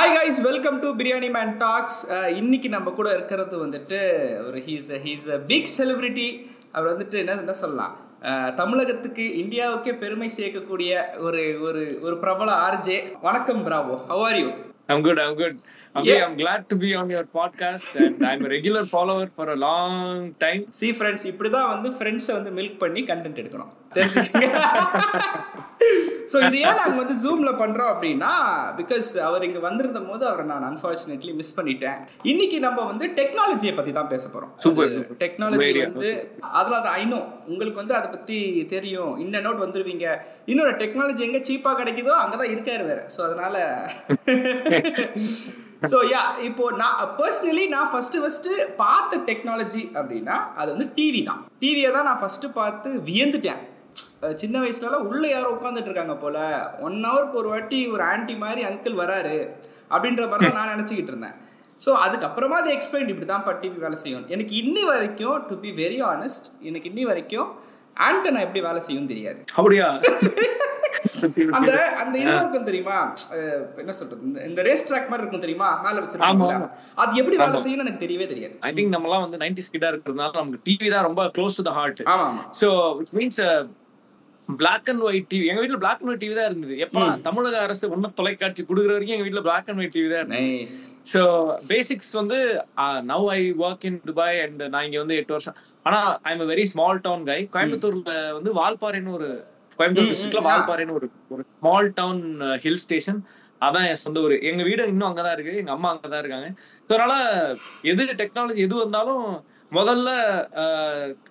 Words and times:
Hi 0.00 0.14
guys 0.14 0.36
welcome 0.40 0.78
to 0.80 0.88
biryani 0.94 1.28
man 1.30 1.50
talks 1.56 1.98
இன்னைக்கு 2.28 2.68
நம்ம 2.68 2.90
கூட 2.90 3.08
இருக்கிறது 3.12 3.66
வந்துட்டு 3.66 3.98
ஒரு 4.46 4.58
he's 4.58 4.88
he's 5.02 5.26
a 5.30 5.38
big 5.38 5.68
celebrity 5.78 6.28
அவர் 6.72 6.88
வந்துட்டு 6.92 7.16
என்ன 7.18 7.32
என்ன 7.32 7.52
சொல்லலாம்? 7.52 7.92
Uh, 8.22 8.54
தமிழகத்துக்கு 8.54 9.22
இந்தியாவுக்கே 9.22 9.98
பெருமை 9.98 10.30
சேர்க்கக்கூடிய 10.36 11.02
ஒரு 11.18 11.58
ஒரு 11.60 11.98
ஒரு 12.00 12.18
பிரபல 12.18 12.52
ஆர்ஜே 12.68 12.98
வணக்கம் 13.20 13.66
bravo 13.66 13.96
how 14.06 14.20
are 14.20 14.36
you 14.36 14.48
I'm 14.86 15.02
good 15.02 15.18
I'm 15.18 15.36
good 15.36 15.58
Okay, 15.94 16.22
I'm 16.22 16.36
glad 16.36 16.68
to 16.68 16.76
be 16.76 16.94
on 16.94 17.10
your 17.10 17.24
podcast, 17.24 17.96
and 17.96 18.24
I'm 18.24 18.44
a 18.44 18.48
regular 18.48 18.84
follower 18.86 19.26
for 19.36 19.46
a 19.50 19.56
long 19.56 19.94
time. 20.42 20.60
சி 20.78 20.88
ஃப்ரெண்ட்ஸ் 20.96 21.24
இப்படி 21.30 21.48
தான் 21.54 21.70
வந்து 21.72 21.88
ஃப்ரெண்ட்ஸை 21.96 22.34
வந்து 22.36 22.50
மில்க் 22.58 22.76
பண்ணி 22.82 23.00
கண்டென்ட் 23.08 23.40
எடுக்கணும். 23.42 23.72
தெரிஞ்சுக்கங்க 23.96 24.48
ஸோ 26.32 26.38
இது 26.46 26.56
ஏன் 26.66 26.78
நாங்கள் 26.80 27.00
வந்து 27.02 27.16
ஜூமில் 27.22 27.58
பண்ணுறோம் 27.62 27.90
அப்படின்னா 27.92 28.30
பிகாஸ் 28.80 29.08
அவர் 29.28 29.46
இங்கே 29.46 29.62
வந்திருந்த 29.66 30.00
போது 30.10 30.24
அவரை 30.30 30.44
நான் 30.50 30.66
அன்ஃபார்ச்சுனேட்லி 30.68 31.32
மிஸ் 31.40 31.56
பண்ணிட்டேன். 31.56 31.96
இன்னைக்கு 32.32 32.60
நம்ம 32.66 32.84
வந்து 32.90 33.08
டெக்னாலஜியை 33.18 33.72
பற்றி 33.78 33.94
தான் 33.98 34.10
பேச 34.12 34.24
போகிறோம். 34.34 34.52
டெக்னாலஜி 35.22 35.72
வந்து 35.86 36.10
அதில் 36.60 36.78
அது 36.80 36.90
ஐநோ 36.98 37.18
உங்களுக்கு 37.52 37.80
வந்து 37.82 37.96
அதை 38.00 38.10
பற்றி 38.14 38.38
தெரியும். 38.74 39.14
இன்ன 39.24 39.40
நோட் 39.48 39.64
வந்துருவீங்க. 39.64 40.06
இன்னொரு 40.52 40.74
டெக்னாலஜி 40.84 41.24
எங்கே 41.28 41.42
சீப்பாக 41.50 41.78
கிடைக்குதோ 41.82 42.14
அங்கே 42.22 42.38
தான் 42.42 42.54
இருக்காரு 42.54 42.86
வேற. 42.92 43.02
ஸோ 43.16 43.22
அதனால 43.28 43.56
ஸோ 45.82 45.98
யா 46.12 46.22
இப்போ 46.46 46.64
நான் 46.80 46.96
பர்சனலி 47.18 47.64
நான் 47.74 47.90
ஃபர்ஸ்ட் 47.92 48.16
ஃபர்ஸ்ட் 48.22 48.48
பார்த்த 48.80 49.18
டெக்னாலஜி 49.28 49.82
அப்படின்னா 49.98 50.36
அது 50.60 50.68
வந்து 50.74 50.86
டிவி 50.96 51.20
தான். 51.28 51.40
டிவியை 51.62 51.90
தான் 51.96 52.08
நான் 52.08 52.20
ஃபர்ஸ்ட் 52.22 52.46
பார்த்து 52.58 52.90
வியந்துட்டேன். 53.08 53.60
சின்ன 54.42 54.56
வயசுலலாம் 54.62 55.06
உள்ளே 55.10 55.28
யாரோ 55.34 55.50
உட்காந்துட்டு 55.56 55.90
இருக்காங்க 55.90 56.16
போல. 56.24 56.38
ஒன் 56.86 56.98
ஹவருக்கு 57.08 57.40
ஒரு 57.42 57.48
வாட்டி 57.52 57.78
ஒரு 57.94 58.02
ஆன்ட்டி 58.10 58.34
மாதிரி 58.44 58.62
அங்கிள் 58.70 59.00
வராரு 59.02 59.38
அப்படின்ற 59.94 60.26
மாதிரி 60.32 60.50
நான் 60.58 60.72
நினச்சிக்கிட்டு 60.74 61.12
இருந்தேன். 61.14 61.36
ஸோ 61.84 61.90
அதுக்கப்புறமா 62.04 62.56
அது 62.62 62.70
எக்ஸ்பிளைன் 62.76 63.10
இப்படி 63.14 63.28
தான் 63.32 63.46
டிவி 63.64 63.78
வேலை 63.86 63.98
செய்யும். 64.04 64.28
எனக்கு 64.36 64.54
இன்னி 64.62 64.84
வரைக்கும் 64.92 65.38
டு 65.50 65.56
பி 65.64 65.72
வெரி 65.82 66.00
ஆனஸ்ட் 66.12 66.48
எனக்கு 66.70 66.90
இன்னி 66.92 67.06
வரைக்கும் 67.10 67.50
ஆண்டனா 68.08 68.42
எப்படி 68.46 68.60
வேலை 68.68 68.82
செய்யும் 68.88 69.10
தெரியாது. 69.12 69.40
அப்படியா? 69.60 69.88
அந்த 71.58 71.72
அந்த 72.02 72.14
இது 72.18 72.32
இருக்கும் 72.34 72.68
தெரியுமா? 72.68 72.98
என்ன 73.78 73.92
சொல்றது? 73.92 74.22
இந்த- 74.44 74.62
ரேஸ் 74.62 74.86
ட்ராக் 74.88 75.08
மாதிரி 75.08 75.24
இருக்கும் 75.24 75.44
தெரியுமா? 75.44 75.68
மேல 75.84 75.96
வச்சிருக்காங்க. 76.00 76.68
அது 76.98 77.20
எப்படி 77.20 77.36
வேலை 77.38 77.60
செய்யும்னு 77.64 77.86
எனக்கு 77.86 78.04
தெரியவே 78.04 78.26
தெரியாது. 78.26 78.54
ஐ 78.62 78.72
திங்க் 78.72 78.94
நம்மலாம் 78.96 79.24
வந்து 79.24 79.42
நைன்டிஸ் 79.42 79.72
கிட்டா 79.72 79.90
இருக்கிறதுனால 79.92 80.40
நமக்கு 80.40 80.64
டிவி 80.68 80.90
தான் 80.90 81.06
ரொம்ப 81.08 81.24
close 81.36 81.58
to 81.58 81.64
the 81.64 81.74
heart 81.78 82.02
so 82.60 82.70
it's 83.00 83.16
means 83.18 83.40
black 84.48 84.88
and 84.88 85.02
white 85.02 85.26
TV 85.32 85.48
எங்க 85.50 85.60
வீட்ல 85.60 85.78
பிளாக் 85.78 86.00
அண்ட் 86.00 86.10
ஒயிட் 86.10 86.22
டிவி 86.22 86.34
தான் 86.34 86.48
இருந்தது. 86.48 86.76
எப்ப 86.78 86.96
தமிழக 87.26 87.58
அரசு 87.60 87.90
ஒன்னும் 87.92 88.14
தொலைக்காட்சி 88.14 88.62
கொடுக்குற 88.64 88.92
வரைக்கும் 88.92 89.16
எங்க 89.16 89.26
வீட்ல 89.26 89.40
பிளாக் 89.40 89.68
அண்ட் 89.68 89.80
ஒயிட் 89.80 89.94
டிவி 89.94 90.08
தான் 90.08 90.22
இருந்தது. 90.22 90.48
ஸோ 91.12 91.20
பேசிக்ஸ் 91.68 92.12
வந்து 92.12 92.38
now 93.10 93.26
I 93.32 93.40
work 93.60 93.84
in 93.84 94.00
Dubai 94.04 94.40
and 94.40 94.62
நான் 94.68 94.86
இங்க 94.88 94.98
வந்து 94.98 95.16
எட்டு 95.16 95.32
வருஷம். 95.32 95.58
ஆனா 95.86 96.00
I 96.22 96.32
am 96.34 96.50
very 96.50 96.64
small 96.72 97.00
town 97.00 97.24
guy 97.24 97.38
கோயம்புத்தூர்ல 97.54 98.14
வந்து 98.32 98.50
வால்பாறைன்னு 98.54 99.12
ஒரு 99.12 99.28
கோயம்புத்தூர் 99.80 100.10
டிஸ்ட்ரிக்ட்ல 100.12 100.46
வால்பாறைன்னு 100.48 100.96
ஒரு 101.00 101.08
ஒரு 101.34 101.44
ஸ்மால் 101.50 101.90
டவுன் 102.00 102.24
ஹில் 102.64 102.82
ஸ்டேஷன் 102.86 103.20
அதான் 103.66 103.86
என் 103.88 104.02
சொந்த 104.02 104.18
ஊர். 104.24 104.34
எங்க 104.48 104.62
வீடு 104.66 104.82
இன்னும் 104.90 105.08
அங்கதான் 105.08 105.34
இருக்கு. 105.36 105.54
எங்க 105.56 105.72
அம்மா 105.76 105.88
அங்கதான் 105.94 106.22
இருக்காங்க. 106.22 106.48
ஸோ 106.86 106.90
அதனால 106.96 107.14
எது 107.92 108.04
டெக்னாலஜி 108.20 108.62
எது 108.66 108.74
வந்தாலும் 108.82 109.24
முதல்ல 109.72 110.08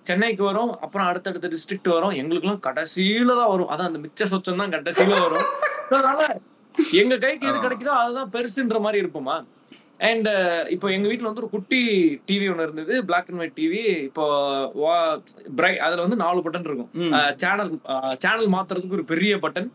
சென்னைக்கு 0.08 0.42
வரும். 0.48 0.70
அப்புறம் 0.84 1.08
அடுத்தடுத்த 1.08 1.48
டிஸ்ட்ரிக்ட் 1.54 1.90
வரும். 1.94 2.14
எங்களுக்குலாம் 2.20 2.62
கடைசியில 2.68 3.34
தான் 3.40 3.50
வரும். 3.54 3.70
அதான் 3.72 3.90
அந்த 3.90 4.00
மிச்ச 4.04 4.28
சொச்சம் 4.32 4.62
தான் 4.62 4.74
கடைசியில 4.76 5.18
வரும். 5.26 5.48
அதனால 5.90 6.20
எங்க 7.02 7.14
கைக்கு 7.24 7.48
எது 7.50 7.58
கிடைக்குதோ 7.64 7.94
அதுதான் 8.02 8.30
பெருசுன்ற 8.36 8.78
மாதிரி 8.86 9.02
இருப்போமா? 9.02 9.36
அண்ட் 10.08 10.28
இப்போ 10.74 10.86
எங்க 10.96 11.06
வீட்ல 11.08 11.28
வந்து 11.28 11.42
ஒரு 11.42 11.50
குட்டி 11.54 11.80
டிவி 12.28 12.46
ஒன்று 12.50 12.66
இருந்தது 12.66 12.94
பிளாக் 13.08 13.28
அண்ட் 13.30 13.40
ஒயிட் 13.42 13.56
டிவி 13.58 13.80
இப்போ 14.08 14.24
பிரை 15.58 15.72
அதுல 15.86 16.04
வந்து 16.06 16.18
நாலு 16.22 16.44
பட்டன் 16.46 16.68
இருக்கும். 16.68 16.90
சேனல் 17.42 17.72
சேனல் 18.24 18.48
மாத்துறதுக்கு 18.56 18.98
ஒரு 18.98 19.04
பெரிய 19.12 19.36
பட்டன் 19.44 19.68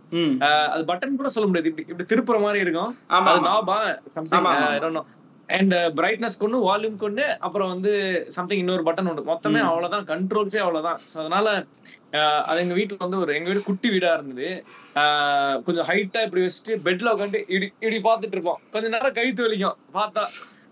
அது 0.73 0.83
பட்டன் 0.91 1.19
கூட 1.21 1.31
சொல்ல 1.35 1.47
முடியாது. 1.49 1.69
இப்படி 1.71 1.87
இப்படி 1.91 2.09
திருப்புற 2.13 2.39
மாதிரி 2.45 2.63
இருக்கும். 2.65 2.91
அது. 3.33 3.45
நாபா 3.51 3.77
சம்திங். 4.17 4.37
அண்ட் 5.49 5.73
பிரைட்னஸ் 5.97 6.39
கொண்டு 6.39 6.57
வால்யூம் 6.63 6.95
கொண்டு 6.97 7.23
அப்புறம் 7.41 7.71
வந்து 7.71 7.91
சம்திங் 8.35 8.61
இன்னொரு 8.61 8.85
பட்டன் 8.85 9.09
உண்டு. 9.09 9.23
மொத்தமே 9.27 9.59
அவ்வளவுதான். 9.65 10.07
கண்ட்ரோல்ஸே 10.07 10.61
அவ்வளவுதான். 10.63 10.99
ஸோ 11.11 11.17
அதனால 11.21 11.47
அஹ், 12.15 12.43
அது 12.43 12.59
எங்க 12.61 12.75
வீட்டுல 12.75 13.03
வந்து 13.03 13.21
ஒரு 13.21 13.31
எங்க 13.35 13.49
வீடு 13.49 13.61
குட்டி 13.63 13.87
வீடா 13.91 14.11
இருந்தது. 14.13 14.49
அஹ், 15.01 15.55
கொஞ்சம் 15.65 15.87
ஹைட்டா 15.87 16.19
இப்படி 16.25 16.43
வச்சுட்டு 16.43 16.75
பெட்ல 16.85 17.13
உட்காந்து 17.15 17.39
இப்படி 17.47 17.69
இப்படி 17.77 18.01
பார்த்துட்டு 18.05 18.37
இருப்போம். 18.37 18.61
கொஞ்ச 18.73 18.89
நேரம் 18.93 19.17
கழுத்து 19.17 19.45
வலிக்கும் 19.45 19.79
பார்த்தா. 19.97 20.25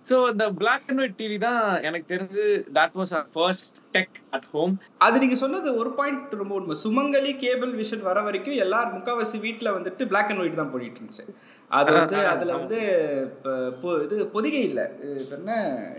ஸோ 0.06 0.16
இந்த 0.32 0.46
பிளாக் 0.58 0.88
அண்ட் 0.88 1.02
ஒயிட் 1.02 1.18
டிவி 1.20 1.38
தான் 1.40 1.60
எனக்கு 1.88 2.08
தெரிஞ்சு 2.10 2.46
that 2.78 2.96
was 2.96 3.14
first 3.34 3.78
tech 3.94 4.18
at 4.34 4.48
home 4.52 4.74
அது 5.00 5.22
நீங்க 5.22 5.38
சொன்னது 5.42 5.70
ஒரு 5.82 5.92
பாயிண்ட் 6.00 6.34
ரொம்ப 6.40 6.54
உண்மை. 6.58 6.76
சுமங்கலி 6.82 7.32
கேபிள் 7.40 7.72
விஷன் 7.78 8.04
வர 8.04 8.22
வரைக்கும் 8.26 8.62
எல்லாரும் 8.64 8.96
முக்காவாசி 8.96 9.40
வீட்ல 9.42 9.72
வந்துட்டு 9.78 10.10
Black 10.12 10.30
அண்ட் 10.32 10.44
ஒயிட் 10.44 10.60
தான் 10.60 10.74
போயிட்டு 10.74 11.00
இருந்துச்சு. 11.00 11.26
அது 11.74 11.92
வந்து 11.96 12.18
அதுல 12.32 12.56
வந்து 12.58 12.80
இப்ப 13.28 13.94
இது 14.06 14.26
பொதிகை 14.34 14.60
இல்ல. 14.70 14.82
இது 15.06 15.36
என்ன? 15.38 15.54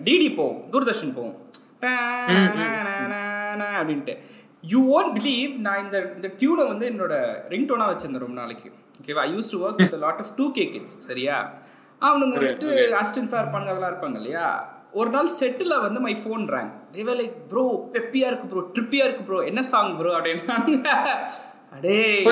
டிடி 0.06 0.28
போகும் 0.36 0.60
தூர்தர்ஷன் 0.72 1.14
போகும் 1.16 1.38
அப்படின்ட்டு. 3.74 4.14
யூ 4.64 4.80
ஓன்ட் 4.96 5.16
பிலீவ் 5.18 5.54
நான் 5.64 5.82
இந்த 5.84 5.96
இந்த 6.16 6.28
டியூனை 6.40 6.64
வந்து 6.68 6.86
என்னோட 6.92 7.14
ரிங்டோனா 7.52 7.86
வச்சிருந்தேன் 7.90 8.24
ரொம்ப 8.24 8.38
நாளைக்கு. 8.40 8.68
ஓகேவா 9.00 9.24
I 9.24 9.32
used 9.34 9.50
to 9.54 9.58
work 9.64 9.82
with 9.82 9.98
lot 10.04 10.20
of 10.24 10.32
two 10.38 10.46
K 10.52 10.64
kids 10.74 10.96
சரியா? 11.08 11.36
அவனுங்க 12.02 12.38
வந்துட்டு 12.38 12.70
அசிஸ்டன்ஸாக 13.00 13.42
இருப்பாங்க 13.42 13.68
அதெல்லாம் 13.72 13.92
இருப்பாங்க 13.92 14.18
இல்லையா? 14.22 14.46
ஒரு 14.94 15.10
நாள் 15.10 15.36
செட்டில் 15.38 15.80
வந்து 15.84 16.00
my 16.00 16.12
phone 16.20 16.44
rang 16.54 16.72
they were 16.92 17.14
like 17.20 17.36
bro 17.50 17.64
பெப்பியா 17.94 18.26
இருக்கு 18.30 18.46
ப்ரோ 18.50 18.60
ட்ரிப்பியா 18.74 19.04
இருக்கு 19.06 19.24
ப்ரோ 19.28 19.38
என்ன 19.50 19.62
சாங் 19.72 19.96
ப்ரோ 19.98 20.12
அப்படின்னாங்க. 20.18 20.90
அடே 21.76 21.96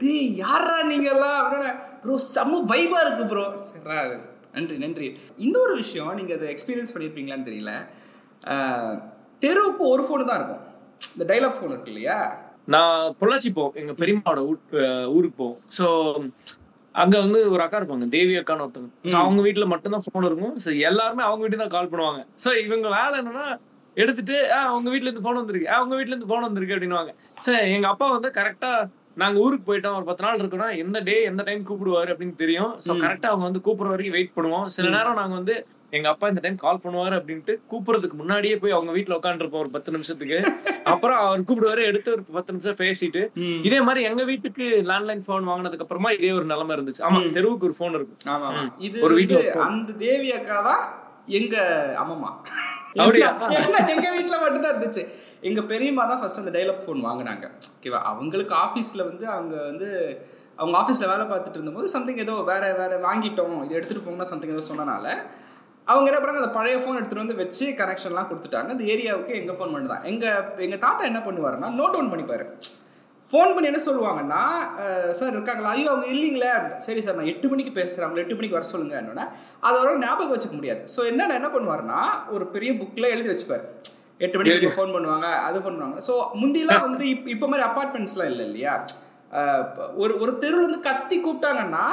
டேய் 0.00 0.26
யாரா 0.40 0.76
நீங்க 0.88 1.08
எல்லாம் 1.10 1.38
அப்படின்னா 1.40 1.70
ப்ரோ 2.02 2.16
செம்ம 2.28 2.60
வைபா 2.72 2.98
இருக்கு 3.04 3.24
ப்ரோ 3.30 3.44
சரிடா 3.68 3.96
நன்றி 4.54 4.76
நன்றி. 4.78 5.08
இன்னொரு 5.38 5.72
விஷயம் 5.80 6.16
நீங்க 6.16 6.32
அதை 6.34 6.46
எக்ஸ்பீரியன்ஸ் 6.52 6.92
பண்ணியிருப்பீங்களான்னு 6.92 7.48
தெரியல. 7.48 7.72
தெருவுக்கு 9.42 9.84
ஒரு 9.86 10.02
ஃபோனு 10.06 10.28
தான் 10.28 10.38
இருக்கும். 10.40 10.62
இந்த 11.12 11.24
டைலாக் 11.30 11.56
ஃபோன் 11.56 11.72
இருக்கு 11.72 11.92
இல்லையா? 11.92 12.16
நான் 12.68 13.14
பொள்ளாச்சி 13.20 13.50
போவோம் 13.52 13.76
எங்க 13.80 13.92
பெரியம்மாவோட 14.00 14.40
ஊருக்கு 15.12 15.36
போவோம் 15.36 15.58
ஸோ 15.78 15.86
அங்க 16.94 17.14
வந்து 17.18 17.40
ஒரு 17.50 17.62
அக்கா 17.64 17.78
இருப்பாங்க 17.80 18.06
தேவி 18.14 18.34
அக்கான்னு 18.40 18.64
ஒருத்தவங்க. 18.64 18.92
ஸோ 19.10 19.16
அவங்க 19.18 19.40
வீட்ல 19.46 19.66
மட்டும்தான் 19.66 20.04
ஃபோன் 20.06 20.28
இருக்கும். 20.28 20.54
ஸோ 20.64 20.70
எல்லாருமே 20.88 21.22
அவங்க 21.26 21.42
வீட்டுக்கு 21.42 21.64
தான் 21.64 21.76
கால் 21.76 21.90
பண்ணுவாங்க. 21.92 22.22
ஸோ 22.44 22.50
இவங்க 22.64 22.88
வேலை 22.96 23.14
என்னன்னா 23.20 23.46
எடுத்துட்டு 23.96 24.36
"ஆ, 24.52 24.72
உங்க 24.74 24.88
வீட்ல 24.90 25.08
இருந்து 25.08 25.24
ஃபோன் 25.24 25.40
வந்திருக்கு. 25.40 25.68
ஆ, 25.72 25.82
உங்க 25.84 25.94
வீட்ல 25.96 26.14
இருந்து 26.14 26.30
ஃபோன் 26.30 26.46
வந்திருக்கு 26.46 26.74
அப்படின்னுவாங்க. 26.76 27.12
ஸோ 27.46 27.52
எங்க 27.76 27.86
அப்பா 27.88 28.08
வந்து 28.16 28.30
கரெக்டா 28.36 28.72
நாங்க 29.18 29.38
ஊருக்கு 29.40 29.66
போயிட்டோம் 29.68 29.96
ஒரு 29.98 30.04
பத்து 30.04 30.24
நாள் 30.24 30.40
இருக்கோம்னா 30.40 30.68
எந்த 30.82 30.98
டே 31.00 31.16
எந்த 31.22 31.42
டைம் 31.42 31.62
கூப்பிடுவாரு 31.68 32.10
அப்படின்னு 32.12 32.36
தெரியும். 32.36 32.72
ஸோ 32.84 32.90
கரெக்டா 33.02 33.28
அவங்க 33.30 33.46
வந்து 33.46 33.64
கூப்பிடுற 33.64 33.92
வரைக்கும் 33.92 34.16
வெயிட் 34.16 34.36
பண்ணுவோம். 34.36 34.66
சில 34.74 34.86
நேரம் 34.96 35.18
நாங்க 35.20 35.34
வந்து 35.34 35.54
எங்க 35.92 36.08
அப்பா 36.08 36.26
இந்த 36.28 36.40
டைம் 36.44 36.56
கால் 36.56 36.80
பண்ணுவாரு 36.82 37.14
அப்படின்ட்டு 37.18 37.52
கூப்பிடுறதுக்கு 37.70 38.16
முன்னாடியே 38.16 38.56
போய் 38.62 38.74
அவங்க 38.76 38.92
வீட்ல 38.92 39.18
உட்காந்துருப்போம் 39.18 39.62
ஒரு 39.64 39.70
பத்து 39.70 39.92
நிமிஷத்துக்கு. 39.92 40.38
அப்புறம் 40.92 41.20
அவர் 41.22 41.46
கூப்பிடுவாரு 41.48 41.82
எடுத்து 41.90 42.10
ஒரு 42.12 42.22
பத்து 42.36 42.52
நிமிஷம் 42.52 42.80
பேசிட்டு. 42.80 43.22
இதே 43.68 43.80
மாதிரி 43.80 44.02
எங்க 44.10 44.22
வீட்டுக்கு 44.24 44.66
லேண்ட்லைன் 44.90 45.24
போன் 45.26 45.48
வாங்கினதுக்கு 45.50 45.86
அப்புறமா 45.86 46.10
இதே 46.18 46.32
ஒரு 46.38 46.46
நிலைமை 46.52 46.74
இருந்துச்சு. 46.76 47.02
ஆமா 47.08 47.20
தெருவுக்கு 47.36 47.68
ஒரு 47.68 47.76
போன் 47.78 47.96
இருக்கும். 47.98 48.20
இது 48.80 48.96
ஒரு 49.08 49.16
phone. 49.54 49.64
அந்த 49.68 49.92
தேவி 50.04 50.30
அக்கா 50.38 50.58
தான் 50.70 50.84
எங்க 51.38 51.56
அம்மம்மா 52.02 52.30
அப்படியா? 52.96 53.30
எங்க- 53.56 53.88
எங்க 53.94 54.08
வீட்ல 54.12 54.36
மட்டும் 54.40 54.62
தான் 54.62 54.72
இருந்துச்சு. 54.74 55.02
எங்கள் 55.48 55.66
பெரியம்மா 55.72 56.04
தான் 56.10 56.20
ஃபஸ்ட் 56.20 56.40
அந்த 56.42 56.52
டைலப் 56.56 56.82
ஃபோன் 56.84 57.00
வாங்கினாங்க. 57.08 57.46
ஓகேவா 57.76 58.00
அவங்களுக்கு 58.12 58.54
ஆஃபீஸில் 58.64 59.08
வந்து 59.10 59.24
அவங்க 59.34 59.54
வந்து 59.70 59.88
அவங்க 60.60 60.76
ஆஃபீஸில் 60.82 61.10
வேலை 61.10 61.24
பார்த்துட்டு 61.32 61.58
இருந்தபோது 61.58 61.88
சம்திங் 61.96 62.22
ஏதோ 62.24 62.34
வேறு 62.48 62.70
வேறு 62.80 62.96
வாங்கிட்டோம் 63.08 63.58
இது 63.66 63.76
எடுத்துகிட்டு 63.78 64.06
போங்கன்னா 64.06 64.30
சம்திங் 64.32 64.54
ஏதோ 64.54 64.64
சொன்னனால 64.70 65.06
அவங்க 65.92 66.06
என்ன 66.10 66.18
பண்ணாங்க 66.20 66.42
அந்த 66.42 66.54
பழைய 66.56 66.78
ஃபோன் 66.80 66.98
எடுத்துகிட்டு 66.98 67.24
வந்து 67.24 67.38
வச்சு 67.42 67.66
கனெக்ஷன்லாம் 67.78 68.30
கொடுத்துட்டாங்க. 68.30 68.74
அந்த 68.74 68.84
ஏரியாவுக்கு 68.94 69.38
எங்கள் 69.42 69.56
ஃபோன் 69.58 69.72
மட்டும் 69.74 69.92
தான். 69.94 70.04
எங்கள் 70.64 70.82
தாத்தா 70.86 71.02
என்ன 71.10 71.20
பண்ணுவாருன்னா 71.28 71.70
நோட் 71.78 71.94
டவுன் 71.94 72.12
பண்ணிப்பாரு. 72.14 72.46
ஃபோன் 73.28 73.50
பண்ணி 73.54 73.70
என்ன 73.70 73.80
சொல்லுவாங்கன்னா 73.86 74.42
சார் 75.18 75.34
இருக்காங்களா? 75.36 75.72
ஐயோ 75.76 75.88
அவங்க 75.92 76.06
இல்லைங்களே. 76.14 76.52
சரி 76.86 77.00
சார் 77.06 77.18
நான் 77.18 77.30
எட்டு 77.32 77.46
மணிக்கு 77.52 77.72
பேசுகிறேன் 77.78 78.06
அவங்க 78.06 78.22
எட்டு 78.22 78.36
மணிக்கு 78.38 78.58
வர 78.58 78.66
சொல்லுங்க. 78.72 78.94
என்னோட 79.02 79.22
அதோட 79.68 79.90
ஞாபகம் 80.04 80.34
வச்சுக்க 80.34 80.56
முடியாது. 80.60 80.82
ஸோ 80.94 81.00
என்ன 81.12 81.30
என்ன 81.40 81.50
பண்ணுவார்னா 81.56 82.00
ஒரு 82.36 82.46
பெரிய 82.54 82.72
புக்கில் 82.80 83.12
எழுதி 83.14 83.30
வச்சுப்பார். 83.32 83.64
எட்டு 84.20 84.36
மணிக்கு 84.38 84.54
ஃபோன் 84.74 84.94
பண்ணுவாங்க 84.94 85.26
அது 85.44 85.58
பண்ணுவாங்க. 85.64 85.96
ஸோ 86.06 86.12
முந்திலாம் 86.40 86.84
வந்து 86.88 87.04
இப்போ 87.12 87.28
இப்போ 87.34 87.48
மாதிரி 87.48 87.66
அப்பார்ட்மெண்ட்ஸ்லாம் 87.66 88.30
இல்லை 88.32 88.44
இல்லையா? 88.48 88.74
ஒரு 90.02 90.12
ஒரு 90.22 90.32
தெருவில் 90.42 90.64
இருந்து 90.64 90.86
கத்தி 90.86 91.16
கூப்பிட்டாங்கன்னா 91.20 91.84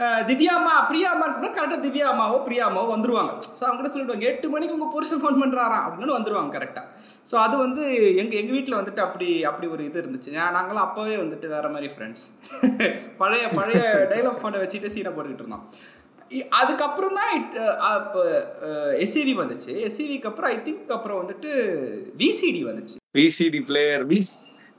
அஹ், 0.00 0.22
திவ்யா 0.28 0.52
அம்மா 0.58 0.74
பிரியா 0.86 1.08
அம்மா 1.12 1.24
இருக்குன்னா 1.26 1.56
கரெக்டாக 1.56 1.82
திவ்யா 1.82 2.06
அம்மாவோ 2.12 2.36
பிரியா 2.44 2.62
அம்மாவோ 2.68 2.88
வந்துருவாங்க. 2.92 3.32
ஸோ 3.50 3.62
அவங்க 3.62 3.78
கூட 3.80 3.90
சொல்லிடுவாங்க 3.92 4.26
எட்டு 4.30 4.46
மணிக்கு 4.52 4.76
உங்கள் 4.76 4.92
புருஷன் 4.94 5.20
ஃபோன் 5.22 5.38
பண்ணுறாராம் 5.40 5.84
அப்படின்னு 5.86 6.16
வந்துருவாங்க 6.16 6.50
கரெக்டாக 6.56 6.86
ஸோ 7.28 7.36
அது 7.42 7.54
வந்து 7.62 7.82
எங்கள் 8.16 8.38
எங்கள் 8.40 8.56
வீட்டில் 8.56 8.78
வந்துட்டு 8.78 9.02
அப்படி 9.04 9.28
அப்படி 9.50 9.68
ஒரு 9.74 9.84
இது 9.88 10.00
இருந்துச்சு. 10.02 10.30
நாங்களாம் 10.50 10.86
அப்போவே 10.86 11.16
வந்துட்டு 11.22 11.48
வேற 11.54 11.68
மாதிரி 11.74 11.90
ஃப்ரெண்ட்ஸ் 11.94 12.26
பழைய 13.20 13.44
பழைய 13.58 13.82
டைலாக் 14.10 14.40
ஃபோனை 14.40 14.60
வச்சுட்டு 14.62 14.92
சீனை 14.94 15.12
போட்டுக்கிட்டு 15.12 15.44
இருந்தோம். 15.44 15.66
அதுக்கப்புறம் 16.60 17.16
தான் 17.18 17.32
இப்போ 17.38 18.22
எஸ்சிவி 19.04 19.34
வந்துச்சு. 19.42 19.72
எஸ்சிவிக்கு 19.88 20.30
அப்புறம் 20.30 20.50
ஐ 20.54 20.58
திங்க் 20.68 20.94
அப்புறம் 20.98 21.20
வந்துட்டு 21.22 21.50
விசிடி 22.22 22.62
வந்துச்சு. 22.70 22.96
விசிடி 23.20 23.62
பிளேயர் 23.70 24.04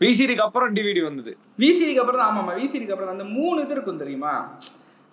விசிடிக்கு 0.06 0.46
அப்புறம் 0.46 0.72
டிவிடி 0.78 1.02
வந்தது. 1.10 1.32
விசிடிக்கு 1.64 2.02
அப்புறம் 2.04 2.22
தான் 2.22 2.32
ஆமாம் 2.32 2.58
விசிடிக்கு 2.62 2.94
அப்புறம் 2.96 3.14
அந்த 3.16 3.26
மூணு 3.36 3.58
இது 3.66 3.76
இருக்கும் 3.76 4.02
தெரியுமா? 4.04 4.34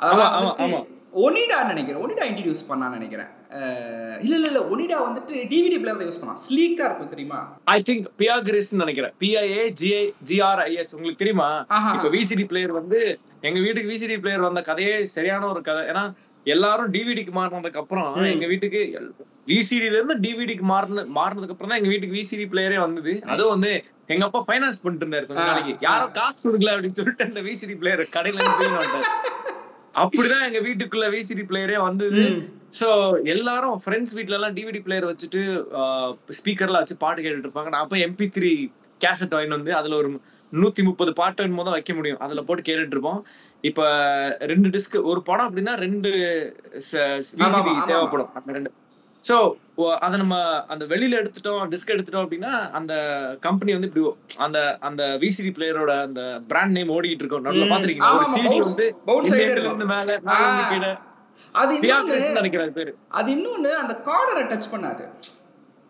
ஆமா, 0.00 0.24
அதாவது 0.26 0.38
ஆமா, 0.38 0.52
ஆமா. 0.64 0.78
ஒனிடா 1.24 1.56
நினைக்கிறேன். 1.70 2.02
ஒனிடா 2.04 2.24
இன்ட்ரடியூஸ் 2.28 2.62
பண்ணான்னு 2.68 2.96
நினைக்கிறேன். 2.98 3.30
இல்ல 4.24 4.34
இல்ல 4.38 4.46
இல்ல. 4.50 4.60
ஒனிடா 4.72 4.98
வந்துட்டு 5.06 5.34
டிவிடி 5.50 5.78
பிளேயர் 5.82 6.06
யூஸ் 6.08 6.20
பண்ணான் 6.20 6.40
ஸ்லீக்கா 6.44 6.84
இருக்கும் 6.88 7.12
தெரியுமா? 7.14 7.40
ஐ 7.74 7.78
திங்க் 7.88 8.06
பியாகிரிஸ் 8.22 8.70
நினைக்கிறேன். 8.82 9.14
பிஐஏ 9.22 9.64
ஜிஐ 9.80 10.02
ஜிஆர்ஐஎஸ் 10.30 10.94
உங்களுக்கு 10.96 11.22
தெரியுமா. 11.22 11.48
இப்ப 11.96 12.10
விசிடி 12.16 12.46
பிளேயர் 12.52 12.74
வந்து 12.80 13.00
எங்க 13.48 13.58
வீட்டுக்கு 13.66 13.92
விசிடி 13.94 14.16
பிளேயர் 14.24 14.46
வந்த 14.48 14.62
கதையே 14.70 14.96
சரியான 15.16 15.46
ஒரு 15.52 15.62
கதை. 15.68 15.82
ஏன்னா 15.92 16.04
எல்லாரும் 16.46 16.92
டிவிடிக்கு 16.94 17.32
மாறினதுக்கு 17.38 17.80
அப்புறம் 17.82 18.10
எங்க 18.34 18.46
வீட்டுக்கு 18.52 18.80
விசிடில 19.52 19.96
இருந்து 19.98 20.16
டிவிடிக்கு 20.24 20.64
மாறின 20.72 21.04
மாறினதுக்கு 21.18 21.54
அப்புறம் 21.54 21.70
தான் 21.72 21.80
எங்க 21.80 21.90
வீட்டுக்கு 21.92 22.18
விசிடி 22.18 22.44
பிளேயரே 22.52 22.78
வந்தது. 22.86 23.12
அதுவும் 23.32 23.54
வந்து 23.54 23.72
எங்க 24.14 24.24
அப்பா 24.28 24.40
ஃபைனான்ஸ் 24.46 24.80
பண்ணிட்டு 24.82 25.04
இருந்தாரு 25.06 25.26
கொஞ்ச 25.28 25.42
நாளைக்கு. 25.50 25.74
யாரோ 25.88 26.06
காசு 26.18 26.40
கொடுக்கல 26.46 26.72
அப்படின்னு 26.74 26.98
சொல்லிட்டு 27.00 27.28
அந்த 27.28 27.42
விசிடி 27.48 27.76
பிளேயர் 27.82 28.02
கடையில 28.16 28.40
இருந்து 28.44 28.70
வந்துட்டாரு 28.78 29.10
அப்படிதான் 30.02 30.46
எங்க 30.48 30.60
வீட்டுக்குள்ள 30.66 31.06
விசிடி 31.14 31.44
பிளேயரே 31.50 31.78
வந்தது. 31.88 32.24
சோ 32.80 32.88
எல்லாரும் 33.34 33.78
ஃப்ரெண்ட்ஸ் 33.84 34.14
வீட்ல 34.16 34.36
எல்லாம் 34.38 34.56
டிவிடி 34.58 34.80
பிளேயர் 34.86 35.08
வச்சுட்டு 35.10 35.40
ஸ்பீக்கர்ல 36.38 36.80
வச்சு 36.82 36.96
பாட்டு 37.04 37.24
கேட்டுட்டு 37.24 37.48
இருப்பாங்க. 37.48 37.70
நான் 37.74 37.84
அப்ப 37.86 37.96
எம்பி 38.08 38.28
த்ரீ 38.36 38.52
கேசட் 39.04 39.34
வாங்கி 39.36 39.56
வந்து 39.58 39.72
அதுல 39.80 39.96
ஒரு 40.02 40.10
நூத்தி 40.52 40.82
முப்பது 40.88 41.12
பாட்டு 41.20 41.42
தான் 41.66 41.76
வைக்க 41.76 41.92
முடியும். 41.98 42.20
அதுல 42.24 42.42
போட்டு 42.46 42.62
கேட்டுட்டு 42.68 42.96
இருப்போம். 42.96 43.20
இப்ப 43.64 43.80
ரெண்டு 44.46 44.68
டிஸ்க் 44.68 44.96
ஒரு 45.04 45.20
படம் 45.22 45.48
அப்படின்னா 45.48 45.72
ரெண்டு 45.78 46.10
ஆமா. 47.48 47.74
தேவைப்படும் 47.86 48.30
அந்த 48.36 48.52
ரெண்டு 48.52 48.70
சோ 49.24 49.34
அதை 49.98 50.16
நம்ம 50.18 50.36
அந்த 50.66 50.84
வெளியில 50.86 51.18
எடுத்துட்டோம் 51.18 51.70
டிஸ்க் 51.70 51.92
எடுத்துட்டோம் 51.94 52.24
அப்படின்னா 52.24 52.52
அந்த 52.72 52.92
கம்பெனி 53.40 53.72
வந்து 53.72 53.88
இப்படி 53.90 54.04
அந்த 54.38 54.58
அந்த 54.80 55.02
விசிடி 55.22 55.50
பிளேயரோட 55.56 55.92
அந்த 56.02 56.22
பிராண்ட் 56.48 56.76
நேம் 56.76 56.94
ஓடிட்டு 56.94 57.24
இருக்கோம் 57.24 57.46
நல்லா. 57.48 57.66
பாத்திருக்கீங்க 57.72 58.10
ஒரு 58.16 58.28
சிடி 58.32 58.56
வந்து. 58.60 58.86
இருந்து 59.58 59.86
மேல 59.86 60.08
மேல. 60.28 60.46
கீழே 60.70 60.92
அது 61.54 61.70
இன்னொன்னு 61.70 61.84
பியாகிரிஸ் 61.86 62.38
நினைக்கிறேன் 62.38 62.74
பேரு 62.74 62.92
அது 63.12 63.28
இன்னொன்னு 63.36 63.70
அந்த 63.78 63.94
கார்னரை 64.08 64.44
டச் 64.48 64.72
பண்ணாது 64.72 65.04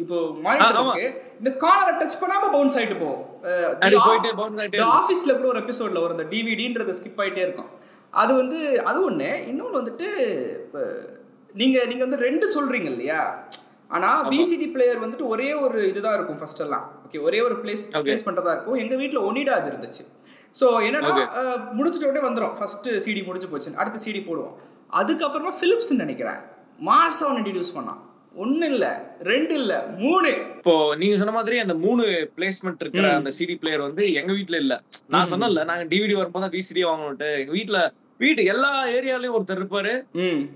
இப்போ 0.03 0.17
ஆமா. 0.27 0.43
மானிட்டருக்கு 0.45 1.07
இந்த 1.41 1.51
கார்னரை 1.63 1.93
டச் 2.01 2.21
பண்ணாம 2.23 2.51
பவுன்ஸ் 2.57 2.77
ஆயிட்டு 2.79 2.97
போகும் 3.03 3.25
போயிட்டு. 4.57 4.83
ஆஃபீஸ்ல 4.99 5.33
கூட 5.39 5.49
ஒரு 5.53 5.63
எபிசோட்ல 5.65 6.03
வரும். 6.03 6.17
இந்த 6.19 6.29
டிவிடின்றது 6.35 6.99
ஸ்கிப் 6.99 7.21
ஆயிட்டே 7.25 7.43
இருக்கும். 7.47 7.71
அது 8.13 8.33
வந்து 8.43 8.61
அது 8.91 8.99
ஒண்ணு. 9.09 9.31
இன்னொன்னு 9.51 9.81
வந்துட்டு 9.81 10.07
நீங்க 11.61 11.79
நீங்க 11.91 12.03
வந்து 12.07 12.25
ரெண்டு 12.27 12.47
சொல்றீங்க 12.55 12.89
இல்லையா? 12.95 13.21
ஆனா 13.97 14.09
விசிடி 14.33 14.67
பிளேயர் 14.75 15.03
வந்துட்டு 15.05 15.27
ஒரே 15.35 15.49
ஒரு 15.65 15.79
இதுதான் 15.91 16.17
இருக்கும் 16.17 16.41
ஃபர்ஸ்ட் 16.41 16.65
எல்லாம். 16.65 16.85
ஓகே 17.07 17.21
ஒரே 17.29 17.39
ஒரு 17.47 17.57
பிளேஸ். 17.63 17.85
பிளேஸ் 18.07 18.27
பண்றதா 18.29 18.53
இருக்கும். 18.55 18.81
எங்க 18.85 18.95
வீட்ல 19.01 19.21
ஒனிடா 19.31 19.55
அது 19.61 19.69
இருந்துச்சு. 19.73 20.05
ஸோ 20.61 20.67
என்னன்னா 20.89 21.11
முடிச்சிட்ட 21.79 22.11
உடனே 22.11 22.23
வந்துடும் 22.29 22.55
ஃபர்ஸ்ட் 22.59 22.89
சிடி 23.07 23.21
முடிஞ்சு 23.29 23.51
போச்சு 23.53 23.79
அடுத்த 23.83 24.01
சிடி 24.05 24.21
போடுவோம். 24.29 24.55
அதுக்கப்புறமா 25.01 25.53
பிலிப்ஸ் 25.63 25.93
நினைக்கிறேன். 26.05 26.41
மாசம் 26.91 27.29
ஒன்று 27.29 27.41
இன்ட்ரடியூஸ் 27.43 27.77
பண்ணான். 27.79 28.01
ஒன்னு 28.35 28.67
இல்ல 28.67 28.87
ரெண்டு 29.23 29.55
இல்ல 29.61 29.73
மூணு. 30.03 30.31
இப்போ 30.57 30.75
நீங்க 30.97 31.17
சொன்ன 31.17 31.33
மாதிரி 31.37 31.59
அந்த 31.59 31.75
மூணு 31.75 32.05
பிளேஸ்மெண்ட் 32.37 32.83
இருக்கிற 32.85 33.15
அந்த 33.15 33.31
சிடி 33.39 33.55
பிளேயர் 33.59 33.87
வந்து 33.87 34.13
எங்க 34.13 34.33
வீட்ல 34.33 34.57
இல்ல. 34.57 34.75
நான் 35.07 35.31
சொன்னல 35.33 35.65
நாங்க 35.71 35.85
டிவிடி 35.85 36.15
வரும்போது 36.19 36.55
விசிடி 36.59 36.85
வாங்கணும்ட்டு 36.91 37.31
எங்க 37.41 37.53
வீட்ல 37.53 37.81
வீட்டு 38.19 38.45
எல்லா 38.45 38.71
ஏரியாலயும் 38.87 39.37
ஒருத்தர் 39.37 39.61
இருப்பாரு. 39.61 39.93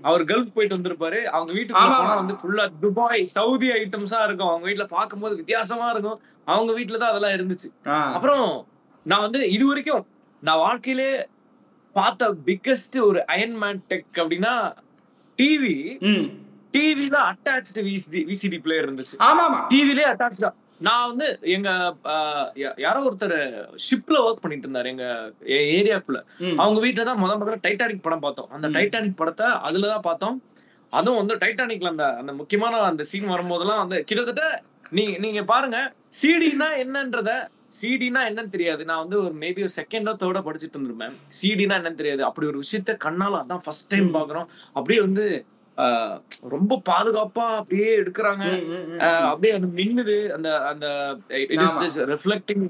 அவர் 0.01 0.23
கல்ஃப் 0.23 0.55
போயிட்டு 0.55 0.77
வந்திருப்பாரு. 0.77 1.19
அவங்க 1.23 1.51
வீட்டுக்கு. 1.53 1.81
வந்து 2.21 2.37
ஃபுல்லா 2.41 2.65
துபாய் 2.81 3.23
சவுதி 3.23 3.69
ஐட்டம்ஸா 3.71 4.19
இருக்கும். 4.27 4.49
அவங்க 4.49 4.65
வீட்ல 4.65 4.85
பார்க்கும்போது 4.85 5.35
வித்தியாசமா 5.35 5.89
இருக்கும். 5.89 6.19
அவங்க 6.45 6.73
வீட்ல 6.73 6.97
தான் 6.97 7.11
அதெல்லாம் 7.13 7.35
இருந்துச்சு. 7.37 7.69
அப்புறம் 8.15 8.65
நான் 9.05 9.21
வந்து 9.21 9.51
இது 9.51 9.67
வரைக்கும் 9.67 10.05
நான் 10.43 10.57
வாழ்க்கையிலே 10.57 11.09
பார்த்த 11.95 12.29
பிக்கஸ்ட் 12.47 12.97
ஒரு 13.09 13.19
அயன்மேன் 13.33 13.81
டெக் 13.91 14.19
அப்படின்னா 14.21 14.53
டிவி 15.39 15.75
டிவில 16.75 17.17
அட்டாச்சு 17.31 17.81
விசிடி 17.89 18.21
விசிடி 18.31 18.59
பிளேயர் 18.65 18.87
இருந்துச்சு. 18.87 19.15
ஆமா 19.29 19.43
ஆமா 19.47 19.59
டிவிலே 19.73 20.05
அட்டாச்சா 20.11 20.51
நான் 20.85 21.07
வந்து 21.09 21.27
எங்க 21.55 21.69
யாரோ 22.85 23.01
ஒருத்தர் 23.07 23.37
ஷிப்ல 23.83 24.17
ஒர்க் 24.25 24.41
பண்ணிட்டு 24.43 24.67
இருந்தாரு 24.67 24.89
எங்க 24.93 25.05
ஏரியாக்குள்ள. 25.77 26.19
அவங்க 26.61 26.79
வீட்டுல 26.85 27.05
தான் 27.09 27.21
முத 27.21 27.37
முதல்ல 27.41 27.59
டைட்டானிக் 27.65 28.05
படம் 28.07 28.23
பார்த்தோம். 28.25 28.49
அந்த 28.55 28.67
டைட்டானிக் 28.77 29.19
படத்தை 29.21 29.47
அதுலதான் 29.67 30.05
பார்த்தோம். 30.09 30.37
அதுவும் 30.93 31.19
வந்து 31.21 31.35
டைட்டானிக்ல 31.43 31.93
அந்த 31.93 32.07
அந்த 32.21 32.33
முக்கியமான 32.39 32.81
அந்த 32.91 33.05
சீன் 33.11 33.33
வரும்போதெல்லாம் 33.33 33.81
வந்து 33.83 33.99
கிட்டத்தட்ட 34.09 34.43
நீங்க 34.97 35.15
நீங்க 35.25 35.41
பாருங்க 35.53 35.77
சிடினா 36.19 36.69
என்னன்றத 36.83 37.31
சிடினா 37.77 38.21
என்னன்னு 38.29 38.53
தெரியாது. 38.53 38.81
நான் 38.89 39.01
வந்து 39.03 39.17
ஒரு 39.23 39.33
மேபி 39.41 39.63
ஒரு 39.67 39.73
செகண்டோ 39.79 40.11
தேர்டோ 40.21 40.41
படிச்சுட்டு 40.47 40.75
இருந்திருப்பேன். 40.77 41.15
சிடினா 41.39 41.75
என்னன்னு 41.79 41.99
தெரியாது. 42.01 42.21
அப்படி 42.27 42.45
ஒரு 42.51 42.59
விஷயத்த 42.63 42.91
கண்ணால 43.05 43.39
அதான் 43.43 43.63
ஃபர்ஸ்ட் 43.65 43.91
டைம் 43.93 44.15
பாக்குறோம். 44.17 44.47
அப்படியே 44.77 44.99
வந்து 45.07 45.25
ரொம்ப 46.41 46.81
பாதுகாப்பா 46.89 47.55
அப்படியே 47.55 47.97
எடுக்கிறாங்க. 47.99 48.43
அப்படியே 49.21 49.59
வந்து 49.59 49.83
மின்னுது. 49.83 50.29
அந்த 50.29 50.65
அந்த 50.65 51.17
ரிஃப்ளெக்டிங் 51.95 52.69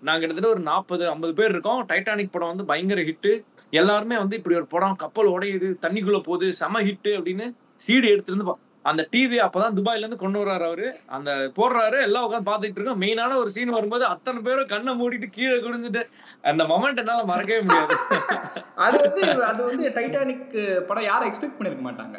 நாங்க 0.00 0.18
கிட்டத்தட்ட 0.18 0.48
ஒரு 0.48 0.60
நாற்பது 0.60 1.08
ஐம்பது 1.08 1.34
பேர் 1.34 1.50
இருக்கோம். 1.50 1.86
டைட்டானிக் 1.88 2.28
படம் 2.30 2.48
வந்து 2.48 2.64
பயங்கர 2.64 3.00
ஹிட்டு 3.02 3.44
எல்லாருமே 3.70 4.18
வந்து 4.18 4.36
இப்படி 4.36 4.56
ஒரு 4.56 4.66
படம் 4.66 4.96
கப்பல் 4.96 5.28
உடையுது 5.28 5.74
தண்ணிக்குள்ள 5.82 6.20
போகுது 6.20 6.52
செம 6.52 6.80
ஹிட் 6.82 7.08
அப்படின்னு 7.08 7.52
சீடி 7.86 8.22
பா- 8.44 8.58
அந்த 8.82 9.08
டிவி 9.12 9.38
அப்பதான் 9.44 9.76
துபாயில 9.78 9.98
இருந்து 9.98 10.16
கொண்டு 10.16 10.44
வர்றாரு 10.44 10.64
அவரு. 10.64 10.94
அந்த 11.06 11.52
போடுறாரு 11.56 12.02
எல்லாம் 12.02 12.26
உட்காந்து 12.26 12.48
பாத்துட்டு 12.48 12.78
இருக்கோம். 12.78 13.00
மெயினான 13.00 13.34
ஒரு 13.34 13.50
சீன் 13.50 13.68
வரும்போது 13.68 14.04
அத்தனை 14.04 14.42
பேரும் 14.42 14.66
கண்ணை 14.66 14.92
மூடிட்டு 15.00 15.26
கீழே 15.30 15.56
குடிஞ்சிட்டு 15.56 16.02
அந்த 16.42 16.64
மொமெண்ட் 16.64 16.96
என்னால 16.96 17.24
மறக்கவே 17.24 17.60
முடியாது. 17.60 17.96
அது 18.76 18.98
வந்து 18.98 19.44
அது 19.44 19.64
வந்து 19.64 19.88
டைட்டானிக் 19.88 20.84
படம் 20.86 21.04
யாரும் 21.04 21.32
எக்ஸ்பெக்ட் 21.32 21.58
பண்ணிருக்க 21.58 21.84
மாட்டாங்க. 21.88 22.18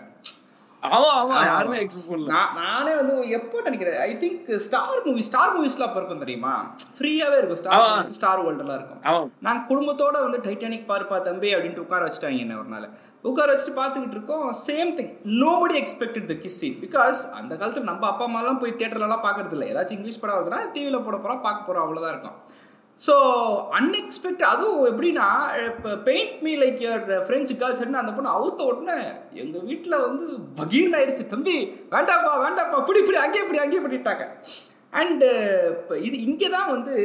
ஆமா 0.83 1.09
ஆமா 1.21 1.33
யாருமே 1.47 1.77
எக்ஸ்பெக்ட் 1.81 2.11
பண்ணல. 2.11 2.29
நான் 2.59 2.87
வந்து 2.99 3.15
எப்போ 3.37 3.57
நினைக்கிறேன் 3.65 3.97
I 4.05 4.11
think 4.21 4.47
star 4.67 5.01
movie 5.07 5.23
star 5.27 5.53
மூவிஸ்லாம் 5.55 5.87
அப்போ 5.87 5.99
இருக்கும் 6.01 6.23
தெரியுமா? 6.23 6.53
ஃப்ரீயாவே 6.97 7.37
இருக்கும். 7.39 7.59
ஸ்டார் 7.61 7.75
ஸ்டார் 8.17 8.41
வேர்ல்டெல்லாம் 8.45 8.79
இருக்கும். 8.79 9.01
நான் 9.47 9.61
குடும்பத்தோட 9.69 10.15
வந்து 10.25 10.39
டைட்டானிக் 10.47 10.89
பாருப்பா 10.91 11.19
தம்பி 11.27 11.51
அப்படின்ட்டு 11.55 11.83
உட்கார 11.85 12.01
வச்சுட்டாங்க 12.07 12.43
என்ன 12.45 12.57
ஒரு 12.61 12.69
நாள். 12.73 12.87
உட்கார 13.31 13.47
வச்சுட்டு 13.53 13.75
பார்த்துக்கிட்டு 13.81 14.17
இருக்கோம் 14.17 14.47
same 14.67 14.91
thing 14.99 15.11
nobody 15.43 15.75
expected 15.81 16.29
the 16.31 16.37
kiss 16.45 16.59
scene 16.61 16.79
because 16.85 17.21
அந்த 17.41 17.53
காலத்தில் 17.61 17.89
நம்ம 17.91 18.07
அப்பா 18.11 18.25
அம்மாலாம் 18.29 18.61
போய் 18.63 18.79
தேட்டர்லலாம் 18.81 19.25
பார்க்கறது 19.27 19.55
இல்லை 19.57 19.67
ஏதாச்சும் 19.73 19.97
இங்கிலீஷ் 19.99 20.21
படம் 20.23 20.37
வருதுன்னா 20.37 20.61
டிவியில் 20.75 21.05
போட 21.07 21.15
போகிறோம் 21.17 21.43
பார்க்க 21.47 21.67
போகிறோம் 21.67 21.85
அவ்வளோதான் 21.85 22.15
இருக்கும். 22.15 22.37
ஸோ 23.01 23.13
அன்எக்ஸ்பெக்ட் 23.77 24.43
அதுவும் 24.49 24.87
எப்படின்னா 24.89 25.27
இப்போ 25.63 25.91
paint 26.07 26.41
me 26.45 26.51
like 26.61 26.81
your 26.83 27.05
French 27.25 27.51
கல்ச்சர்னு 27.61 28.01
அந்த 28.01 28.11
பொண்ணு 28.11 28.35
அவுத்த 28.35 28.67
உடனே 28.69 28.97
எங்கள் 29.41 29.65
வீட்டில் 29.69 30.03
வந்து 30.03 30.25
பகீர்னு 30.59 30.97
ஆயிடுச்சு 30.97 31.25
தம்பி. 31.31 31.55
வேண்டாப்பா 31.93 32.33
வேண்டாப்பா 32.43 32.79
இப்படி 32.81 33.01
இப்படி 33.01 33.19
அங்கேயே 33.23 33.43
இப்படி 33.45 33.61
அங்கேயே 33.61 33.83
பண்ணிட்டாங்க 33.85 34.25
அண்டு 34.93 35.29
இப்போ 35.73 35.95
இது 36.07 36.15
இங்கே 36.25 36.47
தான் 36.49 36.69
வந்து 36.71 36.95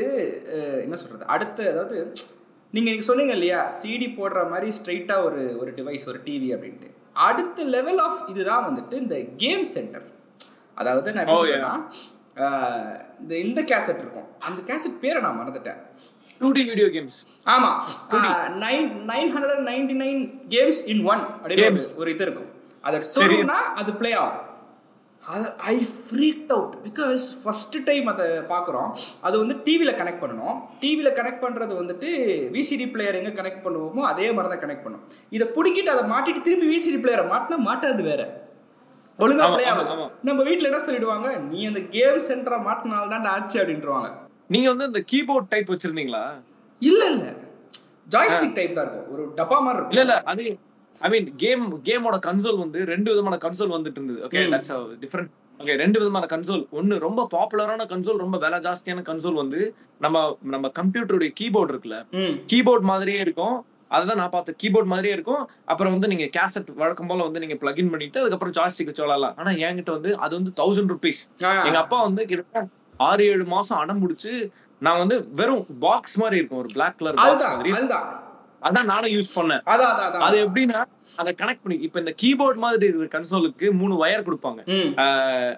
என்ன 0.84 0.96
சொல்கிறது 0.96 1.30
அடுத்து 1.34 1.64
அதாவது 1.72 1.96
நீங்கள் 2.74 2.90
நீங்கள் 2.90 3.08
சொன்னீங்க 3.08 3.34
இல்லையா 3.34 3.60
சிடி 3.78 4.08
போடுற 4.14 4.40
மாதிரி 4.48 4.68
ஸ்ட்ரைட்டாக 4.78 5.26
ஒரு 5.26 5.42
ஒரு 5.60 5.70
டிவைஸ் 5.76 6.06
ஒரு 6.08 6.18
டிவி 6.24 6.48
அப்படின்ட்டு. 6.54 6.88
அடுத்த 7.26 7.64
லெவல் 7.74 8.00
ஆஃப் 8.02 8.20
இதுதான் 8.28 8.66
வந்துட்டு 8.66 8.96
இந்த 9.02 9.16
கேம் 9.36 9.64
சென்டர் 9.70 10.06
அதாவது 10.76 11.14
நான் 11.14 11.30
இந்த 12.36 13.38
இந்த 13.38 13.62
கேசட் 13.62 13.98
இருக்கும். 13.98 14.26
அந்த 14.38 14.74
கேசட் 14.74 14.98
பேரை 14.98 15.22
நான் 15.22 15.38
மறந்துட்டேன். 15.38 15.76
டூ 16.38 16.50
டி 16.50 16.64
வீடியோ 16.64 16.86
கேம்ஸ் 16.86 17.48
ஆமா. 17.48 17.82
Nine 18.60 18.92
nine 19.10 19.36
hundred 19.36 19.70
ninety 19.70 19.94
nine 19.96 20.40
games 20.48 20.86
in 20.86 21.04
one 21.04 21.18
அப்படின்னு. 21.18 21.78
ஒரு- 21.98 22.08
இது 22.08 22.22
இருக்கும். 22.22 22.50
அதை 22.80 23.00
சொல்லணும்னா 23.14 23.50
அது 23.50 23.92
ப்ளே 23.92 24.12
ஆகும். 24.12 24.44
அது 25.26 25.52
I 25.52 25.86
freak 25.86 26.46
out 26.48 26.74
because 26.84 27.18
first 27.42 27.82
time 27.84 28.06
அதை 28.06 28.26
பார்க்குறோம். 28.26 28.96
அது 29.20 29.38
வந்து 29.38 29.62
டிவியில் 29.62 29.94
கனெக்ட் 29.94 30.22
பண்ணணும். 30.22 30.60
டிவியில் 30.80 31.12
கனெக்ட் 31.12 31.44
பண்ணுறது 31.44 31.74
வந்துட்டு 31.82 32.08
விசிடி 32.52 32.90
பிளேயர் 32.90 33.14
எங்கே 33.14 33.40
கனெக்ட் 33.40 33.66
பண்ணுவோமோ 33.66 34.00
அதே 34.00 34.32
மாதிரி 34.32 34.56
தான் 34.56 34.70
கனெக்ட் 34.70 34.82
பண்ணும். 34.82 35.02
இதை 35.30 35.48
பிடிக்கிட்டு 35.48 35.88
அதை 35.88 36.10
மாட்டிட்டு 36.10 36.40
திருப்பி 36.40 36.66
விசிடி 36.66 36.98
பிளேயரை 36.98 37.26
மாட்டினா 37.26 37.56
மாட்டாது 37.56 38.02
வேற. 38.02 38.45
ஒழுங்கா 39.18 39.44
ப்ளே 39.52 39.64
ஆகும். 39.72 40.10
நம்ம 40.28 40.40
வீட்டில் 40.48 40.68
என்ன 40.70 40.80
சொல்லிடுவாங்க? 40.86 41.28
நீ 41.50 41.60
அந்த 41.70 41.80
கேம் 41.94 42.20
சென்டரை 42.28 42.58
மாட்டினால 42.66 43.08
தான் 43.14 43.28
ஆச்சு 43.34 43.56
அப்படின்றவாங்க 43.62 44.08
நீங்க 44.54 44.68
வந்து 44.72 44.88
இந்த 44.90 45.00
கீபோர்ட் 45.12 45.50
டைப் 45.52 45.72
வச்சிருந்தீங்களா? 45.72 46.24
இல்ல 46.82 47.02
இல்ல. 47.12 47.24
ஜாய்ஸ்டிக் 48.14 48.56
டைப் 48.58 48.76
தான் 48.78 48.84
இருக்கும். 48.86 49.08
ஒரு 49.14 49.22
டப்பா 49.38 49.58
மாதிரி 49.60 49.80
இல்ல 49.84 50.02
இருக்கும். 50.02 50.04
இல்ல 50.06 50.16
அது 50.32 50.44
ஐ 51.00 51.08
மீன் 51.10 51.26
கேம் 51.36 51.64
கேமோட 51.88 52.16
கன்சோல் 52.26 52.62
வந்து 52.64 52.78
ரெண்டு 52.84 53.08
விதமான 53.12 53.36
கன்சோல் 53.44 53.74
வந்துட்டு 53.76 53.98
இருந்தது 54.00 54.20
ஓகே. 54.26 54.42
தட்ஸ் 54.54 54.72
டிஃப்ரெண்ட் 55.02 55.32
ஓகே 55.60 55.74
ரெண்டு 55.82 55.98
விதமான 56.00 56.24
கன்சோல் 56.32 56.62
ஒன்னு 56.70 56.94
ரொம்ப 56.98 57.20
பாப்புலரான 57.34 57.86
கன்சோல் 57.92 58.22
ரொம்ப 58.24 58.36
விலை 58.38 58.58
ஜாஸ்தியான 58.58 59.02
கன்சோல் 59.10 59.40
வந்து 59.42 59.60
நம்ம 60.00 60.16
நம்ம 60.54 60.70
கம்ப்யூட்டருடைய 60.78 61.30
கீபோர்டு 61.40 61.72
இருக்குல்ல. 61.74 61.98
கீபோர்ட் 62.52 62.86
மாதிரியே 62.90 63.20
இருக்கும். 63.20 63.56
அதுதான் 63.96 64.20
நான் 64.22 64.34
பார்த்த 64.34 64.54
கீபோர்ட் 64.62 64.92
மாதிரியே 64.92 65.14
இருக்கும். 65.16 65.42
அப்புறம் 65.72 65.94
வந்து 65.96 66.10
நீங்க 66.12 66.26
கேசட் 66.38 66.70
வழக்கம் 66.82 67.10
போல 67.12 67.26
வந்து 67.28 67.42
நீங்க 67.44 67.56
பிளக்இன் 67.62 67.92
பண்ணிட்டு 67.94 68.20
அதுக்கப்புறம் 68.22 68.56
ஜாஸ்திக்கு 68.60 68.94
சொல்லலாம் 69.00 69.34
ஆனா 69.40 69.52
என்கிட்ட 69.66 69.92
வந்து 69.98 70.12
அது 70.26 70.32
வந்து 70.38 70.52
தௌசண்ட் 70.62 70.92
ருபீஸ். 70.94 71.22
எங்க 71.68 71.80
அப்பா 71.84 72.00
வந்து 72.08 72.24
கிட்டத்தட்ட 72.30 72.74
ஆறு 73.08 73.24
ஏழு 73.32 73.46
மாசம் 73.54 73.80
அடம் 73.82 74.02
முடிச்சு 74.04 74.32
நான் 74.82 75.02
வந்து 75.02 75.16
வெறும் 75.40 75.66
பாக்ஸ் 75.84 76.16
மாதிரி 76.22 76.38
இருக்கும். 76.40 76.62
ஒரு 76.62 76.70
பிளாக் 76.76 76.96
கலர் 77.00 77.20
பாக்ஸ் 77.24 77.50
மாதிரி. 77.50 77.72
அதான் 78.66 78.84
நானும் 78.84 79.10
யூஸ் 79.10 79.30
பண்ணேன். 79.34 79.62
அது 80.18 80.48
எப்படின்னா 80.48 80.80
அதை 81.16 81.34
கனெக்ட் 81.42 81.62
பண்ணி 81.62 81.82
இப்ப 81.82 81.98
இந்த 81.98 82.14
கீபோர்ட் 82.22 82.54
மாதிரி 82.54 82.86
இருக்கிற 82.86 83.08
கன்சோலுக்கு 83.16 83.70
மூணு 83.70 83.94
வயர் 84.04 84.26
கொடுப்பாங்க. 84.28 84.60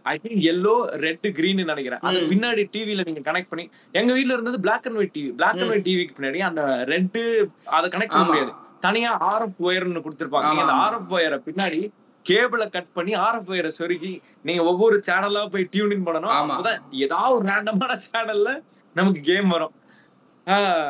I 0.02 0.18
think 0.22 0.46
yellow 0.52 0.74
red 1.06 1.28
green 1.34 1.62
நினைக்கிறேன். 1.64 1.98
அது. 2.00 2.20
பின்னாடி 2.28 2.64
டிவில 2.76 3.04
நீங்க 3.04 3.32
கனெக்ட் 3.32 3.50
பண்ணி 3.50 3.70
எங்க 3.92 4.12
வீட்ல 4.12 4.32
இருந்தது 4.32 4.60
black 4.60 4.86
and 4.86 4.96
white 4.96 5.14
TV 5.18 5.30
black 5.34 5.58
and 5.58 5.70
white 5.70 5.86
டிவிக்கு 5.86 6.20
பின்னாடி 6.20 6.38
அந்த 6.38 6.84
ரெட் 6.84 7.18
அதை 7.64 7.90
கனெக்ட் 7.90 8.06
பண்ண. 8.06 8.24
முடியாது. 8.24 8.52
தனியா 8.80 9.12
ஆர்எஃப் 9.30 9.62
ஒயர்னு 9.62 10.02
கொடுத்திருப்பாங்க. 10.06 10.48
அந்த. 10.60 10.72
ஆர்எஃப் 10.72 11.12
ஒயரை 11.18 11.38
பின்னாடி 11.48 11.80
கேபிள 12.26 12.70
கட் 12.70 12.92
பண்ணி 12.92 13.14
ஆர்எஃப் 13.14 13.50
ஒயரை 13.52 13.70
சொருகி 13.78 14.20
நீங்க 14.42 14.62
ஒவ்வொரு 14.62 15.02
சேனலா 15.06 15.46
போய் 15.46 15.68
டியூனிங் 15.76 16.06
பண்ணணும். 16.06 16.32
அப்பதான் 16.52 16.78
ஏதாவது 16.90 17.34
ஒரு 17.36 17.46
ரேண்டமான 17.46 17.98
சேனல்ல 18.06 18.62
நமக்கு 18.94 19.20
கேம் 19.20 19.48
வரும். 19.48 19.72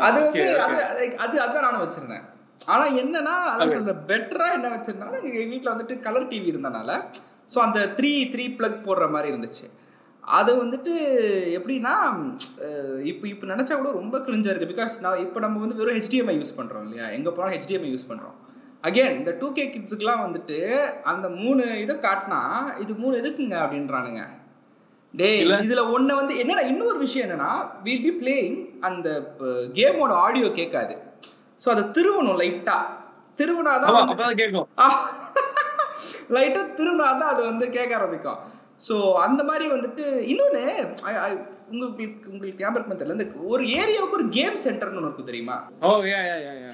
அது 0.00 0.18
வந்து. 0.24 0.42
அது 0.64 0.76
அது- 0.88 1.16
அது 1.18 1.36
அதான் 1.44 1.66
நானும் 1.66 1.84
வச்சிருந்தேன். 1.84 2.24
ஆனா 2.66 2.84
என்னன்னா 3.00 3.34
அதான் 3.50 3.72
சொல்றேன் 3.74 4.02
பெட்டரா 4.08 4.46
என்ன 4.52 4.68
வச்சிருந்தாலும் 4.68 5.22
எங்க 5.22 5.40
வீட்ல 5.50 5.72
வந்துட்டு 5.74 6.00
கலர் 6.00 6.28
டிவி 6.28 6.52
இருந்தனால 6.52 6.90
ஸோ 7.50 7.58
அந்த 7.58 7.80
த்ரீ 7.96 8.10
த்ரீ 8.32 8.44
பிளக் 8.56 8.84
போடுற 8.86 9.10
மாதிரி 9.10 9.28
இருந்துச்சு. 9.32 9.66
அது 10.24 10.52
வந்துட்டு 10.62 10.92
எப்படின்னா 11.56 11.92
இப்போ 13.04 13.26
இப்போ 13.28 13.46
நினச்சா 13.46 13.74
கூட 13.76 13.90
ரொம்ப 13.92 14.18
கிரிஞ்சா 14.18 14.50
இருக்கு. 14.50 14.72
பிகாஸ் 14.74 14.94
நான் 15.00 15.18
இப்போ 15.18 15.40
நம்ம 15.40 15.60
வந்து 15.60 15.74
வெறும் 15.74 15.98
HDMI 16.00 16.34
யூஸ் 16.38 16.58
பண்ணுறோம் 16.58 16.82
இல்லையா? 16.82 17.06
எங்கே 17.10 17.30
போனாலும் 17.30 17.58
HDMI 17.60 17.90
யூஸ் 17.92 18.08
பண்ணுறோம் 18.08 18.36
அகைன் 18.84 19.16
இந்த 19.16 19.30
டூ 19.40 19.52
கே 19.52 19.64
கிட்ஸுக்குலாம் 19.66 20.24
வந்துட்டு 20.24 20.58
அந்த 21.04 21.28
மூணு 21.36 21.80
இதை 21.80 21.96
காட்டினா 21.98 22.40
இது 22.78 22.94
மூணு 22.94 23.14
எதுக்குங்க 23.20 23.56
அப்படின்றானுங்க. 23.62 24.20
இல்ல. 25.42 25.54
இதுல 25.66 25.82
ஒண்ணு 25.96 26.12
வந்து 26.14 26.38
என்னடா 26.38 26.60
இன்னொரு 26.60 26.98
விஷயம் 26.98 27.24
என்னன்னா 27.26 27.52
வில் 27.82 28.04
பி 28.06 28.12
பிளேயிங் 28.20 28.58
அந்த 28.80 29.08
கேமோட 29.78 30.12
ஆடியோ 30.26 30.52
கேட்காது. 30.52 30.96
ஸோ 31.64 31.68
அதை 31.74 31.84
திருவணும் 31.96 32.40
லைட்டா 32.42 32.76
திருவினாதான் 33.38 33.96
கேட்கும். 34.42 34.68
லைட்டா 36.36 36.62
திருவினாதான் 36.78 37.32
அது 37.32 37.42
வந்து 37.44 37.70
கேட்க 37.70 37.92
ஆரம்பிக்கும். 37.96 38.40
ஸோ 38.88 38.94
அந்த 39.26 39.44
மாதிரி 39.44 39.64
வந்துட்டு 39.72 40.04
இன்னொன்று 40.32 40.60
உங்களுக்கு 41.70 42.04
உங்களுக்கு 42.32 42.62
ஞாபகம் 42.64 43.00
தெரியல. 43.00 43.16
இந்த 43.16 43.26
ஒரு 43.52 43.64
ஏரியாவுக்கு 43.80 44.18
ஒரு 44.20 44.28
கேம் 44.28 44.56
சென்டர்னு 44.64 44.98
ஒன்று 44.98 45.08
இருக்கும் 45.08 45.30
தெரியுமா? 45.30 45.56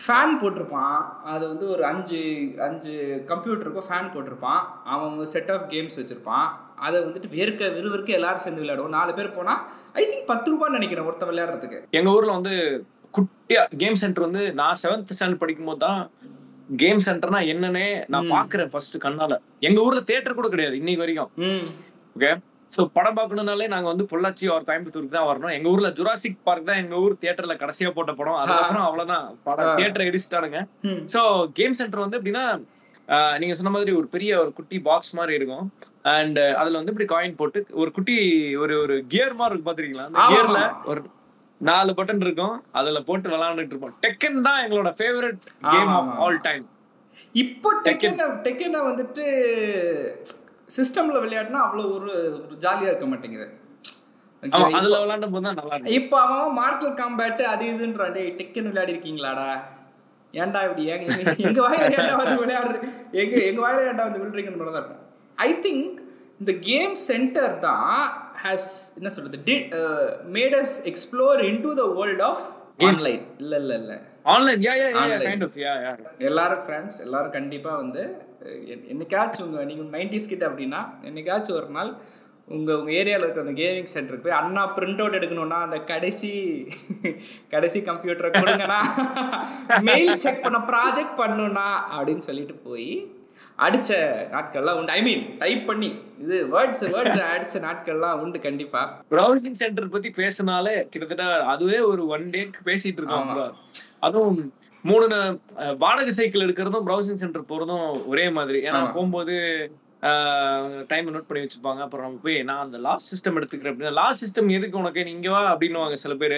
ஃபேன் 0.04 0.34
போட்டிருப்பான். 0.42 0.98
அது 1.32 1.48
வந்து 1.48 1.68
ஒரு 1.68 1.84
அஞ்சு 1.84 2.20
அஞ்சு 2.68 2.92
கம்ப்யூட்டருக்கும் 3.30 3.88
ஃபேன் 3.88 4.12
போட்டிருப்பான். 4.14 4.60
அவன் 4.84 5.32
செட் 5.34 5.50
ஆஃப் 5.50 5.66
கேம்ஸ் 5.72 5.98
வச்சிருப்பான். 6.00 6.46
அதை 6.86 6.96
வந்துட்டு 7.06 7.28
வேர்க்க 7.36 7.72
விறுவிறுக்க 7.76 8.18
எல்லாரும் 8.18 8.44
சேர்ந்து 8.44 8.62
விளையாடுவோம். 8.62 8.94
நாலு 8.98 9.12
பேர் 9.18 9.36
போனால் 9.38 9.60
ஐ 10.00 10.04
திங்க் 10.10 10.30
பத்து 10.32 10.48
ரூபான்னு 10.52 10.78
நினைக்கிறேன் 10.78 11.08
ஒருத்தன் 11.08 11.30
விளையாடுறதுக்கு. 11.32 11.80
எங்க 11.98 12.14
ஊர்ல 12.16 12.36
வந்து 12.38 12.54
குட்டியா 13.16 13.62
கேம் 13.82 13.98
சென்டர் 14.00 14.26
வந்து 14.28 14.44
நான் 14.60 14.80
செவன்த் 14.84 15.12
ஸ்டாண்டர்ட் 15.16 15.42
படிக்கும் 15.42 15.70
போது 15.70 15.82
தான் 15.86 16.00
கேம் 16.82 17.04
சென்டர்னா 17.06 17.40
என்னன்னே 17.52 17.86
நான் 18.12 18.32
பாக்குறேன் 18.36 18.72
ஃபர்ஸ்ட் 18.72 18.96
கண்ணால. 19.04 19.36
எங்க 19.68 19.78
ஊர்ல 19.86 20.00
தியேட்டர் 20.08 20.38
கூட 20.40 20.48
கிடையாது 20.54 20.78
இன்னைக்கு 20.80 21.04
வரைக்கும். 21.04 21.30
ஓகே 22.16 22.32
சோ 22.74 22.82
படம் 22.96 23.16
பார்க்கணும்னாலே 23.18 23.66
நாங்க 23.72 23.88
வந்து 23.92 24.04
பொள்ளாச்சி 24.12 24.44
ஒரு 24.54 24.64
கோயம்புத்தூருக்கு 24.68 25.16
தான் 25.16 25.28
வரணும். 25.30 25.52
எங்க 25.56 25.68
ஊர்ல 25.72 25.88
ஜுராசிக் 25.98 26.38
பார்க் 26.46 26.68
தான் 26.70 26.80
எங்க 26.82 26.94
ஊர் 27.04 27.20
தியேட்டர்ல 27.22 27.54
கடைசியா 27.60 27.90
போட்ட 27.96 28.12
படம். 28.20 28.38
அதுக்கப்புறம் 28.42 28.86
அவ்வளவுதான். 28.86 29.26
படம் 29.48 29.74
தியேட்டர் 29.78 30.08
இடிச்சிட்டானுங்க. 30.10 30.60
சோ 31.14 31.20
கேம் 31.58 31.76
சென்டர் 31.80 32.04
வந்து 32.04 32.18
எப்படின்னா 32.20 32.46
நீங்க 33.40 33.54
சொன்ன 33.58 33.72
மாதிரி 33.76 33.92
ஒரு 34.00 34.08
பெரிய 34.14 34.32
ஒரு 34.42 34.50
குட்டி 34.58 34.76
பாக்ஸ் 34.88 35.16
மாதிரி 35.18 35.38
இருக்கும். 35.38 35.66
அண்ட் 36.04 36.40
அதுல 36.56 36.78
வந்து 36.78 36.92
இப்படி 36.92 37.08
காயின் 37.10 37.36
போட்டு 37.36 37.60
ஒரு 37.74 37.90
குட்டி 37.92 38.16
ஒரு 38.56 38.74
ஒரு 38.80 38.94
கியர் 39.06 39.34
மாதிரி 39.34 39.54
இருக்கு 39.54 39.68
பாத்திருக்கீங்களா 39.68 40.06
அந்த 40.08 40.24
கியர்ல. 40.30 40.60
ஒரு 40.84 41.00
நாலு 41.60 41.92
பட்டன் 41.92 42.20
இருக்கும். 42.20 42.56
அதுல 42.72 43.00
போட்டு 43.02 43.28
விளையாண்டுட்டு 43.28 43.74
இருப்போம். 43.74 43.94
டெக்கன் 44.02 44.40
தான் 44.42 44.62
எங்களோட 44.64 44.90
favourite 44.98 45.38
game 45.68 45.92
of. 45.94 46.10
All 46.18 46.40
time 46.40 46.64
இப்போ 47.34 47.68
டெக்கென 47.84 48.24
டெக்கென 48.44 48.80
வந்துட்டு 48.88 49.24
சிஸ்டம்ல 50.68 51.18
விளையாடினா 51.24 51.60
அவ்வளோ 51.64 51.84
ஒரு 51.92 52.10
ஒரு 52.40 52.56
ஜாலியாக 52.58 52.90
இருக்க 52.90 53.06
மாட்டேங்குது. 53.06 53.46
அதுல 54.72 54.96
விளையாண்டும் 54.96 55.32
போது 55.32 55.44
தான் 55.44 55.58
நல்லா 55.58 55.74
இருக்கும். 55.74 55.96
இப்போ 55.98 56.16
அவன் 56.24 56.56
மார்க்கல் 56.58 56.98
காம்பேட் 56.98 57.42
அது 57.52 57.64
இதுன்றான் 57.70 58.12
டேய் 58.12 58.34
டெக்கன் 58.40 58.68
விளையாடி 58.68 58.94
இருக்கீங்களாடா 58.94 59.48
ஏன்டா 60.34 60.60
இப்படி? 60.64 60.84
ஏங்க 60.90 61.04
எங்க- 61.14 61.36
எங்க 61.44 61.60
வாயில 61.64 61.88
ஏன்டா 61.96 62.14
வந்து 62.20 62.36
விளையாடுற? 62.40 62.76
எங்க 63.20 63.34
எங்க 63.44 63.60
வாயில 63.60 63.88
ஏன்டா 63.88 64.06
வந்து 64.06 64.22
விழுறீங்கன்னு 64.22 64.66
தான் 64.68 64.82
இருக்கும். 64.82 65.00
ஐ 65.38 65.50
திங்க் 65.64 65.92
இந்த 66.40 66.52
கேம் 66.66 66.94
சென்டர் 67.04 67.54
தான் 67.60 67.92
ஹேஸ் 68.44 68.70
என்ன 68.96 69.10
சொல்றது 69.10 69.56
made 70.34 70.56
us 70.56 70.76
explore 70.90 71.40
into 71.62 71.72
the 71.74 71.86
world 71.98 72.24
of 72.24 72.44
online 72.86 73.22
இல்ல 73.38 73.54
இல்ல 73.56 73.72
இல்ல. 73.80 73.92
Online 74.32 74.60
yeah 74.64 74.72
yeah 74.74 74.86
yeah 74.88 75.00
Online. 75.02 75.24
Kind 75.26 75.44
of 75.46 75.56
yeah 75.60 75.72
yeah 75.82 75.92
எல்லாரும் 76.28 76.62
ஃப்ரெண்ட்ஸ் 76.64 76.98
எல்லாரும் 77.04 77.34
கண்டிப்பாக 77.36 77.80
வந்து 77.82 78.02
என்னைக்காச்சும் 78.90 79.46
உங்கள் 79.46 79.68
நீங்கள் 79.70 79.90
நைன்டிஸ் 79.94 80.30
கிட்ட 80.32 80.44
அப்படின்னா 80.48 80.80
என்னைக்காச்சும் 81.04 81.58
ஒரு 81.60 81.68
நாள் 81.70 81.90
உங்கள் 82.48 82.78
உங்கள் 82.78 82.96
ஏரியாவில் 82.96 83.24
இருக்கிற 83.24 83.44
அந்த 83.44 83.54
கேமிங் 83.60 83.92
சென்டருக்கு 83.92 84.26
போய் 84.26 84.38
அண்ணா 84.38 84.62
பிரிண்ட் 84.74 85.02
அவுட் 85.02 85.18
எடுக்கணும்னா 85.18 85.58
அந்த 85.66 85.78
கடைசி 85.90 86.30
கடைசி 87.52 87.78
கம்ப்யூட்டரை 87.86 88.30
கொடுங்கண்ணா 88.34 88.80
மெயில் 89.88 90.12
செக் 90.18 90.44
பண்ண 90.44 90.60
ப்ராஜெக்ட் 90.70 91.16
பண்ணுண்ணா 91.20 91.68
அப்படின்னு 91.94 92.26
சொல்லிட்டு 92.28 92.56
போய் 92.64 92.90
அடிச்ச 93.58 93.92
நாட்கள்லாம் 94.34 94.78
உண்டு. 94.78 94.92
ஐ 94.92 95.00
மீன் 95.02 95.22
டைப் 95.42 95.66
பண்ணி. 95.66 95.90
இது 96.22 96.36
வேர்ட்ஸ் 96.54 96.82
வேர்ட்ஸ் 96.94 97.20
அடிச்ச 97.34 97.56
நாட்கள்லாம் 97.66 98.20
உண்டு 98.24 98.38
கண்டிப்பாக 98.46 98.88
ப்ரௌசிங் 99.14 99.58
சென்டர் 99.62 99.92
பத்தி 99.94 100.10
பேசினாலே 100.20 100.74
கிட்டத்தட்ட 100.90 101.26
அதுவே 101.54 101.78
ஒரு 101.92 102.04
ஒன் 102.16 102.26
டேக்கு 102.34 102.60
பேசிட்டு 102.70 103.00
இருக்கோம். 103.00 103.54
அதுவும் 104.08 104.42
மூணு 104.90 105.06
வாடகை 105.78 106.12
சைக்கிள் 106.18 106.46
எடுக்கிறதும் 106.46 106.86
ப்ரௌசிங் 106.88 107.20
சென்டர் 107.22 107.50
போறதும் 107.52 107.88
ஒரே 108.06 108.26
மாதிரி. 108.38 108.58
ஏன்னா. 108.68 108.82
போகும்போது 108.96 109.36
டைம் 110.88 111.06
நோட் 111.12 111.28
பண்ணி 111.28 111.42
வச்சுப்பாங்க. 111.44 111.82
அப்புறம் 111.84 112.06
நம்ம 112.06 112.18
போய் 112.24 112.42
நான் 112.48 112.64
அந்த 112.64 112.78
லாஸ்ட் 112.86 113.10
சிஸ்டம் 113.12 113.36
எடுத்துக்கிறேன் 113.38 113.72
அப்படின்னா. 113.72 113.92
லாஸ்ட் 114.00 114.22
சிஸ்டம் 114.24 114.50
எதுக்கு 114.56 114.80
உனக்கு? 114.82 115.04
நீ 115.06 115.12
இங்க 115.18 115.30
வா 115.34 115.42
அப்படின்னுவாங்க 115.52 115.96
சில 116.02 116.14
பேர். 116.22 116.36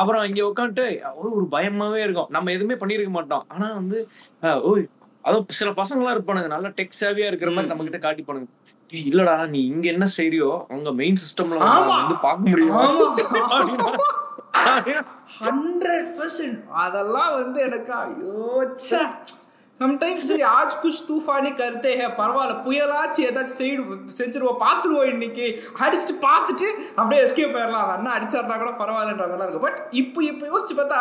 அப்புறம் 0.00 0.24
இங்க 0.30 0.42
உட்காந்துட்டு 0.50 0.86
ஒரு 1.34 1.46
பயமாவே 1.56 2.00
இருக்கும். 2.06 2.30
நம்ம 2.36 2.50
எதுவுமே 2.56 2.76
பண்ணியிருக்க 2.80 3.12
மாட்டோம். 3.18 3.44
ஆனா 3.48 3.68
வந்து 3.80 4.00
ஓய் 4.70 4.84
அதுவும் 5.26 5.46
சில 5.52 5.70
பசங்களாம் 5.76 6.14
இருப்பானுங்க. 6.14 6.50
நல்லா 6.50 6.70
டெக் 6.76 6.98
சேவியா 7.00 7.28
இருக்கிற 7.28 7.50
மாதிரி 7.50 7.70
நம்ம 7.70 7.84
கிட்ட 7.84 8.00
காட்டிப்பானுங்க. 8.02 8.48
"ஏய், 8.92 9.06
இல்லடா 9.10 9.34
நீ 9.48 9.60
இங்க 9.66 9.86
என்ன 9.92 10.06
செய்றியோ 10.16 10.50
அங்க 10.70 10.92
மெயின் 10.94 11.20
சிஸ்டம்ல. 11.22 11.60
வந்து 11.92 12.16
பார்க்க 12.20 12.50
முடியும்? 12.50 12.76
ஹண்ட்ரட் 15.40 16.10
பர்சன்ட் 16.18 16.60
அதெல்லாம் 16.82 17.32
வந்து 17.36 17.58
எனக்கு 17.64 17.92
ஐயோச்சா 18.02 19.00
சம்டைம்ஸ் 19.80 20.26
சரி 20.26 20.44
ஆஜ் 20.52 20.76
குச் 20.82 21.00
தூஃபானி 21.08 21.50
கருத்தே 21.54 21.90
பரவாயில்ல 22.18 22.54
புயலாச்சு 22.64 23.20
ஏதாச்சும் 23.26 23.58
செய்டு 23.58 23.82
செஞ்சிருவோம் 24.18 24.60
பார்த்துருவோம் 24.62 25.10
இன்னைக்கு. 25.10 25.46
அடிச்சுட்டு 25.80 26.14
பார்த்துட்டு 26.22 26.68
அப்படியே 26.96 27.22
எஸ்கேப் 27.24 27.54
போயிடலாம் 27.56 27.90
அண்ணா 27.94 28.12
அடிச்சாருனா 28.16 28.56
கூட 28.58 28.72
பரவாயில்லன்ற 28.80 29.24
மாதிரிலாம் 29.24 29.48
இருக்கும் 29.48 29.66
பட் 29.66 29.80
இப்போ 29.94 30.22
இப்போ 30.24 30.46
யோசிச்சு 30.46 30.76
பார்த்தா 30.76 31.00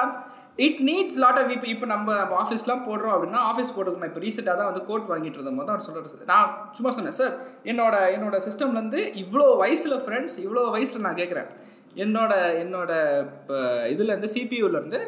இட் 0.60 0.82
நீட்ஸ் 0.82 1.18
லாட் 1.18 1.40
ஆஃப் 1.40 1.52
இப்போ 1.52 1.68
இப்போ 1.68 1.86
நம்ம 1.86 2.14
ஆஃபீஸ்லாம் 2.40 2.84
போடுறோம் 2.88 3.14
அப்படின்னா 3.16 3.42
ஆஃபீஸ் 3.52 3.74
போடுறது 3.76 4.00
நான் 4.00 4.12
இப்போ 4.12 4.24
ரீசெண்டாக 4.26 4.58
தான் 4.58 4.70
வந்து 4.72 4.84
கோட் 4.86 5.10
வாங்கிட்டு 5.12 5.40
இருந்த 5.40 5.52
போது 5.52 5.74
அவர் 5.74 5.86
சொல்கிறார் 5.88 6.32
நான் 6.34 6.72
சும்மா 6.72 6.92
சொன்னேன் 6.92 7.18
சார் 7.20 7.34
என்னோட 7.64 7.96
என்னோட 8.12 8.38
சிஸ்டம்லேருந்து 8.48 9.02
இவ்வளோ 9.24 9.48
வயசில் 9.58 9.98
ஃப்ரெண்ட்ஸ் 10.06 10.38
இவ்வளோ 10.46 10.64
வயசில் 10.70 11.02
நான் 11.02 11.22
கேட்குறேன். 11.22 11.50
என்னோட 11.96 12.34
என்னோட 12.64 12.92
இப்போ 13.26 13.58
இதுலேருந்து 13.88 14.30
சிபியூலேருந்து 14.36 15.00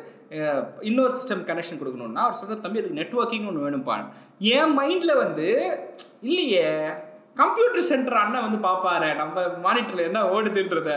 இன்னொரு 0.82 1.14
சிஸ்டம் 1.16 1.44
கனெக்ஷன் 1.44 1.80
கொடுக்கணும்னா 1.80 2.24
அவர் 2.26 2.40
சொல்கிற 2.40 2.60
தம்பி 2.60 2.80
அதுக்கு 2.80 3.00
நெட்ஒர்க்கிங் 3.02 3.48
ஒன்று 3.48 3.66
வேணும்ப்பான் 3.66 4.06
என் 4.56 4.76
மைண்டில் 4.80 5.22
வந்து 5.24 5.48
இல்லையே 6.22 6.70
கம்ப்யூட்டர் 7.36 7.90
சென்டர் 7.90 8.22
அண்ணன் 8.22 8.46
வந்து 8.46 8.60
பார்ப்பாரு 8.68 9.10
நம்ம 9.16 9.42
மானிட்டரில் 9.66 10.08
என்ன 10.08 10.22
ஓடுதுன்றத. 10.28 10.92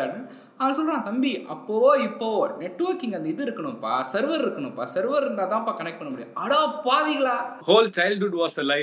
அவன் 0.61 0.77
சொல்கிறான் 0.79 1.05
தம்பி 1.07 1.31
அப்போவோ 1.53 1.91
இப்போவோ 2.07 2.41
நெட்ஒர்க்கிங் 2.63 3.15
அந்த 3.19 3.29
இது 3.33 3.43
இருக்கணும்ப்பா 3.47 3.93
சர்வர் 4.13 4.43
இருக்கணும்ப்பா 4.45 4.85
சர்வர் 4.95 5.25
இருந்தால் 5.25 5.51
தான்ப்பா 5.53 5.73
கனெக்ட் 5.79 6.01
பண்ண 6.01 6.11
முடியும். 6.11 6.35
அடா 6.43 6.59
பாவிங்களா 6.87 7.37
ஹோல் 7.69 7.89
சைல்ட்ஹுட் 7.99 8.37
வாஸ் 8.41 8.59
லை 8.71 8.81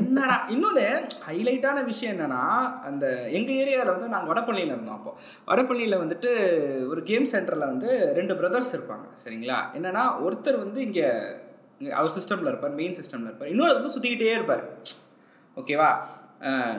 என்னடா? 0.00 0.36
இன்னொன்று 0.54 0.84
ஹைலைட்டான 1.28 1.84
விஷயம் 1.90 2.12
என்னன்னா 2.14 2.42
அந்த 2.90 3.04
எங்கள் 3.36 3.58
ஏரியாவில் 3.62 3.94
வந்து 3.94 4.08
நாங்கள் 4.14 4.32
வடபழனியில் 4.32 4.74
இருந்தோம் 4.74 4.98
அப்போ. 4.98 5.12
வடபழனியில் 5.50 6.02
வந்துட்டு 6.02 6.32
ஒரு 6.92 7.02
கேம் 7.10 7.30
சென்டரில் 7.34 7.70
வந்து 7.72 7.90
ரெண்டு 8.18 8.36
பிரதர்ஸ் 8.42 8.74
இருப்பாங்க 8.76 9.06
சரிங்களா? 9.24 9.60
என்னன்னா 9.78 10.04
ஒருத்தர் 10.26 10.62
வந்து 10.64 10.80
இங்கே 10.88 11.08
அவர் 12.00 12.16
சிஸ்டமில் 12.18 12.50
இருப்பார் 12.52 12.78
மெயின் 12.82 12.98
சிஸ்டமில் 13.00 13.30
இருப்பார். 13.30 13.52
இன்னொரு 13.54 13.74
வந்து 13.78 13.94
சுற்றிக்கிட்டே 13.94 14.36
இருப்பார். 14.38 14.64
ஓகேவா? 15.56 15.88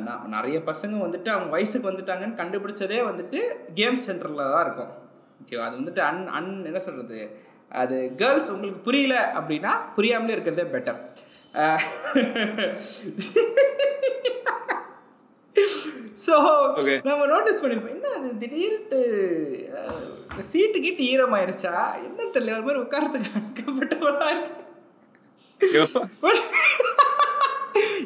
நான் 0.06 0.34
நிறைய 0.36 0.58
பசங்க 0.70 0.96
வந்துட்டு 1.06 1.30
அவங்க 1.34 1.50
வயசுக்கு 1.56 1.90
வந்துட்டாங்கன்னு 1.92 2.40
கண்டுபிடிச்சதே 2.42 3.00
வந்துட்டு 3.10 3.40
கேம் 3.80 3.98
சென்டரில் 4.06 4.52
தான் 4.54 4.66
இருக்கும். 4.66 4.92
ஓகேவா 5.42 5.66
அது 5.68 5.80
வந்துட்டு 5.82 6.02
அன் 6.10 6.22
அன் 6.40 6.52
என்ன 6.70 6.80
சொல்கிறது 6.88 7.20
அது 7.82 7.96
கேர்ள்ஸ் 8.22 8.52
உங்களுக்கு 8.56 8.86
புரியல 8.88 9.16
அப்படின்னா 9.40 9.72
புரியாமலே 9.96 10.36
இருக்கிறதே 10.36 10.66
பெட்டர் 10.76 11.02
ஸோ. 16.26 16.36
நம்ம 17.08 17.26
நோட்டீஸ் 17.32 17.62
பண்ணிருப்போம். 17.62 17.96
என்ன 17.98 18.12
அது? 18.18 18.28
திடீர்னு 18.42 19.00
சீட்டு 20.50 20.78
கீட்டு 20.84 21.04
ஈரமாயிருச்சா? 21.12 21.74
என்ன 22.08 22.28
தெரியல. 22.36 22.56
ஒரு 22.58 22.66
மாதிரி 22.68 22.84
உட்காரத்துக்கு 22.86 23.36
அனுக்கப்பட்டவளா 23.40 24.30
இருக்கு. 24.36 24.54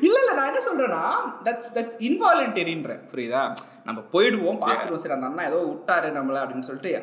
இல்ல 0.09 0.17
இல்ல 0.21 0.33
நான் 0.37 0.49
என்ன 0.51 0.61
சொல்றேன்னா 0.67 1.03
தட்ஸ் 1.47 1.73
தட்ஸ் 1.77 1.97
இன்வாலண்டரின்றேன் 2.09 3.01
புரியுதா? 3.13 3.41
நம்ம 3.87 3.99
போயிடுவோம் 4.13 4.61
பார்த்துருவோம் 4.65 5.03
சரி 5.03 5.17
அந்த 5.17 5.29
அண்ணா 5.29 5.47
ஏதோ 5.49 5.59
விட்டாரு 5.71 6.09
நம்மள 6.17 6.41
அப்படின்னு 6.43 6.67
சொல்லிட்டு 6.69 6.93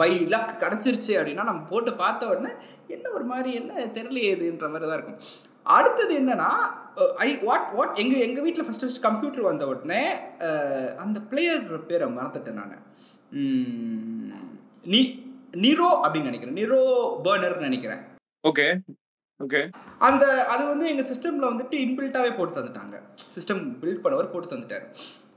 பை 0.00 0.12
லக் 0.32 0.52
கிடச்சிருச்சு 0.62 1.12
அப்படின்னா 1.18 1.44
நம்ம 1.48 1.62
போட்டு 1.70 1.90
பார்த்த 2.02 2.30
உடனே 2.32 2.52
என்ன 2.94 3.10
ஒரு 3.16 3.24
மாதிரி 3.32 3.50
என்ன 3.60 3.72
தெரியலையே 3.96 4.30
இதுன்ற 4.34 4.68
மாதிரி 4.72 4.88
தான் 4.88 4.98
இருக்கும். 4.98 5.18
அடுத்தது 5.76 6.12
என்னன்னா 6.20 6.48
ஐ 7.24 7.28
வாட் 7.46 7.68
வாட் 7.76 8.00
எங்க 8.02 8.14
எங்க 8.26 8.40
வீட்டில் 8.46 8.66
ஃபர்ஸ்ட் 8.66 8.84
ஃபர்ஸ்ட் 8.84 9.04
கம்ப்யூட்டர் 9.06 9.48
வந்த 9.48 9.64
உடனே 9.72 10.00
அந்த 11.04 11.18
பிளேயர் 11.30 11.86
பேரை 11.90 12.08
மறந்துட்டேன் 12.16 12.60
நான். 12.60 12.74
நீ 14.92 15.00
நிரோ 15.64 15.88
அப்படின்னு 16.02 16.30
நினைக்கிறேன். 16.30 16.58
நிரோ 16.62 16.80
பர்னர்னு 17.26 17.68
நினைக்கிறேன். 17.68 18.02
ஓகே 18.44 18.66
ஓகே 19.44 19.60
அந்த 20.08 20.24
அது 20.52 20.62
வந்து 20.72 20.86
எங்கள் 20.92 21.08
சிஸ்டமில் 21.10 21.50
வந்துட்டு 21.52 21.76
இன்பில்ட்டாகவே 21.84 22.32
போட்டு 22.38 22.56
தந்துட்டாங்க. 22.58 22.96
சிஸ்டம் 23.34 23.62
பில்ட் 23.82 24.02
பண்ணவர் 24.04 24.32
போட்டு 24.32 24.52
தந்துட்டார். 24.52 24.84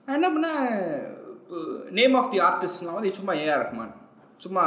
நான் 0.05 0.17
என்ன 0.19 0.29
பண்ணேன்? 0.35 0.65
நேம் 1.99 2.15
ஆஃப் 2.19 2.31
தி 2.33 2.39
ஆர்டிஸ்ட்லாம் 2.49 2.97
வந்து 2.97 3.13
சும்மா 3.19 3.35
ஏஆர் 3.43 3.63
ரஹ்மான் 3.65 3.93
சும்மா. 4.45 4.65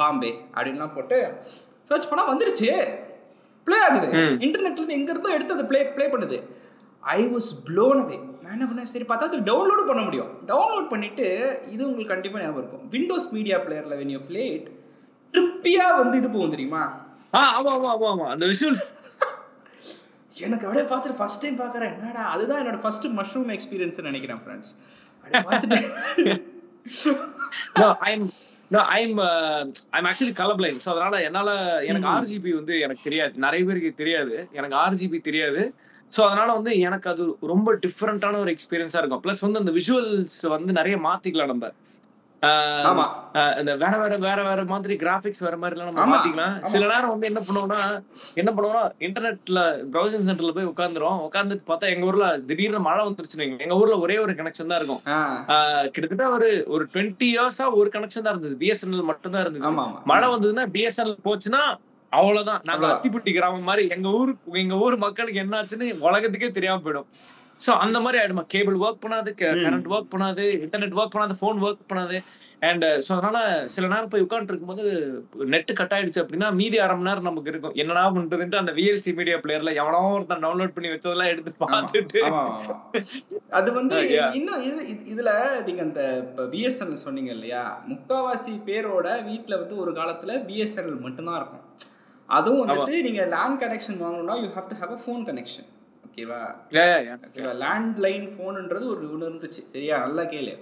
பாம்பே 0.00 0.30
அப்படின்லாம் 0.56 0.94
போட்டு 0.96 1.18
சர்ச் 1.88 2.08
பண்ணால் 2.10 2.30
வந்துருச்சு. 2.30 2.70
ப்ளே 3.66 3.78
ஆகுது. 3.86 4.08
இன்டர்நெட்லேருந்து 4.46 4.96
எங்க 4.98 5.10
இருந்தோ 5.14 5.34
எடுத்து 5.36 5.56
அது 5.56 5.66
ப்ளே 5.70 5.80
ப்ளே 5.96 6.06
பண்ணுது. 6.14 6.38
I 7.16 7.20
was 7.32 7.50
blown 7.68 7.98
away. 8.04 8.18
நான் 8.42 8.54
என்ன 8.56 8.66
பண்ணேன்? 8.68 8.90
சரி 8.92 9.06
பார்த்தா 9.10 9.28
அது 9.30 9.38
டவுன்லோடு 9.50 9.82
பண்ண 9.90 10.02
முடியும். 10.06 10.30
டவுன்லோட் 10.50 10.88
பண்ணிட்டு 10.92 11.26
இது 11.74 11.82
உங்களுக்கு 11.88 12.14
கண்டிப்பாக 12.14 12.42
ஞாபகம் 12.44 12.62
இருக்கும். 12.62 12.86
விண்டோஸ் 12.94 13.28
மீடியா 13.36 13.58
பிளேயரில் 13.66 13.98
வென் 14.00 14.12
யூ 14.14 14.20
பிளே 14.30 14.44
இட் 14.56 14.68
ட்ரிப்பியாக 15.34 15.98
வந்து 16.00 16.16
இது 16.20 16.28
போகும் 16.36 16.54
தெரியுமா? 16.54 16.82
ஆ 17.34 17.40
ஆமா 17.56 17.72
ஆமா 17.76 17.88
ஆமா 17.94 18.08
ஆமா. 18.10 18.26
அந்த 18.30 18.44
விஷுவல்ஸ் 18.46 18.86
எனக்கு 20.36 20.64
அப்படியே 20.66 20.86
பார்த்துட்டு 20.86 21.18
ஃபர்ஸ்ட் 21.18 21.42
டைம் 21.42 21.58
பார்க்குறேன். 21.58 21.92
என்னடா 21.96 22.24
அதுதான் 22.30 22.60
என்னோட 22.62 22.80
ஃபர்ஸ்ட் 22.80 23.06
மஷ்ரூம் 23.18 23.50
எக்ஸ்பீரியன்ஸ் 23.56 24.00
நினைக்கிறேன் 24.02 24.40
ஃப்ரெண்ட்ஸ் 24.44 24.72
uh, 27.80 27.94
அதனால 30.86 31.14
என்னால 31.22 31.50
எனக்கு 31.82 32.08
ஆர்ஜிபி 32.08 32.50
வந்து 32.54 32.74
எனக்கு 32.80 33.02
தெரியாது. 33.02 33.34
நிறைய 33.36 33.62
பேருக்கு 33.64 33.92
தெரியாது. 33.94 34.34
எனக்கு 34.52 34.76
ஆர்ஜிபி 34.76 35.20
தெரியாது. 35.20 35.62
சோ 36.10 36.20
அதனால 36.26 36.52
வந்து 36.52 36.72
எனக்கு 36.78 37.08
அது 37.08 37.24
ரொம்ப 37.42 37.74
டிஃப்ரெண்டான 37.84 38.38
ஒரு 38.38 38.50
எக்ஸ்பீரியன்ஸா 38.56 39.00
இருக்கும். 39.00 39.22
ப்ளஸ் 39.24 39.40
வந்து 39.40 39.58
அந்த 39.58 39.72
விஷுவல்ஸ் 39.72 40.38
வந்து 40.48 40.72
நிறைய 40.72 40.96
மாத்திக்கலாம் 40.98 41.46
நம்ம. 41.46 41.68
இந்த 43.60 43.72
வேற 43.82 43.94
வேற 44.00 44.16
வேற 44.24 44.40
வேற 44.48 44.60
மாதிரி 44.72 44.94
கிராபிக்ஸ் 45.00 45.42
வேற 45.44 45.56
மாதிரி 45.62 45.74
எல்லாம் 45.76 45.88
நம்ம 45.90 46.10
மாத்திக்கலாம். 46.12 46.54
சில 46.72 46.82
நேரம் 46.92 47.12
வந்து 47.12 47.28
என்ன 47.30 47.40
பண்ணுவோம்னா 47.46 47.78
என்ன 48.40 48.50
பண்ணுவோம்னா 48.56 48.82
இன்டர்நெட்ல 49.06 49.62
ப்ரௌசிங் 49.94 50.26
சென்டர்ல 50.28 50.52
போய் 50.58 50.70
உட்காந்துரும் 50.72 51.18
உட்காந்துட்டு 51.26 51.66
பார்த்தா 51.70 51.90
எங்க 51.94 52.06
ஊர்ல 52.10 52.28
திடீர்னு 52.50 52.80
மழை 52.88 53.02
வந்துருச்சுன்னு 53.08 53.44
வைங்க. 53.44 53.58
எங்க 53.66 53.78
ஊர்ல 53.80 53.96
ஒரே 54.04 54.18
ஒரு 54.24 54.34
கனெக்ஷன் 54.40 54.70
தான் 54.72 54.80
இருக்கும். 54.82 55.02
கிட்டத்தட்ட 55.94 56.28
ஒரு 56.36 56.50
ஒரு 56.76 56.86
டுவெண்ட்டி 56.94 57.28
இயர்ஸா 57.34 57.66
ஒரு 57.80 57.90
கனெக்ஷன் 57.96 58.26
தான் 58.26 58.34
இருந்தது. 58.36 58.56
பிஎஸ்என்எல் 58.62 59.10
மட்டும் 59.10 59.34
தான் 59.36 59.44
இருந்தது. 59.46 59.66
மழை 60.12 60.28
வந்ததுன்னா 60.34 60.66
பிஎஸ்என்எல் 60.76 61.18
போச்சுன்னா 61.28 61.62
அவ்வளவுதான். 62.12 62.60
நாங்க. 62.68 62.84
அத்திப்பட்டி 62.92 63.32
கிராமம் 63.38 63.66
மாதிரி 63.70 63.82
எங்க 63.96 64.08
ஊர் 64.20 64.30
எங்க 64.62 64.76
ஊர் 64.84 64.96
மக்களுக்கு 65.06 65.42
என்ன 65.42 65.56
ஆச்சுன்னு 65.60 65.88
உலகத்துக்கே 66.06 66.50
தெரியாம 66.58 66.82
போயிடும். 66.86 67.08
சோ 67.60 67.70
அந்த 67.78 68.00
மாதிரி 68.00 68.18
ஆயிடுமா? 68.22 68.44
கேபிள் 68.48 68.76
ஒர்க் 68.78 69.04
பண்ணாது 69.04 69.30
கரண்ட் 69.40 69.88
ஒர்க் 69.88 70.12
பண்ணாது 70.12 70.44
இன்டர்நெட் 70.64 70.98
ஒர்க் 70.98 71.14
பண்ணாது 71.14 71.34
ஃபோன் 71.40 71.64
ஒர்க் 71.64 71.88
பண்ணாது. 71.88 72.18
அண்ட் 72.62 72.84
ஸோ 73.04 73.10
அதனால 73.12 73.38
சில 73.66 73.88
நேரம் 73.88 74.08
போய் 74.08 74.22
உட்காந்துட்டு 74.22 74.52
இருக்கும்போது 74.52 74.84
நெட் 75.46 75.72
கட் 75.74 75.92
ஆயிடுச்சு 75.92 76.22
அப்படின்னா 76.22 76.52
மீதி 76.52 76.78
அரை 76.78 76.94
மணி 76.94 77.08
நேரம் 77.08 77.22
நமக்கு 77.22 77.50
இருக்கும். 77.50 77.74
என்னடா 77.74 78.02
பண்றதுன்ட்டு 78.10 78.56
அந்த 78.56 78.72
விஎல்சி 78.72 79.14
மீடியா 79.14 79.36
பிளேயர்ல 79.36 79.74
எவனோ 79.74 80.00
ஒருத்தன் 80.08 80.42
டவுன்லோட் 80.42 80.74
பண்ணி 80.74 80.88
வச்சதெல்லாம் 80.88 81.32
எடுத்து 81.32 81.52
பார்த்துட்டு. 81.64 82.22
அது 83.50 83.72
வந்து 83.72 83.96
Uh. 84.18 84.28
இன்னும் 84.34 84.62
இது 84.62 84.80
இது- 84.88 85.06
இதுல 85.12 85.30
நீங்க 85.64 85.82
அந்த 85.82 86.02
பிஎஸ்என்எல் 86.50 87.04
சொன்னீங்க 87.04 87.32
இல்லையா? 87.32 87.62
முக்காவாசி 87.88 88.52
பேரோட 88.66 89.24
வீட்ல 89.24 89.56
வந்து 89.56 89.76
ஒரு 89.76 89.92
காலத்துல 89.92 90.34
பிஎஸ்என்எல் 90.48 91.00
மட்டும்தான் 91.00 91.36
இருக்கும். 91.36 91.64
அதுவும் 92.28 92.62
வந்துட்டு 92.64 93.02
நீங்க 93.02 93.24
லேண்ட் 93.26 93.62
கனெக்ஷன் 93.62 94.00
வாங்கணும்னா 94.00 94.36
you 94.42 94.48
have 94.54 94.70
to 94.70 94.76
have 94.76 94.92
a 94.92 95.00
phone 95.04 95.24
connection 95.26 95.68
ஓகேவா. 96.18 96.42
ஓகேவா? 97.26 97.52
லேண்ட்லைன் 97.64 98.26
ஃபோனுன்றது 98.34 98.86
ஒரு 98.94 99.02
ஒன்று 99.12 99.28
இருந்துச்சு 99.28 99.62
சரியா? 99.72 99.96
நல்லா 100.04 100.22
கேளு. 100.32 100.54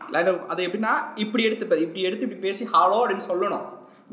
லேண்ட் 0.00 0.30
அது 0.52 0.60
எப்படின்னா 0.66 0.92
இப்படி 1.24 1.42
எடுத்து 1.48 1.66
பாரு, 1.70 1.84
இப்படி 1.86 2.02
எடுத்து 2.08 2.26
இப்படி 2.26 2.42
பேசி 2.46 2.64
ஹாலோ 2.74 2.98
அப்படின்னு 3.02 3.28
சொல்லணும். 3.30 3.66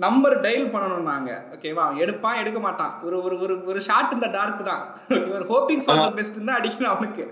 நம்பர் 0.04 0.36
டயல் 0.46 0.72
பண்ணணும் 0.74 1.10
நாங்க. 1.12 1.32
ஓகேவா? 1.56 1.84
அவன் 1.86 2.02
எடுப்பான் 2.06 2.40
எடுக்க 2.42 2.60
மாட்டான். 2.60 2.94
ஒரு 3.08 3.18
ஒரு 3.26 3.36
ஒரு 3.46 3.54
ஒரு 3.72 3.80
ஷாட் 3.88 4.16
இந்த 4.18 4.28
டார்க் 4.38 4.64
தான். 4.72 4.82
ஒரு 5.36 5.46
ஹோப்பிங் 5.52 5.84
ஃபார் 5.86 6.02
த 6.06 6.10
பெஸ்ட் 6.18 6.40
தான் 6.48 6.60
அடிக்கணும் 6.60 6.94
அவனுக்கு. 6.94 7.26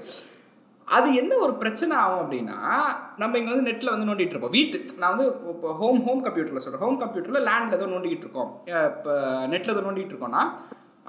அது 0.88 1.08
என்ன 1.22 1.34
ஒரு 1.46 1.54
பிரச்சனை 1.62 1.94
ஆகும் 2.04 2.22
அப்படின்னா 2.24 2.58
நம்ம 3.22 3.38
இங்கே 3.40 3.52
வந்து 3.54 3.68
நெட்டில் 3.70 3.94
வந்து 3.94 4.08
நோண்டிட்டு 4.10 4.34
இருப்போம். 4.36 4.56
வீட்டு 4.58 4.78
நான் 5.02 5.14
வந்து 5.16 5.28
இப்போ 5.54 5.70
ஹோம் 5.82 6.00
ஹோம் 6.08 6.24
கம்ப்யூட்டரில் 6.26 6.64
சொல்கிறேன் 6.66 6.86
ஹோம் 6.86 7.02
கம்ப்யூட்டரில் 7.04 7.46
லேண்டில் 7.50 7.78
ஏதோ 7.80 7.90
நோண்டிக்கிட்டு 7.94 8.26
இருக்கோம். 8.28 8.52
இப்போ 8.94 9.14
நெட்டில் 9.54 9.74
ஏதோ 9.76 9.86
நோண்டிட்டு 9.88 10.16
இருக்கோம்னா 10.16 10.44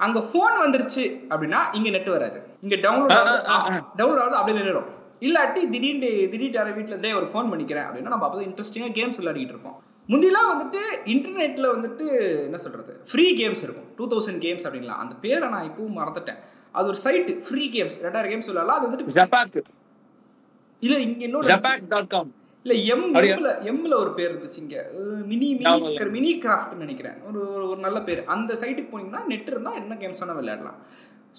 அங்கே 0.03 0.21
ஃபோன் 0.29 0.55
வந்துருச்சு 0.65 1.03
அப்படின்னா 1.31 1.59
இங்கே 1.77 1.89
நெட் 1.95 2.09
வராது. 2.15 2.37
இங்கே 2.65 2.77
டவுன்லோட் 2.85 3.13
ஆகுது. 3.55 3.81
டவுன்லோட் 3.99 4.23
ஆகுது 4.23 4.37
அப்படியே 4.39 4.57
நின்றுடும். 4.59 4.89
இல்லாட்டி 5.27 5.61
திடீர்னு 5.73 6.09
திடீர்னு 6.31 6.57
யாரை 6.59 6.71
வீட்டில் 6.77 6.95
இருந்தே 6.95 7.11
ஒரு 7.19 7.27
ஃபோன் 7.33 7.49
பண்ணிக்கிறேன் 7.51 7.85
அப்படின்னா 7.87 8.13
நம்ம 8.13 8.25
அப்போ 8.27 8.41
இன்ட்ரெஸ்டிங்காக 8.47 8.93
கேம்ஸ் 8.99 9.19
விளையாடிட்டு 9.21 9.55
இருப்போம். 9.55 9.77
முந்திலாம் 10.11 10.49
வந்துட்டு 10.53 10.81
இன்டர்நெட்டில் 11.13 11.71
வந்துட்டு 11.75 12.05
என்ன 12.47 12.57
சொல்கிறது 12.65 12.93
ஃப்ரீ 13.11 13.25
கேம்ஸ் 13.41 13.63
இருக்கும். 13.65 13.87
டூ 13.99 14.07
தௌசண்ட் 14.11 14.41
கேம்ஸ் 14.45 14.65
அப்படின்லாம் 14.67 15.01
அந்த 15.03 15.15
பேரை 15.23 15.47
நான் 15.53 15.67
இப்பவும் 15.69 15.97
மறந்துட்டேன். 16.01 16.39
அது 16.77 16.87
ஒரு 16.91 16.99
சைட்டு 17.05 17.33
ஃப்ரீ 17.47 17.63
கேம்ஸ் 17.75 17.97
ரெண்டாயிரம் 18.05 18.31
கேம்ஸ் 18.33 18.49
விளையாடலாம். 18.51 18.79
அது 18.79 18.87
வந்துட்டு 18.87 19.63
இல்ல 20.85 20.95
இங்க 21.07 21.23
இன்னொரு 21.27 21.47
ஜப்பாக் 21.53 21.87
டாட் 21.93 22.09
காம் 22.15 22.31
இல்ல 22.65 22.95
எம்? 22.95 23.13
எம்ல 23.37 23.47
எம்ல 23.47 23.93
ஒரு 23.93 24.13
பேர் 24.13 24.35
இருந்துச்சு 24.35 24.57
இங்க 24.57 24.89
மினி 25.25 25.55
மினி. 25.55 25.93
மினி 26.09 26.39
கிராஃப்ட்னு 26.39 26.75
நினைக்கிறேன். 26.75 27.13
ஒரு 27.21 27.67
ஒரு- 27.67 27.79
நல்ல 27.79 28.01
பேர். 28.01 28.23
அந்த 28.25 28.53
சைட்டுக்கு 28.53 28.89
போனீங்கன்னா 28.91 29.25
நெட் 29.25 29.47
இருந்தா 29.47 29.71
என்ன 29.71 29.95
கேம்ஸ் 29.95 30.23
வேணா 30.23 30.35
விளையாடலாம். 30.35 30.75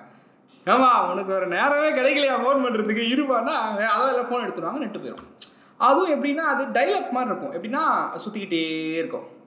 ஏமா 0.67 1.11
உனக்கு 1.11 1.35
ஒரு 1.35 1.47
நேரமே 1.47 1.93
கிடைக்கலையா 1.93 2.33
ஃபோன் 2.33 2.65
பண்ணுறதுக்கு 2.65 3.03
இருப்பானா 3.09 3.77
அதெல்லாம் 3.77 4.31
ஃபோன் 4.31 4.49
எடுத்துருவாங்க 4.49 4.85
நெட்டு 4.85 4.99
போயிடும் 4.99 5.29
அதுவும் 5.77 6.25
எப்படின்னா 6.25 6.37
அது 6.37 6.65
டைலாக் 6.65 7.11
மாதிரி 7.11 7.35
இருக்கும். 7.35 7.53
எப்படின்னா 7.53 8.11
சுற்றிக்கிட்டே 8.17 8.93
இருக்கும். 8.93 9.39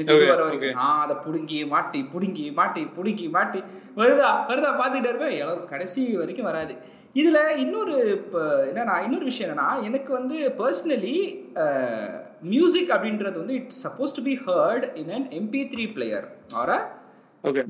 இது 0.00 0.14
வர 0.30 0.42
வரைக்கும் 0.46 0.78
நான் 0.80 1.02
அதை 1.04 1.14
புடுங்கி 1.24 1.58
மாட்டி 1.72 2.00
புடுங்கி 2.12 2.46
மாட்டி 2.58 2.82
புடுங்கி 2.96 3.26
மாட்டி. 3.36 3.60
வருதா 4.00 4.28
வருதா 4.50 4.70
பார்த்துக்கிட்டே 4.78 5.12
இருப்பேன் 5.12 5.36
எவ்வளோ 5.40 5.64
கடைசி 5.72 6.02
வரைக்கும் 6.20 6.48
வராது. 6.50 6.74
இதில் 7.20 7.58
இன்னொரு 7.62 7.94
இப்போ 8.18 8.42
என்னன்னா 8.68 8.94
இன்னொரு 9.06 9.26
விஷயம் 9.30 9.48
என்னன்னா 9.48 9.68
எனக்கு 9.88 10.10
வந்து 10.18 10.36
பர்சனலி 10.60 11.16
மியூசிக் 12.52 12.92
அப்படின்றது 12.94 13.36
வந்து 13.42 13.56
it's 13.60 13.82
supposed 13.86 14.16
to 14.18 14.22
be 14.28 14.34
heard 14.46 14.86
in 15.02 15.12
an 15.18 15.26
MP 15.40 15.62
three 15.72 15.84
player 15.96 16.26
or 16.60 16.72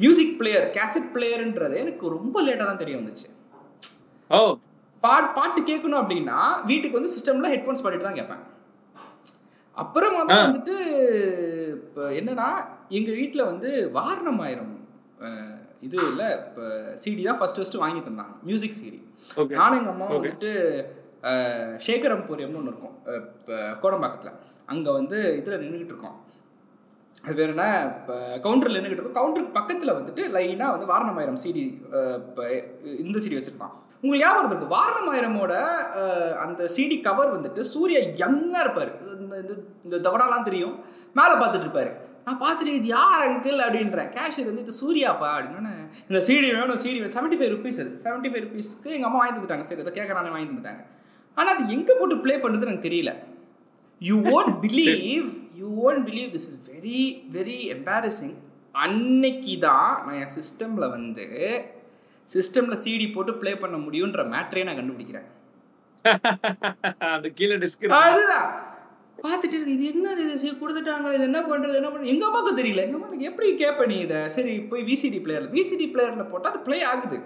music 0.05 0.35
player 0.41 0.67
cassette 0.79 1.11
பிளேயர்ன்றது 1.17 1.77
எனக்கு 1.85 2.15
ரொம்ப 2.17 2.37
லேட்டாக 2.47 2.69
தான் 2.71 2.83
தெரிய 2.85 2.97
வந்துச்சு. 3.01 3.29
ஓ 4.31 4.41
பாட் 5.05 5.31
பாட்டு 5.37 5.61
கேட்கணும் 5.71 6.01
அப்படின்னா 6.03 6.39
வீட்டுக்கு 6.71 6.99
வந்து 6.99 7.15
சிஸ்டமில் 7.17 7.53
ஹெட்ஃபோன்ஸ் 7.53 7.85
பாடிட்டு 7.85 8.09
தான் 8.09 8.19
கேட்பேன். 8.21 8.43
அப்புறமா 9.77 10.21
தான். 10.23 10.43
வந்துட்டு 10.47 10.77
இப்போ 11.77 12.03
என்னன்னா 12.19 12.49
எங்கள் 12.91 13.19
வீட்டில் 13.21 13.49
வந்து 13.51 13.69
வாரணம் 13.95 14.41
ஆயிரம் 14.41 14.73
இது 15.83 15.97
இல்லை 16.09 16.27
இப்போ 16.41 16.65
சிடி 17.01 17.23
தான் 17.23 17.39
ஃபர்ஸ்ட் 17.39 17.59
ஃபர்ஸ்ட் 17.59 17.81
வாங்கி 17.81 18.01
தந்தாங்க. 18.03 18.35
மியூசிக் 18.45 18.77
சிடி 18.77 18.99
நானும் 19.57 19.79
எங்கள் 19.79 19.95
அம்மா. 19.95 20.09
வந்துட்டு 20.17 20.51
அஹ், 21.31 21.73
சேகரம்புரியம்னு 21.85 22.59
ஒன்று 22.61 22.73
இருக்கும். 22.73 22.95
இப்போ 23.19 23.55
கோடம்பாக்கத்தில். 23.83 24.39
அங்கே 24.69 24.91
வந்து 24.93 25.19
இதில் 25.37 25.61
நின்றுக்கிட்டு 25.61 25.95
இருக்கோம். 25.95 26.17
அது 27.25 27.35
வேற 27.35 27.51
என்ன? 27.55 27.67
இப்போ 27.93 28.15
கவுண்டரில் 28.45 28.77
நின்றுக்கிட்டு 28.77 29.03
இருக்கோம். 29.03 29.21
கவுண்டருக்கு 29.21 29.59
பக்கத்தில் 29.59 29.97
வந்துட்டு 29.99 30.23
லைனாக 30.35 30.75
வந்து 30.75 30.91
வாரணமாயிரம் 30.91 31.41
சிடி 31.43 31.65
இப்போ 32.21 32.45
இந்த 33.03 33.19
சிடி 33.19 33.39
வச்சுருப்பான். 33.39 33.75
உங்களுக்கு 34.03 34.23
ஞாபகம் 34.23 34.51
இருக்கு 34.51 34.75
வாரணமாயிரமோட 34.75 35.53
அஹ், 35.99 36.33
அந்த 36.43 36.62
சிடி 36.75 36.97
கவர் 37.01 37.35
வந்துட்டு 37.35 37.61
சூர்யா 37.69 38.01
யங்காக 38.23 38.62
இருப்பார். 38.65 38.91
இந்த 39.17 39.35
இந்த 39.43 39.53
இந்த 39.87 39.97
தவடாலாம் 40.07 40.45
தெரியும். 40.45 40.75
மேலே 41.17 41.35
பார்த்துட்டு 41.35 41.67
இருப்பாரு. 41.67 41.93
நான் 42.27 42.41
பார்த்துட்டு 42.41 42.73
இது 42.75 42.88
யார் 42.93 43.23
அங்கிள் 43.27 43.61
அப்படின்றேன். 43.65 44.11
கேஷியர் 44.17 44.49
வந்து 44.49 44.65
இது 44.65 44.75
சூர்யாப்பா 44.79 45.31
அப்படின்னு 45.35 45.73
இந்த 46.03 46.19
சிடி 46.27 46.49
வேணும் 46.53 46.81
சிடி 46.83 46.97
வேணும். 46.97 47.15
செவன்ட்டி 47.15 47.38
ஃபைவ் 47.38 47.53
ருபீஸ் 47.55 47.81
அது. 47.83 47.93
செவன்ட்டி 48.05 48.31
ஃபைவ் 48.31 48.45
ருபீஸ்க்கு 48.47 48.91
எங்கள் 48.93 49.09
அம்மா 49.09 49.21
வாங்கி 49.21 49.35
தந்துட்டாங்க. 49.35 49.67
சரி 49.69 49.83
இதை 49.83 49.95
கேட்குறானே 49.95 50.33
வாங்கி 50.35 50.51
தந்துட்டாங்க. 50.51 50.83
ஆனால் 51.37 51.53
அது 51.55 51.65
எங்கே 51.73 51.95
போட்டு 51.95 52.17
ப்ளே 52.25 52.37
பண்ணுறது 52.38 52.67
எனக்கு 52.67 52.88
தெரியல. 52.88 53.12
You 54.01 54.17
won't 54.33 54.55
believe 54.65 55.27
you 55.57 55.69
won't 55.85 56.05
believe 56.07 56.31
this 56.33 56.49
is 56.51 56.61
very 56.71 57.01
very 57.33 57.59
embarrassing 57.75 58.35
அன்னைக்கு 58.75 59.55
தான் 59.61 59.93
நான் 60.05 60.19
என் 60.21 60.35
சிஸ்டமில் 60.37 60.87
வந்து 60.91 61.25
சிஸ்டமில் 62.35 62.83
சிடி 62.85 63.07
போட்டு 63.12 63.33
ப்ளே 63.35 63.55
பண்ண 63.57 63.77
முடியுன்ற 63.77 64.23
மேட்ரே 64.35 64.64
நான் 64.64 64.81
கண்டுபிடிக்கிறேன். 64.81 65.29
அந்த 67.16 67.29
கீழே 67.38 67.57
டிஸ்க் 67.57 67.85
அதுதான். 68.03 68.47
பார்த்துட்டு 69.18 69.57
இருக்கு, 69.57 69.75
இது 69.77 69.87
என்னது 69.90 70.23
இது? 70.27 70.49
கொடுத்துட்டாங்க. 70.61 71.12
இது 71.16 71.25
என்ன 71.31 71.40
பண்ணுறது 71.42 71.79
என்ன 71.81 71.88
பண்ணுறது 71.88 72.12
எங்கள் 72.14 72.29
அம்மாவுக்கு 72.29 72.61
தெரியல. 72.61 72.85
எங்கள் 72.87 72.99
அம்மாவுக்கு 72.99 73.29
எப்படி 73.31 73.49
கேட்ப 73.62 73.87
நீ 73.87 73.97
இதை? 74.01 74.21
சரி 74.37 74.55
போய் 74.71 74.83
விசிடி 74.90 75.18
பிளேயரில் 75.25 75.53
விசிடி 75.57 75.87
பிளேயரில் 75.92 76.31
போட்டால் 76.33 76.53
அது 76.53 76.62
ப்ளே 76.68 76.79
ஆகுது. 76.92 77.18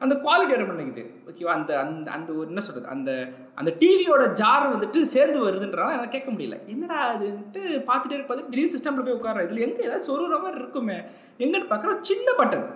அந்த 0.00 0.14
குவாலிட்டி 0.24 0.54
வர 0.54 0.64
மாட்டேங்குது 0.68 1.04
ஓகேவா 1.28 1.52
அந்த 1.58 1.72
அந்த 1.82 2.08
அந்த 2.16 2.30
ஒரு 2.38 2.48
என்ன 2.48 2.62
சொல்கிறது 2.66 2.90
அந்த 2.94 3.10
அந்த 3.56 3.70
டிவியோட 3.82 4.32
ஜார் 4.32 4.66
வந்துட்டு 4.72 5.00
சேர்ந்து 5.14 5.38
வருதுன்றால 5.44 5.94
என்னால் 5.96 6.14
கேட்க 6.16 6.30
முடியல. 6.30 6.56
என்னடா 6.74 6.98
அதுன்ட்டு 7.12 7.60
பார்த்துட்டே 7.88 8.16
இருக்க 8.16 8.28
பார்த்து 8.30 8.50
திடீர்னு 8.50 8.74
சிஸ்டமில் 8.74 9.06
போய் 9.06 9.18
உட்கார 9.18 9.44
இதில் 9.46 9.64
எங்கே 9.68 9.86
ஏதாவது 9.88 10.08
சொருகிற 10.08 10.38
மாதிரி 10.42 10.60
இருக்குமே? 10.62 10.98
எங்கன்னு 11.40 11.70
பார்க்குற. 11.72 11.94
சின்ன 12.10 12.28
பட்டன் 12.40 12.66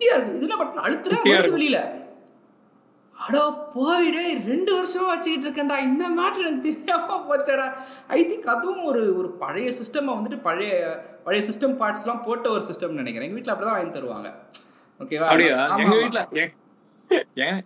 குட்டியாக 0.00 0.18
இருக்குது 0.18 0.36
இது 0.38 0.46
என்ன 0.48 0.56
பட்டன் 0.60 0.84
அழுத்துறேன் 0.86 1.22
குட்டியா 1.22 1.56
வெளியில். 1.56 1.82
அடோ 3.24 3.42
போயிடே 3.74 4.22
ரெண்டு 4.50 4.70
வருஷமா 4.76 5.06
வச்சுக்கிட்டு 5.10 5.46
இருக்கேன்டா. 5.46 5.76
இந்த 5.88 6.04
மேட்ரு 6.18 6.44
எனக்கு 6.44 6.64
தெரியாம 6.66 7.18
போச்சடா. 7.28 7.66
ஐ 8.16 8.20
திங்க் 8.28 8.48
அதுவும் 8.54 8.84
ஒரு 8.90 9.02
ஒரு 9.20 9.28
பழைய 9.42 9.70
சிஸ்டமை 9.80 10.12
வந்துட்டு 10.18 10.38
பழைய 10.46 10.70
பழைய 11.26 11.42
சிஸ்டம் 11.48 11.74
பார்ட்ஸ்லாம் 11.82 12.22
போட்ட 12.26 12.48
ஒரு 12.56 12.64
சிஸ்டம்னு 12.68 13.00
நினைக்கிறேன். 13.02 13.26
எங்கள் 13.28 13.38
வீட்டில் 13.38 13.54
அப்படி 13.54 13.68
தான் 13.68 13.78
வாங்கி 13.78 13.96
தருவாங்க. 13.98 14.30
ஓகேவா 15.00 15.28
அப்படியா? 15.32 15.58
ஆமா, 15.74 15.98
என்- 17.34 17.64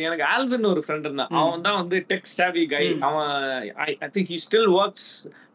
எனக்கு 0.00 0.24
ஆல்வின் 0.34 0.66
ஒரு 0.66 0.84
ஃப்ரெண்ட் 0.86 0.98
இருந்தான். 0.98 1.26
அவன் 1.30 1.60
தான் 1.60 1.74
வந்து 1.74 2.04
டெக் 2.08 2.22
சாவி 2.22 2.66
கை. 2.66 2.96
அவன் 3.00 3.30
I 3.76 3.98
think 4.00 4.30
he 4.30 4.36
still 4.44 4.68
works 4.78 5.08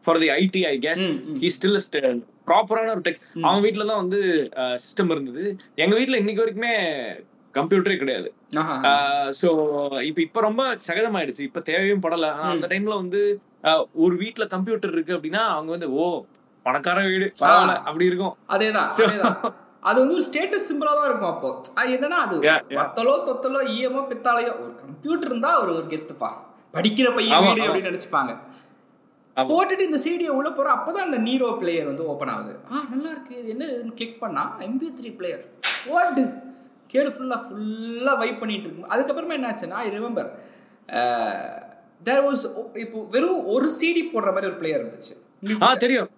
for 0.04 0.18
the 0.18 0.28
IT 0.30 0.66
I 0.66 0.78
guess. 0.82 1.04
He 1.40 1.48
still 1.56 2.22
ப்ராப்பரான 2.46 2.90
ஒரு 2.90 3.00
டெக் 3.00 3.20
அவன் 3.42 3.60
வீட்ல 3.60 3.84
தான் 3.84 3.96
வந்து 3.96 4.20
சிஸ்டம் 4.58 5.10
இருந்தது. 5.10 5.56
எங்க 5.74 5.96
வீட்ல 5.96 6.16
இன்னைக்கு 6.16 6.44
வரைக்குமே 6.44 6.74
கம்ப்யூட்டரே 7.54 7.96
கிடையாது. 7.96 8.34
சோ 9.42 9.48
இப்ப 10.02 10.20
இப்ப 10.20 10.40
ரொம்ப 10.40 10.76
சகஜமாயிடுச்சு. 10.88 11.40
இப்ப 11.40 11.60
தேவையும் 11.60 12.02
படல. 12.02 12.26
ஆனா 12.26 12.50
அந்த 12.50 12.66
டைம்ல 12.66 12.94
வந்து 12.94 13.40
ஒரு 13.94 14.16
வீட்ல 14.16 14.46
கம்ப்யூட்டர் 14.46 14.92
இருக்கு 14.92 15.16
அப்படின்னா 15.16 15.44
அவங்க 15.54 15.70
வந்து 15.70 15.92
ஓ 15.92 16.24
பணக்கார 16.62 17.02
வீடு 17.02 17.32
பரவாயில்ல 17.40 17.76
அப்படி 17.82 18.04
இருக்கும். 18.04 18.36
அதேதான். 18.48 18.88
அது 19.88 19.98
வந்து 20.02 20.16
ஒரு 20.18 20.24
ஸ்டேட்டஸ் 20.28 20.68
சிம்பிளா 20.70 20.92
தான் 20.98 21.08
இருக்கும் 21.10 21.32
அப்போ. 21.32 21.50
அது 21.80 21.90
என்னன்னா 21.96 22.18
அது. 22.26 22.36
வத்தலோ 22.78 23.14
தொத்தலோ 23.28 23.60
ஈயமோ 23.74 24.00
பித்தாலையோ 24.12 24.52
ஒரு 24.64 24.72
கம்ப்யூட்டர் 24.82 25.30
இருந்தா 25.30 25.50
ஒரு 25.62 25.72
ஒரு 25.78 25.86
கெத்துப்பா 25.92 26.30
படிக்கிற 26.76 27.08
பையன் 27.16 27.44
வீடு. 27.46 27.62
அப்படின்னு 27.66 27.90
நினைச்சுப்பாங்க. 27.90 28.32
போட்டுட்டு 29.36 29.86
இந்த 29.88 29.98
சிடியை 30.04 30.32
உள்ள 30.38 30.48
போற 30.58 30.68
அப்பதான் 30.76 31.06
அந்த 31.08 31.18
நீரோ 31.26 31.48
பிளேயர் 31.62 31.90
வந்து 31.90 32.04
ஓப்பன் 32.12 32.32
ஆகுது. 32.34 32.52
ஆ 32.72 32.82
நல்லா 32.92 33.10
இருக்கு. 33.14 33.34
இது 33.40 33.48
என்ன 33.54 33.64
கிளிக் 33.98 34.20
பண்ணா 34.22 34.44
எம்பி 34.66 34.88
த்ரீ 34.98 35.10
பிளேயர் 35.18 35.42
வாட் 35.90 36.20
கேடு 36.92 37.10
ஃபுல்லா 37.14 37.38
ஃபுல்லா 37.46 38.12
வைப் 38.22 38.40
பண்ணிட்டு 38.42 38.66
இருக்கும். 38.68 38.90
அதுக்கப்புறமா 38.94 39.36
என்னாச்சுன்னா 39.38 39.78
ஐ 39.84 39.88
ரிமெம்பர் 39.96 40.30
தேர் 42.08 42.24
வாஸ் 42.26 42.44
இப்போ 42.84 42.98
வெறும் 43.14 43.44
ஒரு 43.54 43.68
சிடி 43.78 44.02
போடுற 44.12 44.30
மாதிரி 44.34 44.50
ஒரு 44.50 44.58
பிளேயர் 44.62 44.82
இருந்துச்சு. 44.82 45.14
தெரியும். 45.84 46.10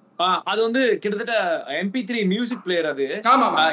அது 0.45 0.61
வந்து 0.63 0.83
கிட்டத்தட்ட 1.03 1.35
எம்பி 1.81 2.01
த்ரீ 2.09 2.21
மியூசிக் 2.27 2.65
பிளேயர் 2.65 2.89
அது. 2.91 3.07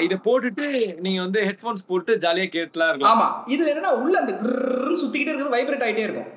இத 0.06 0.16
போட்டுட்டு 0.26 0.66
நீங்க 1.00 1.20
வந்து 1.22 1.40
ஹெட்போன்ஸ் 1.48 1.88
போட்டு 1.88 2.14
ஜாலியா 2.26 2.48
கேட்டுலாம் 2.56 2.92
இருக்கலாம். 2.92 3.14
ஆமா. 3.14 3.28
இதுல 3.48 3.72
என்னன்னா 3.74 3.94
உள்ள 4.02 4.16
அந்த 4.20 4.34
கிர்ன்னு 4.44 5.02
சுத்திக்கிட்டே 5.04 5.32
இருக்கிறது 5.32 5.56
வைப்ரேட் 5.56 5.86
ஆயிட்டே 5.88 6.06
இருக்கும். 6.08 6.30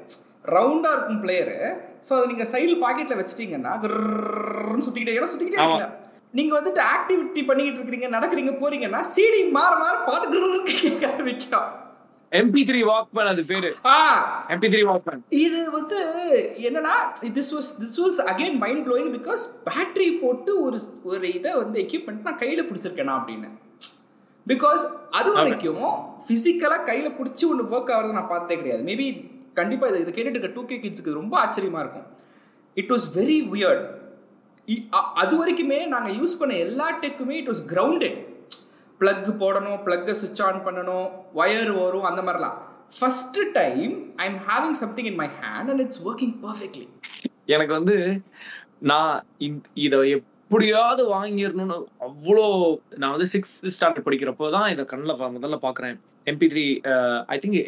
ரவுண்டா 0.53 0.91
இருக்கும் 0.93 1.23
பிளேயரு 1.23 1.57
ஸோ 2.01 2.13
அதை 2.17 2.27
நீங்க 2.27 2.45
சைடு 2.53 2.75
பாக்கெட்ல 2.83 3.17
வச்சிட்டீங்கன்னா 3.17 3.73
கிர்ன்னு 3.83 4.87
சுத்திக்கிட்டே 4.87 5.31
சுத்திக்கிட்டே 5.33 5.61
ஆமா. 5.61 5.69
இருக்குல்ல. 5.69 5.89
நீங்க 6.35 6.53
வந்துட்டு 6.55 6.81
ஆக்டிவிட்டி 6.95 7.43
பண்ணிக்கிட்டு 7.45 7.81
இருக்கீங்க 7.83 8.09
நடக்கிறீங்க 8.17 8.53
போறீங்கன்னா 8.63 9.03
சிடி 9.13 9.43
மாற 9.51 9.73
மாற 9.77 9.95
பாட்டு 10.09 10.41
கேட்க 10.73 11.05
ஆரம்பிக்கும் 11.11 11.69
எம்பி 12.33 12.63
த்ரீ 12.69 12.81
வாக்மேன் 12.85 13.27
அது 13.27 13.45
பேரு. 13.45 13.75
ஆ. 13.87 14.47
எம்பி 14.49 14.69
த்ரீ 14.73 14.83
வாக்மேன் 14.89 15.21
இது 15.29 15.71
வந்து 15.71 15.99
என்னன்னா 16.59 16.95
this 17.21 17.53
was 17.55 17.71
this 17.83 17.99
was 18.03 18.19
again 18.33 18.59
mind 18.59 18.89
blowing 18.89 19.13
because 19.17 19.45
battery 19.69 20.21
போட்டு 20.21 20.63
ஒரு 20.63 20.81
ஒரு 21.05 21.35
இதை 21.35 21.55
வந்து 21.55 21.83
எக்யூப்மெண்ட் 21.83 22.23
நான் 22.23 22.37
கையில் 22.37 22.69
பிடிச்சிருக்கேனா 22.71 23.15
அப்படின்னு. 23.21 23.49
பிகாஸ் 24.47 24.83
அது 25.11 25.33
வரைக்கும் 25.33 25.83
ஃபிசிக்கலாக 26.29 26.85
கையில் 26.85 27.11
பிடிச்சி 27.11 27.45
ஒன்று 27.49 27.65
ஒர்க் 27.65 27.93
ஆகிறது 27.93 28.13
நான் 28.13 28.29
பார்த்ததே 28.29 28.57
கிடையாது. 28.57 28.83
மேபி 28.83 29.07
கண்டிப்பாக 29.55 29.97
இது 29.97 30.01
இதை 30.03 30.13
கேட்டுட்டு 30.15 30.39
இருக்க 30.39 30.47
டூ 30.47 30.65
கே 30.65 30.77
கிட்ஸுக்கு 30.79 31.13
ரொம்ப 31.13 31.39
ஆச்சரியமாக 31.39 31.85
இருக்கும். 31.85 32.07
இட் 32.75 32.91
வாஸ் 32.91 33.09
வெரி 33.15 33.39
வியர்ட் 33.51 33.87
அது 35.15 35.35
வரைக்குமே 35.41 35.87
நாங்கள் 35.87 36.17
யூஸ் 36.17 36.39
பண்ண 36.39 36.55
எல்லா 36.55 37.01
டெக்குமே 37.01 37.31
இட் 37.31 37.49
வாஸ் 37.49 37.63
கிரவுண்டட் 37.69 38.19
ப்ளக் 39.01 39.29
போடணும் 39.41 39.81
ப்ளக்கை 39.85 40.15
சுவிட்ச் 40.15 40.43
ஆன் 40.43 40.65
பண்ணணும் 40.65 41.07
ஒயர் 41.35 41.73
வரும் 41.77 42.05
அந்த 42.05 42.23
மாதிரிலாம். 42.23 42.57
First 42.99 43.43
time 43.53 43.93
I 44.17 44.27
am 44.27 44.41
having 44.49 44.77
something 44.81 45.09
in 45.11 45.19
my 45.19 45.29
hand 45.41 45.71
and 45.71 45.81
it's 45.81 46.03
working 46.05 46.35
perfectly 46.43 46.87
எனக்கு 47.47 47.73
வந்து 47.73 47.97
நான் 48.83 49.15
இத 49.83 49.95
எப்படியாவது 50.17 51.03
வாங்கிடணும்னு 51.07 51.77
அவ்வளோ 52.01 52.45
நான் 52.97 53.15
வந்து 53.15 53.29
சிக்ஸ்த் 53.33 53.69
ஸ்டாண்டர்ட் 53.75 54.07
படிக்கிறப்போ 54.07 54.47
தான் 54.51 54.69
இதை 54.71 54.85
கண்ணில் 54.85 55.17
முதல்ல 55.37 55.59
பார்க்குறேன் 55.65 55.97
எம்பி 56.27 56.47
த்ரீ 56.47 56.65
ஐ 57.29 57.39
திங்க் 57.39 57.59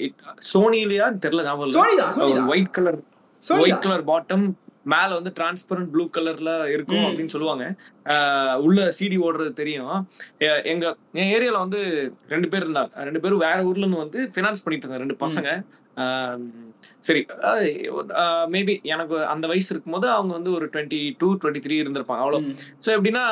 சோனிலியா 0.52 1.06
தெரியல 1.24 1.44
ஞாபகம் 1.44 2.48
white 2.48 2.74
colour 2.78 2.98
white 3.42 3.82
colour 3.82 4.04
bottom 4.04 4.46
மேல 4.94 5.08
வந்து 5.18 5.32
டிரான்ஸ்பரண்ட் 5.38 5.90
ப்ளூ 5.94 6.04
கலர்ல 6.16 6.50
இருக்கும். 6.74 7.04
அப்படின்னு 7.08 7.34
சொல்லுவாங்க. 7.34 7.64
உள்ள 8.66 8.86
சிடி 8.98 9.18
ஓடுறது 9.26 9.52
தெரியும். 9.60 9.94
எங்க 10.72 10.84
என் 11.20 11.32
ஏரியால 11.36 11.60
வந்து 11.66 11.82
ரெண்டு 12.34 12.50
பேர் 12.54 12.66
இருந்தாங்க. 12.66 13.04
ரெண்டு 13.08 13.22
பேரும் 13.24 13.44
வேற 13.46 13.58
ஊர்ல 13.68 13.84
இருந்து 13.84 14.04
வந்து 14.04 14.22
ஃபினான்ஸ் 14.34 14.64
பண்ணிட்டு 14.64 14.84
இருந்தாங்க 14.86 15.04
ரெண்டு 15.04 15.22
பசங்க. 15.24 15.50
சரி 17.06 17.22
மேபி 18.54 18.74
எனக்கு 18.92 19.16
அந்த 19.32 19.46
வயசு 19.50 19.70
இருக்கும்போது 19.72 20.06
அவங்க 20.16 20.32
வந்து 20.36 20.50
ஒரு 20.58 20.66
டுவெண்ட்டி 20.74 21.00
டூ 21.20 21.28
டுவெண்ட்டி 21.40 21.62
த்ரீ 21.64 21.76
இருந்திருப்பாங்க 21.82 22.22
அவ்வளோ. 22.24 22.38
ஸோ 22.84 22.88
எப்படின்னா 22.96 23.24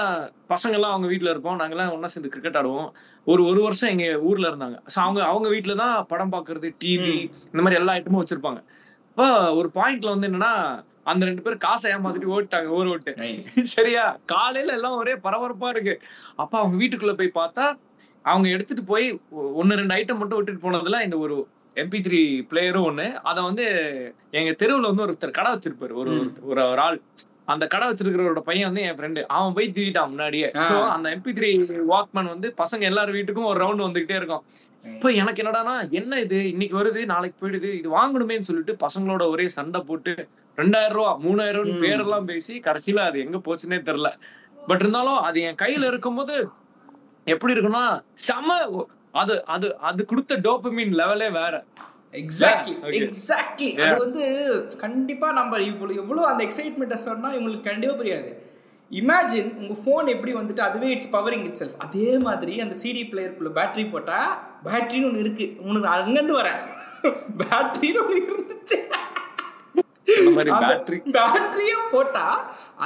பசங்கெல்லாம் 0.52 0.94
அவங்க 0.94 1.08
வீட்டில் 1.12 1.32
இருப்போம். 1.32 1.58
நாங்கெல்லாம் 1.60 1.92
ஒன்றா 1.94 2.10
சேர்ந்து 2.14 2.32
கிரிக்கெட் 2.34 2.58
ஆடுவோம். 2.60 2.88
ஒரு 3.32 3.42
ஒரு 3.50 3.60
வருஷம் 3.66 3.92
எங்க 3.94 4.06
ஊர்ல 4.30 4.50
இருந்தாங்க. 4.50 4.76
ஸோ 4.94 4.98
அவங்க 5.06 5.20
அவங்க 5.30 5.48
வீட்டில் 5.54 5.80
தான் 5.82 5.94
படம் 6.12 6.34
பார்க்கறது 6.34 6.70
டிவி 6.84 7.16
இந்த 7.52 7.62
மாதிரி 7.64 7.80
எல்லா 7.80 7.94
ஐட்டமும் 7.98 8.22
வச்சிருப்பாங்க. 8.22 8.60
இப்போ 9.10 9.26
ஒரு 9.60 9.70
பாயிண்ட்ல 9.78 10.12
வந்து 10.14 10.28
என்னன்னா 10.30 10.52
அந்த 11.08 11.24
ரெண்டு 11.24 11.42
பேரும் 11.42 11.58
காசை 11.58 11.92
ஏமாத்திட்டு 11.92 12.32
ஓட்டாங்க 12.36 12.88
விட்டு 12.88 13.12
Nice. 13.18 13.46
சரியா? 13.68 14.04
காலையில 14.26 14.72
எல்லாம் 14.72 14.96
ஒரே 14.96 15.14
பரபரப்பா 15.24 15.68
இருக்கு. 15.68 15.94
அப்ப 16.36 16.58
அவங்க 16.58 16.84
வீட்டுக்குள்ள 16.84 17.14
போய் 17.14 17.36
பார்த்தா 17.40 17.66
அவங்க 18.24 18.48
எடுத்துட்டு 18.48 18.84
போய் 18.84 19.06
ஒ- 19.30 19.62
ஒண்ணு 19.62 19.74
ரெண்டு 19.74 19.94
ஐட்டம் 19.94 20.16
மட்டும் 20.16 20.38
விட்டுட்டு 20.38 20.64
போனதுல 20.64 21.02
இந்த 21.02 21.18
ஒரு 21.18 21.36
எம்பி 21.76 21.98
த்ரீ 22.00 22.20
பிளேயரும் 22.50 22.86
ஒண்ணு. 22.88 23.12
அதை 23.22 23.44
வந்து 23.44 23.64
எங்க 24.30 24.50
தெருவுல 24.58 24.90
வந்து 24.90 25.06
ஒருத்தர் 25.06 25.30
கடை 25.30 25.52
வச்சிருப்பாரு. 25.52 25.94
ஒரு 25.94 26.10
ஒரு- 26.12 26.32
ஒரு 26.42 26.62
ஒரு 26.64 26.80
ஆள். 26.80 26.98
அந்த 27.44 27.66
கடை 27.66 27.88
வச்சிருக்கிறவரோட 27.88 28.40
பையன் 28.40 28.72
வந்து 28.72 28.82
என் 28.82 28.96
ஃப்ரெண்டு 28.96 29.22
அவன் 29.28 29.54
போய் 29.54 29.72
தூக்கிட்டான் 29.74 30.08
முன்னாடியே. 30.08 30.48
ஸோ 30.64 30.88
அந்த 30.88 31.10
எம்பி 31.10 31.32
த்ரீ 31.32 31.50
வாக்மேன் 31.88 32.28
வந்து 32.28 32.54
பசங்க 32.56 32.80
எல்லார் 32.80 33.12
வீட்டுக்கும் 33.12 33.44
ஒரு 33.44 33.60
ரவுண்ட் 33.64 33.86
வந்துகிட்டே 33.86 34.16
இருக்கும். 34.16 34.42
இப்போ 34.84 35.08
எனக்கு 35.08 35.42
என்னடானா 35.42 35.90
என்ன 35.90 36.20
இது? 36.20 36.48
இன்னைக்கு 36.50 36.78
வருது 36.78 37.04
நாளைக்கு 37.04 37.38
போயிடுது 37.40 37.72
இது 37.72 37.88
வாங்கணுமேன்னு 37.96 38.40
சொல்லிட்டு 38.40 38.76
பசங்களோட 38.80 39.30
ஒரே 39.30 39.48
சண்டை 39.48 39.80
போட்டு 39.80 40.12
ரெண்டாயிரம் 40.58 40.88
ரூபா 40.88 41.18
மூணாயிரம் 41.18 41.78
பேரெல்லாம் 41.78 42.24
பேசி 42.24 42.60
கடைசியில 42.60 42.96
அது 42.96 43.18
எங்க 43.18 43.38
போச்சுன்னே 43.38 43.78
தெரியல. 43.88 44.10
பட் 44.68 44.80
இருந்தாலும் 44.80 45.18
அது 45.18 45.40
என் 45.40 45.60
கையில 45.62 45.86
இருக்கும்போது 45.86 46.48
எப்படி 47.26 47.54
இருக்குன்னா 47.54 47.84
செம 48.14 48.56
அது 49.12 49.44
அது 49.46 49.78
அது 49.78 50.04
கொடுத்த 50.04 50.36
டோபமின் 50.36 50.94
லெவலே 50.94 51.30
வேற. 51.30 51.54
எக்ஸாக்ட்லி. 52.14 52.74
எக்ஸாக்ட்லி. 52.98 53.68
அது 53.80 53.96
வந்து 53.98 54.24
கண்டிப்பா 54.80 55.32
நம்ம 55.32 55.58
இவ்வளவு 55.62 55.98
எவ்வளோ 55.98 56.22
அந்த 56.22 56.44
எக்ஸைட்மெண்ட்டை 56.44 56.94
சொன்னா 56.94 57.32
இவங்களுக்கு 57.32 57.60
கண்டிப்பா 57.60 57.96
புரியாது. 57.96 58.30
இமேஜின் 58.90 59.56
உங்க 59.56 59.74
ஃபோன் 59.80 60.06
எப்படி 60.06 60.34
வந்துட்டு 60.34 60.60
அதுவே 60.60 60.88
இட்ஸ் 60.90 61.14
பவரிங் 61.14 61.44
இட் 61.44 61.58
செல்ஃப் 61.60 61.78
அதே 61.78 62.18
மாதிரி 62.18 62.60
அந்த 62.60 62.74
சிடி 62.82 63.02
பிளேயருக்குள்ள 63.10 63.52
பேட்டரி 63.52 63.90
போட்டா 63.90 64.18
பேட்டரின்னு 64.64 65.04
ஒன்று 65.04 65.20
இருக்கு. 65.20 65.56
உனக்கு 65.58 65.88
அங்கேருந்து 65.88 66.38
வரேன். 66.40 66.60
பேட்டரின்னு 67.40 68.00
ஒன்று 68.02 68.20
இருந்துச்சு. 68.26 68.78
பேட்டரி 70.08 70.98
பேட்டரியை 71.16 71.78
போட்டா 71.92 72.26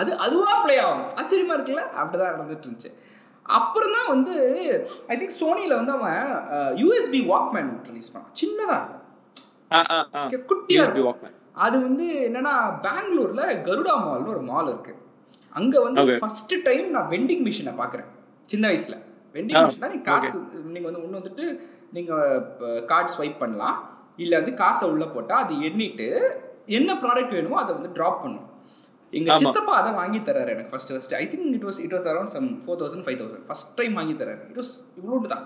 அது 0.00 0.10
அதுவா 0.24 0.52
ப்ளே 0.64 0.76
ஆகும். 0.86 1.06
ஆச்சரியமா 1.20 1.54
இருக்குல்ல? 1.56 1.84
அப்படிதான் 2.00 2.32
நடந்துட்டு 2.34 2.66
இருந்துச்சு. 2.68 2.90
அப்புறம் 3.58 3.94
தான் 3.96 4.10
வந்து 4.14 4.34
ஐ 5.12 5.14
திங்க் 5.20 5.38
சோனியில் 5.42 5.78
வந்து 5.78 5.92
அவன் 5.98 6.20
யூஎஸ்பி 6.82 7.20
வாக்மேன் 7.30 7.70
ரிலீஸ் 7.88 8.10
பண்ணான். 8.14 8.34
சின்னதாக 8.40 9.00
USB 10.32 10.74
இருக்கும். 10.78 11.06
Walkman. 11.08 11.32
அது 11.64 11.76
வந்து 11.86 12.06
என்னன்னா 12.28 12.54
பெங்களூர்ல 12.86 13.42
கருடா 13.68 13.94
மால்னு 14.04 14.32
ஒரு 14.34 14.42
மால் 14.50 14.70
இருக்கு. 14.72 14.92
அங்க 15.60 15.74
வந்து. 15.86 16.18
ஃபர்ஸ்ட் 16.22 16.54
டைம் 16.68 16.86
நான் 16.94 17.10
வெண்டிங் 17.14 17.42
மிஷினை 17.48 17.72
பார்க்குறேன் 17.80 18.08
சின்ன 18.52 18.64
வயசுல. 18.70 18.96
வெண்டிங் 19.34 19.60
மிஷினா 19.66 19.90
நீங்க 19.92 20.06
காசு 20.10 20.36
நீங்க 20.74 20.86
வந்து 20.88 21.02
ஒன்று 21.04 21.20
வந்துட்டு 21.20 21.44
நீங்க 21.96 22.12
கார்டு 22.92 23.12
ஸ்வைப் 23.16 23.36
பண்ணலாம். 23.42 23.78
இல்ல 24.24 24.32
வந்து 24.40 24.54
காசை 24.62 24.84
உள்ள 24.92 25.04
போட்டா 25.14 25.36
அது 25.44 25.54
எண்ணிட்டு 25.68 26.08
என்ன 26.78 26.90
ப்ராடக்ட் 27.04 27.34
வேணுமோ 27.36 27.56
அதை 27.62 27.70
வந்து 27.78 27.90
ட்ராப் 27.98 28.20
பண்ணும். 28.24 28.46
எங்க. 29.12 29.36
சித்தப்பா 29.40 29.72
அதை 29.80 29.90
வாங்கி 30.00 30.20
தராரு 30.28 30.50
எனக்கு 30.54 30.72
first 30.74 30.92
first 30.94 31.14
I 31.22 31.24
think 31.32 31.50
it 31.58 31.66
was 31.68 31.80
it 31.86 31.94
was 31.96 32.06
around 32.12 32.32
some 32.36 32.46
four 32.64 32.78
thousand 32.82 33.04
five 33.06 33.18
thousand 33.22 33.44
first 33.48 33.72
time 33.80 33.94
வாங்கி 34.00 34.14
தராரு 34.22 34.42
இட் 34.50 34.60
வாஸ் 34.62 34.72
இவ்வளோட்டு 35.00 35.30
தான். 35.34 35.44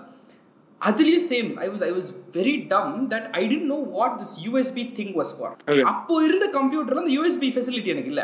அதுலயும் 0.81 1.25
same 1.31 1.49
I 1.65 1.67
was 1.73 1.83
I 1.89 1.91
was 1.97 2.09
very 2.37 2.55
dumb 2.73 2.91
that 3.13 3.27
I 3.39 3.43
didn't 3.51 3.69
know 3.73 3.79
what 3.97 4.15
this 4.21 4.33
USB 4.47 4.83
thing 4.99 5.13
was 5.19 5.33
for. 5.37 5.55
அப்போ 5.93 6.17
இருந்த 6.27 6.47
கம்ப்யூட்டர்ல 6.57 7.03
அந்த 7.05 7.15
USB 7.17 7.49
facility 7.55 7.91
எனக்கு 7.95 8.13
இல்ல. 8.13 8.23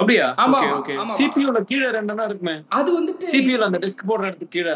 அப்படியா? 0.00 0.24
ஆமா, 0.42 0.58
ஓகே. 0.78 0.94
சிபியூல 1.18 1.58
கீழே 1.68 1.86
ரெண்டனா 1.96 2.24
இருக்குமே. 2.30 2.54
அது 2.78 2.90
வந்துட்டு 2.98 3.30
சிபியூல 3.34 3.68
அந்த 3.68 3.78
டிஸ்க் 3.84 4.08
போடுற 4.10 4.24
இடத்துக்கு 4.30 4.54
கீழே 4.56 4.74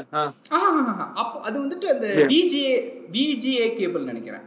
அப்போ 1.22 1.36
அது 1.48 1.56
வந்துட்டு 1.64 1.88
அந்த. 1.94 2.06
விஜிஏ 2.32 2.72
விஜிஏ 3.16 3.66
கேபிள் 3.80 4.08
நினைக்கிறேன். 4.12 4.46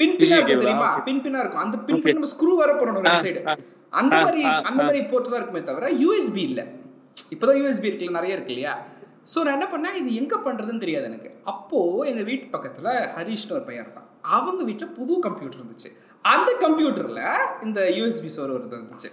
பின் 0.00 0.14
பின்னா 0.20 0.36
இருக்கும் 0.38 0.62
தெரியுமா? 0.64 0.88
Okay. 0.90 1.04
பின் 1.08 1.22
பின்னா 1.24 1.40
இருக்கும். 1.44 1.62
அந்த 1.64 1.76
பின் 1.86 1.96
Okay. 1.96 2.04
பின் 2.06 2.16
நம்ம 2.18 2.30
ஸ்க்ரூ 2.34 2.52
வர 2.62 2.70
போறோம் 2.72 2.98
ஒரு 3.00 3.14
சைடு. 3.26 3.40
அந்த 4.00 4.12
மாதிரி 4.24 4.42
அந்த. 4.68 4.80
மாதிரி 4.82 5.00
போர்ட் 5.10 5.30
தான் 5.32 5.40
இருக்குமே 5.40 5.62
தவிர 5.62 5.88
யூஎஸ்பி 6.02 6.42
இல்ல. 6.50 6.60
இப்போதான் 7.34 7.58
யூஎஸ்பி 7.60 7.88
இருக்குல்ல 7.88 8.18
நிறைய 8.18 8.36
இருக்கு 8.36 8.54
இல்லையா? 8.54 8.74
ஸோ 9.32 9.38
நான் 9.44 9.56
என்ன 9.58 9.66
பண்ணேன்? 9.72 9.96
இது 10.00 10.10
எங்க 10.14 10.34
பண்றதுன்னு 10.46 10.82
தெரியாது 10.84 11.06
எனக்கு. 11.10 11.30
அப்போ 11.52 11.78
எங்க 12.10 12.22
வீட்டு 12.30 12.46
பக்கத்துல 12.54 12.88
ஹரிஷ்னு 13.16 13.56
ஒரு 13.58 13.64
பையன் 13.68 13.84
இருக்கான் 13.84 14.06
அவங்க 14.36 14.62
வீட்டுல 14.68 14.86
புது 14.98 15.14
கம்ப்யூட்டர் 15.26 15.60
இருந்துச்சு. 15.60 15.90
அந்த 16.24 16.50
கம்ப்யூட்டர்ல 16.64 17.20
இந்த 17.62 17.80
யூஎஸ்பி 17.98 18.30
சர்வர் 18.36 18.64
இருந்துச்சு. 18.70 19.10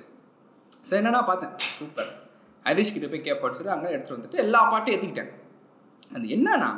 ஸோ 0.89 0.93
என்னன்னா 1.02 1.21
பார்த்தேன். 1.30 1.54
சூப்பர் 1.78 2.10
ஹரிஷ் 2.65 2.93
கிட்ட 2.93 3.08
போய் 3.08 3.28
கேட்பான்னு 3.28 3.58
சொல்லி 3.58 3.73
அங்கே 3.76 3.91
எடுத்துட்டு 3.95 4.17
வந்துட்டு 4.17 4.43
எல்லா 4.45 4.62
பாட்டும் 4.71 4.93
ஏற்றிக்கிட்டேன் 4.95 5.32
அது 6.12 6.26
என்னன்னா 6.36 6.71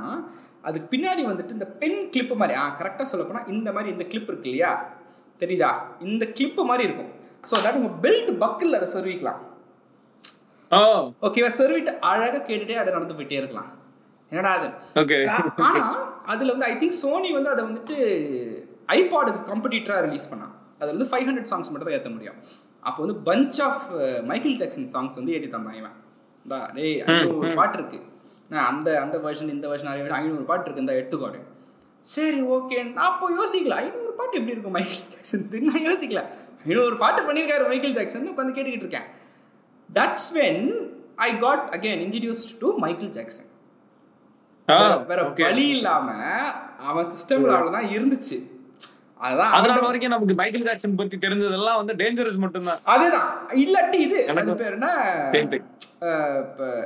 அதுக்கு 0.67 0.87
பின்னாடி 0.93 1.21
வந்துட்டு 1.29 1.55
இந்த 1.57 1.67
பென் 1.81 1.99
கிளிப்பு 2.13 2.35
மாதிரி 2.41 2.55
ஆ 2.61 2.63
கரெக்டாக 2.79 3.07
சொல்ல 3.11 3.43
இந்த 3.55 3.69
மாதிரி 3.75 3.89
இந்த 3.95 4.05
கிளிப் 4.11 4.29
இருக்கு 4.31 4.49
இல்லையா? 4.51 4.71
தெரியுதா? 5.41 5.71
இந்த 6.07 6.23
கிளிப்பு 6.37 6.63
மாதிரி 6.69 6.83
இருக்கும். 6.87 7.11
ஸோ 7.49 7.53
அதாவது 7.59 7.79
உங்கள் 7.81 7.99
பெல்ட் 8.05 8.31
பக்கில் 8.43 8.77
அதை 8.79 8.87
சொருவிக்கலாம். 8.95 9.39
ஓகேவா 11.27 11.51
சொருவிட்டு 11.59 11.91
அழகாக 12.09 12.41
கேட்டுட்டே 12.49 12.77
அப்படியே 12.79 12.97
நடந்து 12.97 13.17
போயிட்டே 13.19 13.39
இருக்கலாம். 13.41 13.69
என்னடா 14.31 14.51
அது? 14.57 14.67
ஆனா 15.67 15.83
அதுல 16.33 16.51
வந்து 16.55 16.67
ஐ 16.71 16.73
திங்க் 16.81 16.99
சோனி 17.03 17.29
வந்து 17.37 17.51
அதை 17.53 17.61
வந்துட்டு 17.69 17.95
ஐபாடுக்கு 18.97 19.41
காம்படிட்டரா 19.51 19.97
ரிலீஸ் 20.07 20.29
பண்ணான் 20.31 20.53
அதுல 20.79 20.93
வந்து 20.95 21.09
ஃபைவ் 21.11 21.25
ஹண்ட்ரட் 21.29 21.49
சாங்ஸ் 21.51 21.71
மட்டும் 21.71 21.89
தான் 21.89 21.97
ஏற்ற 21.99 22.11
முடியும். 22.17 22.37
அப்போ 22.87 22.99
வந்து 23.05 23.17
bunch 23.29 23.57
of 23.67 23.85
Michael 24.29 24.59
Jackson 24.61 24.91
songs 24.95 25.17
வந்து 25.19 25.33
ஏற்றி 25.37 25.49
தந்தான் 25.55 25.79
இவன். 25.81 25.95
டேய் 26.75 26.95
ஐநூறு 27.05 27.49
பாட்டு 27.59 27.77
இருக்கு. 27.79 27.99
அந்த 28.49 29.01
அந்த 29.01 29.17
வெர்ஷன் 29.17 29.49
இந்த 29.49 29.67
வெர்ஷன் 29.67 29.83
நிறைய 29.83 30.09
ஐநூறு 30.09 30.43
பாட்டு 30.43 30.71
இருக்கு 30.71 30.93
இந்த 30.93 31.07
எடுத்துக்கோடு. 31.07 31.39
சரி 32.01 32.41
ஓகே 32.41 32.93
நான் 32.93 33.05
அப்போ 33.05 33.29
யோசிக்கல 33.29 33.69
ஐநூறு 33.69 34.11
பாட்டு 34.17 34.37
எப்படி 34.37 34.51
இருக்கும் 34.51 34.71
மைக்கேல் 34.71 35.07
ஜாக்சன்? 35.07 35.47
நான் 35.51 35.81
யோசிக்கல. 35.81 36.25
ஐநூறு 36.67 36.97
பாட்டு 36.97 37.21
பண்ணியிருக்காரு 37.21 37.67
மைக்கேல் 37.67 37.93
ஜாக்சன் 37.93 38.29
உட்காந்து 38.29 38.57
கேட்டுக்கிட்டு 38.57 38.75
இருக்கேன். 38.75 39.01
That's 39.93 40.35
when 40.35 40.89
I 41.15 41.39
got 41.39 41.77
again 41.79 41.85
introduced 41.85 42.57
to 42.59 42.77
Michael 42.77 43.09
Jackson. 43.09 43.45
வேற- 45.07 45.23
வழி 45.23 45.67
இல்லாம 45.67 46.11
அவன் 46.79 47.05
சிஸ்டம்ல 47.05 47.33
அவ்வளவுதான் 47.33 47.85
இருந்துச்சு. 47.85 48.57
அதான் 49.19 49.37
அதனால 49.37 49.79
வரைக்கும் 49.79 50.11
நமக்கு 50.11 50.33
மைக்கேல் 50.33 50.63
ஜாக்சன் 50.63 50.95
பத்தி 50.95 51.17
தெரிஞ்சதெல்லாம் 51.17 51.85
வந்து 51.85 51.93
டேஞ்சரஸ் 51.93 52.37
மட்டும்தான். 52.37 52.77
அதேதான். 52.85 53.51
இல்லாட்டி 53.51 53.93
இது 53.93 54.25
எனக்கு- 54.27 54.55
பேர் 54.55 54.71
என்ன? 54.71 54.89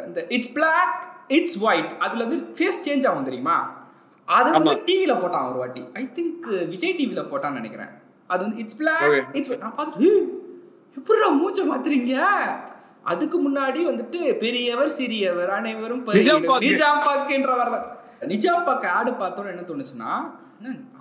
இந்த 0.06 0.26
இட்ஸ் 0.28 0.54
பிளாக் 0.54 1.13
இட்ஸ் 1.28 1.58
ஒயிட் 1.60 1.92
அதுல 2.00 2.24
வந்து 2.26 2.40
ஃபேஸ் 2.58 2.84
சேஞ்ச் 2.86 3.08
ஆகும் 3.10 3.28
தெரியுமா? 3.30 3.56
அது 4.28 4.52
வந்து 4.52 4.76
டிவில 4.90 5.14
போட்டான் 5.22 5.48
ஒரு 5.50 5.58
வாட்டி. 5.64 5.84
ஐ 6.02 6.04
திங்க் 6.18 6.46
விஜய் 6.74 6.96
டிவில 7.00 7.24
போட்டான்னு 7.32 7.60
நினைக்கிறேன். 7.62 7.92
அது 8.28 8.42
வந்து 8.46 8.58
இட்ஸ் 8.64 8.78
பிளாக். 8.82 9.18
இட்ஸ் 9.40 9.52
நான் 9.64 9.76
பார்த்துட்டு 9.80 10.12
எப்படிடா 10.98 11.30
மூச்சை 11.42 11.64
மாத்துறீங்க? 11.70 12.16
அதுக்கு 13.12 13.38
முன்னாடி 13.46 13.80
வந்துட்டு 13.90 14.20
பெரியவர் 14.44 14.92
சிறியவர் 15.00 15.52
அனைவரும். 15.58 16.04
நிஜாம் 16.20 16.46
பாக்கு. 16.50 16.66
நிஜாம் 16.68 17.04
பாக்குன்றவர் 17.08 17.74
தான் 17.76 17.90
நிஜாம் 18.32 18.66
பாக்கு 18.68 18.88
ஆடு 18.98 19.12
பார்த்தோன்னு 19.12 19.54
என்ன 19.54 19.64
தோணுச்சுன்னா 19.70 20.12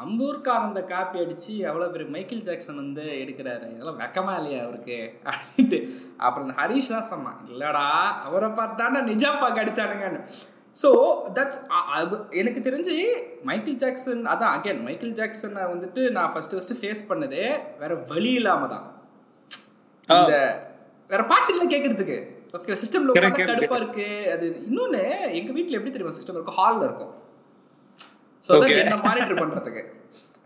அம்பூர்கார் 0.03 0.65
அந்த 0.69 0.81
காப்பி 0.93 1.17
அடிச்சு 1.23 1.53
எவ்வளோ 1.69 1.87
பெரிய 1.95 2.09
மைக்கேல் 2.15 2.45
ஜாக்சன் 2.47 2.81
வந்து 2.83 3.05
எடுக்கிறாரு? 3.23 3.67
இதெல்லாம் 3.75 4.01
வெக்கமா 4.03 4.33
இல்லையா 4.41 4.61
அவருக்கு? 4.67 4.97
அப்படின்ட்டு. 5.31 5.79
அப்புறம் 6.25 6.47
இந்த 6.47 6.57
ஹரிஷ் 6.61 6.95
தான் 6.95 7.11
சொன்னான் 7.13 7.39
இல்லடா 7.53 7.85
அவரை 8.29 8.51
பார்த்தாண்டா 8.61 9.03
நிஜாம் 9.11 9.41
பாக்கு 9.43 9.63
அடிச்சானுங்கன்னு. 9.65 10.21
ஸோ 10.77 10.91
தட்ஸ் 11.37 11.61
எனக்கு 12.41 12.61
தெரிஞ்சு 12.69 12.95
மைக்கேல் 13.49 13.81
ஜாக்சன் 13.85 14.23
அதான் 14.35 14.53
அகைன் 14.57 14.85
மைக்கேல் 14.89 15.17
ஜாக்சனை 15.21 15.65
வந்துட்டு 15.73 16.03
நான் 16.17 16.33
ஃபர்ஸ்ட் 16.35 16.55
ஃபர்ஸ்ட் 16.57 16.79
ஃபேஸ் 16.81 17.09
பண்ணதே 17.11 17.47
வேற 17.83 17.93
வழி 18.13 18.33
இல்லாம 18.41 18.69
தான். 18.75 18.87
இந்த 20.09 20.37
வேற 21.11 21.23
பாட்டு 21.33 21.53
இல்லை 21.55 21.67
கேட்கறதுக்கு 21.75 22.19
ஓகே 22.59 22.79
சிஸ்டம்ல 22.81 23.13
கடுப்பா 23.51 23.77
இருக்கு. 23.83 24.09
அது 24.33 24.47
இன்னொன்னு 24.69 25.03
எங்க 25.41 25.51
வீட்ல 25.59 25.79
எப்படி 25.79 25.93
தெரியுமா 25.93 26.17
சிஸ்டம் 26.17 26.39
இருக்கும்? 26.39 26.59
ஹால்ல 26.63 26.87
இருக்கும். 26.89 27.13
ஸோ. 28.45 28.53
என்ன 28.77 28.97
மானிட்டர் 29.05 29.41
பண்றதுக்கு. 29.41 29.83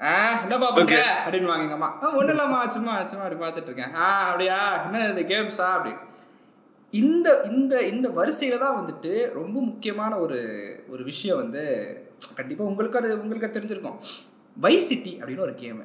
ஆ 0.00 0.10
என்னப்பா 0.40 0.66
Okay. 0.74 1.02
அப்படின்னு 1.20 1.48
வாங்க 1.50 1.64
எங்க 1.66 1.76
அம்மா. 1.76 1.88
"ஆ, 1.96 2.08
ஒண்ணும் 2.16 2.34
இல்லம்மா 2.34 2.58
சும்மா 2.74 2.94
சும்மா 3.04 3.22
அப்படி 3.24 3.38
பார்த்துட்டு 3.42 3.70
இருக்கேன். 3.70 3.92
ஆ 3.98 4.08
அப்படியா? 4.26 4.56
என்ன 4.82 5.04
இந்த 5.06 5.22
கேம்ஸா? 5.30 5.68
அப்படி 5.76 5.92
இந்த 6.92 7.28
இந்த 7.50 7.74
இந்த 7.88 8.08
வரிசையில 8.18 8.58
தான் 8.58 8.76
வந்துட்டு 8.76 9.10
ரொம்ப 9.34 9.56
முக்கியமான 9.68 10.12
ஒரு 10.18 10.38
ஒரு 10.88 11.02
விஷயம் 11.04 11.40
வந்து 11.42 11.62
கண்டிப்பா 12.36 12.64
உங்களுக்கு 12.64 12.98
அது 13.00 13.08
உங்களுக்கு 13.16 13.48
தெரிஞ்சிருக்கும். 13.56 13.96
வை 14.56 14.74
சிட்டி 14.84 15.12
அப்படின்னு 15.20 15.46
ஒரு 15.46 15.54
கேம் 15.54 15.80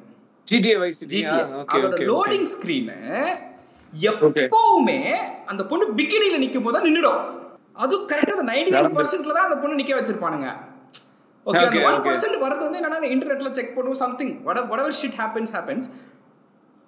ஜிடிஏ 0.46 0.74
ஜிடிஏ 1.02 1.40
ஓகே 1.58 1.74
அதோட 1.76 1.98
லோடிங் 2.10 2.48
ஸ்கிரீனு 2.52 2.98
எப்பவுமே 3.92 4.98
அந்த 5.48 5.62
பொண்ணு 5.70 5.86
பிக்கினில 5.98 6.36
நிக்கும் 6.42 6.66
போது 6.66 6.76
தான் 6.76 6.86
நின்னுடும். 6.88 7.20
அது 7.76 7.94
கரெக்டா 8.10 8.36
அந்த 8.36 8.46
நைன்டி 8.50 8.70
நைன் 8.76 8.96
பர்சன்ட்ல 8.96 9.36
தான் 9.36 9.48
அந்த 9.48 9.58
பொண்ணு 9.62 9.80
நிக்க 9.80 9.92
வச்சிருப்பானுங்க. 9.98 10.48
ஓகே 11.46 11.58
அந்த 11.58 11.78
ஒன். 11.86 12.02
பர்சன்ட் 12.04 12.38
வரது 12.38 12.62
வந்து 12.64 12.80
என்னன்னா 12.80 13.12
இன்டர்நெட்ல 13.12 13.52
செக் 13.52 13.78
பண்ணுவோம் 13.78 14.00
சம்திங் 14.00 14.42
வட 14.42 14.60
whatever 14.60 14.92
shit 15.02 15.14
happens 15.16 15.50
happens. 15.52 15.84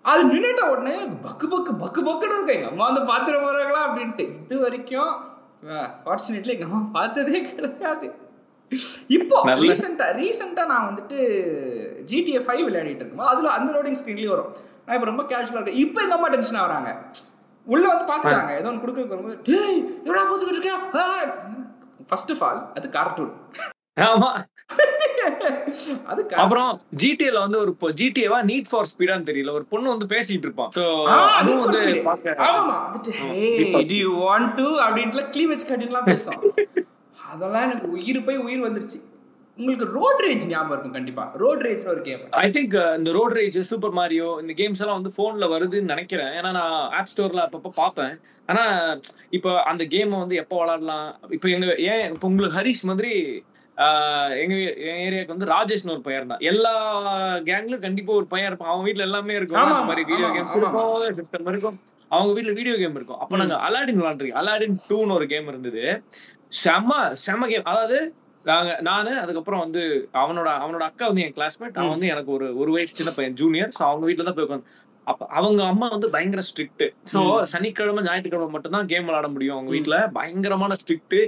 அது 0.04 0.24
நின்னுட்ட 0.26 0.62
உடனே 0.70 0.96
எனக்கு 0.96 1.28
பக்கு 1.28 1.46
பக்கு 1.52 1.72
பக்கு 1.80 2.00
பக்குன்னு 2.08 2.34
இருக்கு 2.34 2.52
எங்க 2.52 2.66
அம்மா 2.66 2.90
வந்து 2.90 3.02
பாத்துட 3.10 3.36
போறாங்களா 3.36 3.82
அப்படின்ட்டு. 3.86 4.24
இது 4.42 4.60
வரைக்கும் 4.60 5.12
ஃபார்ச்சுனேட்லி 6.04 6.48
எங்க 6.48 6.64
அம்மா 6.64 6.90
பார்த்ததே 6.92 7.50
கிடையாது. 7.50 8.06
இப்போ 9.06 9.40
நல்ல- 9.44 9.72
ரீசெண்டா 9.72 10.06
ரீசெண்டா 10.16 10.66
நான் 10.66 10.86
வந்துட்டு 10.88 11.18
ஜிடிஏ 12.06 12.40
ஃபைவ் 12.46 12.62
விளையாடிட்டு 12.66 12.94
இருக்கும்போது 12.94 13.28
அதுல 13.28 13.48
அந்த 13.48 13.72
லோடிங் 13.72 13.98
ஸ்க்ரீன்லயும் 14.02 14.28
வரும். 14.28 14.52
நான் 14.86 14.94
இப்போ 14.94 15.06
ரொம்ப 15.06 15.22
கேஷுவலா 15.22 15.60
இருக்கேன். 15.60 15.76
இப்போ 15.76 16.02
எங்க 16.02 16.14
அம்மா 16.14 16.28
டென்ஷன் 16.28 16.60
ஆகுறாங்க. 16.60 16.90
உள்ள 17.66 17.88
வந்து 17.88 18.06
பார்த்துட்டாங்க 18.12 18.58
ஏதோ 18.58 18.68
ஒன்று 18.68 18.86
கொடுக்குறது 18.86 19.08
வரும்போது 19.08 19.38
டேய் 19.42 19.78
எவ்வளோ 20.04 20.22
பார்த்துக்கிட்டு 20.22 20.58
இருக்க? 20.58 20.72
ஃபர்ஸ்ட் 22.08 22.32
ஆஃப் 22.32 22.44
ஆல் 22.44 22.72
அது 22.74 22.88
கார்ட்டூன் 22.90 23.32
ஆமா. 23.96 24.30
அப்புறம் 26.36 26.70
ஜிடிஏல 27.00 27.38
வந்து 27.44 27.58
ஒரு 27.60 27.72
ஜிடிஏவா 27.98 28.38
நீட் 28.48 28.68
ஃபார் 28.70 28.88
ஸ்பீடான்னு 28.90 29.28
தெரியல 29.28 29.52
ஒரு 29.52 29.64
பொண்ணு 29.72 29.88
வந்து 29.90 30.06
பேசிட்டு 30.12 30.46
இருப்பான் 30.48 30.70
சோ 30.76 30.84
ஆ, 31.08 31.16
அதுவும் 31.38 31.48
Need 31.50 31.64
for 31.64 31.72
வந்து 31.72 31.82
Speed. 31.86 32.04
பார்க்க- 32.04 32.36
ஆமாமா. 32.46 32.76
வந்துட்டு, 32.84 33.12
Need 33.52 33.68
for 33.68 33.80
"Hey, 33.80 33.88
do 33.90 33.96
you 33.98 34.12
want 34.22 34.48
to?" 34.60 34.68
அப்படின்ட்டுலாம் 34.84 35.30
cleavage 35.34 35.64
கட்டின்னுலாம் 35.70 36.08
பேசும். 36.10 36.40
அதெல்லாம் 37.32 37.64
எனக்கு 37.66 37.88
உயிர் 37.96 38.24
போய் 38.24 38.40
உயிர் 38.44 38.64
வந்துருச்சு 38.64 38.98
உங்களுக்கு 39.58 39.86
ரோட் 39.96 40.20
ரேஜ் 40.24 40.44
ஞாபகம் 40.46 40.72
இருக்கும் 40.72 40.94
கண்டிப்பா 40.96 41.24
ரோட் 41.36 41.62
ரேஜ்னு 41.66 41.90
ஒரு 41.90 42.02
கேம் 42.02 42.22
ஐ 42.40 42.48
திங்க் 42.50 42.74
இந்த 42.96 43.10
ரோட் 43.12 43.34
ரேஜ் 43.36 43.58
சூப்பர் 43.68 43.94
மாரியோ 43.98 44.28
இந்த 44.40 44.52
கேம்ஸ் 44.58 44.82
எல்லாம் 44.82 44.98
வந்து 44.98 45.12
போன்ல 45.18 45.46
வருதுன்னு 45.52 45.92
நினைக்கிறேன் 45.92 46.32
ஏன்னா 46.38 46.50
நான் 46.52 46.70
ஆப் 46.98 47.10
ஸ்டோர்ல 47.12 47.42
அப்பப்போ 47.46 47.70
பார்ப்பேன் 47.76 48.14
ஆனா 48.48 48.64
இப்போ 49.30 49.50
அந்த 49.70 49.84
கேமை 49.92 50.18
வந்து 50.18 50.36
எப்போ 50.42 50.58
விளாடலாம் 50.60 51.06
இப்போ 51.30 51.48
எங்க 51.50 51.66
ஏன் 51.88 52.04
இப்போ 52.10 52.28
உங்களுக்கு 52.28 52.58
ஹரிஷ் 52.58 52.84
மாதிரி 52.84 53.12
எங்க 54.42 54.54
என் 54.88 55.00
ஏரியாவுக்கு 55.04 55.34
வந்து 55.34 55.48
ராஜேஷ்னு 55.52 55.94
ஒரு 55.94 56.02
பையன் 56.06 56.32
தான் 56.32 56.44
எல்லா 56.50 56.72
கேங்லயும் 57.48 57.84
கண்டிப்பா 57.86 58.12
ஒரு 58.20 58.26
பையன் 58.32 58.48
இருப்பான். 58.50 58.72
அவன் 58.72 58.86
வீட்ல 58.88 59.06
எல்லாமே 59.08 59.36
இருக்கும். 59.38 59.60
அந்த 59.62 59.86
மாதிரி 59.90 60.04
வீடியோ 60.10 60.28
கேம்ஸ். 60.36 60.56
இருக்கும் 60.58 61.16
சிஸ்டம் 61.20 61.48
இருக்கும். 61.52 61.78
அவங்க 62.10 62.32
வீட்ல 62.36 62.52
வீடியோ 62.58 62.76
கேம் 62.82 62.98
இருக்கும். 63.00 63.20
அப்போ 63.22 63.40
நாங்க 63.42 63.56
அலாடின் 63.68 64.00
விளாண்டுருக்கோம் 64.00 64.42
அலாடின் 64.42 64.76
டூன்னு 64.90 65.16
ஒரு 65.18 65.26
கேம் 65.32 65.50
இருந்தது. 65.52 65.84
செம்ம 66.60 67.00
செம்ம 67.24 67.48
கேம் 67.52 67.70
அதாவது 67.72 67.98
நாங்க 68.44 68.70
நானு 68.88 69.12
அதுக்கப்புறம் 69.20 69.62
வந்து 69.64 69.82
அவனோட 70.22 70.48
அவனோட 70.62 70.82
அக்கா 70.88 71.04
வந்து 71.10 71.22
என் 71.26 71.36
கிளாஸ்மேட் 71.36 71.78
அவன் 71.80 71.94
வந்து 71.94 72.10
எனக்கு 72.14 72.30
ஒரு 72.36 72.46
ஒரு 72.62 72.70
வயசு 72.74 72.98
சின்ன 72.98 73.12
பையன் 73.16 73.38
ஜூனியர் 73.40 73.72
ஸோ 73.76 73.82
அவங்க 73.90 74.04
வீட்டில் 74.08 74.28
தான் 74.28 74.36
போய் 74.38 74.46
உட்காந்து 74.46 74.68
அப்ப 75.10 75.26
அவங்க 75.38 75.60
அம்மா 75.72 75.88
வந்து 75.88 76.08
பயங்கர 76.10 76.42
ஸ்ட்ரிக்ட் 76.48 76.84
சோ 77.12 77.20
சனிக்கிழமை 77.52 78.02
ஞாயிற்றுக்கிழமை 78.06 78.52
மட்டும்தான் 78.54 78.88
கேம் 78.92 79.06
விளையாட 79.08 79.28
முடியும் 79.28 79.56
அவங்க 79.56 79.70
வீட்ல. 79.74 79.96
பயங்கரமான 80.18 80.74
ஸ்ட்ரிக்ட் 80.82 81.18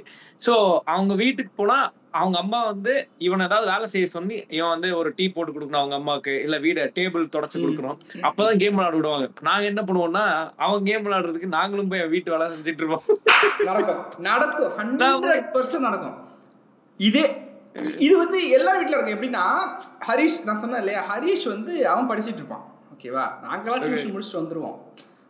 சோ 0.46 0.54
அவங்க 0.94 1.14
வீட்டுக்கு 1.14 1.52
போனா 1.60 1.78
அவங்க 2.10 2.38
அம்மா 2.38 2.64
வந்து 2.64 2.92
இவன் 3.18 3.44
ஏதாவது 3.46 3.70
வேலை 3.70 3.86
செய்ய 3.86 4.06
சொல்லி 4.06 4.36
இவன் 4.56 4.72
வந்து 4.74 4.90
ஒரு 4.96 5.08
டீ 5.16 5.24
போட்டு 5.28 5.52
கொடுக்கணும் 5.52 5.82
அவங்க 5.82 5.96
அம்மாக்கு 5.98 6.42
இல்ல 6.44 6.58
வீட 6.58 6.86
டேபிள் 6.98 7.24
தொடச்சு 7.34 7.58
கொடுக்கணும். 7.64 7.98
அப்பதான் 8.28 8.60
கேம் 8.62 8.76
விளையாட 8.76 8.96
விடுவாங்க. 8.96 9.26
நாங்க 9.40 9.64
என்ன 9.64 9.82
பண்ணுவோம்னா 9.82 10.24
அவன் 10.56 10.84
கேம் 10.84 11.04
விளையாடுறதுக்கு 11.06 11.50
நாங்களும் 11.58 11.88
போய் 11.88 12.08
வீட்டு 12.14 12.32
வேலை 12.34 12.46
செஞ்சுட்டு 12.54 12.82
இருப்போம். 12.84 13.04
நடக்கும். 13.64 14.00
நடக்கும். 14.18 14.72
ஹண்ட்ரட் 14.78 15.50
பர்சன்ட் 15.56 15.86
நடக்கும். 15.88 16.16
இதே 17.00 17.26
இது 17.98 18.14
வந்து 18.18 18.38
எல்லார் 18.50 18.78
வீட்டில் 18.78 18.96
நடக்கும். 18.96 19.16
எப்படின்னா 19.16 19.44
ஹரிஷ் 20.08 20.38
நான் 20.44 20.62
சொன்னேன் 20.62 20.82
இல்லையா? 20.84 21.02
ஹரிஷ் 21.12 21.46
வந்து 21.54 21.88
அவன் 21.88 22.08
படிச்சிட்டு 22.10 22.42
இருப்பான். 22.42 22.64
ஓகேவா 22.96 23.30
நாங்களாம் 23.42 23.80
டியூஷன் 23.80 24.14
முடிச்சுட்டு 24.14 24.36
வந்துருவோம். 24.36 24.78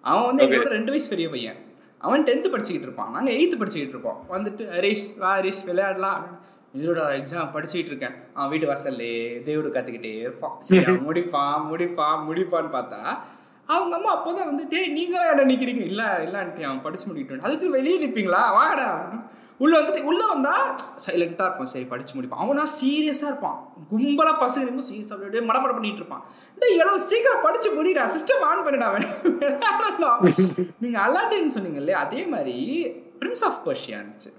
அவன் 0.01 0.25
வந்து 0.25 0.47
எங்களோட 0.47 0.67
ரெண்டு 0.67 0.91
வயசு 0.91 1.09
பெரிய 1.09 1.29
பையன். 1.29 1.57
அவன் 1.99 2.25
டென்த்து 2.25 2.53
படிச்சுக்கிட்டு 2.53 2.81
இருப்பான். 2.81 3.11
நாங்கள் 3.11 3.35
எயித்து 3.35 3.61
படிச்சுக்கிட்டு 3.61 3.89
இருப்போம். 3.89 4.25
வந்துட்டு 4.31 4.59
ஹரிஷ் 4.59 5.19
வா 5.19 5.39
ஹரிஷ் 5.39 5.65
விளையாடலாம். 5.65 6.41
இதோட 6.77 7.01
எக்ஸாம் 7.19 7.51
படிச்சுக்கிட்டு 7.55 7.87
இருக்கேன். 7.87 8.11
அவன் 8.35 8.51
வீட்டு 8.51 8.75
வாசல்லே 8.75 9.43
தேவோடு 9.49 9.69
கற்றுக்கிட்டே 9.69 10.19
இருப்பான். 10.19 10.55
சரி, 10.59 10.83
முடிப்பான் 11.09 11.63
முடிப்பான் 11.73 12.21
முடிப்பான்னு 12.31 12.71
பார்த்தா 12.73 13.19
அவங்க 13.67 13.97
அம்மா 13.97 14.21
அப்போதான் 14.21 14.45
வந்து 14.45 14.69
டேய் 14.69 14.89
நீங்க 14.89 15.35
என்ன 15.37 15.55
நிக்கிறீங்க? 15.55 15.85
இல்ல 15.85 16.19
இல்லன்ட்டு 16.19 16.63
அவன் 16.63 16.83
படிச்சு 16.83 17.11
முடிக்கிட்டு 17.11 17.41
அதுக்கு 17.41 17.71
வெளியே 17.71 18.07
நிப்பீங்களா? 18.07 18.51
வாங்கடா. 18.51 19.09
அப்படின்னு. 19.09 19.25
உள்ள 19.59 19.81
வந்துட்டு 19.81 20.03
உள்ள 20.03 20.27
வந்தா 20.27 20.77
சைலண்டா 21.07 21.45
இருப்பான். 21.45 21.65
சரி 21.65 21.85
படிச்சு 21.85 22.21
முடிப்பான். 22.21 22.43
அவனா 22.45 22.63
சீரியஸா 22.63 23.27
இருப்பான். 23.31 23.73
கும்பலா 23.91 24.33
பசங்க 24.41 24.63
இருக்கும் 24.63 24.87
சீரியஸா 24.87 25.13
அப்படியே 25.13 25.47
மடமட 25.47 25.73
பண்ணிட்டு 25.73 25.97
இருப்பான். 25.97 26.25
டேய் 26.59 26.79
எவ்வளவு 26.79 27.01
சீக்கிரம் 27.01 27.43
படிச்சு 27.43 27.71
முடிடா. 27.77 28.11
சிஸ்டம் 28.17 28.43
ஆன் 28.43 28.65
பண்ணிடா 28.67 28.87
அவன். 28.91 29.07
விளையாடலாம். 29.23 30.21
நீங்க 30.81 31.01
அலாட்டின்னு 31.01 31.49
சொன்னீங்க 31.49 31.79
இல்லையா 31.79 32.01
அதே 32.01 32.25
மாதிரி 32.25 32.57
பிரின்ஸ் 33.21 33.45
ஆஃப் 33.45 33.69
பர்ஷியா 33.69 33.99
இருந்துச்சு. 34.01 34.33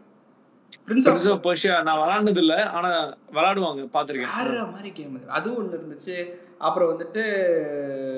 Prince 0.88 1.10
of 1.10 1.18
Prince 1.18 1.28
of 1.28 1.40
Persia 1.40 1.82
நான் 1.82 1.98
விளையாண்டது 1.98 2.38
இல்ல 2.38 2.70
ஆனா 2.70 2.90
விளையாடுவாங்க 3.34 3.90
பாத்திருக்கேன் 3.94 4.44
வேற 4.44 4.66
மாதிரி 4.66 4.92
கேம் 4.92 5.16
அது. 5.16 5.30
அதுவும் 5.30 5.58
ஒன்று 5.58 5.78
இருந்துச்சு. 5.78 6.34
அப்புறம் 6.58 6.90
வந்துட்டு 6.92 7.24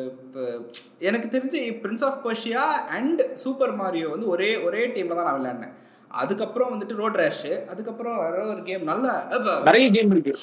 இப்போ 0.05 0.61
எனக்கு 0.99 1.37
தெரிஞ்சு 1.37 1.61
Prince 1.83 2.03
of 2.03 2.27
Persia 2.27 2.65
and 2.89 3.21
Super 3.33 3.73
Mario 3.75 4.09
வந்து 4.09 4.27
ஒரே 4.27 4.57
ஒரே 4.57 4.87
டீம்ல 4.87 5.15
தான் 5.15 5.25
நான் 5.25 5.39
விளையாடினேன். 5.39 5.87
அதுக்கப்புறம் 6.21 6.71
வந்துட்டு 6.73 6.95
ரோட் 6.95 7.15
ரேஷ் 7.15 7.45
அதுக்கப்புறம் 7.69 8.17
வேற 8.17 8.45
ஒரு 8.45 8.63
கேம் 8.63 8.83
நல்ல 8.83 9.27
அப்ப 9.37 9.59
நிறைய 9.63 9.91
கேம் 9.91 10.11
இருக்கு. 10.11 10.33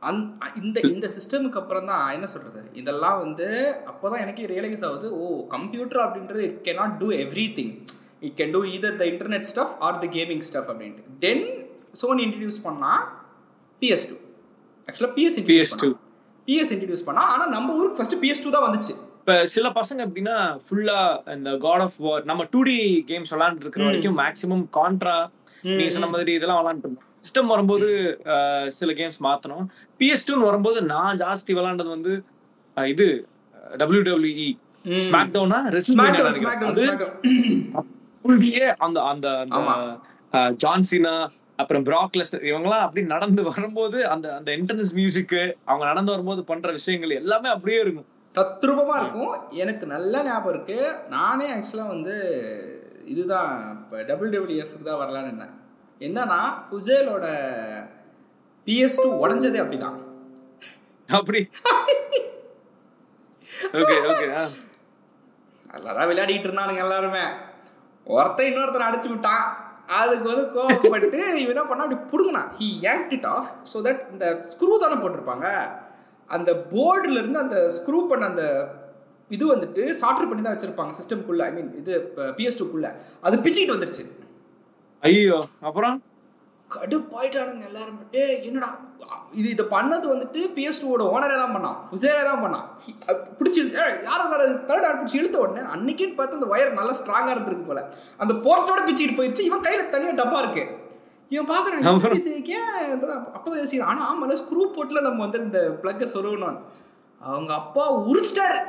அந் 0.00 0.20
இந்த 0.62 0.80
இந்த 0.80 1.06
சிஸ்டமுக்கு 1.16 1.60
அப்புறம் 1.60 1.86
தான் 1.86 2.12
என்ன 2.12 2.26
சொல்றது? 2.26 2.60
இதெல்லாம் 2.72 3.18
வந்து 3.18 3.46
அப்போதான் 3.90 4.20
எனக்கு 4.20 4.46
ரியலைஸ் 4.46 4.84
ஆகுது. 4.88 5.08
ஓ 5.18 5.46
கம்ப்யூட்டர் 5.46 6.02
அப்படின்றது 6.06 6.42
it 6.48 6.60
cannot 6.68 6.96
do 6.98 7.10
everything 7.58 7.72
it 8.20 8.36
can 8.36 8.50
do 8.50 8.62
either 8.62 8.96
the 8.96 9.04
internet 9.04 9.46
stuff 9.54 9.74
or 9.78 9.98
the 9.98 10.06
gaming 10.06 10.44
stuff 10.50 10.70
அப்படின்ட்டு. 10.74 11.04
தென் 11.18 11.44
சோனி 11.92 12.24
இன்ட்ரடியூஸ் 12.26 12.60
பண்ணா 12.62 12.92
பிஎஸ் 13.80 14.08
டூ 14.10 14.16
ஆக்சுவலாக 14.88 15.12
PS 15.18 15.38
introduce 15.40 15.74
PS2. 15.74 15.92
PS 16.46 16.72
introduce 16.74 17.04
பண்ணா. 17.04 17.22
ஆனால் 17.34 17.50
நம்ம 17.50 17.74
ஊருக்கு 17.74 17.96
ஃபர்ஸ்ட் 17.96 18.16
பிஎஸ் 18.24 18.44
டூ 18.44 18.50
தான் 18.50 18.66
வந்துச்சு. 18.68 18.96
இப்ப 19.28 19.46
சில 19.46 19.68
பசங்க 19.68 20.00
எப்படின்னா 20.04 20.58
ஃபுல்லா 20.64 21.30
இந்த 21.32 21.56
காட் 21.56 21.80
ஆஃப் 21.80 21.96
வார் 21.98 22.24
நம்ம 22.24 22.44
டூ 22.50 22.62
டி 22.62 23.04
கேம்ஸ் 23.08 23.32
விளையாண்டு 23.34 23.60
இருக்கிற 23.60 23.84
வரைக்கும் 23.84 24.18
மேக்ஸிமம் 24.18 24.62
கான்ட்ரா 24.76 25.28
நீங்க 25.62 25.90
சொன்ன 25.90 26.06
மாதிரி 26.06 26.32
இதெல்லாம் 26.32 26.60
விளையாண்டு 26.60 26.90
சிஸ்டம் 27.22 27.46
வரும்போது 27.46 27.88
சில 28.68 28.92
கேம்ஸ் 28.92 29.18
மாத்தணும். 29.20 29.66
பிஎஸ் 29.98 30.24
டூன்னு 30.28 30.44
வரும்போது 30.44 30.82
நான் 30.82 31.16
ஜாஸ்தி 31.16 31.48
விளையாண்டது 31.48 31.88
வந்து 31.88 32.24
இது 32.76 33.28
டபிள்யூ 33.76 34.02
டபிள்யூஇ 34.02 34.48
ஸ்மாக் 34.84 35.32
டவுனா 35.32 35.60
அந்த 38.78 39.02
அந்த 39.02 39.28
ஜான்சினா 40.66 41.28
அப்புறம் 41.56 41.84
பிராக்லெஸ் 41.84 42.36
இவங்கெல்லாம் 42.50 42.86
அப்படி 42.86 43.06
நடந்து 43.06 43.42
வரும்போது 43.42 44.08
அந்த 44.08 44.36
அந்த 44.36 44.52
இன்டர்னஸ் 44.52 44.94
மியூசிக் 44.94 45.38
அவங்க 45.64 45.84
நடந்து 45.84 46.10
வரும்போது 46.10 46.44
பண்ற 46.44 46.70
விஷயங்கள் 46.70 47.10
எல்லாமே 47.10 47.48
அப்படியே 47.48 47.80
இருக்கும். 47.80 48.08
தத்ரூபமா 48.38 48.96
இருக்கும். 49.02 49.36
எனக்கு 49.64 49.84
நல்ல 49.94 50.22
ஞாபகம் 50.30 50.52
இருக்கு. 50.54 50.80
நானே 51.16 51.46
ஆக்சுவலாக 51.54 51.94
வந்து 51.94 52.16
இதுதான் 53.12 53.52
இப்போ 53.76 54.02
டபுள் 54.10 54.34
டபிள்யூஎஃப்க்கு 54.34 54.88
தான் 54.90 55.00
வரலான்னு 55.02 55.32
என்ன 55.34 55.46
என்னன்னா 56.06 56.40
ஃபுசேலோட 56.66 57.26
பிஎஸ் 58.66 58.98
டூ 59.02 59.10
உடஞ்சதே 59.22 59.60
அப்படிதான். 59.62 59.96
அப்படி? 61.18 61.40
ஓகே 63.78 63.96
ஓகே 64.08 64.26
எல்லாரும் 65.76 66.10
விளையாடிட்டு 66.10 66.46
இருந்தானுங்க 66.48 66.84
எல்லாருமே. 66.86 67.24
ஒருத்தன் 68.16 68.48
இன்னொருத்தனை 68.50 68.86
அடிச்சு 68.88 69.08
விட்டான். 69.12 69.46
அதுக்கு 69.98 70.26
வந்து 70.30 70.44
கோவப்பட்டு 70.54 71.20
இவன் 71.40 71.52
என்ன 71.54 71.64
பண்ணா 71.68 71.84
அப்படி 71.86 72.00
புடுங்கினான். 72.12 72.50
He 72.58 72.68
yanked 72.86 73.12
it 73.16 73.28
off 73.34 73.50
so 73.70 73.76
that 73.86 74.02
இந்த 74.14 74.26
ஸ்க்ரூ 74.50 74.72
தானே 74.84 74.96
போட்டிருப்பாங்க. 75.02 75.46
அந்த 76.28 76.52
போர்டுல 76.52 77.12
இருந்து 77.12 77.38
அந்த 77.38 77.72
ஸ்க்ரூ 77.76 78.08
பண்ண 78.08 78.26
அந்த 78.26 78.44
இது 79.28 79.56
வந்துட்டு 79.56 79.90
சால்டர் 79.90 80.28
பண்ணி 80.28 80.42
தான் 80.42 80.56
வச்சிருப்பாங்க 80.56 80.92
சிஸ்டம்குள்ள 80.98 81.42
ஐ 81.42 81.52
மீன் 81.52 81.76
இது 81.76 82.12
பிஎஸ் 82.16 82.58
டூக்குள்ள 82.58 82.94
அது 83.20 83.36
பிச்சுக்கிட்டு 83.36 83.76
வந்துருச்சு. 83.76 84.10
ஐயோ 85.00 85.38
அப்புறம்? 85.60 86.02
கடுப்பாயிட்டானுங்க 86.74 87.64
எல்லாரும். 87.66 88.00
டே 88.10 88.44
என்னடா? 88.44 88.78
இது 89.32 89.50
இதை 89.50 89.64
பண்ணது 89.64 90.06
வந்துட்டு 90.14 90.40
பிஎஸ் 90.54 90.80
டூவோட 90.82 91.02
ஓனரே 91.04 91.36
தான் 91.36 91.54
பண்ணான் 91.56 91.76
ஃபுசேரே 91.90 92.22
தான் 92.22 92.42
பண்ணான். 92.44 92.66
பிடிச்சி 93.38 93.58
இழுத்து- 93.58 94.04
யாரும் 94.04 94.32
தேர்ட் 94.66 94.84
ஆள்? 94.84 95.04
பிடிச்சி 95.04 95.14
இழுத்த 95.14 95.40
உடனே 95.40 95.60
அன்னைக்குன்னு 95.68 96.14
பார்த்து 96.14 96.36
அந்த 96.36 96.56
ஒயர் 96.56 96.72
நல்லா 96.72 96.94
ஸ்ட்ராங்காக 96.94 97.36
இருந்திருக்கு 97.36 97.66
போல. 97.66 97.90
அந்த 98.16 98.34
போர்ட்டோட 98.34 98.80
பிச்சுக்கிட்டு 98.88 99.18
போயிடுச்சு 99.18 99.40
இவன் 99.40 99.60
கையில் 99.60 99.88
தனியாக 99.88 100.22
டப்பா 100.22 100.38
இருக்கு. 100.38 100.77
இவன் 101.32 101.50
பார்க்குறான் 101.52 101.82
ஏன் 102.58 102.68
அப்போதான் 103.36 103.60
யோசிக்கிறான். 103.62 103.90
ஆனால் 103.92 104.06
ஆமாம் 104.10 104.38
ஸ்க்ரூ 104.42 104.62
போட்டில் 104.76 105.06
நம்ம 105.06 105.22
வந்து 105.26 105.44
இந்த 105.46 105.60
ப்ளக்கை 105.82 106.06
சொருகணும் 106.14 106.60
அவங்க 107.20 107.52
அப்பா 107.60 107.84
உரிச்சிட்டாரு. 108.10 108.60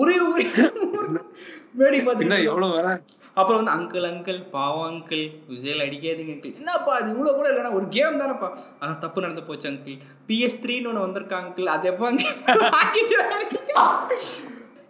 உரி 0.00 0.16
உரி 0.30 0.44
வேடி 1.80 1.98
என்ன 1.98 2.06
பார்த்து 2.06 2.48
எவ்வளவு 2.50 2.74
வேற 2.78 2.88
அப்போ 3.40 3.52
வந்து 3.58 3.72
அங்கிள் 3.74 4.06
அங்கிள் 4.10 4.38
பாவம் 4.54 4.86
அங்கிள் 4.90 5.24
விஜயில் 5.50 5.84
அடிக்காதீங்க 5.84 6.32
அங்கிள் 6.34 6.54
என்னப்பா 6.60 6.92
அது 6.98 7.08
இவ்வளோ 7.12 7.32
கூட 7.36 7.46
இல்லைனா 7.50 7.70
ஒரு 7.78 7.86
கேம் 7.96 8.20
தானேப்பா. 8.22 8.48
அதான் 8.80 9.02
தப்பு 9.04 9.24
நடந்து 9.24 9.44
போச்சு 9.48 9.68
அங்கிள் 9.70 9.98
பிஎஸ் 10.28 10.60
த்ரீன்னு 10.64 10.90
ஒன்று 10.92 11.06
வந்திருக்கா 11.06 11.38
அங்கிள் 11.42 11.72
அது 11.74 11.90
எப்போ 11.92 12.04
வாங்கிட்டு 12.06 13.16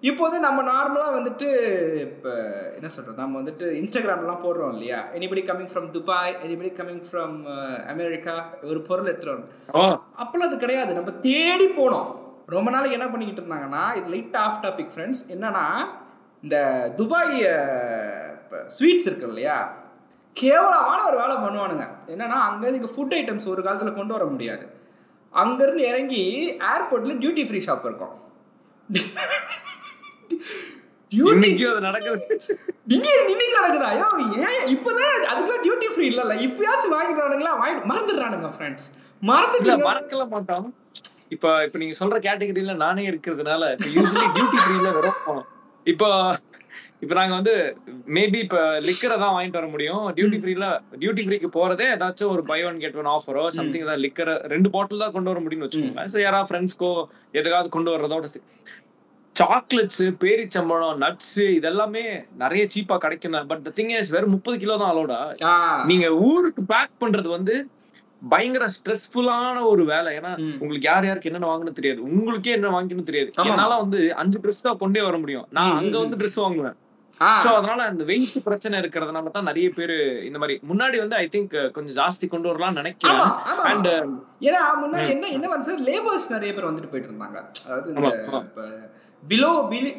இப்போ 0.00 0.22
வந்து 0.24 0.40
நம்ம 0.46 0.60
நார்மலாக 0.62 1.14
வந்துட்டு 1.16 1.46
இப்போ 2.06 2.32
என்ன 2.74 2.88
சொல்கிறது 2.94 3.22
நம்ம 3.22 3.40
வந்துட்டு 3.40 3.66
இன்ஸ்டாகிராம்லாம் 3.78 4.44
போடுறோம் 4.44 4.72
இல்லையா? 4.74 4.98
Anybody 5.18 5.42
coming 5.48 5.70
from 5.72 5.88
Dubai 5.96 6.34
anybody 6.46 6.70
coming 6.78 7.02
from 7.06 7.34
America 7.92 8.34
ஒரு 8.70 8.80
பொருள் 8.88 9.10
எடுத்துகிறோம் 9.12 9.42
அப்போல்லாம் 10.22 10.50
அது 10.50 10.58
கிடையாது. 10.64 10.92
நம்ம 10.98 11.14
தேடி 11.28 11.66
போனோம். 11.80 12.08
ரொம்ப 12.54 12.68
நாளைக்கு 12.74 12.98
என்ன 12.98 13.08
பண்ணிக்கிட்டு 13.12 13.42
இருந்தாங்கன்னா 13.42 13.82
இது 14.00 14.08
லைட் 14.14 14.38
ஆஃப் 14.44 14.62
டாபிக் 14.66 14.92
ஃப்ரெண்ட்ஸ் 14.94 15.24
என்னன்னா 15.36 15.64
இந்த 16.42 16.56
துபாய் 17.00 17.36
ஸ்வீட்ஸ் 18.76 19.08
இருக்கு 19.10 19.28
இல்லையா? 19.32 19.58
கேவலமான 20.36 21.00
ஒரு 21.10 21.16
வேலை 21.22 21.36
பண்ணுவானுங்க. 21.44 21.86
என்னன்னா 22.14 22.38
அங்கேருந்து 22.48 22.80
இங்கே 22.80 22.94
ஃபுட் 22.96 23.16
ஐட்டம்ஸ் 23.20 23.50
ஒரு 23.54 23.62
காலத்தில் 23.66 23.98
கொண்டு 23.98 24.16
வர 24.18 24.24
முடியாது. 24.34 24.64
அங்கேருந்து 25.32 25.84
இறங்கி 25.92 26.22
ஏர்போர்ட்டில் 26.72 27.20
டியூட்டி 27.22 27.44
ஃப்ரீ 27.48 27.62
ஷாப் 27.68 27.86
இருக்கும். 27.90 28.16
டியூட்டி 31.12 31.50
நடக்குது. 31.84 32.24
இன்னைக்கு 32.94 33.20
ஏன் 34.46 34.64
இப்பதான் 34.74 35.14
அதுக்கெல்லாம் 35.30 35.62
டியூட்டி 35.64 35.88
ஃப்ரீ 35.92 36.06
இல்லல்ல. 36.12 36.34
இப்பயாச்சும் 36.46 36.94
வாங்கி 36.96 37.14
மறந்துடுறானுங்க 37.92 38.50
ஃப்ரெண்ட்ஸ் 38.56 38.88
இல்ல 38.88 39.30
மறந்துட்டு 39.30 39.86
மறக்கல 39.88 40.24
மாட்டோம். 40.34 40.66
இப்ப 41.34 41.46
இப்ப 41.66 41.78
நீங்க 41.82 41.94
சொல்ற 42.00 42.18
கேட்டகரியில 42.26 42.74
நானே 42.84 43.04
இருக்கிறதுனால 43.12 43.62
யூஸ்வலி 43.94 44.28
டியூட்டி 44.36 44.60
ஃப்ரீல 44.64 44.90
வெறும் 44.96 45.24
போனோம். 45.26 45.48
இப்போ 45.86 46.08
இப்ப 47.04 47.12
நாங்க 47.18 47.34
வந்து 47.38 47.54
மேபி 48.16 48.38
இப்ப 48.44 48.60
லிக்கரை 48.86 49.16
தான் 49.22 49.34
வாங்கிட்டு 49.34 49.60
வர 49.60 49.68
முடியும். 49.74 50.04
டியூட்டி 50.16 50.38
ஃப்ரீல 50.42 50.66
டியூட்டி 51.00 51.24
ஃப்ரீக்கு 51.26 51.48
போறதே 51.56 51.86
ஏதாச்சும் 51.94 52.32
ஒரு 52.34 52.42
பை 52.50 52.60
ஒன் 52.68 52.80
கெட் 52.84 52.98
ஒன் 53.02 53.10
ஆஃபரோ 53.16 53.44
சம்திங் 53.58 53.84
ஏதாவது 53.86 54.04
லிக்கர் 54.06 54.32
ரெண்டு 54.54 54.70
பாட்டில் 54.76 55.04
தான் 55.04 55.14
கொண்டு 55.16 55.32
வர 55.32 55.40
முடியும்னு 55.44 55.68
வச்சுக்கோங்க 55.68 56.04
ஸோ 56.14 56.20
யாராவது 56.26 56.48
ஃப்ரெண்ட்ஸ்க்கோ 56.50 56.92
எதுக்காவது 57.40 57.70
கொண்டு 57.76 57.92
வர்றதோட 57.94 58.26
சாக்லேட்ஸ் 59.38 60.04
பேரிச்சம்பழம் 60.22 61.00
நட்ஸ் 61.04 61.40
இதெல்லாமே 61.58 62.04
நிறைய 62.42 62.62
சீப்பா 62.74 62.96
கிடைக்கும் 63.04 63.36
பட் 63.50 63.64
த 63.66 63.72
திங் 63.78 63.92
இஸ் 63.98 64.12
வெறும் 64.16 64.34
முப்பது 64.36 64.56
கிலோ 64.62 64.76
தான் 64.82 64.92
அலோடா 64.92 65.20
நீங்க 65.90 66.06
ஊருக்கு 66.30 66.62
பேக் 66.72 66.94
பண்றது 67.02 67.28
வந்து 67.36 67.56
பயங்கர 68.22 68.64
ஸ்ட்ரெஸ்ஃபுல்லான 68.76 69.56
ஒரு 69.72 69.82
வேலை. 69.90 70.10
ஏன்னா. 70.18 70.30
உங்களுக்கு 70.62 70.88
யார் 70.88 71.06
யாருக்கு 71.08 71.28
என்னென்ன 71.30 71.50
வாங்கணும் 71.50 71.76
தெரியாது. 71.76 72.00
உங்களுக்கே 72.08 72.54
என்ன 72.56 72.72
வாங்கணும் 72.74 73.08
தெரியாது. 73.10 73.30
என்னால 73.52 73.76
வந்து 73.82 73.98
அஞ்சு 74.22 74.38
ட்ரெஸ் 74.44 74.66
தான் 74.66 74.80
கொண்டே 74.82 75.02
வர 75.08 75.16
முடியும். 75.18 75.46
நான் 75.58 75.76
அங்க 75.80 75.96
வந்து 76.02 76.18
ட்ரெஸ் 76.22 76.38
வாங்குவேன். 76.44 76.76
சோ 77.44 77.48
அதனால 77.58 77.80
அந்த 77.90 78.02
வெயிட் 78.10 78.44
பிரச்சனை 78.46 78.74
இருக்கிறதுனால 78.82 79.30
தான் 79.36 79.48
நிறைய 79.50 79.68
பேர் 79.78 79.94
இந்த 80.28 80.38
மாதிரி. 80.40 80.56
முன்னாடி 80.70 80.96
வந்து 81.04 81.16
ஐ 81.22 81.24
திங்க் 81.34 81.54
கொஞ்சம் 81.76 81.96
ஜாஸ்தி 82.00 82.26
கொண்டு 82.34 82.50
வரலாம்னு 82.50 82.80
நினைக்கிறேன். 82.82 83.22
அண்ட் 83.70 83.88
ஏன்னா 84.48 84.62
முன்னாடி 84.84 85.08
என்ன 85.16 85.30
என்ன 85.36 85.48
வந்து 85.56 85.74
லேபர்ஸ் 85.88 86.28
நிறைய 86.36 86.52
பேர் 86.56 86.70
வந்துட்டு 86.70 86.92
போயிட்டு 86.92 87.10
இருந்தாங்க. 87.12 87.38
அதாவது 87.66 87.88
below 89.22 89.52
பிலி 89.70 89.90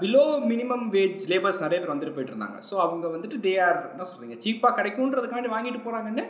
below 0.00 0.24
minimum 0.50 0.84
wage 0.92 1.24
labours 1.30 1.62
நிறைய 1.62 1.78
பேர் 1.80 1.92
வந்துட்டு 1.92 2.14
போயிட்டு 2.14 2.32
இருந்தாங்க 2.34 2.58
ஸோ 2.68 2.74
அவங்க 2.80 3.06
வந்துட்டு 3.08 3.38
தே 3.46 3.54
ஆர் 3.60 3.78
என்ன 3.90 4.06
சொல்கிறீங்க 4.10 4.36
சீப்பாக 4.44 4.72
கிடைக்குன்றதுக்காண்டி 4.78 5.50
வாங்கிட்டு 5.54 5.80
போகிறாங்கன்னு 5.86 6.24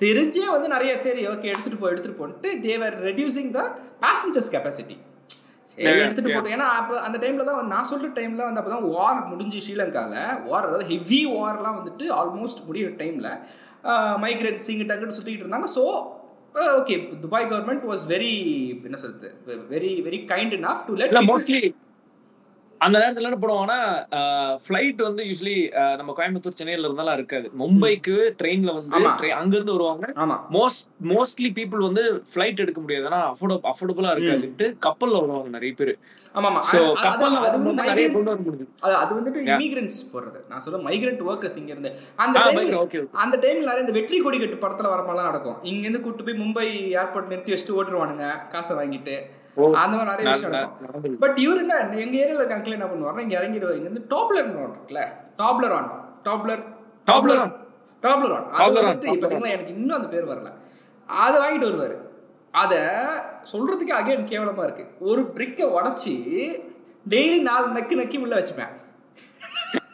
தெரிஞ்சே 0.00 0.44
வந்து 0.46 0.68
நிறைய 0.68 0.92
சரி 0.96 1.22
ஓகே 1.26 1.48
எடுத்துகிட்டு 1.52 1.80
போ 1.80 1.88
எடுத்துகிட்டு 1.88 2.20
போன்ட்டு 2.20 2.50
they were 2.60 2.96
reducing 3.08 3.50
the 3.50 3.62
passengers 4.04 4.52
capacity 4.54 4.96
எடுத்துட்டு. 5.94 6.30
போட்டோம் 6.30 6.54
ஏன்னா 6.56 6.68
அப்போ 6.78 6.94
அந்த 7.06 7.16
டைமில் 7.22 7.48
தான் 7.48 7.72
நான் 7.74 7.88
சொல்கிற 7.90 8.08
டைமில் 8.16 8.46
வந்து 8.46 8.60
அப்போ 8.60 8.72
தான் 8.74 8.86
வார் 8.94 9.20
முடிஞ்சு 9.28 9.58
ஸ்ரீலங்காவில் 9.64 10.16
வார் 10.48 10.68
அதாவது 10.68 10.88
ஹெவி 10.92 11.20
வார்லாம் 11.34 11.76
வந்துட்டு 11.80 12.06
ஆல்மோஸ்ட் 12.20 12.62
முடியிற 12.68 12.90
டைமில் 13.02 13.30
மைக்ரேட்ஸ் 14.24 14.70
இங்கிட்ட 14.72 14.94
அங்கிட்டு 14.94 15.18
சுற்றிக்கிட்டு 15.18 15.46
இருந்தாங்க. 15.46 15.68
So 15.76 15.84
okay 16.78 16.94
Dubai 17.20 17.46
government 17.46 17.84
was 17.84 18.04
very 18.06 18.32
என்ன 18.84 18.96
சொல்றது 18.96 19.30
very 19.70 19.92
very 20.02 20.20
kind 20.26 20.54
enough 20.54 20.80
to 20.86 20.94
let 20.94 21.16
mostly 21.30 21.60
அந்த 22.84 22.96
நேரத்துல 23.00 23.28
என்ன 23.28 23.38
பண்ணுவாங்கன்னா 23.40 23.80
ஃபிளைட் 24.62 25.00
வந்து 25.06 25.22
யூஸ்வலி 25.30 25.56
நம்ம 25.98 26.14
கோயம்புத்தூர் 26.18 26.56
சென்னையில 26.60 26.86
இருந்தாலும் 26.88 27.16
இருக்காது. 27.18 27.46
மும்பைக்கு 27.62 28.14
ட்ரெயின்ல 28.40 28.70
வந்து 28.76 29.32
அங்க 29.40 29.52
இருந்து 29.56 29.74
வருவாங்க. 29.76 30.06
மோஸ்ட் 30.56 30.84
மோஸ்ட்லி 31.12 31.50
பீப்புள் 31.58 31.82
வந்து 31.88 32.04
ஃபிளைட் 32.30 32.62
எடுக்க 32.64 32.80
முடியாது. 32.84 33.04
ஏன்னா 33.10 33.20
அஃபோர்ட் 33.32 33.66
அஃபோர்டபுளா 33.72 34.12
இருக்காதுன்ட்டு 34.14 34.68
கப்பல்ல 34.86 35.20
வருவாங்க 35.22 35.50
நிறைய 35.56 35.74
பேர். 35.80 35.92
சோ 36.70 36.80
கப்பல்ல 37.06 37.40
வந்து 37.44 37.74
நிறைய 37.90 38.06
கொண்டு 38.14 38.30
வர 38.32 38.40
முடியுது. 38.46 38.66
அது 39.02 39.12
வந்துட்டு 39.18 39.38
Yeah. 39.40 39.58
இமிகிரன்ஸ் 39.58 39.98
போடுறது. 40.12 40.40
நான் 40.50 40.62
சொல்ல 40.64 40.78
மைக்ரண்ட் 40.88 41.22
ஒர்க்கர்ஸ் 41.30 41.58
இங்க 41.60 41.72
இருந்து 41.74 41.92
அந்த. 42.24 42.38
அந்த 43.24 43.36
டைம்ல 43.44 43.66
நிறைய 43.68 43.84
இந்த 43.84 43.94
வெற்றி 43.98 44.20
கொடி 44.24 44.40
கட்டு 44.42 44.58
படத்துல 44.64 44.92
வர 44.94 45.02
மாதிரிலாம் 45.06 45.30
நடக்கும். 45.30 45.58
இங்க 45.72 45.84
இருந்து 45.86 46.02
கூட்டு 46.06 46.26
போய் 46.28 46.40
மும்பை 46.42 46.66
ஏர்போர்ட் 47.00 47.30
நிறுத்தி 47.32 47.54
வச்சுட்டு 47.54 47.76
ஓட்டுருவானுங்க 47.78 48.26
காசை 48.54 48.74
வாங்கிட்டு. 48.80 49.16
அந்த 49.64 49.96
மாதிரி 49.96 50.10
நிறைய 50.10 50.30
விஷயம் 50.30 50.50
நடக்கும். 50.50 51.18
பட் 51.18 51.38
இவர் 51.38 51.58
என்ன 51.58 51.74
எங்க 51.78 52.16
ஏரியால 52.16 52.40
இருக்க 52.40 52.56
uncle 52.56 52.72
என்ன 52.72 52.84
பண்ணுவாருன்னா 52.84 53.18
இங்க 53.18 53.40
இறங்கிடுவார். 53.40 53.78
இங்க 53.78 53.88
இருந்து 53.90 54.06
டாப்லர் 54.10 54.46
இருக்குல்ல? 54.66 55.02
Toppler 55.38 55.74
on 55.78 55.90
Toppler 56.24 56.62
Toppler 57.06 57.38
on. 57.40 57.52
Toppler 58.02 58.32
on 58.32 58.50
அது 58.50 58.62
Toppler 58.62 58.82
on, 58.82 58.86
வந்துட்டு. 58.86 59.20
பாத்தீங்களா 59.22 59.48
எனக்கு 59.48 59.72
இன்னும் 59.72 59.96
அந்த 59.96 60.08
பேர் 60.08 60.28
வரல. 60.28 60.50
அதை 61.08 61.40
வாங்கிட்டு 61.42 61.68
வருவாரு. 61.70 61.96
அத 62.50 62.74
சொல்றதுக்கு 63.52 63.94
அகைன் 64.00 64.28
கேவலமா 64.28 64.62
இருக்கு. 64.62 64.86
ஒரு 65.00 65.24
பிரிக்கை 65.24 65.66
உடைச்சி 65.66 66.14
டெய்லி 67.10 67.40
நாலு 67.40 67.66
நக்கு 67.68 67.96
நக்கி 67.96 68.18
உள்ள 68.18 68.36
வச்சுப்பேன். 68.36 68.72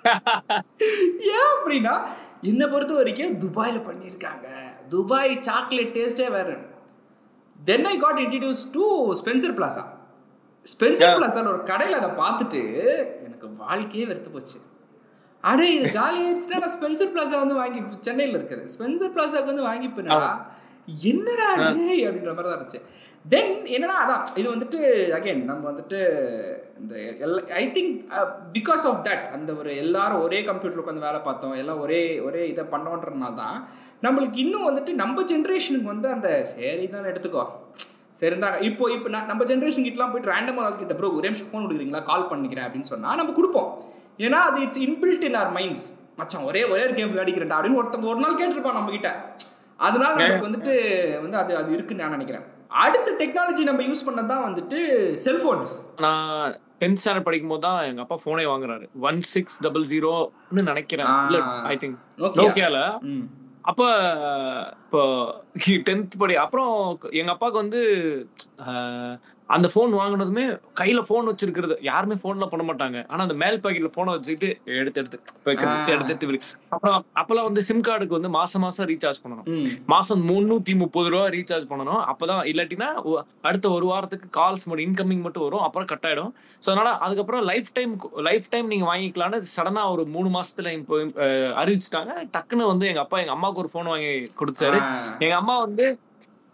ஏன் 1.37 1.51
அப்படின்னா 1.55 1.95
என்னை 2.43 2.69
பொறுத்த 2.69 2.95
வரைக்கும் 2.95 3.35
துபாயில 3.35 3.79
பண்ணியிருக்காங்க. 3.89 4.47
துபாய் 4.89 5.39
சாக்லேட் 5.43 5.97
டேஸ்டே 5.97 6.31
வேற 6.31 6.49
then 7.59 7.87
I 7.93 7.95
got 8.05 8.21
introduce 8.25 8.65
to 8.77 8.85
Spencer 9.21 9.55
Plaza 9.59 9.85
Spencer. 10.67 11.17
பிளாசால 11.19 11.51
ஒரு 11.55 11.61
கடையில் 11.71 11.99
அதை 12.01 12.11
பார்த்துட்டு 12.23 12.61
எனக்கு 13.27 13.47
வாழ்க்கையே 13.65 14.05
வெறுத்து 14.11 14.31
போச்சு. 14.37 14.59
அடே 15.45 15.67
இது 15.77 15.89
காலி 15.99 16.19
ஆயிடுச்சுன்னா 16.25 16.61
நான் 16.65 16.75
ஸ்பென்சர் 16.77 17.13
பிளாசா 17.15 17.37
வந்து 17.43 17.57
வாங்கி 17.63 17.81
சென்னையில் 18.09 18.37
இருக்குது 18.39 18.65
ஸ்பென்சர் 18.75 19.13
பிளாசாக்கு 19.17 19.53
வந்து 19.53 19.67
வாங்கி 19.71 19.89
போனா 19.97 20.21
என்னடா 21.11 21.47
அப்படின்ற 21.53 22.33
மாதிரி 22.37 22.49
தான் 22.49 22.59
இருந்துச்சு. 22.59 22.81
தென் 23.33 23.53
என்னடா 23.75 23.95
அதான் 24.03 24.25
இது 24.41 24.47
வந்துட்டு 24.53 24.79
அகைன் 25.17 25.41
நம்ம 25.49 25.63
வந்துட்டு 25.71 25.99
இந்த 26.81 26.95
I 27.61 27.65
think 27.77 27.95
because 28.57 28.85
of 28.91 29.01
that 29.07 29.25
அந்த 29.37 29.51
ஒரு 29.61 29.71
எல்லாரும் 29.85 30.23
ஒரே 30.27 30.39
கம்ப்யூட்டர் 30.49 30.83
உட்காந்து 30.83 31.07
வேலை 31.07 31.21
பார்த்தோம் 31.29 31.55
எல்லாம் 31.63 31.81
ஒரே 31.85 32.01
ஒரே 32.27 32.43
இதை 32.53 32.65
பண்ணோன்றதுனால 32.75 33.35
தான் 33.43 33.57
நம்மளுக்கு 34.07 34.39
இன்னும் 34.45 34.67
வந்துட்டு 34.69 34.93
நம்ம 35.03 35.25
ஜென்ரேஷனுக்கு 35.33 35.93
வந்து 35.93 36.09
அந்த 36.15 36.29
சரி 36.53 36.87
தான் 36.95 37.11
எடுத்துக்கோ. 37.13 37.45
சரி 38.21 38.31
இருந்தாங்க 38.33 38.59
இப்போ 38.69 38.85
இப்போ 38.97 39.09
நான் 39.15 39.31
நம்ம 39.31 39.45
ஜென்ரேஷன் 39.51 39.87
கிட்டலாம் 39.87 40.13
போயிட்டு 40.13 40.33
ரேண்டமாக 40.33 40.67
ஆள் 40.67 40.81
கிட்ட 40.83 40.95
ப்ரோ 40.99 41.09
ஒரே 41.19 41.29
நிமிஷம் 41.31 41.51
ஃபோன் 41.51 41.65
கொடுக்குறீங்களா 41.65 42.03
கால் 42.11 42.29
பண்ணிக்கிறேன் 42.31 42.67
அப்படின்னு 42.67 42.91
சொன்னால் 42.93 43.19
நம்ம 43.21 43.35
கொடுப்போம். 43.39 43.71
ஏன்னா 44.25 44.41
அது 44.49 44.59
it's 44.67 44.83
inbuilt 44.87 45.25
in 45.29 45.39
our 45.43 45.51
minds 45.59 45.87
மச்சான் 46.21 46.47
ஒரே 46.51 46.63
ஒரே 46.73 46.85
கேம் 46.99 47.11
விளையாடிக்கிறேன் 47.13 47.57
அப்படின்னு 47.57 47.81
ஒருத்தங்க 47.83 48.13
ஒரு 48.13 48.23
நாள் 48.25 48.39
கேட்டிருப்பான் 48.41 48.79
நம்ம 48.81 48.93
கிட்ட 48.97 49.11
அதனால 49.87 50.13
நமக்கு 50.21 50.49
வந்துட்டு 50.49 50.75
வந்து 51.25 51.39
அது 51.43 51.53
அது 51.63 51.71
இருக்குன்னு 51.77 52.05
நான் 52.05 52.17
நினைக்கிறேன். 52.19 52.47
அடுத்த 52.71 53.11
டெக்னாலஜி 53.19 53.65
நம்ம 53.65 53.83
யூஸ் 53.83 54.07
பண்ணது 54.07 54.27
தான் 54.27 54.47
வந்துட்டு 54.47 54.79
செல்ஃபோன்ஸ் 55.25 55.73
நான் 55.97 56.55
டென்த் 56.81 57.01
ஸ்டாண்டர்ட் 57.03 57.25
படிக்கும் 57.25 57.49
போது 57.49 57.61
தான் 57.61 57.85
எங்க 57.85 58.01
அப்பா 58.01 58.17
போனே 58.25 58.45
வாங்குறாரு. 58.47 58.87
ஒன் 59.01 59.21
சிக்ஸ் 59.21 59.63
டபுள் 59.63 59.85
ஜீரோன்னு 59.85 60.63
நினைக்கிறேன். 60.63 61.13
I 61.65 61.77
think. 61.77 61.99
நோக்கியால 62.37 62.81
அப்ப 63.65 63.83
இப்போ 64.83 65.01
டென்த் 65.87 66.13
படி 66.19 66.35
அப்புறம் 66.37 66.75
எங்க 67.13 67.31
அப்பாவுக்கு 67.33 67.63
வந்து 67.63 67.81
அந்த 69.55 69.67
ஃபோன் 69.73 69.93
வாங்குனதுமே 69.99 70.45
கையில 70.79 71.01
ஃபோன் 71.09 71.29
வச்சிருக்கிறது. 71.31 71.75
யாருமே 71.89 72.17
ஃபோன்ல 72.21 72.47
பண்ண 72.53 72.65
மாட்டாங்க. 72.69 72.99
ஆனா 73.11 73.21
அந்த 73.27 73.37
மேல் 73.43 73.59
பாக்கெட்ல 73.65 73.91
போனை 73.97 74.13
வச்சுக்கிட்டு 74.15 74.49
எடுத்து 74.81 75.01
எடுத்து. 75.03 75.19
எடுத்து 75.53 75.93
எடுத்து 75.97 76.39
அப்புறம் 76.75 76.97
அப்பெல்லாம் 77.21 77.47
வந்து 77.49 77.63
சிம் 77.69 77.85
கார்டுக்கு 77.89 78.17
வந்து 78.19 78.31
மாசம் 78.39 78.65
மாசம் 78.67 78.89
ரீசார்ஜ் 78.93 79.21
பண்ணணும். 79.25 79.47
மாசம் 79.95 80.23
முன்னூத்தி 80.31 80.75
முப்பது 80.83 81.11
ரூபா 81.15 81.27
ரீசார்ஜ் 81.37 81.69
பண்ணணும். 81.73 82.01
அப்பதான் 82.13 82.43
இல்லாட்டினா 82.53 82.89
அடுத்த 83.49 83.67
ஒரு 83.77 83.87
வாரத்துக்கு 83.93 84.29
கால்ஸ் 84.39 84.67
மட்டும் 84.69 84.87
இன்கமிங் 84.89 85.23
மட்டும் 85.27 85.47
வரும். 85.47 85.65
அப்புறம் 85.67 85.89
கட் 85.93 86.09
ஆயிடும். 86.11 86.33
ஸோ 86.63 86.69
அதனால 86.73 86.91
அதுக்கப்புறம் 87.07 87.45
லைஃப் 87.51 87.71
டைம் 87.79 87.93
லைஃப் 88.29 88.51
டைம் 88.55 88.73
நீங்க 88.73 88.89
வாங்கிக்கலாம்னு 88.91 89.41
சடனா 89.57 89.85
ஒரு 89.95 90.05
மூணு 90.17 90.31
மாசத்துல 90.39 90.75
அறிவிச்சிட்டாங்க. 91.63 92.13
டக்குன்னு 92.35 92.73
வந்து 92.73 92.89
எங்க 92.93 93.05
அப்பா 93.07 93.21
எங்க 93.25 93.37
அம்மாவுக்கு 93.37 93.63
ஒரு 93.65 93.73
ஃபோன் 93.75 93.93
வாங்கி 93.93 94.11
கொடுத்தாரு. 94.43 94.81
எங்க 95.25 95.37
அம்மா 95.43 95.57
வந்து 95.67 95.87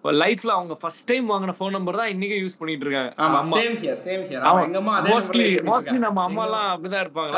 லைஃப்ல 0.04 0.46
அவங்க 0.48 0.74
ஃபர்ஸ்ட் 0.74 1.06
டைம் 1.06 1.30
வாங்கின 1.30 1.54
ஃபோன் 1.58 1.70
நம்பர் 1.70 1.96
தான் 1.96 2.08
இன்னைக்கு 2.08 2.36
யூஸ் 2.40 2.58
பண்ணிட்டு 2.58 2.86
இருக்காங்க. 2.86 3.14
ஆமா 3.18 3.40
சேம் 3.52 3.76
ஹியர் 3.82 4.00
சேம் 4.06 4.22
ஹியர் 4.28 4.42
ஆமா 4.42 4.62
எங்க 4.64 4.78
அம்மா 4.78 4.96
அதே 4.96 5.12
மோஸ்ட்லி 5.14 5.58
மோஸ்ட்லி. 5.64 5.98
நம்ம 5.98 6.22
அம்மா 6.22 6.44
எல்லாம் 6.44 6.68
அப்படிதான் 6.72 7.04
இருப்பாங்க. 7.06 7.32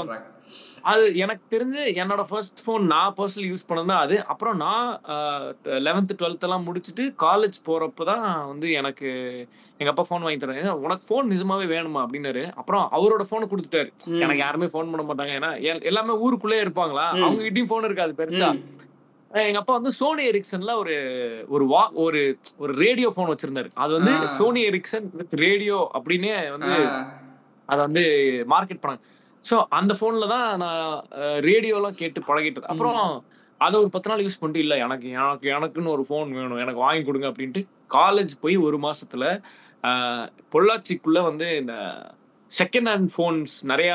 பண்றாங்க. 0.00 0.34
அது 0.82 1.16
எனக்கு 1.16 1.56
தெரிஞ்சு 1.56 1.94
என்னோட 1.94 2.22
ஃபர்ஸ்ட் 2.28 2.66
ஃபோன் 2.66 2.78
நான் 2.84 3.14
பர்சனலி 3.16 3.48
யூஸ் 3.48 3.68
பண்ணது 3.68 3.86
தான் 3.86 3.98
அது. 3.98 4.26
அப்புறம் 4.26 4.56
நான் 4.56 5.00
லெவன்த் 5.64 6.18
டுவெல்த் 6.18 6.40
எல்லாம் 6.40 6.66
முடிச்சுட்டு 6.66 7.14
காலேஜ் 7.18 7.58
போறப்ப 7.66 8.04
தான் 8.04 8.46
வந்து 8.46 8.72
எனக்கு 8.72 9.08
எங்க 9.78 9.94
அப்பா 9.94 10.04
ஃபோன் 10.08 10.20
வாங்கி 10.20 10.46
தரேன் 10.46 10.68
உனக்கு 10.78 11.04
ஃபோன் 11.08 11.26
நிஜமாவே 11.26 11.66
வேணுமா 11.74 12.06
அப்படின்னாரு. 12.06 12.52
அப்புறம் 12.54 12.88
அவரோட 12.92 13.24
ஃபோனை 13.30 13.48
கொடுத்துட்டாரு. 13.48 13.90
எனக்கு 14.18 14.36
யாருமே 14.36 14.66
ஃபோன் 14.66 14.90
பண்ண 14.92 15.02
மாட்டாங்க. 15.02 15.34
ஏன்னா 15.38 15.52
எல்- 15.64 15.82
எல்லாமே 15.82 16.12
ஊருக்குள்ளே 16.18 16.62
இருப்பாங்களா? 16.62 17.06
அவங்க 17.18 17.42
கிட்டயும் 17.42 17.70
ஃபோன் 17.70 17.84
இருக்காது 17.84 18.14
பெருசா. 18.18 18.50
எங்க 19.30 19.58
அப்பா 19.60 19.74
வந்து 19.78 19.90
சோனி 19.98 20.22
எரிக்சன்ல 20.30 20.72
ஒரு 20.82 20.94
ஒரு 21.54 21.64
வா 21.72 21.82
ஒரு 22.04 22.20
ஒரு 22.62 22.72
ரேடியோ 22.84 23.08
ஃபோன் 23.14 23.30
வச்சிருந்தாரு. 23.32 23.70
அது 23.82 23.92
வந்து. 23.98 24.12
சோனி 24.36 24.60
எரிக்சன் 24.70 25.08
வித் 25.18 25.34
ரேடியோ 25.46 25.78
அப்படின்னே 25.98 26.34
வந்து. 26.54 26.74
அதை 27.68 27.80
வந்து 27.86 28.04
மார்க்கெட் 28.52 28.82
பண்ணாங்க. 28.82 29.02
ஸோ 29.44 29.56
அந்த 29.78 29.92
ஃபோன்ல 29.98 30.28
தான் 30.34 30.46
நான் 30.62 31.02
ரேடியோலாம் 31.48 31.98
கேட்டு 32.00 32.20
பழகிட்டது. 32.28 32.70
அப்புறம் 32.72 33.02
அதை 33.60 33.76
ஒரு 33.82 33.90
பத்து 33.94 34.10
நாள் 34.10 34.24
யூஸ் 34.24 34.40
பண்ணிட்டு 34.40 34.64
இல்லை 34.64 34.76
எனக்கு 34.86 35.06
எனக்கு 35.18 35.46
எனக்குன்னு 35.56 35.94
ஒரு 35.96 36.04
ஃபோன் 36.08 36.32
வேணும். 36.38 36.62
எனக்கு 36.64 36.84
வாங்கி 36.86 37.02
கொடுங்க 37.08 37.28
அப்படின்ட்டு 37.30 37.62
காலேஜ் 37.96 38.34
போய் 38.44 38.56
ஒரு 38.68 38.78
மாசத்துல 38.86 39.24
பொள்ளாச்சிக்குள்ள 40.54 41.18
வந்து 41.28 41.48
இந்த 41.62 41.74
செகண்ட் 42.50 42.90
ஹேண்ட் 42.92 43.12
ஃபோன்ஸ் 43.14 43.54
நிறைய 43.72 43.92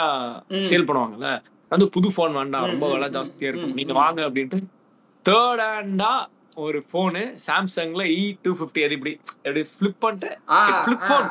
சேல் 0.70 0.88
பண்ணுவாங்கல்ல. 0.90 1.30
வந்து 1.72 1.86
புது 1.96 2.10
ஃபோன் 2.16 2.34
வேண்டாம் 2.40 2.70
ரொம்ப 2.72 2.88
விலை 2.94 3.10
ஜாஸ்தியா 3.18 3.50
இருக்கும். 3.52 3.78
நீங்க 3.80 3.94
வாங்க 4.02 4.22
அப்படின்ட்டு 4.30 4.60
தேர்ட் 5.26 5.64
ஹேண்டா 5.66 6.12
ஒரு 6.64 6.80
ஃபோனு 6.88 7.22
சாம்சங்ல 7.46 8.04
இ 8.16 8.24
டூ 8.44 8.52
ஃபிஃப்டி 8.60 8.82
அது 8.86 8.96
இப்படி 8.98 9.14
அப்படி 9.46 9.62
ஃபிளிப் 9.74 10.00
பண்ணிட்டு 10.04 10.30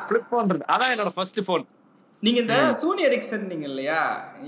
ஃபிளிப் 0.07 0.33
பண்றது 0.35 0.65
அதான் 0.75 0.93
என்னோட 0.95 1.13
ஃபர்ஸ்ட் 1.17 1.41
ஃபோன் 1.47 1.65
நீங்க 2.23 2.39
இந்த 2.43 2.57
சோனி 2.81 3.03
எரிக்சன் 3.07 3.47
நீங்க 3.53 3.67
இல்லையா? 3.71 4.01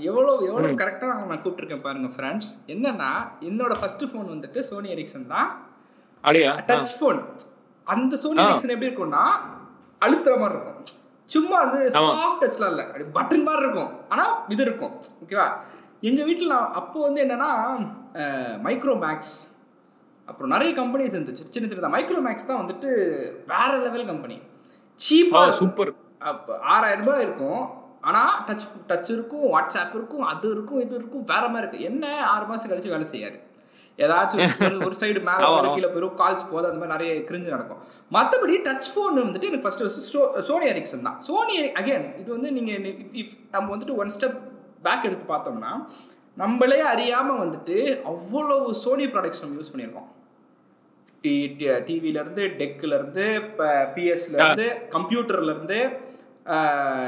எவ்வளவு 0.09 0.45
எவ்வளவு 0.49 0.79
கரெக்டா 0.81 1.07
நான் 1.21 1.41
கூப்பிட்டுருக்கேன் 1.43 1.85
பாருங்க 1.87 2.09
ஃப்ரெண்ட்ஸ் 2.15 2.51
என்னன்னா 2.73 3.09
என்னோட 3.49 3.73
ஃபர்ஸ்ட் 3.79 4.05
ஃபோன் 4.11 4.27
வந்துட்டு 4.33 4.59
சோனி 4.69 4.89
எரிக்சன் 4.95 5.27
தான். 5.33 5.49
டச் 6.69 6.93
ஃபோன் 6.99 7.19
அந்த 7.87 8.17
சோனி. 8.23 8.39
எரிக்சன் 8.45 8.73
எப்படி 8.75 8.89
இருக்கும்னா 8.89 9.23
அழுத்துற 10.01 10.35
மாதிரி 10.41 10.55
இருக்கும். 10.57 10.79
சும்மா 11.29 11.57
வந்து. 11.63 11.81
சாஃப்ட் 12.15 12.41
டச்லாம் 12.43 12.71
இல்லை. 12.73 12.85
அப்படி 12.87 13.05
பட்டன் 13.17 13.45
மாதிரி 13.49 13.65
இருக்கும். 13.65 13.91
ஆனா 14.13 14.25
இது 14.55 14.63
இருக்கும். 14.67 14.93
ஓகேவா 15.23 15.47
எங்க 16.05 16.23
வீட்டில் 16.23 16.47
நான் 16.47 16.73
அப்போ 16.73 17.01
வந்து 17.01 17.25
என்னன்னா 17.25 17.77
மைக்ரோ 18.63 18.95
மேக்ஸ் 18.95 19.39
அப்புறம் 20.25 20.51
நிறைய 20.51 20.81
கம்பெனிஸ் 20.81 21.19
இருந்துச்சு. 21.19 21.45
சின்ன 21.49 21.69
சின்ன 21.69 21.87
மைக்ரோ 21.87 22.31
மேக்ஸ் 22.31 22.45
தான் 22.45 22.65
வந்துட்டு 22.65 22.89
வேற 23.45 23.77
லெவல் 23.77 24.05
கம்பெனி 24.05 24.39
சீப்பா 25.09 25.49
சூப்பர் 25.49 25.93
அப்போ 26.19 26.59
ஆறாயிரம் 26.59 27.05
ரூபாய் 27.05 27.21
இருக்கும். 27.21 27.69
ஆனால் 28.01 28.29
டச் 28.47 28.91
டச் 28.91 29.11
இருக்கும் 29.11 29.53
வாட்ஸ்அப் 29.53 29.95
இருக்கும் 29.95 30.21
அது 30.21 30.51
இருக்கும் 30.51 30.79
இது 30.79 30.95
இருக்கும் 30.95 31.23
வேற 31.23 31.47
மாதிரி 31.47 31.77
இருக்கும். 31.77 31.93
என்ன 31.93 32.25
ஆறு 32.25 32.45
மாதம் 32.45 32.71
கழிச்சு 32.71 32.87
வேலை 32.87 33.05
செய்யாது. 33.05 33.39
ஏதாச்சும் 33.97 34.47
ஒரு- 34.59 34.93
சைடு 34.99 35.23
மேலே 35.23 35.49
ஒரு. 35.57 35.69
கீழே 35.73 35.87
போயிடும் 35.87 36.11
கால்ஸ் 36.11 36.51
போது 36.51 36.71
அந்த 36.71 36.85
மாதிரி 36.85 36.87
நிறைய 36.87 37.21
கிரிஞ்சு 37.21 37.49
நடக்கும். 37.49 37.77
மற்றபடி 38.11 38.55
டச் 38.55 38.95
ஃபோன் 38.95 39.19
வந்துட்டு 39.19 39.43
எனக்கு 39.43 39.59
ஃபர்ஸ்ட் 39.59 39.79
ஃபர்ஸ்ட் 39.79 40.45
சோனி 40.47 40.67
எரிக்சன் 40.67 41.01
தான். 41.01 41.21
சோனி 41.21 41.71
அகைன் 41.71 42.19
இது 42.19 42.31
வந்து 42.31 42.51
நீங்கள் 42.51 42.95
இஃப் 43.11 43.31
நம்ம 43.51 43.77
வந்துட்டு 43.77 43.95
ஒன் 43.95 44.11
ஸ்டெப் 44.19 44.53
பேக் 44.87 45.07
எடுத்து 45.09 45.25
பார்த்தோம்னா 45.33 45.71
நம்மளே 46.41 46.79
அறியாமல் 46.93 47.41
வந்துட்டு 47.43 47.77
அவ்வளவு 48.11 48.73
சோனி 48.83 49.05
ப்ராடக்ட்ஸ் 49.13 49.43
நம்ம 49.43 49.57
யூஸ் 49.59 49.73
பண்ணியிருக்கோம். 49.73 50.09
டி 51.23 51.35
டிவிலேருந்து 51.87 52.43
டெக்கிலேருந்து 52.61 53.27
இப்போ 53.43 53.67
பிஎஸ்லேருந்து 53.93 54.65
கம்ப்யூட்டர்லேருந்து 54.95 55.79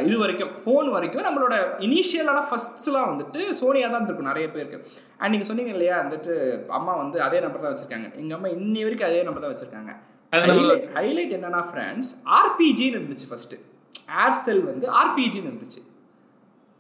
இது 0.05 0.15
வரைக்கும் 0.21 0.53
ஃபோன் 0.61 0.87
வரைக்கும் 0.93 1.25
நம்மளோட 1.27 1.55
இனிஷியலான 1.87 2.39
ஃபர்ஸ்ட்ஸ்லாம் 2.49 3.09
வந்துட்டு 3.11 3.41
சோனியா 3.59 3.87
தான் 3.95 4.07
இருக்கும் 4.07 4.29
நிறைய 4.31 4.45
பேருக்கு. 4.55 4.77
அண்ட் 5.19 5.31
நீங்கள் 5.33 5.49
சொன்னீங்க 5.49 5.73
இல்லையா 5.75 5.97
வந்துட்டு 6.03 6.33
அம்மா 6.77 6.93
வந்து 7.01 7.17
அதே 7.25 7.41
நம்பர் 7.43 7.63
தான் 7.65 7.73
வச்சுருக்காங்க. 7.73 8.07
எங்கள் 8.21 8.37
அம்மா 8.37 8.49
இன்னி 8.57 8.81
வரைக்கும் 8.85 9.09
அதே 9.09 9.21
நம்பர் 9.27 9.45
தான் 9.45 9.53
வச்சுருக்காங்க. 9.53 9.93
ஹைலைட் 10.97 11.35
என்னன்னா 11.37 11.61
ஃப்ரெண்ட்ஸ் 11.69 12.11
ஆர்பிஜின்னு 12.39 12.97
இருந்துச்சு 12.99 13.29
ஃபர்ஸ்ட் 13.33 13.55
ஏர்செல் 14.23 14.63
வந்து 14.71 14.87
ஆர்பிஜின்னு 15.01 15.49
இருந்துச்சு. 15.51 15.81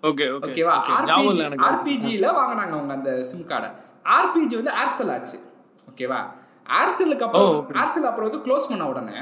ஓகே 0.03 0.25
ஓகே 0.35 0.47
ஓகேவா 0.47 0.73
ஆர்பிஜி 0.95 1.43
ஆர்பிஜியில் 1.67 2.27
வாங்கினாங்க 2.39 2.73
அவங்க 2.77 2.93
அந்த 2.97 3.11
சிம் 3.29 3.45
கார்டை 3.51 3.69
ஆர்பிஜி 4.15 4.55
வந்து 4.59 4.73
ஏர்செல் 4.81 5.11
ஆச்சு. 5.15 5.37
ஓகேவா 5.91 6.19
ஏர்செல்லுக்கு 6.79 7.25
அப்புறம். 7.27 7.53
ஏர்செல் 7.81 8.07
அப்புறம் 8.09 8.27
வந்து 8.29 8.41
க்ளோஸ் 8.45 8.69
பண்ண 8.71 8.85
உடனே 8.93 9.17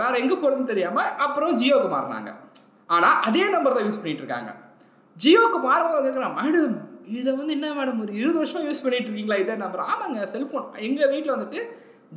வேற 0.00 0.12
எங்க 0.22 0.34
போறதுன்னு 0.42 0.70
தெரியாம 0.72 1.02
அப்புறம் 1.26 1.56
ஜியோக்கு 1.60 1.88
மாறினாங்க. 1.94 2.30
ஆனா 2.96 3.08
அதே 3.28 3.44
நம்பர் 3.54 3.76
தான் 3.76 3.86
யூஸ் 3.88 4.00
பண்ணிட்டு 4.02 4.22
இருக்காங்க. 4.24 4.50
ஜியோக்கு 5.16 5.58
மாறும்போது 5.68 6.04
கேட்குறான் 6.06 6.36
மேடம் 6.38 6.76
இதை 7.18 7.30
வந்து 7.38 7.54
என்ன 7.56 7.66
மேடம் 7.78 7.98
ஒரு 8.04 8.12
இருபது 8.20 8.38
வருஷமா 8.40 8.62
யூஸ் 8.68 8.82
பண்ணிட்டு 8.84 9.08
இருக்கீங்களா? 9.08 9.36
இதே 9.42 9.56
நம்பர் 9.64 9.82
ஆமாங்க 9.90 10.28
செல்ஃபோன் 10.34 10.64
எங்க 10.86 11.00
வீட்டில் 11.12 11.34
வந்துட்டு 11.34 11.60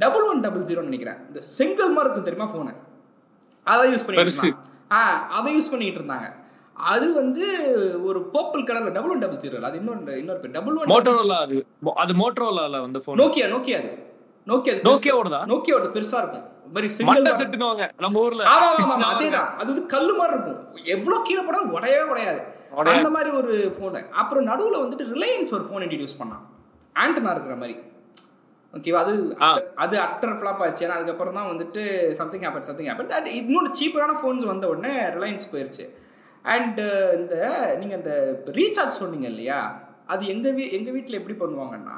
டபுள் 0.03 0.27
ஒன் 0.31 0.43
டபுள் 0.45 0.65
ஜீரோன்னு 0.69 0.91
நினைக்கிறேன். 0.91 1.19
இந்த 1.29 1.39
செங்கல் 1.57 1.93
மாதிரி 1.95 2.07
இருக்கும் 2.07 2.27
தெரியுமா 2.29 2.47
ஃபோனு 2.51 2.73
அதை 3.67 3.83
யூஸ் 3.93 4.05
பண்ணிட்டு. 4.05 4.25
இருந்தாங்க. 4.25 4.55
ஆ 4.97 4.99
அதை 5.37 5.49
யூஸ் 5.57 5.71
பண்ணிட்டு 5.73 5.99
இருந்தாங்க. 6.01 6.29
அது 6.79 7.13
வந்து 7.13 7.45
ஒரு 8.03 8.19
பர்பிள் 8.33 8.65
கலர்ல 8.67 8.91
டபுள் 8.91 9.11
ஒன் 9.11 9.19
டபுள் 9.19 9.37
ஜீரோ 9.37 9.61
அது 9.61 9.77
இன்னொரு 9.77 10.19
இன்னொரு 10.19 10.39
பேர் 10.39 10.51
டபுள் 10.51 10.77
ஒன் 10.77 10.91
மோட்டோரோலா 10.93 11.37
அது 11.39 11.57
அது 11.95 12.13
மோட்டோரோலால 12.13 12.81
வந்த 12.81 12.99
போன் 12.99 13.19
நோக்கியா 13.19 13.47
நோக்கியா 13.47 13.77
அது. 13.77 13.91
நோக்கியா 14.47 14.73
அது 14.73 14.87
நோக்கியாவோடதா? 14.89 15.39
நோக்கியாவோட 15.45 15.87
பெருசா 15.93 16.17
இருக்கும். 16.17 16.45
மாதிரி 16.71 16.89
சிங்கிள் 16.89 17.39
செட்டுனுவாங்க 17.39 17.83
நம்ம 17.97 18.19
ஊர்ல. 18.19 18.43
ஆமா 18.45 18.67
ஆமா 18.75 18.93
ஆமா 18.95 19.07
அதேதான். 19.13 19.49
அது 19.57 19.67
வந்து 19.67 19.85
கல்லு 19.85 20.13
மாதிரி 20.13 20.35
இருக்கும். 20.35 20.59
எவ்வளவு 20.87 21.23
கீழே 21.23 21.41
போடாலும் 21.41 21.73
உடையவே 21.73 22.09
உடையாது. 22.11 22.41
அந்த 22.93 23.09
மாதிரி 23.09 23.29
ஒரு 23.35 23.75
ஃபோனு 23.75 24.01
அப்புறம் 24.13 24.47
நடுவுல 24.47 24.81
வந்துட்டு 24.81 25.05
ரிலையன்ஸ் 25.13 25.53
ஒரு 25.53 25.65
ஃபோன் 25.69 25.83
இன்ட்ரடியூஸ் 25.85 26.19
பண்ணான். 26.19 26.43
ஆண்டனா 26.95 27.31
இருக்கிற 27.31 27.55
மாதிரி. 27.55 27.75
ஓகேவா 28.73 28.95
அது. 28.95 29.13
அது 29.75 29.97
அட்டர் 29.99 30.35
ஃப்ளாப் 30.39 30.57
ஆச்சு. 30.57 30.87
ஏன்னா 30.87 30.91
அதுக்கப்புறம் 30.91 31.33
தான் 31.33 31.49
வந்துட்டு 31.53 31.83
சம்திங் 32.11 32.41
ஹேப்பன் 32.41 32.61
சம்திங் 32.61 32.89
ஹேப்பன் 32.89 33.31
இன்னொரு 33.33 33.69
சீப்பரான 33.79 34.15
ஃபோன்ஸ் 34.21 34.45
வந்த 34.45 34.67
உடனே 34.67 34.93
ரிலையன்ஸ் 35.15 35.51
போயிருச்சு. 35.53 35.85
அண்ட் 36.45 36.81
இந்த 37.19 37.35
நீங்கள் 37.79 37.99
இந்த 38.01 38.13
ரீசார்ஜ் 38.59 38.99
சொன்னீங்க 39.01 39.27
இல்லையா 39.27 39.59
அது 40.13 40.23
எங்கள் 40.27 40.55
வீ 40.57 40.63
எங்கள் 40.77 40.93
வீட்டில் 40.93 41.19
எப்படி 41.19 41.37
பண்ணுவாங்கன்னா 41.41 41.97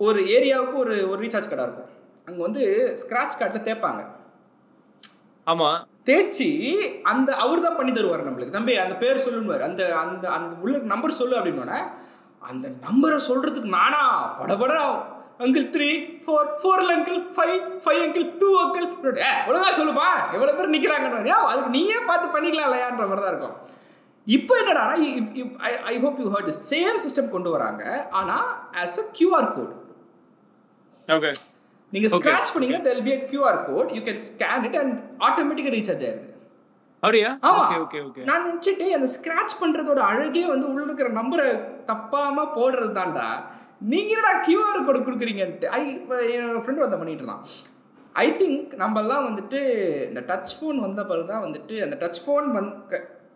ஒரு 0.00 0.20
ஏரியாவுக்கு 0.36 0.76
ஒரு 0.84 0.94
ஒரு 1.10 1.18
ரீசார்ஜ் 1.24 1.50
கடை 1.50 1.64
இருக்கும். 1.64 1.92
அங்கே 2.28 2.42
வந்து 2.46 2.62
ஸ்க்ராட்ச் 3.02 3.38
கார்டில் 3.38 3.66
தேய்ப்பாங்க. 3.68 4.02
ஆமா. 5.46 5.68
தேய்ச்சி 6.08 6.48
அந்த 7.02 7.30
அவர் 7.34 7.64
தான் 7.64 7.76
பண்ணி 7.76 7.92
தருவார் 7.92 8.26
நம்மளுக்கு. 8.26 8.56
தம்பி 8.56 8.74
அந்த 8.84 8.96
பேர் 8.96 9.24
சொல்லுவார் 9.26 9.62
அந்த 9.68 9.82
அந்த 10.02 10.24
அந்த 10.30 10.52
உள்ள 10.64 10.78
நம்பர் 10.92 11.18
சொல்லு 11.20 11.38
அப்படின்னோடனே 11.38 11.80
அந்த 12.42 12.66
நம்பரை 12.86 13.18
சொல்றதுக்கு 13.28 13.76
நானா 13.78 14.02
படபடா 14.40 14.80
அங்கிள் 15.40 15.66
த்ரீ 15.74 15.88
ஃபோர் 16.24 16.48
ஃபோர்ல 16.60 16.90
uncle 16.96 17.18
five 17.36 17.56
five 17.84 18.00
uncle 18.06 18.26
two 18.40 18.48
uncle 18.62 18.86
ஒழுங்கா 19.48 19.70
சொல்லுப்பா. 19.78 20.08
எவ்வளோ 20.36 20.52
பேர் 20.58 20.74
நிற்கிறாங்கன்னு 20.76 21.34
அதுக்கு 21.50 21.74
நீயே 21.76 21.98
பார்த்து 22.08 22.34
பண்ணிக்கலாம் 22.36 22.68
இல்லையான்ற 22.68 23.04
மாதிரி 23.10 23.24
தான் 23.24 23.34
இருக்கும். 23.34 23.56
இப்போ 24.26 24.54
என்னடா 24.62 24.84
I 25.92 25.94
hope 26.04 26.18
you 26.22 26.28
heard 26.34 26.50
same 26.70 26.98
system 27.04 27.30
கொண்டு 27.34 27.50
வராங்க. 27.56 27.82
ஆனால் 28.20 28.48
as 28.82 28.98
a 29.02 29.06
QR 29.18 29.50
code 29.56 29.74
okay 31.08 31.30
நீங்க 31.92 32.06
Okay. 32.08 32.22
ஸ்கிராச் 32.22 32.50
பண்ணீங்கன்னா 32.54 32.82
there'll 32.86 33.04
be 33.04 33.12
a 33.12 33.20
QR 33.28 33.54
code 33.68 33.92
you 33.96 34.00
can 34.08 34.24
scan 34.26 34.64
it 34.68 34.76
and 34.80 34.94
ஆட்டோமேட்டிக்கா 35.26 35.70
ரீசார்ஜ் 35.76 36.02
ஆயிருது 36.06 36.26
அப்படியா? 37.02 37.28
ஆமா. 37.48 37.62
ஓகே 37.62 37.76
ஓகே 37.84 37.98
ஓகே 38.06 38.22
நான் 38.28 38.44
நினைச்சிட்டு 38.46 38.86
அந்த 38.96 39.08
ஸ்கிராச் 39.14 39.54
பண்றதோட 39.60 40.00
அழகே 40.10 40.42
வந்து 40.52 40.66
உள்ள 40.70 40.82
இருக்கிற 40.86 41.08
நம்பரை 41.18 41.46
தப்பாம 41.90 42.46
போடுறது 42.56 42.92
தான்டா. 42.98 43.26
நீங்க 43.80 44.10
என்னடா 44.14 44.32
கியூஆர் 44.46 44.86
கோடு 44.86 45.00
கொடுக்குறீங்கன்ட்டு 45.00 45.66
ஐ 45.70 45.82
என்னோட 46.34 46.60
ஃப்ரெண்ட் 46.62 46.84
வந்து 46.84 46.98
பண்ணிட்டு 46.98 47.22
இருந்தான் 47.24 47.42
ஐ 48.14 48.26
திங்க் 48.32 48.70
நம்மெல்லாம் 48.74 49.26
வந்துட்டு 49.28 49.58
இந்த 50.08 50.20
டச் 50.20 50.54
ஃபோன் 50.56 50.78
வந்த 50.80 51.00
பிறகு 51.04 51.26
தான் 51.26 51.44
வந்துட்டு 51.46 51.74
அந்த 51.82 51.96
டச் 52.02 52.22
ஃபோன் 52.24 52.46
வந் 52.56 52.70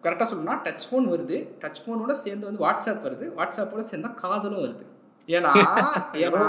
கரெக்டாக 0.05 0.26
சொல்லணும்னா 0.30 0.57
டச் 0.64 0.86
ஃபோன் 0.88 1.07
வருது. 1.07 1.36
டச் 1.61 1.82
ஃபோனோட 1.82 2.12
சேர்ந்து 2.22 2.49
வந்து 2.49 2.64
வாட்ஸ்அப் 2.64 3.05
வருது. 3.05 3.26
வாட்ஸ்அப்போட 3.38 3.84
சேர்ந்தா 3.90 4.14
காதலும் 4.14 4.64
வருது. 4.64 4.84
ஏன்னா 5.28 5.51
ஏன்னா 6.24 6.40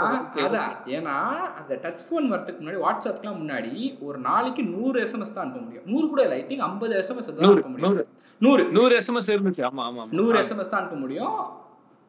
அதான் 0.43 0.71
ஏன்னா 0.87 1.15
அந்த 1.59 1.73
டச் 1.83 2.03
ஃபோன் 2.05 2.25
வரதுக்கு 2.31 2.61
முன்னாடி 2.61 2.79
வாட்ஸ்அப்லாம் 2.85 3.37
முன்னாடி 3.41 3.73
ஒரு 4.01 4.17
நாளைக்கு 4.19 4.63
நூறு 4.63 4.97
எஸ்எம்எஸ் 5.03 5.35
தான் 5.35 5.45
அனுப்ப 5.45 5.59
முடியும். 5.59 5.85
நூறு 5.85 6.07
கூட 6.07 6.21
இல்லை 6.23 6.37
ஐ 6.39 6.45
திங்க் 6.47 6.61
ஐம்பது 6.61 6.95
எஸ்எம்எஸ் 7.01 7.29
தான் 7.29 7.45
அனுப்ப 7.49 7.69
முடியும். 7.69 7.99
நூறு. 8.41 8.63
நூறு. 8.71 8.95
எஸ்எம்எஸ் 8.95 9.29
இருந்துச்சு. 9.29 9.63
ஆமா 9.63 9.83
ஆமா 9.83 10.01
ஆமா. 10.01 10.11
நூறு 10.11 10.39
எஸ்எம்எஸ் 10.39 10.71
தான் 10.73 10.81
அனுப்ப 10.81 10.95
முடியும். 10.95 11.37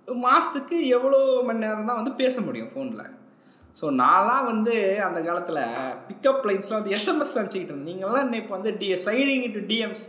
மாதத்துக்கு 0.08 0.76
எவ்வளோ 0.96 1.18
மணி 1.48 1.62
நேரம் 1.64 1.88
தான் 1.90 2.00
வந்து 2.00 2.12
பேச 2.22 2.40
முடியும் 2.40 2.72
ஃபோனில் 2.72 3.04
ஸோ 3.76 3.84
நான்லாம் 4.02 4.48
வந்து 4.50 4.74
அந்த 5.06 5.20
காலத்தில் 5.22 5.62
பிக்கப் 6.08 6.44
லைன்ஸ்லாம் 6.48 6.80
வந்து 6.80 6.94
எஸ்எம்எஸ்ல 6.96 7.40
அனுப்பிச்சிக்கிட்டு 7.40 7.74
இருந்தேன். 7.74 7.90
நீங்கள்லாம் 7.90 8.36
இப்போ 8.40 8.54
வந்து 8.58 8.72
டி 8.80 8.88
ஸ்லைடிங் 9.04 9.44
இன்ட்டு 9.46 9.64
டிஎம்ஸ் 9.70 10.04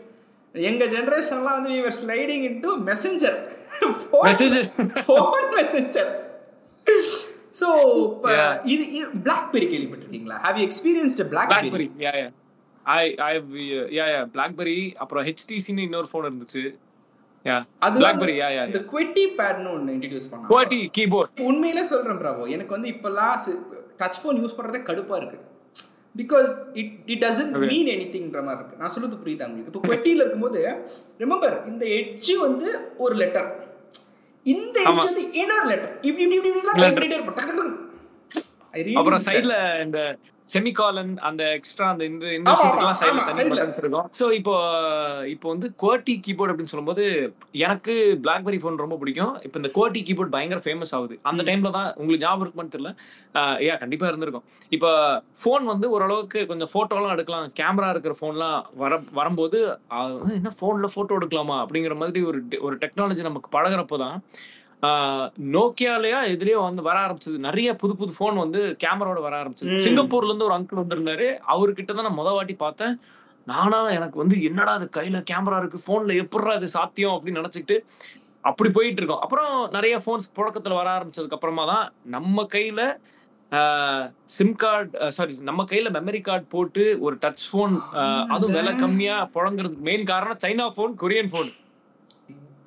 எங்கள் 0.56 0.92
ஜென்ரேஷன்லாம் 0.96 1.58
வந்து 1.60 1.74
we were 1.76 1.98
sliding 2.02 2.46
into 2.50 2.70
messenger. 2.90 3.40
Phone 4.04 5.50
messenger 5.58 6.12
so 7.60 7.68
Yeah. 8.32 8.54
இது 8.74 8.84
பிளாக்பெரி 9.26 9.66
கேள்விப்பட்டிருக்கீங்களா? 9.74 10.38
Have 10.46 10.58
you 10.60 10.64
experienced 10.70 11.22
BlackBerry 11.34 11.88
I 12.86 13.04
I 13.26 13.32
yeah 13.98 14.06
yeah 14.14 14.22
BlackBerry 14.34 14.78
அப்புறம் 15.04 15.24
ஹெச்டிசின்னு 15.30 15.86
இன்னொரு 15.88 16.08
ஃபோன் 16.12 16.28
இருந்துச்சு. 16.30 16.64
அது 17.86 18.00
பிளாக்பெரி 18.02 18.36
யா 18.42 18.48
யா 18.56 18.62
இந்த 18.70 18.80
குவெட்டி 18.92 19.24
பேட்னு 19.40 19.70
ஒன்று 19.76 19.94
இன்ட்ரடியூஸ் 19.96 20.30
பண்ணாங்க. 20.30 20.50
குவாட்டி 20.52 20.80
கீபோர்ட் 20.98 21.32
இப்போ 21.34 21.50
உண்மையிலே 21.52 21.84
சொல்கிறேன் 21.90 22.20
ப்ராவோ 22.22 22.46
எனக்கு 22.56 22.76
வந்து 22.76 22.90
இப்போல்லாம் 22.94 23.36
டச் 24.02 24.20
ஃபோன் 24.22 24.40
யூஸ் 24.44 24.56
பண்ணுறதே 24.58 24.82
கடுப்பாக 24.90 25.20
இருக்கு. 25.22 25.40
Because 26.22 26.54
it 26.82 26.94
it 27.14 27.24
doesn't. 27.26 27.56
Mean 27.72 27.90
any 27.96 28.08
திங்ன்ற 28.16 28.42
மாதிரி 28.48 28.60
இருக்கு. 28.62 28.80
நான் 28.82 28.94
சொல்றது 28.96 29.20
புரியுதா 29.24 29.48
உங்களுக்கு? 29.50 29.72
இப்போ 29.72 29.82
குவெட்டியில் 29.88 30.24
இருக்கும்போது 30.24 30.62
ரிமெம்பர் 31.24 31.58
இந்த 31.72 31.86
எட்ஜ் 32.00 32.32
வந்து 32.46 32.68
ஒரு 33.06 33.16
லெட்டர் 33.22 33.50
இந்த. 34.46 34.78
எட்ஜ் 34.92 35.10
வந்து 35.12 35.26
இன்னொரு 35.42 35.68
லெட்டர் 35.74 35.94
இப்படி 36.10 36.24
இப்படி 36.26 36.50
இப்படி 36.52 37.72
அப்புறம். 39.00 39.26
சைடுல 39.28 39.58
இந்த 39.88 40.00
செமிகாலன் 40.48 41.14
அந்த 41.28 41.44
எக்ஸ்ட்ரா 41.58 41.86
அந்த 41.92 42.04
இந்த 42.10 42.26
இந்த 42.38 42.50
விஷயத்துக்குலாம் 42.52 42.98
சைடுல 43.00 43.22
தனி. 43.30 43.44
பட்டன்ஸ் 43.52 43.80
இருக்கும். 43.82 44.08
சோ 44.18 44.26
இப்போ 44.40 44.54
இப்போ 45.34 45.48
வந்து 45.54 45.68
குவாட்டி 45.82 46.14
கீபோர்ட் 46.26 46.52
அப்படின்னு 46.52 46.74
சொல்லும்போது 46.74 47.04
எனக்கு 47.68 47.94
பிளாக்பெரி 48.26 48.58
ஃபோன் 48.64 48.82
ரொம்ப 48.84 48.98
பிடிக்கும். 49.02 49.34
இப்போ 49.46 49.58
இந்த 49.62 49.70
குவாட்டி 49.78 50.02
கீபோர்ட் 50.10 50.34
பயங்கர 50.36 50.62
ஃபேமஸ் 50.66 50.94
ஆகுது. 50.98 51.16
அந்த 51.32 51.44
டைம்ல 51.48 51.72
தான் 51.78 51.90
உங்களுக்கு 52.00 52.26
ஞாபகம் 52.26 52.46
இருக்குமான்னு 52.46 52.74
தெரியல. 52.76 52.92
ஏன் 53.70 53.82
கண்டிப்பா 53.84 54.10
இருந்திருக்கும். 54.12 54.46
இப்போ 54.78 54.92
ஃபோன் 55.44 55.66
வந்து 55.74 55.90
ஓரளவுக்கு 55.96 56.42
கொஞ்சம் 56.52 56.72
போட்டோலாம் 56.76 57.16
எடுக்கலாம். 57.16 57.48
கேமரா 57.62 57.90
இருக்கிற 57.96 58.16
ஃபோன்லாம் 58.20 58.60
வர 58.84 59.02
வரும்போது 59.22 59.62
என்ன 60.40 60.54
ஃபோன்ல 60.60 60.90
போட்டோ 60.98 61.18
எடுக்கலாமா? 61.22 61.58
அப்படிங்கிற 61.66 61.98
மாதிரி 62.04 62.22
ஒரு 62.32 62.42
ஒரு 62.68 62.78
டெக்னாலஜி 62.86 63.28
நமக்கு 63.30 63.50
பழகுறப்போ 63.58 64.00
தான் 64.06 64.18
நோக்கியாலயா 65.56 66.20
எதுலயோ 66.34 66.60
வந்து 66.68 66.82
வர 66.88 66.98
ஆரம்பிச்சது. 67.06 67.38
நிறைய 67.48 67.70
புது 67.82 67.94
புது 68.00 68.12
ஃபோன் 68.18 68.36
வந்து 68.44 68.60
கேமராவோட 68.84 69.22
வர 69.28 69.36
ஆரம்பிச்சது. 69.42 69.78
சிங்கப்பூர்ல 69.86 70.32
இருந்து 70.32 70.48
ஒரு 70.50 70.56
அங்கிள் 70.58 70.82
வந்திருந்தாரு. 70.82 71.28
அவர்கிட்ட 71.54 71.92
தான் 71.94 72.08
நான் 72.08 72.20
முத 72.22 72.32
வாட்டி 72.38 72.56
பார்த்தேன். 72.66 72.96
நானா 73.48 73.80
எனக்கு 73.98 74.18
வந்து 74.24 74.36
என்னடா 74.50 74.74
அது 74.80 74.86
கையில 74.98 75.18
கேமரா 75.32 75.58
இருக்கு? 75.62 75.80
போன்ல 75.90 76.16
எப்படிடா 76.24 76.54
இது 76.60 76.70
சாத்தியம் 76.78 77.16
அப்படின்னு 77.16 77.42
நினைச்சுக்கிட்டு 77.42 77.78
அப்படி 78.44 78.70
போயிட்டு 78.78 79.02
இருக்கோம். 79.02 79.24
அப்புறம் 79.26 79.54
நிறைய 79.76 79.96
போன்ஸ் 80.06 80.34
புழக்கத்துல 80.38 80.78
வர 80.80 80.90
ஆரம்பிச்சதுக்கு 80.98 81.38
அப்புறமா 81.38 81.66
தான் 81.74 81.86
நம்ம 82.16 82.48
கையில 82.56 82.82
சிம் 84.36 84.56
கார்டு 84.62 85.12
சாரி 85.18 85.34
நம்ம 85.50 85.62
கையில 85.72 85.90
மெமரி 85.98 86.20
கார்டு 86.28 86.46
போட்டு 86.54 86.84
ஒரு 87.06 87.16
டச் 87.24 87.44
போன் 87.52 87.76
அதுவும் 88.36 88.56
விலை 88.58 88.74
கம்மியா 88.82 89.16
புழங்குறதுக்கு 89.36 89.88
மெயின் 89.90 90.10
காரணம் 90.12 90.42
China 90.44 90.66
phone 90.78 90.94
Korean 91.04 91.32
phone 91.36 91.52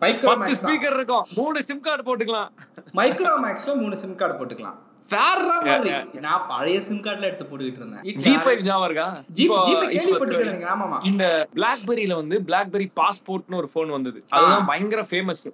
Micromax 0.02 0.60
speaker 0.62 0.96
இருக்கும். 0.98 1.24
மூணு 1.38 1.58
சிம் 1.68 1.84
கார்டு 1.86 2.04
போட்டுக்கலாம். 2.08 2.50
மைக்ரோமேக்ஸ்ல 2.98 3.74
மூணு 3.82 3.96
சிம் 4.02 4.18
கார்டு 4.20 4.36
போட்டுக்கலாம். 4.40 4.78
வேற 5.12 5.42
மாதிரி 5.66 5.92
நான் 6.24 6.42
பழைய 6.50 6.78
சிம் 6.86 7.02
கார்டுல 7.04 7.28
எடுத்து 7.28 7.46
போட்டுக்கிட்டு 7.50 7.80
இருந்தேன். 7.82 8.18
ஜி 8.24 8.32
ஃபைவ் 8.42 8.60
ஞாபகம் 8.66 8.88
இருக்கா? 8.88 9.06
ஜி 9.36 9.44
கேள்விப்பட்டிருக்கேன் 9.68 10.68
ஆமாமா 10.74 10.98
இந்த 11.10 11.24
பிளாக்பெரியில 11.56 12.18
வந்து 12.22 12.38
பிளாக்பெரி 12.50 12.86
பாஸ்போர்ட்னு 13.00 13.60
ஒரு 13.62 13.70
ஃபோன் 13.74 13.96
வந்தது. 13.96 14.20
அதுதான் 14.36 14.68
பயங்கர 14.72 15.04
ஃபேமஸ் 15.10 15.46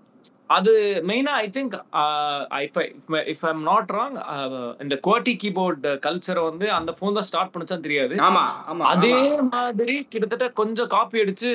அது 0.56 0.72
மெயினா 1.10 1.34
I 1.44 1.46
think 1.56 1.74
if 3.34 3.44
I'm 3.50 3.62
not 3.70 3.92
wrong 3.98 4.16
இந்த 4.84 4.94
குவாட்டி 5.06 5.32
கீபோர்ட் 5.42 5.86
கல்ச்சரை 6.06 6.42
வந்து 6.50 6.66
அந்த 6.78 6.90
ஃபோன் 6.96 7.16
தான் 7.18 7.26
ஸ்டார்ட் 7.28 7.52
பண்ணுச்சான்னு 7.54 7.86
தெரியாது. 7.86 8.14
அதே. 8.92 9.14
மாதிரி 9.56 9.96
கிட்டத்தட்ட 10.12 10.48
கொஞ்சம் 10.62 10.92
காப்பி 10.96 11.22
அடிச்சு 11.24 11.52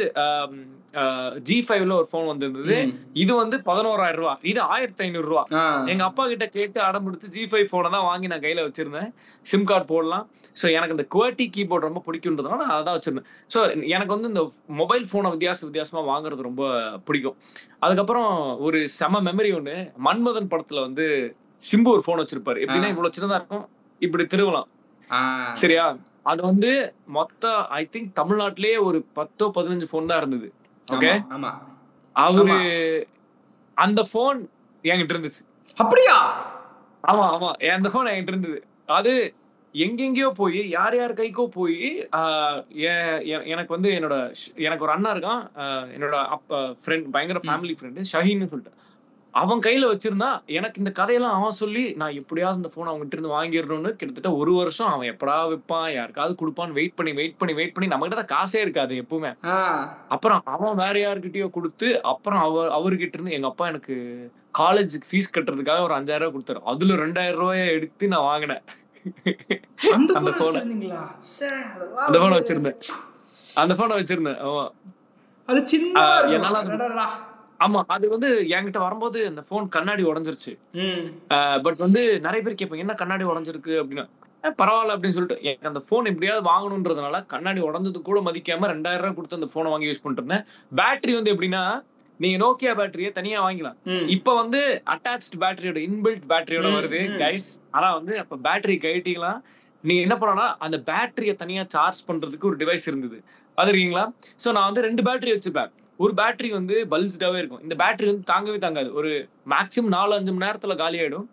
ஜி 1.48 1.58
ஃபைவ்ல 1.66 1.94
ஒரு 2.00 2.08
ஃபோன் 2.12 2.28
வந்திருந்தது. 2.30 2.78
இது 3.24 3.34
வந்து 3.40 3.58
பதினோராயிரம் 3.68 4.22
ரூபா 4.22 4.34
இது 4.52 4.62
ஆயிரத்தி 4.76 5.04
ஐநூறு 5.06 5.28
ரூபா. 5.32 5.44
எங்க 5.92 6.04
அப்பா 6.10 6.24
கிட்ட 6.32 6.46
கேட்டு 6.56 6.80
அடம் 6.88 7.06
பிடிச்சு 7.08 7.28
ஜி 7.36 7.44
ஃபைவ் 7.52 7.68
போனை 7.74 7.90
தான் 7.96 8.06
வாங்கி 8.10 8.30
நான் 8.32 8.44
கையில 8.46 8.64
வச்சிருந்தேன். 8.68 9.10
சிம் 9.50 9.68
கார்டு 9.72 9.88
போடலாம். 9.94 10.26
ஸோ 10.60 10.66
எனக்கு 10.78 10.96
இந்த 10.98 11.06
குவாட்டி 11.16 11.48
கீபோர்ட் 11.58 11.88
ரொம்ப 11.90 12.04
பிடிக்குன்றதுனால 12.08 12.62
நான் 12.64 12.78
அதான் 12.80 12.98
வச்சிருந்தேன். 12.98 13.30
ஸோ 13.56 13.62
எனக்கு 13.96 14.14
வந்து 14.16 14.32
இந்த 14.34 14.44
மொபைல் 14.82 15.06
ஃபோனை 15.12 15.32
வித்தியாச 15.36 15.66
வித்தியாசமா 15.70 16.04
வாங்குறது 16.12 16.48
ரொம்ப 16.50 16.64
பிடிக்கும். 17.10 17.38
அதுக்கப்புறம் 17.86 18.32
ஒரு 18.68 18.82
செம 19.00 19.22
மெமரி 19.30 19.52
ஒன்று 19.60 19.78
மன்மதன் 20.08 20.52
படத்துல 20.54 20.82
வந்து 20.88 21.08
சிம்பு 21.70 21.90
ஒரு 21.96 22.04
ஃபோன் 22.06 22.22
வச்சிருப்பாரு. 22.24 22.62
எப்படின்னா 22.66 22.92
இவ்வளவு 22.94 23.16
சின்னதா 23.16 23.40
இருக்கும். 23.42 23.66
இப்படி 24.02 24.26
திருவலாம். 24.34 24.70
சரியா? 25.62 25.86
அது 26.32 26.42
வந்து 26.50 26.72
மொத்த 27.18 27.52
ஐ 27.78 27.84
திங்க் 27.94 28.10
தமிழ்நாட்டிலேயே 28.20 28.78
ஒரு 28.88 29.00
பத்தோ 29.20 29.46
பதினஞ்சு 29.58 29.88
ஃபோன் 29.90 30.10
தான் 30.12 30.22
இருந்தது. 30.22 30.48
ஓகே? 30.96 31.12
ஆமா, 31.36 31.52
அவரு 32.16 32.56
அந்த 33.78 34.02
ஃபோன் 34.12 34.40
என்கிட்ட 34.84 35.14
இருந்துச்சு. 35.16 35.44
அப்படியா? 35.78 36.16
ஆமா 37.04 37.26
ஆமா. 37.36 37.50
அந்த 37.76 37.90
ஃபோன் 37.92 38.10
என்கிட்ட 38.12 38.34
இருந்தது. 38.36 38.60
அது 38.98 39.14
எங்கெங்கேயோ 39.76 40.30
போய் 40.40 40.62
யார் 40.70 40.96
யார் 40.98 41.12
கைக்கோ 41.20 41.44
போய் 41.58 41.82
எனக்கு 43.54 43.72
வந்து 43.76 43.90
என்னோட 43.98 44.16
எனக்கு 44.68 44.86
ஒரு 44.86 44.94
அண்ணா 44.96 45.10
இருக்கான். 45.16 45.42
என்னோட 45.96 46.16
அப்பா 46.36 46.60
ஃப்ரெண்ட் 46.84 47.08
பயங்கர 47.16 47.42
ஃபேமிலி 47.48 47.76
ஃப்ரெண்டு 47.80 48.10
ஷஹீன்னு 48.14 48.50
சொல்லிட்டு. 48.54 48.74
அவன் 49.32 49.60
கையில 49.60 49.90
வச்சிருந்தா 49.92 50.46
எனக்கு 50.46 50.78
இந்த 50.78 50.92
கதையெல்லாம் 50.92 51.34
அவன் 51.34 51.52
சொல்லி 51.52 51.94
நான் 51.94 52.14
எப்படியாவது 52.14 52.60
இந்த 52.60 52.70
ஃபோன் 52.74 52.94
அவங்ககிட்ட 52.94 53.12
இருந்து 53.12 53.42
வாங்கிடணும்னு 53.42 53.92
கிட்டத்தட்ட 53.92 54.38
ஒரு 54.38 54.54
வருஷம் 54.54 54.88
அவன் 54.88 55.18
எப்படா 55.18 55.38
வைப்பான் 55.50 55.94
யாருக்காவது 55.94 56.36
கொடுப்பான்னு 56.42 56.72
வெயிட் 56.72 56.96
பண்ணி 56.96 57.14
வெயிட் 57.14 57.38
பண்ணி 57.38 57.56
வெயிட் 57.56 57.74
பண்ணி 57.74 57.90
நம்ம 57.90 58.08
கிட்ட 58.08 58.36
காசே 58.36 58.56
இருக்காது 58.56 58.96
எப்பவுமே. 58.96 59.38
அப்புறம் 60.10 60.42
அவன் 60.46 60.76
வேற 60.76 60.96
யார்கிட்டயோ 61.00 61.50
கொடுத்து 61.50 62.04
அப்புறம் 62.04 62.40
அவர் 62.40 62.70
அவர்கிட்ட 62.72 63.14
இருந்து 63.14 63.32
எங்க 63.32 63.48
அப்பா 63.48 63.68
எனக்கு 63.68 63.96
காலேஜுக்கு 64.60 65.08
ஃபீஸ் 65.12 65.34
கட்டுறதுக்காக 65.38 65.82
ஒரு 65.82 65.94
அஞ்சாயிரம் 65.94 66.18
ரூபாய் 66.18 66.42
கொடுத்தாரு. 66.42 66.60
அதுல 66.64 66.94
ரெண்டாயிரம் 66.94 67.36
ரூபாய 67.36 67.66
எடுத்து 67.66 68.08
நான் 68.08 68.22
வாங்கினேன். 68.22 68.62
அந்த 70.14 70.32
போனை 70.38 70.60
வச்சிருந்தேன். 72.40 72.78
அந்த 73.56 73.76
போனை 73.76 74.00
வச்சிருந்தேன். 74.00 74.40
ஆமா. 74.48 74.70
அது 75.46 75.64
இருக்கும். 75.68 76.32
என்னால. 76.32 77.29
ஆமா 77.60 77.80
அது 77.88 78.10
வந்து 78.10 78.30
என்கிட்ட 78.50 78.80
வரும்போது 78.80 79.28
அந்த 79.28 79.42
போன் 79.42 79.68
கண்ணாடி 79.70 80.04
உடைஞ்சிருச்சு. 80.04 80.52
பட் 81.62 81.78
வந்து 81.78 82.02
நிறைய 82.20 82.42
பேர் 82.42 82.60
கேட்பாங்க 82.60 82.78
என்ன 82.78 82.94
கண்ணாடி 82.94 83.24
உடைஞ்சிருக்கு? 83.24 83.74
அப்படின்னா. 83.80 84.06
"அஹ், 84.44 84.56
பரவாயில்ல 84.58 84.94
அப்படின்னு 84.94 85.16
சொல்லிட்டு. 85.16 85.44
எனக்கு 85.44 85.68
அந்த 85.68 85.82
போன் 85.90 86.06
எப்படியாவது 86.06 86.50
வாங்கணுன்றதுனால 86.50 87.26
கண்ணாடி 87.26 87.62
உடஞ்சது 87.62 88.02
கூட 88.02 88.20
மதிக்காம 88.22 88.70
ரெண்டாயிரம் 88.72 89.04
ரூபாய் 89.04 89.16
கொடுத்து 89.16 89.36
அந்த 89.36 89.48
போனை 89.48 89.72
வாங்கி 89.72 89.88
யூஸ் 89.88 90.02
பண்ணிட்டு 90.02 90.24
இருந்தேன். 90.24 90.46
பேட்டரி 90.76 91.14
வந்து 91.14 91.34
எப்படின்னா 91.34 91.64
நீங்க 92.20 92.38
நோக்கியா 92.38 92.72
பேட்டரியை 92.76 93.12
தனியா 93.12 93.40
வாங்கிக்கலாம். 93.44 93.78
இப்ப 94.08 94.36
வந்து 94.36 94.62
அட்டாச்ட் 94.88 95.38
பேட்டரியோட 95.40 95.80
இன்பில்ட் 95.88 96.26
பேட்டரியோட 96.30 96.70
வருது. 96.78 97.02
கைஸ் 97.20 97.48
ஆனா 97.72 97.94
வந்து 97.94 98.20
அப்ப 98.20 98.38
பேட்டரி 98.46 98.76
கழட்டிக்கலாம் 98.78 99.40
நீங்க 99.84 100.02
என்ன 100.02 100.18
பண்ணலாம் 100.18 100.56
அந்த 100.60 100.78
பேட்டரியை 100.86 101.36
தனியா 101.36 101.64
சார்ஜ் 101.68 102.02
பண்றதுக்கு 102.08 102.44
ஒரு 102.44 102.58
டிவைஸ் 102.58 102.88
இருந்தது. 102.88 103.18
அது 103.58 103.70
இருக்கீங்களா 103.70 104.06
சோ 104.44 104.52
நான் 104.52 104.66
வந்து 104.66 104.82
ரெண்டு 104.82 105.04
பேட்டரி 105.04 105.32
வச்சிருப்பேன். 105.32 105.72
ஒரு 106.04 106.14
பேட்டரி 106.20 106.50
வந்து 106.58 106.76
பல்ஸ்டாவே 106.92 107.40
இருக்கும். 107.42 107.62
இந்த 107.66 107.76
பேட்டரி 107.82 108.08
வந்து 108.12 108.26
தாங்கவே 108.34 108.60
தாங்காது. 108.66 108.90
ஒரு 109.00 109.10
மேக்ஸிமம் 109.54 109.94
நாலு 109.96 110.14
அஞ்சு 110.18 110.32
மணி 110.34 110.46
நேரத்துல 110.46 110.76
காலி 110.84 111.00
ஆயிடும். 111.04 111.26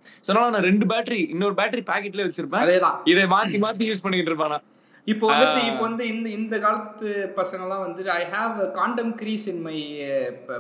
நான் 0.55 0.67
ரெண்டு 0.71 0.87
பேட்டரி 0.93 1.21
இன்னொரு 1.35 1.55
பேட்டரி 1.61 1.85
பாக்கெட்ல 1.91 2.25
வச்சிருப்பேன். 2.29 2.65
இதை 3.13 3.27
மாத்தி 3.35 3.61
மாத்தி 3.67 3.91
யூஸ் 3.91 4.05
பண்ணிட்டு 4.07 4.33
இருப்பேன். 4.33 4.65
இப்போ 5.13 5.27
வந்துட்டு 5.31 5.61
இப்போ 5.71 5.83
வந்து 5.89 6.05
இந்த 6.13 6.29
இந்த 6.39 6.57
காலத்து 6.65 7.09
பசங்கலாம் 7.41 7.83
வந்துட்டு 7.87 8.11
I 8.21 8.23
have 8.35 8.57
condom 8.79 9.13
crease 9.21 9.47
in 9.53 9.63
my 9.67 9.77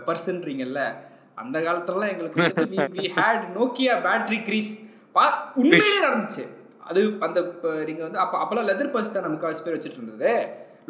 பர்சன்றீங்கல்ல 0.08 0.82
அந்த 1.42 1.56
காலத்துலலாம் 1.66 2.12
எங்களுக்கு 2.12 2.68
we 2.98 3.06
had 3.18 3.44
Nokia 3.56 3.94
battery 4.06 4.38
crease 4.48 4.70
பா 5.16 5.24
உண்மையிலே 5.62 5.98
நடந்துச்சு. 6.06 6.44
அது 6.90 7.00
அந்த 7.26 7.38
நீங்கள் 7.88 8.06
வந்து 8.06 8.22
அப்போ 8.24 8.36
அப்போல்லாம் 8.42 8.68
லெதர் 8.70 8.94
பர்ஸ் 8.94 9.14
தான் 9.14 9.26
நமக்கு 9.28 9.64
பேர் 9.66 9.76
வச்சுட்டு 9.76 10.00
இருந்தது. 10.00 10.32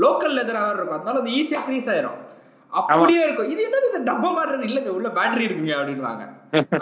லோக்கல் 0.05 0.37
லெதராக 0.39 0.73
இருக்கும். 0.77 0.99
அதனால 1.01 1.21
அது 1.23 1.37
ஈஸியாக 1.41 1.67
க்ரீஸ் 1.69 1.89
ஆயிரும். 1.93 2.21
அப்படியே 2.69 3.21
இருக்கும். 3.25 3.51
இது 3.53 3.61
என்னது? 3.69 3.87
இந்த 3.97 4.13
டப்பா 4.13 4.31
மாதிரி? 4.37 4.67
இல்லைங்க. 4.69 4.91
உள்ள 4.99 5.09
பேட்டரி 5.09 5.45
இருக்குங்க 5.49 5.73
அப்படின்வாங்க 5.81 6.25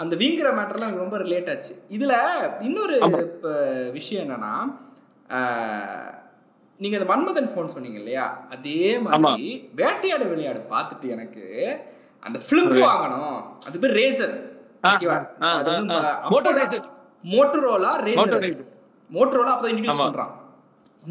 அந்த 0.03 0.13
வீங்கிற 0.21 0.49
மேட்டர்லாம் 0.57 0.87
எனக்கு 0.87 1.03
ரொம்ப 1.05 1.17
ரிலேட் 1.17 1.49
ஆச்சு. 1.53 1.73
இதுல 1.97 2.13
இன்னொரு 2.67 2.97
விஷயம் 3.91 4.25
என்னன்னா 4.25 4.53
நீங்க 6.79 6.95
இந்த 6.97 7.07
மன்மதன் 7.11 7.51
ஃபோன் 7.51 7.73
சொன்னீங்க 7.73 7.97
இல்லையா? 7.97 8.25
அதே 8.49 8.79
மாதிரி 8.99 9.45
வேட்டையாட 9.75 10.23
விளையாடு 10.31 10.61
பார்த்துட்டு 10.71 11.07
எனக்கு 11.15 11.43
அந்த 12.27 12.39
ஃபிளிப் 12.45 12.73
வாங்கணும். 12.89 13.37
அது 13.67 13.79
பேர் 13.83 13.97
Razr. 14.01 14.35
Motorola 17.33 17.91
Razr 18.07 18.33
Motorola. 18.33 18.59
Motorola 19.15 19.51
அப்பதான் 19.53 19.73
இன்ட்ரடியூஸ். 19.75 20.01
பண்றான். 20.01 20.33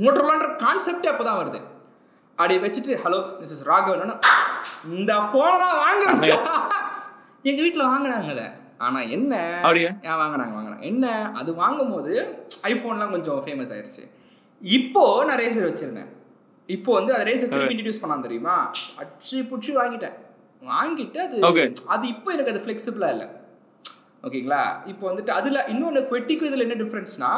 மோட்டரோலான்ற 0.03 0.49
கான்செப்டே 0.65 1.09
அப்பதான் 1.13 1.41
வருது. 1.41 1.61
அப்படி 2.39 2.55
வச்சுட்டு 2.63 2.93
ஹலோ 3.03 3.19
திஸ் 3.41 3.53
இஸ் 3.57 3.65
ராகவன் 3.71 4.13
இந்த 4.99 5.13
போனை 5.35 5.57
தான் 5.65 5.77
வாங்குறேன். 5.85 6.23
எங்க 7.51 7.61
வீட்ல 7.65 7.85
வாங்குனாங்க 7.93 8.31
அதை. 8.35 8.47
ஆனா 8.85 9.01
என்ன? 9.17 9.35
ஏன் 10.09 10.19
வாங்குனாங்க 10.23 10.55
வாங்குனாங்க. 10.57 10.85
என்ன? 10.91 11.07
அது 11.41 11.51
வாங்கும்போது 11.61 12.13
ஐஃபோன்லாம் 12.71 13.15
கொஞ்சம் 13.15 13.41
ஃபேமஸ் 13.45 13.73
ஆயிருச்சு. 13.75 14.05
இப்போ 14.63 15.05
நான் 15.29 15.41
ரேசர் 15.45 15.69
வச்சிருந்தேன். 15.71 16.11
இப்போ 16.69 16.91
வந்து 16.99 17.13
அது 17.15 17.29
ரேசர் 17.31 17.53
திருப்பி 17.55 17.75
இன்ட்ரடியூஸ் 17.75 18.03
பண்ணான் 18.03 18.27
தெரியுமா? 18.27 18.57
அச்சு 19.03 19.39
புடிச்சு 19.51 19.73
வாங்கிட்டேன். 19.81 20.17
வாங்கிட்டு 20.73 21.19
அது. 21.27 21.39
அது 21.95 22.05
இப்போ 22.15 22.29
எனக்கு 22.37 22.53
அது 22.55 22.65
ஃப்ளெக்சிபிளா 22.67 23.11
இல்லை. 23.15 23.27
ஓகேங்களா? 24.27 24.63
இப்போ 24.93 25.05
வந்துட்டு 25.11 25.33
அதுல 25.39 25.65
இன்னொன்று 25.73 26.09
குவெட்டிக்கும் 26.11 26.51
இதில் 26.51 26.67
என்ன 26.69 26.79
டிஃப்ரென்ஸ்னா 26.85 27.33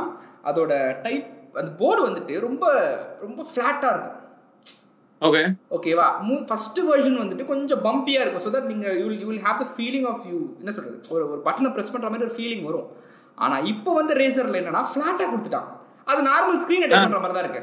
அதோட 0.51 0.73
டைப் 1.07 1.27
அந்த 1.61 1.71
போர்டு 1.81 2.03
வந்துட்டு 2.09 2.35
ரொம்ப 2.47 2.65
ரொம்ப 3.25 3.41
ஃப்ளாட்டாக 3.51 3.93
இருக்கும். 3.95 4.23
ஓகே 5.23 5.43
ஓகேவா 5.77 6.07
மூ 6.29 6.35
ஃபர்ஸ்ட் 6.49 6.81
வெர்ஷன் 6.89 7.21
வந்துட்டு 7.23 7.45
கொஞ்சம் 7.51 7.83
பம்பியாக 7.87 8.25
இருக்கும். 8.25 8.45
ஸோ 8.47 8.51
தட் 8.57 8.69
நீங்கள் 8.73 8.97
you 9.01 9.07
you 9.21 9.27
will 9.31 9.45
have 9.47 9.61
the 9.63 9.67
feeling 9.75 10.07
of 10.13 10.25
you 10.31 10.39
என்ன 10.61 10.73
சொல்கிறது 10.77 10.99
ஒரு 11.15 11.23
ஒரு 11.33 11.41
பட்டனை 11.47 11.71
ப்ரெஸ் 11.77 11.93
பண்ணுற 11.95 12.11
மாதிரி 12.13 12.27
ஒரு 12.29 12.35
ஃபீலிங் 12.39 12.65
வரும். 12.69 12.89
ஆனால் 13.45 13.65
இப்போ 13.73 13.91
வந்து 14.01 14.13
ரேசரில் 14.23 14.61
என்னன்னா 14.61 14.83
ஃப்ளாட்டாக 14.93 15.29
கொடுத்துட்டான். 15.33 15.69
அது 16.11 16.21
நார்மல் 16.31 16.61
ஸ்க்ரீனை 16.65 16.87
டைப் 16.91 17.05
பண்ணுற 17.05 17.21
மாதிரி 17.25 17.37
தான் 17.39 17.47
இருக்கு. 17.47 17.63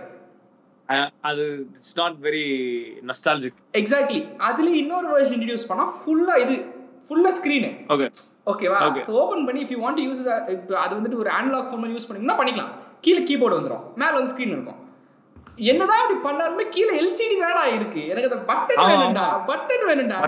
அது 1.30 1.44
it's 1.78 1.98
not 2.02 2.18
very 2.28 2.46
nostalgic 3.10 3.60
exactly 3.82 4.22
அதுல 4.48 4.72
இன்னொரு 4.82 5.08
வெர்ஷன் 5.16 5.36
இன்ட்ரடியூஸ் 5.38 5.70
பண்ணா 5.72 5.86
ஃபுல்லா 6.00 6.36
இது. 6.46 6.58
ஃபுல்லா 7.08 7.32
ஸ்க்ரீனு 7.40 7.72
ஓகே 7.96 8.08
ஓகேவா 8.52 8.78
Okay. 8.88 9.02
ஸோ 9.06 9.12
ஓப்பன் 9.22 9.46
பண்ணி 9.48 9.60
இஃப் 9.64 9.72
யூ 9.74 9.80
வாண்ட் 9.84 10.02
யூஸ் 10.06 10.22
அது 10.84 10.94
வந்துட்டு 10.98 11.20
ஒரு 11.24 11.30
அனலாக் 11.38 11.70
ஃபோன் 11.72 11.94
யூஸ் 11.96 12.08
பண்ணிங்கன்னா 12.08 12.38
பண்ணிக்கலாம். 12.40 12.72
கீழே 13.06 13.22
கீபோர்டு 13.30 13.58
வந்துடும் 13.60 13.86
மேலே 14.02 14.16
வந்து 14.18 14.32
ஸ்க்ரீன் 14.34 14.56
இருக்கும். 14.56 14.80
என்னதான் 15.72 16.04
இப்படி 16.04 16.20
பண்ணாலுமே 16.28 16.64
கீழே 16.76 16.94
எல்சிடி 17.02 17.36
தானடா 17.44 17.64
இருக்கு. 17.78 18.02
எனக்கு 18.12 18.30
அந்த 18.30 18.42
பட்டன் 18.52 18.84
வேணும்டா 18.90 19.26
பட்டன் 19.50 19.88
வேணும்டா. 19.90 20.20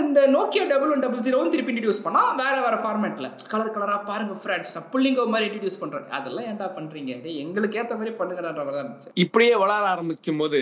இந்த 0.00 0.20
நோக்கியா 0.34 0.64
டபுள் 0.70 0.90
ஒன் 0.94 1.02
டபுள் 1.04 1.24
ஜீரோவும் 1.26 1.52
திருப்பி 1.52 1.72
இன்ட்ரடியூஸ் 1.72 2.02
பண்ணா 2.06 2.22
வேற 2.40 2.56
வேற 2.64 2.76
ஃபார்மேட்ல 2.82 3.28
கலர் 3.52 3.72
கலரா 3.76 3.96
பாருங்க 4.08 4.34
ஃப்ரெண்ட்ஸ் 4.42 4.72
நான் 4.76 4.88
புள்ளிங்கோ 4.94 5.24
மாதிரி 5.34 5.46
இன்ட்ரடியூஸ் 5.48 5.80
பண்றேன். 5.82 6.06
அதெல்லாம் 6.18 6.46
ஏன்டா 6.50 6.68
பண்றீங்க? 6.78 7.14
டேய் 7.24 7.40
எங்களுக்கு 7.44 7.78
ஏத்த 7.82 7.96
மாதிரி 8.00 8.12
பண்ணுங்கன்ற 8.20 8.64
மாதிரி 8.66 8.82
இருந்துச்சு. 8.82 9.10
இப்படியே 9.24 9.54
வளர 9.64 9.88
ஆரம்பிக்கும் 9.94 10.40
போது 10.42 10.60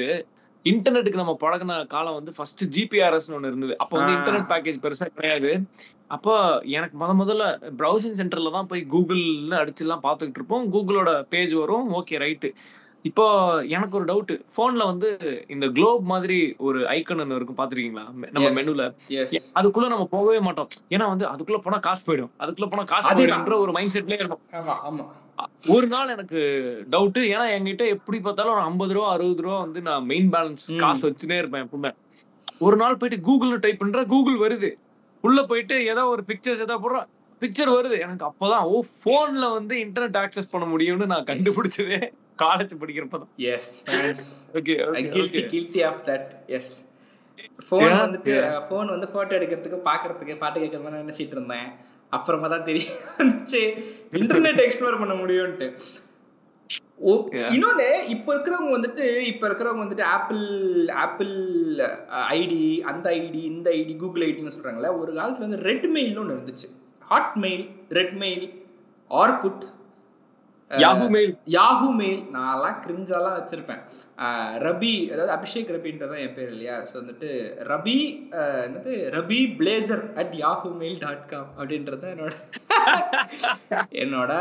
இன்டர்நெட்டுக்கு 0.64 1.22
நம்ம 1.22 1.34
பழகின 1.42 1.74
காலம் 1.94 2.16
வந்து 2.18 2.32
ஃபர்ஸ்ட் 2.36 2.64
ஜிபிஆர்எஸ் 2.76 3.28
ஒன்று 3.36 3.50
இருந்தது. 3.52 3.74
அப்போ 3.82 3.94
வந்து. 3.98 4.14
இன்டர்நெட் 4.16 4.48
பேக்கேஜ் 4.52 4.82
பெருசா 4.84 5.06
கிடையாது. 5.18 5.50
அப்போ 6.16 6.34
எனக்கு 6.78 6.96
முத 7.00 7.12
முதல்ல 7.20 7.44
ப்ரௌசிங் 7.80 8.18
சென்டர்ல 8.20 8.50
தான் 8.56 8.68
போய் 8.70 8.82
கூகுள்னு 8.94 9.56
அடிச்சுலாம் 9.62 10.04
பார்த்துக்கிட்டு 10.06 10.40
இருப்போம். 10.40 10.66
கூகுளோட 10.74 11.10
பேஜ் 11.34 11.54
வரும். 11.62 11.86
ஓகே 12.00 12.18
ரைட்டு 12.24 12.50
இப்போ 13.02 13.24
எனக்கு 13.66 13.96
ஒரு 13.96 14.04
டவுட் 14.04 14.32
போன்ல 14.56 14.84
வந்து 14.84 15.08
இந்த 15.48 15.66
குளோப் 15.68 16.02
மாதிரி 16.02 16.38
ஒரு 16.58 16.78
ஐக்கன் 16.86 17.20
ஒன்று 17.20 17.36
இருக்கும் 17.36 17.58
பாத்திருக்கீங்களா 17.60 18.04
நம்ம. 18.32 18.50
மெனுல 18.58 18.84
அதுக்குள்ள 19.60 19.88
நம்ம 19.88 20.06
போகவே 20.10 20.40
மாட்டோம். 20.40 20.68
ஏன்னா 20.90 21.06
வந்து 21.06 21.26
அதுக்குள்ள 21.28 21.58
போனா 21.58 21.78
காசு 21.78 22.02
போயிடும். 22.08 22.30
அதுக்குள்ள 22.38 22.66
போனா 22.70 22.84
காசு. 22.84 23.06
போயிடும்ன்ற 23.10 23.56
ஒரு 23.58 23.72
மைண்ட் 23.72 23.94
செட்லயே 23.96 24.20
இருக்கும் 24.22 25.14
ஒரு 25.68 25.86
நாள் 25.86 26.08
எனக்கு 26.08 26.38
டவுட் 26.90 27.18
ஏன்னா 27.32 27.46
என்கிட்ட 27.56 27.84
எப்படி 27.88 28.20
பார்த்தாலும் 28.20 28.52
ஒரு 28.52 28.62
ஐம்பது 28.62 28.92
ரூபா 28.92 29.12
அறுபது 29.12 29.42
ரூபா 29.42 29.58
வந்து 29.60 29.80
நான் 29.80 30.04
மெயின் 30.04 30.30
பேலன்ஸ். 30.30 30.64
காசு 30.76 31.02
வச்சுனே 31.08 31.38
இருப்பேன் 31.38 31.64
எப்பவுமே. 31.66 31.90
ஒரு 32.58 32.76
நாள் 32.76 32.96
போயிட்டு 32.96 33.26
கூகுள்ல 33.28 33.56
டைப் 33.56 33.78
பண்ற 33.78 34.04
கூகுள் 34.04 34.38
வருது. 34.38 34.70
உள்ள 35.24 35.42
போயிட்டு 35.42 35.86
ஏதோ 35.86 36.04
ஒரு 36.04 36.24
பிக்சர்ஸ் 36.24 36.60
ஏதோ 36.60 36.76
போடுற 36.76 36.98
பிக்சர் 37.42 37.74
வருது. 37.76 37.96
எனக்கு 38.00 38.24
அப்பதான் 38.30 38.64
ஓ 38.74 38.78
போன்ல 39.04 39.52
வந்து 39.52 39.76
இன்டர்நெட் 39.84 40.20
ஆக்சஸ் 40.22 40.50
பண்ண 40.50 40.66
முடியும்னு 40.76 41.06
நான் 41.06 41.24
கண்டுபிடிச்சதே. 41.24 42.00
College 42.42 42.72
படிக்கிறப்பதான் 42.80 43.30
yes 43.52 43.70
friends 43.86 44.28
okay 44.54 44.74
guilty 45.16 45.42
guilty 45.54 45.82
of 45.88 46.00
that 46.08 46.28
yes 46.58 46.72
phone 47.68 47.94
வந்துட்டு 48.04 48.34
ஃபோன் 48.68 48.90
வந்து 48.94 49.08
ஃபோட்டோ 49.12 49.34
எடுக்கிறதுக்கு 49.38 49.78
பார்க்கறதுக்கு 49.88 50.36
பாட்டு 50.38 50.60
கேட்கற 50.60 50.82
மாதிரி 50.82 51.02
நினைச்சிட்டு 51.04 51.36
இருந்தேன். 51.38 51.68
அப்புறமா 52.10 52.48
தான் 52.48 52.64
தெரியும் 52.64 53.00
வந்துச்சு. 53.18 53.62
இன்டர்நெட் 54.20 54.62
எக்ஸ்ப்ளோர் 54.66 55.00
பண்ண 55.00 55.14
முடியும்ட்டு 55.14 55.68
இன்னொன்னு 57.54 57.86
இப்ப 58.08 58.28
இருக்கிறவங்க 58.34 58.72
வந்துட்டு 58.76 59.04
இப்ப 59.30 59.48
இருக்கிறவங்க 59.48 59.82
வந்துட்டு 59.84 60.06
ஆப்பிள் 60.14 60.42
ஆப்பிள் 61.02 61.34
ஐடி 62.38 62.62
அந்த 62.90 63.06
ஐடி 63.10 63.42
இந்த 63.50 63.68
ஐடி 63.70 63.94
கூகுள் 63.96 64.26
ஐடின்னு 64.28 64.54
சொல்றாங்கல்ல 64.56 64.90
ஒரு 64.98 65.12
காலத்துல 65.12 65.46
வந்து 65.46 65.60
ரெட் 65.68 65.86
மெயில்னு 65.96 66.18
ஒன்று 66.18 66.36
இருந்துச்சு. 66.36 66.68
Hotmail 67.36 67.64
red 67.88 68.16
mail 68.22 68.46
Orkut 69.10 69.64
Yahoo 70.70 71.04
mail 71.14 71.30
Yahoo 71.54 71.86
mail 71.98 72.22
நான்லாம் 72.34 72.80
கிரிஞ்சாலாம் 72.84 73.36
வச்சிருப்பேன். 73.38 73.82
ரபி 74.66 74.92
அதாவது 75.12 75.32
அபிஷேக் 75.36 75.72
ரபின்றதான் 75.76 76.22
என் 76.24 76.34
பேர் 76.34 76.50
இல்லையா? 76.54 76.76
ஸோ 76.88 76.94
வந்துட்டு 77.00 77.30
ரபி 77.70 77.96
என்னது? 78.64 78.94
Rabi 79.16 79.40
blazer 79.60 80.04
at 80.22 80.34
Yahoo 80.42 80.70
mail 80.82 80.98
dot 81.04 81.24
com 81.32 81.50
அப்படின்றது 81.58 82.10
என்னோட 82.12 82.34
என்னோட 84.02 84.32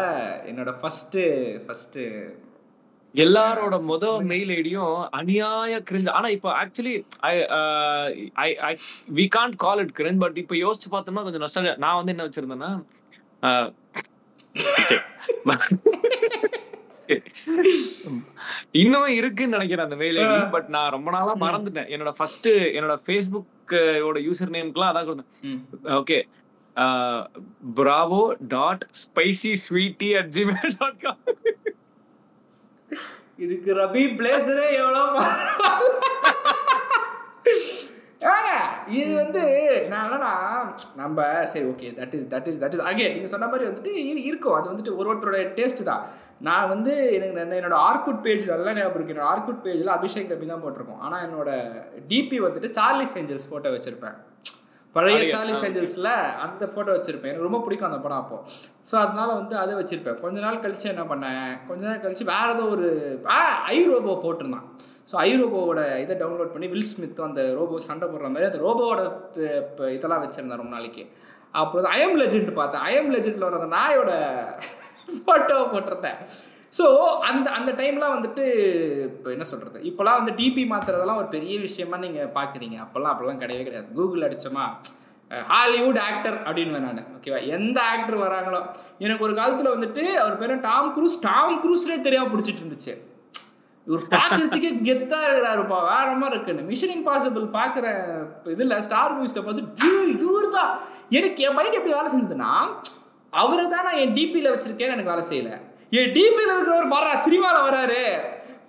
என்னோட 0.49 0.73
ஃபஸ்ட்டு 0.81 1.23
ஃபஸ்ட்டு 1.65 2.03
எல்லாரோட 3.15 3.75
முத 3.89 4.05
மெயில் 4.31 4.51
ஐடியும் 4.55 4.97
அநியாய 5.19 5.75
கிரிஞ்சு 5.89 6.11
ஆனா 6.17 6.27
இப்போ 6.35 6.49
actually 6.61 6.95
I 8.41 8.49
I 8.67 8.71
we 9.19 9.25
can't 9.37 9.57
call 9.65 9.81
it 9.83 9.95
cringe 9.99 10.23
but 10.23 10.37
இப்போ 10.43 10.55
யோசிச்சு 10.57 10.89
பார்த்தோம்னா 10.93 11.25
கொஞ்சம் 11.27 11.45
நஷ்டம் 11.45 11.69
நான் 11.85 11.99
வந்து 11.99 12.13
என்ன 12.15 12.25
வச்சிருந்தேன்னா 12.27 12.71
இன்னும் 18.81 19.13
இருக்குன்னு 19.19 19.55
நினைக்கிறேன் 19.57 19.85
அந்த 19.87 19.97
மெயில் 20.01 20.19
ஐடி 20.23 20.39
பட் 20.55 20.69
நான் 20.75 20.93
ரொம்ப 20.95 21.09
நாளா 21.15 21.33
மறந்துட்டேன். 21.43 21.89
என்னோட 21.93 22.11
ஃபர்ஸ்ட் 22.17 22.49
என்னோட 22.77 22.95
ஃபேஸ்புக்கோட 23.05 24.17
யூசர் 24.27 24.53
நேம்க்குலாம் 24.55 24.91
அதான் 24.91 25.07
கொடுத்தேன். 25.09 25.61
Okay. 26.01 26.19
Bravo 27.77 28.23
dot 28.55 28.83
spicy 29.03 29.51
sweety 29.65 30.09
at 30.19 30.31
Gmail 30.37 30.75
dot 30.81 30.99
com 31.05 31.21
இதுக்கு 33.45 33.71
ரபி 33.79 34.03
பிளேசரே 34.19 34.67
எவ்வளோ 34.81 35.03
இது 38.99 39.11
வந்து 39.23 39.41
என்னன்னா 39.79 40.31
நம்ம 41.01 41.25
சரி 41.51 41.65
okay 41.71 41.89
that 41.97 42.13
is 42.17 42.27
that 42.31 42.47
is 42.51 42.61
that 42.63 42.75
is 42.75 42.85
again 42.91 43.13
நீங்கள் 43.15 43.33
சொன்ன 43.33 43.49
மாதிரி 43.51 43.67
வந்துட்டு 43.69 43.91
இருக்கும். 44.29 44.55
அது 44.59 44.71
வந்துட்டு 44.71 44.95
ஒரு 44.99 45.09
ஒருத்தரோட 45.11 45.41
டேஸ்ட் 45.59 45.83
தான். 45.89 46.05
நான் 46.47 46.71
வந்து 46.71 46.93
எனக்கு 47.17 47.59
என்னோட 47.59 47.77
ஆர்குட் 47.89 48.23
பேஜ் 48.25 48.43
நல்லா 48.53 48.73
ஞாபகம் 48.77 48.97
இருக்கு. 48.97 49.13
என்னோட 49.13 49.27
ஆர்குட் 49.33 49.61
பேஜில் 49.65 49.93
அபிஷேக் 49.97 50.33
ரபி 50.33 50.49
தான் 50.53 50.63
போட்டிருக்கோம். 50.63 51.01
ஆனால் 51.05 51.23
என்னோட 51.27 51.51
டிபி 52.11 52.39
வந்துட்டு 52.47 52.71
சார்லிஸ் 52.79 53.15
ஏஞ்சல்ஸ் 53.21 53.47
ஃபோட்டோ 53.51 53.71
வச்சிருப்பேன். 53.75 54.17
பழைய 54.95 55.23
சார்லிஸ் 55.35 55.63
ஏஞ்சல்ஸில் 55.67 56.11
அந்த 56.43 56.63
ஃபோட்டோ 56.73 56.91
வச்சுருப்பேன். 56.97 57.31
எனக்கு 57.31 57.47
ரொம்ப 57.49 57.61
பிடிக்கும் 57.65 57.89
அந்த 57.89 58.01
படம் 58.03 58.21
அப்போ. 58.23 58.37
ஸோ 58.89 58.95
அதனால 59.05 59.29
வந்து 59.39 59.55
அதை 59.63 59.73
வச்சுருப்பேன். 59.79 60.19
கொஞ்ச 60.25 60.37
நாள் 60.45 60.63
கழிச்சு 60.65 60.87
என்ன 60.93 61.03
பண்ணேன்? 61.13 61.49
கொஞ்ச 61.69 61.81
நாள் 61.89 62.03
கழிச்சு 62.05 62.31
வேறு 62.33 62.53
ஏதோ 62.57 62.65
ஒரு 62.75 62.87
ஐ 63.73 63.79
ரோபோ 63.91 64.15
போட்டிருந்தான். 64.25 64.67
ஸோ 65.09 65.15
ஐ 65.27 65.29
ரோபோவோட 65.41 65.81
இதை 66.03 66.13
டவுன்லோட் 66.21 66.53
பண்ணி 66.53 66.67
வில் 66.73 66.89
ஸ்மித்தும் 66.91 67.27
அந்த 67.29 67.41
ரோபோ 67.59 67.79
சண்டை 67.87 68.05
போடுற 68.11 68.29
மாதிரி 68.33 68.49
அந்த 68.49 68.59
ரோபோவோட 68.65 69.01
இப்போ 69.61 69.83
இதெல்லாம் 69.97 70.23
வச்சுருந்தேன் 70.23 70.61
ரொம்ப 70.61 70.73
நாளைக்கு. 70.77 71.03
அப்புறம் 71.61 71.91
ஐஎம் 71.97 72.17
லெஜெண்ட் 72.21 72.51
பார்த்தேன். 72.59 72.83
ஐஎம் 72.89 73.11
லெஜெண்டில் 73.15 73.47
வர 73.47 73.59
அந்த 73.61 73.71
நாயோட 73.77 74.11
ஃபோட்டோவை 75.25 75.65
போட்டிருந்தேன். 75.73 76.19
ஸோ 76.77 76.85
அந்த 77.29 77.47
அந்த 77.57 77.71
டைம்லாம் 77.81 78.15
வந்துட்டு 78.15 78.45
இப்போ 79.09 79.29
என்ன 79.35 79.45
சொல்கிறது 79.51 79.79
இப்போலாம் 79.89 80.19
வந்து 80.19 80.33
டிபி 80.39 80.63
மாற்றுறதெல்லாம் 80.73 81.21
ஒரு 81.21 81.29
பெரிய 81.35 81.55
விஷயமா 81.67 81.97
நீங்கள் 82.05 82.33
பார்க்குறீங்க 82.37 82.77
அப்போல்லாம் 82.85 83.13
அப்போல்லாம் 83.13 83.41
கிடையவே 83.43 83.65
கிடையாது. 83.67 83.87
கூகுள் 83.99 84.25
அடித்தோமா 84.27 84.65
ஹாலிவுட் 85.53 85.99
ஆக்டர் 86.07 86.37
அப்படின்னு 86.47 86.81
நான். 86.87 87.01
ஓகேவா 87.15 87.39
எந்த 87.55 87.77
ஆக்டர் 87.93 88.17
வராங்களோ? 88.25 88.59
எனக்கு 89.05 89.25
ஒரு 89.27 89.33
காலத்தில் 89.39 89.73
வந்துட்டு 89.75 90.03
அவர் 90.23 90.39
பேர் 90.41 90.53
டாம் 90.67 90.89
க்ரூஸ் 90.97 91.17
டாம் 91.29 91.55
குரூஸ்லேயே 91.63 92.01
தெரியாமல் 92.07 92.31
பிடிச்சிட்டு 92.33 92.63
இருந்துச்சு. 92.63 92.93
இவர் 93.87 94.03
பார்க்கறதுக்கே 94.13 94.71
கெத்தாக 94.87 95.25
இருக்கிறாருப்பா 95.27 95.77
வேற 95.91 96.07
மாதிரி 96.21 96.35
இருக்குன்னு 96.35 96.67
மிஷன் 96.71 96.95
இம்பாசிபிள் 96.97 97.45
பார்க்குற 97.57 97.85
இதில் 98.53 98.81
ஸ்டார் 98.87 99.15
மூவிஸில் 99.17 99.45
பார்த்து 99.47 99.91
இவர் 100.27 100.49
தான். 100.57 100.71
எனக்கு 101.17 101.43
என் 101.47 101.57
மைண்ட் 101.57 101.77
எப்படி 101.79 101.95
வேலை 101.97 102.09
செஞ்சதுன்னா 102.13 102.51
அவரை 103.33 103.65
தான் 103.73 103.85
நான் 103.87 103.99
என் 104.03 104.15
டிபியில் 104.17 104.53
வச்சிருக்கேன்னு 104.53 104.95
எனக்கு 104.95 105.13
வேலை 105.13 105.23
செய்யலை. 105.31 105.55
என் 105.99 106.13
டிபியில் 106.17 106.53
இருக்கிறவர் 106.55 106.93
வர்றா 106.95 107.13
சினிமாவில் 107.25 107.65
வராரு 107.67 108.01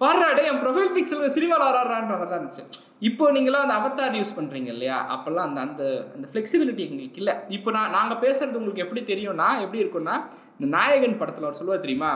வர்றாடே 0.05 0.43
என் 0.51 0.61
ப்ரொஃபைல் 0.63 0.93
பிக்சல் 0.97 1.35
சினிமாவில் 1.37 1.69
வராறான்ற 1.69 2.13
மாதிரி 2.19 2.31
தான் 2.33 2.41
இருந்துச்சு. 2.41 2.65
இப்போ 3.09 3.25
நீங்களாம் 3.37 3.65
அந்த 3.65 3.75
அவத்தார் 3.81 4.19
யூஸ் 4.21 4.37
பண்ணுறீங்க 4.39 4.71
இல்லையா? 4.75 4.97
அப்போல்லாம் 5.15 5.47
அந்த 5.49 5.61
அந்த 5.67 5.83
அந்த 6.15 6.27
ஃப்ளெக்சிபிலிட்டி 6.31 6.83
எங்களுக்கு 6.89 7.21
இல்லை. 7.23 7.35
இப்போ 7.57 7.71
நான் 7.77 7.95
நாங்கள் 7.99 8.21
பேசுகிறது 8.25 8.61
உங்களுக்கு 8.61 8.85
எப்படி 8.85 9.03
தெரியும்னா 9.13 9.49
எப்படி 9.65 9.83
இருக்கும்னா 9.85 10.17
இந்த 10.59 10.69
நாயகன் 10.77 11.21
படத்தில் 11.23 11.47
அவர் 11.49 11.59
சொல்லுவார் 11.61 11.87
தெரியுமா? 11.87 12.13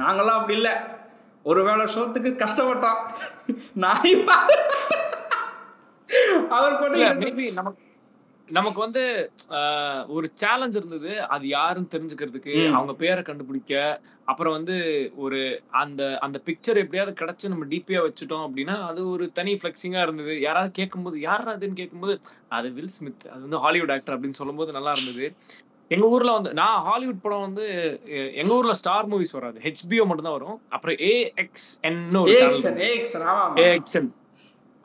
நாங்களாம் 0.00 0.38
அப்படி 0.40 0.56
இல்லை. 0.60 0.74
ஒரு 1.50 1.60
வேளை 1.68 1.84
ஷோத்துக்கு 1.94 2.30
கஷ்டப்பட்டோம் 2.42 3.00
நாய் 3.84 4.14
அவர் 6.56 6.74
நமக்கு 7.56 7.90
நமக்கு 8.48 8.80
வந்து 8.84 9.02
ஒரு 10.14 10.26
சேலஞ்ச் 10.40 10.76
இருந்தது. 10.78 11.12
அது 11.34 11.44
யாருன்னு 11.48 11.92
தெரிஞ்சுக்கிறதுக்கு 11.94 12.54
அவங்க 12.76 12.92
பேரை 13.02 13.22
கண்டுபிடிக்க 13.28 13.72
அப்புறம் 14.30 14.54
வந்து 14.56 14.76
ஒரு 15.24 15.40
அந்த 15.82 16.02
அந்த 16.24 16.38
பிக்சர் 16.48 16.80
எப்படியாவது 16.82 17.12
கிடைச்சு 17.20 17.52
நம்ம 17.52 17.64
டிபியா 17.72 18.00
வச்சுட்டோம் 18.06 18.44
அப்படின்னா 18.46 18.76
அது 18.90 19.00
ஒரு 19.14 19.24
தனி 19.38 19.52
ஃபிளெக்சிங்கா 19.60 20.02
இருந்தது. 20.06 20.34
யாராவது 20.46 20.72
கேட்கும்போது 20.80 21.18
யார் 21.28 21.46
அதுன்னு 21.54 21.80
கேட்கும்போது 21.80 22.16
அது 22.58 22.70
வில் 22.78 22.94
ஸ்மித் 22.96 23.26
அது 23.32 23.42
வந்து 23.46 23.62
ஹாலிவுட் 23.66 23.94
ஆக்டர் 23.96 24.16
அப்படின்னு 24.16 24.40
சொல்லும்போது 24.40 24.76
நல்லா 24.78 24.94
இருந்தது. 24.96 25.28
எங்க 25.94 26.06
ஊர்ல 26.14 26.32
வந்து 26.38 26.50
நான் 26.60 26.80
ஹாலிவுட் 26.88 27.22
படம் 27.24 27.44
வந்து 27.46 27.64
எங்க 28.40 28.52
ஊர்ல 28.56 28.74
ஸ்டார் 28.80 29.08
மூவிஸ் 29.12 29.36
வராது. 29.38 29.58
ஹெச்பிஓ 29.66 30.04
மட்டும் 30.08 30.26
தான் 30.28 30.36
வரும். 30.38 30.58
அப்புறம் 30.74 30.96
ஏஎக்ஸ்என் 31.12 32.00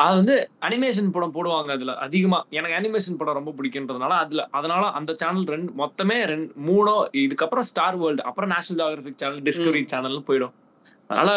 அது 0.06 0.16
வந்து 0.20 0.36
அனிமேஷன் 0.68 1.14
படம் 1.14 1.34
போடுவாங்க 1.36 1.72
அதுல 1.76 1.94
அதிகமா. 2.06 2.40
எனக்கு 2.58 2.76
அனிமேஷன் 2.80 3.20
படம் 3.20 3.38
ரொம்ப 3.40 3.52
பிடிக்குன்றதுனால 3.60 4.16
அதுல 4.24 4.42
அதனால 4.58 4.84
அந்த 5.00 5.12
சேனல் 5.22 5.48
ரெண்டு 5.54 5.72
மொத்தமே 5.82 6.18
ரெண்டு 6.32 6.50
மூணோ 6.68 6.96
இதுக்கப்புறம் 7.24 7.68
ஸ்டார் 7.70 7.98
வேர்ல்டு 8.02 8.28
அப்புறம் 8.30 8.52
நேஷனல் 8.54 8.80
ஜியோகிராபிக் 8.82 9.22
சேனல் 9.22 9.42
டிஸ்கவரி 9.48 9.82
சேனல்னு 9.94 10.28
போயிடும். 10.30 10.54
அதனால 11.10 11.32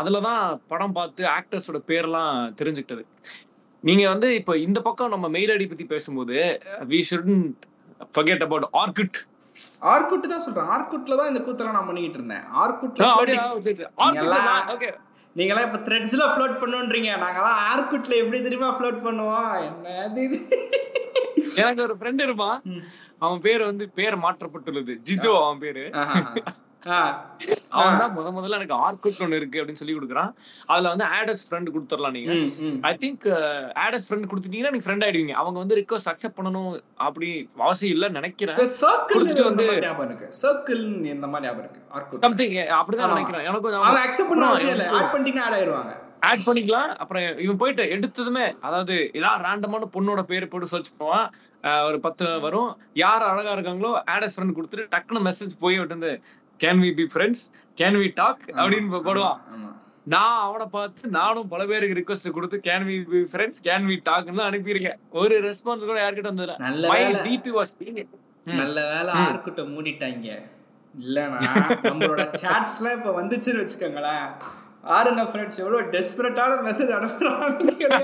அதுலதான் 0.00 0.42
படம் 0.72 0.96
பார்த்து 0.98 1.22
ஆக்டர்ஸோட 1.36 1.78
பேர்லாம் 1.90 2.34
தெரிஞ்சுக்கிட்டது. 2.60 3.04
நீங்க 3.88 4.04
வந்து 4.12 4.28
இப்போ 4.40 4.52
இந்த 4.66 4.78
பக்கம் 4.86 5.14
நம்ம 5.14 5.26
மெயில் 5.36 5.52
ஐடி 5.54 5.66
பத்தி 5.72 5.86
பேசும்போது 5.94 6.36
we 6.92 7.00
shouldn't 7.10 7.64
forget 8.14 8.44
about 8.46 8.68
Orkut 8.82 9.18
Orkut 9.92 10.26
தான் 10.32 10.42
சொல்றேன். 10.44 10.68
ஆர்குட்ல 10.74 11.16
தான் 11.18 11.30
இந்த 11.32 11.40
கூத்தெல்லாம் 11.44 11.76
நான் 11.78 11.88
பண்ணிட்டு 11.90 12.18
இருந்தேன். 12.20 12.44
ஆர்குட்ல 12.62 13.06
ஓகே 14.74 14.90
நீங்களாம் 15.38 15.66
இப்போ 15.68 15.78
த்ரெட்ஸில் 15.86 16.30
ஃப்ளோட் 16.32 16.54
பண்ணுன்றீங்க. 16.60 17.10
நாங்களாம் 17.24 17.58
ஆர்குட்ல 17.70 18.14
எப்படி 18.22 18.38
தெரியுமா 18.46 18.68
ஃப்ளோட் 18.76 19.00
பண்ணுவோம்? 19.06 19.56
என்ன 19.68 20.20
இது? 20.26 20.38
எனக்கு 21.62 21.82
ஒரு 21.86 21.96
ஃப்ரெண்ட் 21.98 22.22
இருப்பான். 22.26 22.58
அவன் 23.24 23.42
பேர் 23.46 23.62
வந்து 23.70 23.84
பேர் 23.98 24.16
மாற்றப்பட்டுள்ளது. 24.24 24.94
ஜிஜோ 25.08 25.34
அவன் 25.44 25.62
பேரு. 25.64 25.84
அவன் 27.78 27.98
தான் 28.00 28.12
முத 28.16 28.28
முதல்ல 28.36 28.58
எனக்கு 28.58 28.76
ஆர்குட் 28.86 29.20
ஒன்று 29.24 29.38
இருக்கு 29.40 29.60
அப்படின்னு 29.60 29.80
சொல்லி 29.80 29.94
கொடுக்குறான். 29.96 30.30
அதுல 30.72 30.90
வந்து 30.92 31.06
ஆடஸ் 31.18 31.42
ஃப்ரெண்ட் 31.46 31.72
கொடுத்துடலாம் 31.74 32.16
நீங்க. 32.16 32.34
ஐ 32.90 32.92
திங்க் 33.02 33.26
ஆடஸ் 33.84 34.06
ஃப்ரெண்ட் 34.06 34.28
கொடுத்துட்டீங்கன்னா 34.30 34.72
நீங்க 34.74 34.86
ஃப்ரெண்ட் 34.86 35.06
ஆயிடுவீங்க. 35.06 35.34
அவங்க 35.42 35.58
வந்து 35.62 35.78
ரிக்வஸ்ட் 35.80 36.10
அக்செப்ட் 36.12 36.38
பண்ணணும் 36.38 36.72
அப்படி 37.08 37.30
அவசியம் 37.66 37.94
இல்ல 37.96 38.08
நினைக்கிறேன். 38.18 38.60
கொடுத்துட்டு 39.12 39.48
வந்து 39.50 39.66
ஞாபகம் 39.86 40.08
இருக்கு. 40.10 40.28
சர்க்கிள் 40.42 40.84
இந்த 41.16 41.28
மாதிரி 41.34 41.48
ஞாபகம் 41.48 41.64
இருக்கு. 41.66 41.82
ஆர்குட் 41.98 42.26
சம்திங் 42.26 42.56
அப்படிதான் 42.80 43.14
நினைக்கிறேன். 43.14 43.46
எனக்கு 43.50 43.78
அவங்க 43.80 44.02
அக்செப்ட் 44.08 44.32
பண்ண 44.32 44.50
அவசியம் 44.52 44.76
இல்ல. 44.78 44.88
ஆட் 45.00 45.12
பண்ணிட்டீங்கன்னா 45.14 45.48
ஆட் 45.48 45.58
ஆயிருவாங்க 45.60 45.94
ஆட் 46.28 46.46
பண்ணிக்கலாம். 46.46 46.92
அப்புறம் 47.02 47.24
இவன் 47.44 47.58
போயிட்டு 47.60 47.84
எடுத்ததுமே 47.96 48.46
அதாவது 48.66 48.94
ஏதாவது 49.18 49.44
ரேண்டமான 49.48 49.88
பொண்ணோட 49.96 50.20
பேர் 50.30 50.52
போட்டு 50.52 50.72
சர்ச் 50.72 50.90
பண்ணுவான். 50.92 51.28
ஒரு 51.88 51.98
பத்து 52.06 52.24
வரும். 52.44 52.70
யார் 53.02 53.22
அழகா 53.28 53.52
இருக்காங்களோ 53.56 53.90
ஆடஸ் 54.14 54.34
ஃப்ரெண்ட் 54.34 54.56
கொடுத்துட்டு 54.56 54.90
டக்குனு 54.94 55.20
மெசேஜ் 55.28 55.54
போய் 55.62 55.78
விட்டு 55.80 56.10
can 56.64 56.80
we 56.84 56.90
be 57.00 57.06
friends 57.14 57.44
can 57.80 57.98
we 58.02 58.08
talk 58.20 58.44
அப்படின்னு 58.58 59.00
போடுவான். 59.08 59.40
நான் 60.14 60.38
அவனை 60.46 60.66
பார்த்து 60.76 61.08
நானும் 61.18 61.48
பல 61.52 61.62
பேருக்கு 61.70 61.98
ரிக்வஸ்ட் 62.00 62.34
கொடுத்து 62.36 62.58
can 62.68 62.84
we 62.90 62.96
be 63.12 63.20
friends 63.32 63.62
can 63.68 63.86
we 63.90 63.96
டாக்னு 64.08 64.44
அனுப்பியிருக்கேன். 64.50 64.98
ஒரு 65.22 65.36
ரெஸ்பான்ஸ் 65.48 65.88
கூட 65.90 65.98
யார்கிட்ட 66.04 66.30
வந்ததுல 66.32 66.56
நல்ல 66.66 66.92
மை 66.92 67.00
டிபி 67.28 67.52
வாஸ் 67.58 67.74
நல்ல 68.60 68.78
வேலை 68.92 69.12
ஆர்கிட்ட 69.22 69.62
மூடிட்டாங்க. 69.72 70.28
இல்லைனா 70.94 71.40
நம்மளோட 71.88 72.22
சாட்ஸ்லாம் 72.42 72.96
இப்போ 72.98 73.12
வந்துச்சுன்னு 73.20 73.62
வச்சுக்கோங்களேன். 73.62 74.28
ஆருங்க 74.94 75.22
ஃப்ரெண்ட்ஸ் 75.30 75.60
எவ்வளோ 75.62 75.78
டெஸ்பரட்டான 75.94 76.56
மெசேஜ் 76.66 76.90
அனுப்புறாங்க 76.96 77.98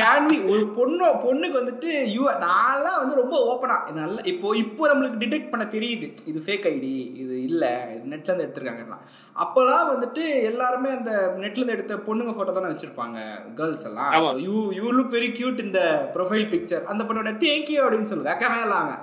கேன்வி 0.00 0.38
ஒரு 0.52 0.64
பொண்ணு 0.78 1.06
பொண்ணுக்கு 1.24 1.56
வந்துட்டு 1.60 1.90
யூ 2.14 2.22
நான்லாம் 2.44 2.98
வந்து 3.02 3.14
ரொம்ப 3.20 3.36
ஓப்பனாக 3.50 3.94
நல்ல 3.98 4.24
இப்போ 4.32 4.48
இப்போ 4.62 4.82
நம்மளுக்கு 4.90 5.22
டிடெக்ட் 5.24 5.50
பண்ண 5.52 5.64
தெரியுது. 5.76 6.08
இது 6.30 6.38
ஃபேக் 6.46 6.66
ஐடி 6.72 6.92
இது 7.22 7.34
இல்லை 7.48 7.72
இது 7.94 8.10
நெட்லேருந்து 8.12 8.46
எடுத்திருக்காங்கலாம் 8.46 9.04
அப்போலாம் 9.36 9.90
வந்துட்டு 9.92 10.24
எல்லாருமே 10.50 10.90
அந்த 10.98 11.12
நெட்லேருந்து 11.44 11.76
எடுத்த 11.76 11.98
பொண்ணுங்க 12.08 12.34
ஃபோட்டோ 12.36 12.54
தானே 12.58 12.72
வச்சுருப்பாங்க 12.72 13.18
கேர்ள்ஸ் 13.60 13.86
எல்லாம். 13.90 14.12
You 14.46 14.56
you 14.78 14.86
look 14.98 15.16
very 15.18 15.30
cute 15.38 15.64
இந்த 15.66 15.82
ப்ரொஃபைல் 16.16 16.48
பிக்சர் 16.54 16.84
அந்த 16.92 17.04
பொண்ணோட 17.08 17.32
தேங்க்யூ 17.46 17.80
அப்படின்னு 17.84 18.10
சொல்லுது. 18.12 18.34
அக்கா 18.36 18.50
இல்லாமல் 18.66 19.00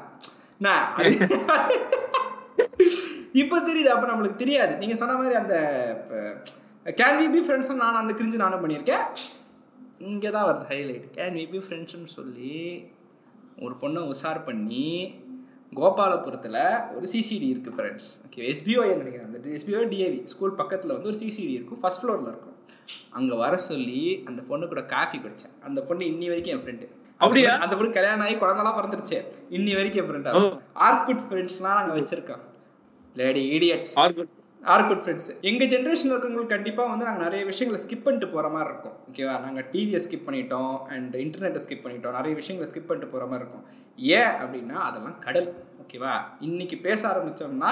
இப்போ 3.41 3.57
தெரியுது 3.68 3.89
அப்போ 3.93 4.05
நம்மளுக்கு 4.09 4.41
தெரியாது. 4.41 4.74
நீங்கள் 4.82 4.99
சொன்ன 4.99 5.15
மாதிரி 5.18 5.36
அந்த 5.39 5.55
கேன் 6.88 7.17
வி 7.21 7.27
பி 7.33 7.41
ஃப்ரெண்ட்ஸும் 7.45 7.81
நான் 7.83 8.01
அந்த 8.01 8.13
கிரிஞ்சு 8.13 8.43
நானும் 8.43 8.63
பண்ணியிருக்கேன். 8.63 9.05
இங்கே 10.07 10.29
தான் 10.29 10.47
வருது 10.49 10.65
ஹைலைட் 10.71 11.07
கேன் 11.15 11.38
வி 11.39 11.45
பி 11.53 11.59
ஃப்ரெண்ட்ஸ்னு 11.65 12.09
சொல்லி 12.17 12.53
ஒரு 13.65 13.73
பொண்ணை 13.81 14.01
உஷார் 14.11 14.39
பண்ணி 14.43 14.89
கோபாலபுரத்தில் 15.71 16.59
ஒரு 16.95 17.05
சிசிடி 17.13 17.47
இருக்குது 17.53 17.75
ஃப்ரெண்ட்ஸ் 17.77 18.09
ஓகே 18.25 18.41
எஸ்பிஓ 18.51 18.83
நினைக்கிறேன். 18.93 19.27
அந்த 19.29 19.49
எஸ்பிஓ 19.57 19.81
டிஏவி 19.91 20.19
ஸ்கூல் 20.33 20.59
பக்கத்தில் 20.61 20.93
வந்து 20.95 21.09
ஒரு 21.11 21.19
சிசிடி 21.21 21.53
இருக்கும். 21.57 21.81
ஃபர்ஸ்ட் 21.81 22.01
ஃப்ளோரில் 22.03 22.29
இருக்கும். 22.31 22.53
அங்கே 23.17 23.35
வர 23.43 23.57
சொல்லி 23.67 23.99
அந்த 24.29 24.41
பொண்ணு 24.49 24.65
கூட 24.67 24.81
காஃபி 24.93 25.17
குடித்தேன் 25.17 25.55
அந்த 25.63 25.79
பொண்ணு 25.89 26.05
இன்னி 26.13 26.27
வரைக்கும் 26.31 26.55
என் 26.55 26.63
ஃப்ரெண்டு 26.63 26.88
அப்படியா? 27.21 27.51
அந்த 27.63 27.73
பொண்ணு 27.77 27.97
கல்யாணம் 27.97 28.25
ஆகி 28.25 28.35
குழந்தெல்லாம் 28.35 28.77
பிறந்துருச்சு. 28.79 29.17
இன்னி 29.57 29.71
வரைக்கும் 29.77 30.01
என் 30.03 30.09
ஃப்ரெண்டா 30.09 30.33
ஓ. 30.39 30.41
ஆர்குட் 30.88 31.23
ஃப்ரெண்ட்ஸ்லாம் 31.25 31.77
நாங்கள் 31.79 31.97
வச்சுருக்கோம் 31.99 32.43
lady 33.15 33.43
idiots 33.57 33.93
Orkut 34.03 34.33
Orkut 34.74 35.01
friends 35.03 35.28
எங்கள் 35.49 35.70
ஜென்ரேஷனில் 35.74 36.13
இருக்கிறவங்களுக்கு 36.13 36.53
கண்டிப்பாக 36.53 36.91
வந்து 36.91 37.05
நாங்கள் 37.07 37.26
நிறைய 37.26 37.41
விஷயங்களை 37.49 37.78
ஸ்கிப் 37.84 38.03
பண்ணிட்டு 38.05 38.28
போகிற 38.34 38.47
மாதிரி 38.55 38.70
இருக்கும். 38.72 38.95
ஓகேவா 39.09 39.36
நாங்கள் 39.43 39.65
டிவியை 39.74 39.99
ஸ்கிப் 40.05 40.26
பண்ணிட்டோம் 40.28 40.74
அண்ட் 40.93 41.13
இன்டர்நெட்டை 41.26 41.61
ஸ்கிப் 41.65 41.84
பண்ணிட்டோம். 41.86 42.15
நிறைய 42.18 42.34
விஷயங்களை 42.39 42.68
ஸ்கிப் 42.72 42.89
பண்ணிட்டு 42.89 43.11
போகிற 43.13 43.28
மாதிரி 43.32 43.43
இருக்கும். 43.43 43.65
ஏன் 44.18 44.34
அப்படின்னா 44.41 44.78
அதெல்லாம் 44.88 45.18
கடல். 45.28 45.47
ஓகேவா 45.84 46.13
இன்னைக்கு 46.47 46.78
பேச 46.88 47.01
ஆரம்பித்தோம்னா 47.11 47.72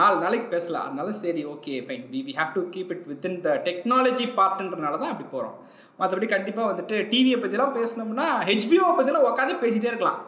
நாலு 0.00 0.16
நாளைக்கு 0.24 0.48
பேசலாம். 0.54 0.84
அதனால 0.88 1.12
சரி 1.22 1.42
okay 1.54 1.74
fine 1.86 2.04
we 2.12 2.20
we 2.28 2.34
have 2.40 2.52
to 2.58 2.62
keep 2.74 2.92
it 2.94 3.06
within 3.10 3.38
the 3.46 3.50
technology 3.68 4.26
பார்ட்டுன்றனால 4.38 4.94
தான் 5.02 5.12
அப்படி 5.14 5.28
போகிறோம் 5.34 5.56
மற்றபடி 6.00 6.28
கண்டிப்பாக 6.34 6.70
வந்துட்டு 6.72 6.98
டிவியை 7.12 7.38
பற்றிலாம் 7.44 7.76
பேசினோம்னா 7.78 8.28
ஹெச்பிஓவை 8.50 8.94
பற்றிலாம் 9.00 9.28
உட்காந்து 9.30 9.62
பேசிகிட்டே 9.64 9.92
இருக்கலாம். 9.92 10.20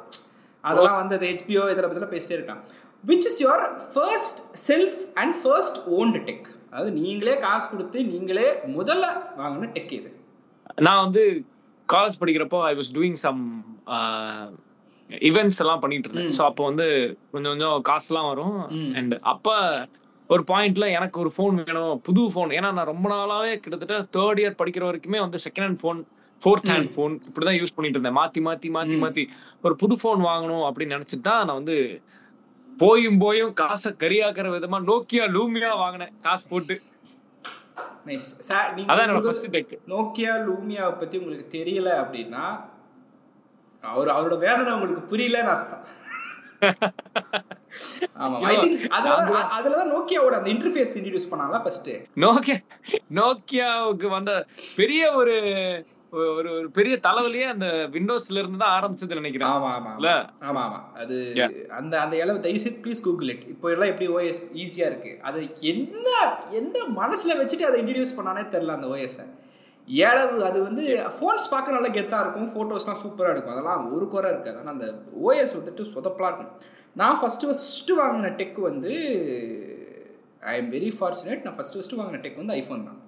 அதெல்லாம் 0.65 0.99
வந்து 1.01 1.17
அது 1.17 1.27
ஹெச்பிஓ 1.31 1.63
இதில் 1.73 1.87
பற்றிலாம் 1.89 2.13
பேசிட்டே 2.13 2.37
இருக்கான் 2.37 2.61
which 3.11 3.27
is 3.31 3.41
your 3.45 3.65
first 3.95 4.41
self 4.69 4.99
and 5.23 5.35
first 5.43 5.79
owned 5.99 6.21
tech 6.29 6.49
அதாவது 6.71 6.93
நீங்களே 7.01 7.35
காசு 7.47 7.67
கொடுத்து 7.73 7.99
நீங்களே 8.13 8.47
முதல்ல 8.79 9.07
வாங்கின 9.41 9.71
டெக் 9.77 9.93
இது 9.99 10.11
நான் 10.87 11.03
வந்து 11.07 11.23
காலேஜ் 11.89 12.21
படிக்கிறப்போ 12.21 12.61
I 12.71 12.73
was 12.79 12.93
doing 12.99 13.19
some 13.25 13.43
events 15.11 15.61
எல்லாம் 15.63 15.83
பண்ணிட்டு 15.83 16.09
இருந்தேன். 16.09 16.33
ஸோ 16.37 16.43
அப்போ 16.51 16.63
வந்து 16.69 16.87
கொஞ்சம் 17.33 17.53
கொஞ்சம் 17.55 17.83
காசுலாம் 17.89 18.29
வரும். 18.31 18.57
அண்ட் 18.99 19.15
அப்ப 19.33 19.57
ஒரு 20.31 20.43
பாயிண்ட்ல 20.51 20.87
எனக்கு 20.99 21.17
ஒரு 21.23 21.31
ஃபோன் 21.35 21.57
வேணும். 21.61 21.95
புது 22.07 22.23
ஃபோன் 22.35 22.55
ஏன்னா 22.59 22.69
நான் 22.79 22.91
ரொம்ப 22.93 23.07
நாளாவே 23.15 23.53
கிட்டத்தட்ட 23.65 23.97
தேர்ட் 24.17 24.41
இயர் 24.43 24.59
படிக்கிற 24.61 24.85
வரைக்குமே 24.89 25.19
வந்து 25.25 25.39
second 25.47 25.67
hand 25.67 25.81
phone 25.83 26.01
fourth 26.41 26.71
hand 26.73 26.91
phone 26.95 27.13
இப்படிதான் 27.29 27.59
யூஸ் 27.61 27.75
பண்ணிட்டு 27.77 27.99
இருந்தேன். 27.99 28.19
மாத்தி 28.21 28.41
மாத்தி 28.49 28.71
மாத்தி 28.77 28.97
மாத்தி 29.05 29.25
ஒரு 29.67 29.75
புது 29.83 29.97
ஃபோன் 30.01 30.23
வாங்கணும் 30.31 30.65
அப்படின்னு 30.69 30.97
நினைச்சிட்டு 30.97 31.27
தான் 31.31 31.45
நான் 31.49 31.61
வந்து 31.61 31.77
போயும் 32.79 33.19
போயும் 33.19 33.53
காசை 33.53 33.93
கரியாக்குற 33.99 34.49
விதமா 34.51 34.79
நோக்கியா 34.83 35.25
லூமியா 35.29 35.77
வாங்கினேன். 35.77 36.13
காசு 36.23 36.49
போட்டு. 36.49 36.81
நோக்கியா 39.89 40.33
லூமியாவை 40.47 40.99
பற்றி 40.99 41.19
உங்களுக்கு 41.19 41.59
தெரியல 41.59 41.89
அப்படின்னா 42.03 42.45
அவர் 43.83 44.09
அவரோட 44.09 44.39
வேதனை 44.39 44.73
உங்களுக்கு 44.73 45.17
புரியலன்னு 45.17 45.53
அர்த்தம். 45.55 45.87
நோக்கியாவுக்கு 53.15 54.09
வந்த 54.09 54.33
பெரிய 54.77 55.13
ஒரு 55.13 55.37
ஒரு 56.23 56.49
ஒரு 56.57 56.69
பெரிய 56.79 56.95
தலைவலியே 57.07 57.47
அந்த 57.53 57.67
விண்டோஸ்ல 57.95 58.41
இருந்து 58.41 58.61
தான் 58.63 58.75
ஆரம்பிச்சது 58.79 59.19
நினைக்கிறேன். 59.21 59.53
ஆமா 59.55 59.71
ஆமா? 59.79 59.93
ஆமா. 60.49 60.63
ஆமா 60.67 60.81
அது. 61.03 61.17
அந்த 61.79 61.95
அந்த 62.05 62.15
இளவு 62.23 62.45
தயவுசெய்து 62.47 62.83
ப்ளீஸ் 62.85 63.05
கூகுள் 63.07 63.33
இட் 63.35 63.47
இப்போ 63.55 63.73
எல்லாம் 63.75 63.93
எப்படி 63.93 64.09
ஓஎஸ் 64.17 64.43
ஈஸியா 64.65 64.87
இருக்கு? 64.91 65.13
அது 65.29 65.41
என்ன 65.73 66.07
என்ன 66.61 66.85
மனசுல 67.01 67.39
வச்சுட்டு 67.41 67.69
அதை 67.71 67.81
இன்ட்ரடியூஸ் 67.83 68.17
பண்ணானே 68.19 68.45
தெரியல 68.55 68.77
அந்த 68.79 68.91
ஓஎஸை 68.95 69.27
ஏழவு 69.89 70.37
அது 70.49 70.59
வந்து 70.69 70.85
ஃபோன்ஸ் 71.17 71.51
பார்க்க 71.55 71.77
நல்லா 71.77 71.91
கெத்தாக 71.97 72.25
இருக்கும். 72.25 72.51
ஃபோட்டோஸ்லாம் 72.53 73.03
சூப்பராக 73.05 73.35
இருக்கும். 73.35 73.55
அதெல்லாம் 73.55 73.83
ஒரு 73.97 74.09
குறை 74.15 74.31
இருக்காது. 74.35 74.59
ஆனால் 74.61 74.75
அந்த 74.77 74.87
ஓஎஸ் 75.29 75.57
வந்துட்டு 75.59 75.83
சொதப்பலாக 75.95 76.31
இருக்கும். 76.31 76.53
நான் 76.97 77.19
ஃபஸ்ட்டு 77.21 77.49
ஃபஸ்ட்டு 77.51 77.99
வாங்கின 78.01 78.35
டெக் 78.41 78.61
வந்து 78.71 78.93
ஐ 80.53 80.55
எம் 80.61 80.71
வெரி 80.77 80.91
ஃபார்ச்சுனேட் 80.99 81.45
நான் 81.47 81.57
ஃபஸ்ட்டு 81.59 81.79
ஃபஸ்ட்டு 81.79 81.99
வாங்கின 82.01 82.21
டெக் 82.25 82.41
வந்து 82.43 82.57
ஐஃபோன் 82.61 82.87
தான். 82.89 83.01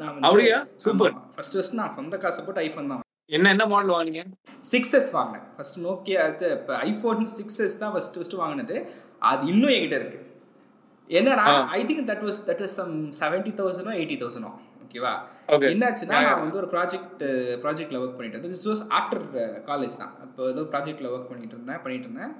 நான் 0.00 0.26
அப்படியா? 0.28 0.58
Super. 0.86 1.10
ஃபஸ்ட்டு 1.36 1.58
ஃபஸ்ட்டு 1.58 1.78
நான் 1.80 1.96
சொந்த 1.98 2.18
காசை 2.24 2.42
போட்டு 2.46 2.62
ஐஃபோன் 2.66 2.90
தான் 2.92 3.02
என்ன 3.36 3.50
என்ன 3.54 3.64
மாடல் 3.72 3.92
வாங்குனீங்க? 3.94 4.22
சிக்ஸ் 4.72 4.94
எஸ் 4.98 5.10
வாங்கினேன். 5.16 5.44
ஃபர்ஸ்ட் 5.56 5.78
நோக்கியா 5.86 6.18
அது 6.28 6.48
இப்போ 6.58 6.74
ஐஃபோன் 6.88 7.22
சிக்ஸ் 7.36 7.60
எஸ் 7.66 7.76
தான் 7.82 7.92
ஃபர்ஸ்ட் 7.94 8.16
ஃபர்ஸ்ட் 8.18 8.36
வாங்கினது. 8.42 8.76
அது 9.30 9.42
இன்னும் 9.52 9.74
என்கிட்ட 9.76 9.98
இருக்கு. 10.00 10.20
என்னன்னா. 11.18 11.46
I 11.78 11.80
think 11.88 12.04
that 12.10 12.24
was 12.26 12.40
that 12.48 12.62
was 12.64 12.76
some 12.80 12.92
seventy 13.20 13.52
தௌசண்டோ 13.60 13.94
eighty 14.00 14.18
தௌசண்டோ 14.22 14.50
ஓகேவா. 14.84 15.14
என்னாச்சுன்னா. 15.72 16.18
நான் 16.26 16.42
வந்து 16.44 16.60
ஒரு 16.62 16.68
ப்ராஜெக்ட் 16.74 17.24
ப்ராஜெக்ட்ல 17.64 18.00
ஒர்க் 18.02 18.16
பண்ணிட்டு 18.18 18.36
இருந்தேன். 18.36 18.54
திஸ் 18.56 18.68
வாஸ் 18.72 18.84
ஆஃப்டர் 18.98 19.24
காலேஜ் 19.70 19.96
தான். 20.02 20.12
இப்போ 20.26 20.50
ஏதோ 20.52 20.64
ப்ராஜெக்ட்ல 20.74 21.10
ஒர்க் 21.14 21.30
பண்ணிட்டு 21.32 21.56
இருந்தேன் 21.58 21.82
பண்ணிட்டு 21.86 22.08
இருந்தேன். 22.08 22.34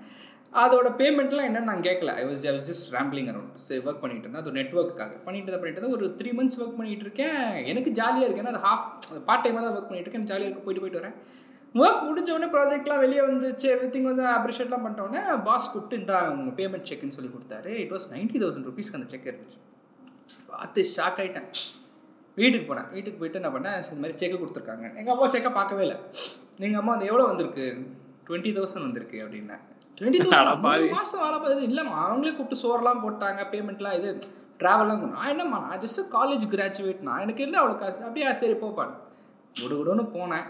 அதோட 0.63 0.89
பேமெண்ட்லாம் 0.99 1.47
என்னன்னு 1.49 1.69
நான் 1.71 1.85
கேட்கல 1.87 2.11
I 2.21 2.25
was 2.31 2.45
I 2.49 2.53
was 2.57 2.67
just 2.71 2.89
rambling 2.97 3.29
around 3.31 3.63
சரி 3.69 3.81
ஒர்க் 3.87 4.03
பண்ணிட்டு 4.03 4.27
இருந்தேன். 4.27 4.43
அது 4.43 4.53
நெட்ஒர்க்காக 4.59 5.15
பண்ணிட்டு 5.25 5.51
தான் 5.53 5.63
பண்ணிட்டு 5.63 5.81
இருந்தேன். 5.81 5.97
ஒரு 5.97 6.07
த்ரீ 6.19 6.31
மந்த்ஸ் 6.39 6.59
ஒர்க் 6.63 6.77
பண்ணிட்டு 6.81 7.05
இருக்கேன். 7.07 7.41
எனக்கு 7.71 7.91
ஜாலியாக 8.01 8.27
இருக்கு. 8.27 8.43
ஏன்னா 8.43 8.53
அது 8.55 8.63
ஹாஃப் 8.69 8.85
பார்ட் 9.29 9.45
டைமாக 9.47 9.63
தான் 9.67 9.75
ஒர்க் 9.77 9.91
பண்ணிட்டு 9.91 10.09
இருக்கேன். 10.09 10.29
ஜாலியாக 10.33 10.51
இருக்கு. 10.51 10.67
போயிட்டு 10.67 10.85
போயிட்டு 10.85 11.01
வரேன். 11.01 11.17
ஒர்க் 11.83 12.05
முடிஞ்ச 12.09 12.29
உடனே 12.35 12.49
ப்ராஜெக்ட்லாம் 12.55 13.03
வெளியே 13.05 13.23
வந்துச்சு. 13.29 13.67
எவ்ரி 13.75 13.89
திங் 13.95 14.09
வந்து 14.11 14.25
அப்ரிஷியேட்லாம் 14.35 14.85
பண்ணிட்டோன்னே 14.85 15.23
பாஸ் 15.49 15.71
கூப்பிட்டு 15.73 16.01
இந்த 16.03 16.15
உங்கள் 16.35 16.57
பேமெண்ட் 16.61 16.89
செக்னு 16.91 17.17
சொல்லி 17.17 17.31
கொடுத்தாரு. 17.37 17.73
இட் 17.85 17.95
வாஸ் 17.97 18.07
நைன்ட்டி 18.15 18.43
தௌசண்ட் 18.45 18.69
ருபீஸ்க்கு 18.71 18.99
அந்த 19.01 19.09
செக் 19.15 19.29
இருந்துச்சு. 19.33 19.61
பார்த்து 20.51 20.83
ஷாக் 20.97 21.21
ஆகிட்டேன் 21.23 21.49
வீட்டுக்கு 22.41 22.67
போனேன். 22.71 22.89
வீட்டுக்கு 22.95 23.19
போயிட்டு 23.19 23.41
என்ன 23.41 23.51
பண்ணேன்? 23.57 23.77
இந்த 23.91 24.01
மாதிரி 24.05 24.19
செக்கை 24.23 24.39
கொடுத்துருக்காங்க. 24.41 24.87
எங்கள் 25.01 25.15
அம்மா 25.17 25.29
செக்கை 25.35 25.53
பார்க்கவே 25.59 25.85
இல்லை. 25.87 25.99
எங்கள் 26.67 26.81
அம்மா 26.83 26.95
அது 26.97 27.11
எவ்வளோ 27.11 27.27
வந்திருக்கு? 27.33 27.67
டுவெண்ட்டி 28.29 28.53
தௌசண்ட் 28.59 28.87
வந்திருக்கு. 28.89 29.19
அப்படின்னா 29.25 29.59
டுவெண்ட்டி 29.99 30.21
தௌசண்ட் 30.23 30.65
மாதம் 30.65 31.23
வேலை 31.25 31.39
பார்த்து 31.43 31.69
இல்லைம்மா. 31.71 31.99
அவங்களே 32.07 32.33
கூப்பிட்டு 32.37 32.63
சோறுலாம் 32.63 33.05
போட்டாங்க 33.05 33.43
பேமெண்ட்லாம் 33.53 33.97
இது 33.99 34.11
ட்ராவல்லாம் 34.61 35.05
நான் 35.15 35.31
என்னம்மா 35.33 35.59
நான் 35.69 35.81
ஜஸ்ட் 35.85 36.01
காலேஜ் 36.17 36.45
கிராஜுவேட் 36.55 37.07
நான் 37.09 37.23
எனக்கு 37.25 37.45
என்ன 37.47 37.57
அவ்வளோ 37.61 37.77
காசு? 37.81 38.01
அப்படியா 38.09 38.29
சரி 38.43 38.55
போப்பான். 38.65 38.93
குடுகுடுன்னு 39.61 40.05
போனேன். 40.17 40.47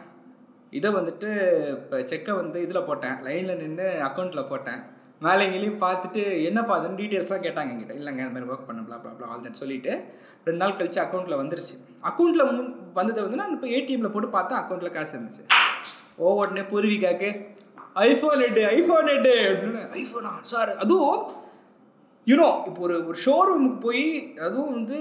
இதை 0.79 0.89
வந்துட்டு 0.99 1.29
இப்போ 1.79 1.97
செக்கை 2.11 2.33
வந்து 2.41 2.59
இதில் 2.65 2.87
போட்டேன். 2.89 3.17
லைனில் 3.27 3.61
நின்று 3.63 3.87
அக்கௌண்ட்டில் 4.09 4.51
போட்டேன். 4.53 4.81
மேலேங்களையும் 5.25 5.81
பார்த்துட்டு 5.85 6.23
என்னப்பா 6.49 6.73
அதுன்னு 6.79 6.99
டீட்டெயில்ஸ்லாம் 7.01 7.45
கேட்டாங்க 7.47 7.73
என்கிட்ட. 7.73 7.95
இல்லைங்க 8.01 8.23
இந்த 8.25 8.35
மாதிரி 8.35 8.51
ஒர்க் 8.53 8.67
பண்ண 8.69 8.81
blah 8.89 8.99
blah 9.05 9.29
ஆல் 9.35 9.61
சொல்லிட்டு 9.63 9.93
ரெண்டு 10.47 10.61
நாள் 10.63 10.77
கழிச்சு 10.79 11.01
அக்கௌண்ட்டில் 11.05 11.41
வந்துருச்சு. 11.43 11.77
அக்கௌண்ட்டில் 12.11 12.49
முன் 12.51 12.73
வந்ததை 12.99 13.21
வந்து 13.27 13.41
நான் 13.43 13.55
இப்போ 13.57 13.69
ஏடிஎம்ல 13.77 14.11
போட்டு 14.15 14.31
பார்த்தா 14.37 14.61
அக்கௌண்ட்டில் 14.63 14.97
காசு 14.97 15.15
இருந்துச்சு. 15.17 15.45
ஓ 16.23 16.35
உடனே 16.41 16.65
பூர்விகாக்கு 16.73 17.31
ஐஃபோன் 17.97 18.41
எட்டு 18.41 18.63
ஐஃபோன் 18.71 19.09
எட்டு 19.09 19.35
அப்படின்னு. 19.49 19.83
ஐஃபோனா 20.01 20.31
சார் 20.43 20.71
அதுவும் 20.77 21.19
யூனோ 22.27 22.49
இப்போ 22.67 22.81
ஒரு 22.81 22.95
ஒரு 23.07 23.19
ஷோரூமுக்கு 23.25 23.79
போய் 23.81 24.05
அதுவும் 24.41 24.73
வந்து 24.73 24.99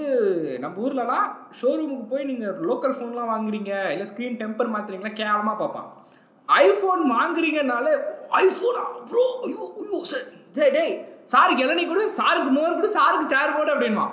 நம்ம 0.60 0.82
ஊர்லலாம் 0.82 1.28
ஷோரூமுக்கு 1.60 2.06
போய் 2.08 2.24
நீங்கள் 2.24 2.58
லோக்கல் 2.68 2.96
ஃபோன்லாம் 2.96 3.32
வாங்குறீங்க 3.32 3.72
இல்லை 3.92 4.06
ஸ்க்ரீன் 4.06 4.38
டெம்பர் 4.42 4.72
மாற்றுறீங்களா 4.74 5.12
கேவலமாக 5.14 5.56
பார்ப்பான். 5.56 5.88
ஐஃபோன் 6.48 7.02
வாங்குறீங்கனாலே 7.12 7.92
ஐஃபோனா 8.40 8.82
ப்ரோ 9.10 9.24
ஐயோ 9.46 9.64
ஐயோ 9.80 10.00
சார் 10.04 10.26
டே 10.56 10.66
டேய் 10.70 10.94
சாருக்கு 11.32 11.64
இளநீ 11.66 11.84
கொடு 11.84 12.02
சாருக்கு 12.18 12.50
மோர் 12.50 12.76
கொடு 12.76 12.90
சாருக்கு 12.98 13.32
சேர் 13.34 13.56
போடு 13.56 13.72
அப்படின்வான் 13.74 14.12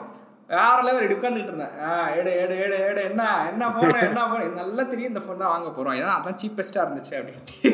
வேற 0.53 0.77
லெவல் 0.85 1.03
இப்படி 1.03 1.17
உட்காந்துட்டு 1.17 1.51
இருந்தேன். 1.51 1.75
எடு 2.19 2.31
எடு 2.43 2.55
எடு 2.65 2.77
எடு 2.89 3.01
என்ன 3.09 3.23
என்ன 3.51 3.69
ஃபோன் 3.73 3.97
என்ன 4.09 4.23
ஃபோன் 4.29 4.59
நல்லா 4.61 4.83
தெரியும் 4.91 5.11
இந்த 5.13 5.23
ஃபோன் 5.25 5.41
தான் 5.43 5.53
வாங்க 5.53 5.69
போகிறோம் 5.77 5.97
ஏன்னா 5.99 6.13
அதான் 6.19 6.39
சீப்பஸ்ட்டாக 6.43 6.85
இருந்துச்சு 6.85 7.13
அப்படின்ட்டு. 7.19 7.73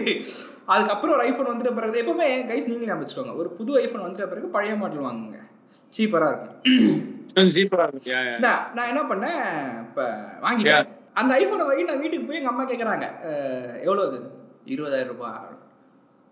அதுக்கப்புறம் 0.74 1.16
ஒரு 1.18 1.26
ஐஃபோன் 1.30 1.52
வந்துட்ட 1.52 1.74
பிறகு 1.80 2.02
எப்பவுமே 2.04 2.28
கைஸ் 2.50 2.70
நீங்களே 2.72 2.90
ஞாபகம் 2.90 3.04
வச்சுக்கோங்க. 3.06 3.36
ஒரு 3.44 3.52
புது 3.60 3.80
ஐஃபோன் 3.84 4.06
வந்துட்ட 4.06 4.28
பிறகு 4.34 4.50
பழைய 4.56 4.76
மாடல் 4.82 5.08
வாங்குங்க. 5.08 5.40
சீப்பராக 5.98 6.32
இருக்கும். 6.34 6.58
சீப்பரா 7.56 7.86
இருக்கு 7.92 8.10
Yeah, 8.14 8.24
yeah. 8.30 8.40
நான் 8.46 8.64
நான் 8.78 8.90
என்ன 8.92 9.02
பண்ணேன்? 9.12 9.42
இப்போ 9.86 10.06
வாங்கிட்டேன். 10.46 10.90
அந்த 11.20 11.32
ஐஃபோனை 11.42 11.66
வாங்கி 11.70 11.86
நான் 11.90 12.02
வீட்டுக்கு 12.04 12.28
போய் 12.30 12.40
எங்கள் 12.40 12.54
அம்மா 12.54 12.66
கேட்குறாங்க 12.72 13.06
எவ்வளோ 13.88 14.04
அது? 14.10 14.20
இருபதாயிரம் 14.74 15.12
ரூபாய் 15.14 15.56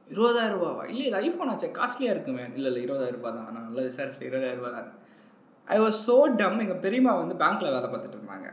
இருபதாயிரம் 0.06 0.56
ரூபாவா? 0.58 0.84
இல்லை 0.92 1.06
இது 1.10 1.18
ஐஃபோன் 1.26 1.52
ஆச்சே 1.52 1.70
காஸ்ட்லியாக 1.80 2.16
இருக்குமே. 2.16 2.44
இல்லை 2.58 2.68
இல்லை 2.72 2.82
இருபதாயிரம் 2.86 3.20
ரூபாய் 3.20 3.36
தான். 3.38 3.48
நான் 3.56 3.68
நல்லா 3.70 3.84
விசாரிச்சு 3.90 4.28
இருபதாயிரம் 4.30 4.62
ரூபாய் 4.62 4.76
தான். 4.78 4.92
ஐ 5.74 5.78
வாஸ் 5.84 6.00
ஸோ 6.08 6.16
டம் 6.42 6.60
எங்கள் 6.64 6.82
பெரியம்மா 6.86 7.12
வந்து 7.22 7.36
பேங்க்கில் 7.42 7.74
வேலை 7.76 7.88
பார்த்துட்டு 7.92 8.18
இருந்தாங்க. 8.18 8.48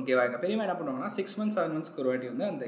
ஓகேவா 0.00 0.22
எங்கள் 0.28 0.42
பெரியம்மா 0.42 0.64
என்ன 0.66 0.76
பண்ணுவாங்கன்னா 0.78 1.14
சிக்ஸ் 1.16 1.36
மந்த்ஸ் 1.38 1.56
செவன் 1.58 1.74
மந்த்ஸ்க்கு 1.74 2.02
ஒரு 2.02 2.10
வாட்டி 2.10 2.28
வந்து 2.32 2.46
அந்த 2.52 2.66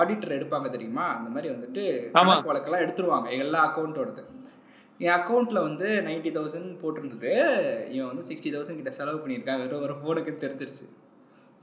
ஆடிட்டர் 0.00 0.36
எடுப்பாங்க 0.36 0.68
தெரியுமா? 0.74 1.06
அந்த 1.16 1.28
மாதிரி 1.34 1.48
வந்துட்டு. 1.54 1.82
கணக்கு 2.14 2.50
வழக்கெல்லாம் 2.50 2.84
எடுத்துருவாங்க. 2.84 3.28
எல்லா 3.44 3.60
அக்கௌண்ட்டோடது 3.68 4.24
என் 5.04 5.14
அக்கௌண்ட்டில் 5.18 5.64
வந்து 5.68 5.86
நைன்ட்டி 6.08 6.30
தௌசண்ட் 6.36 6.70
போட்டிருந்தது. 6.82 7.32
இவன் 7.94 8.10
வந்து 8.10 8.26
சிக்ஸ்டி 8.28 8.50
தௌசண்ட் 8.54 8.80
கிட்ட 8.80 8.92
செலவு 8.98 9.18
பண்ணியிருக்கான். 9.22 9.60
வெறும் 9.62 9.84
ஒரு 9.86 9.96
ஃபோனுக்கு 10.00 10.32
தெரிஞ்சிருச்சு. 10.44 10.86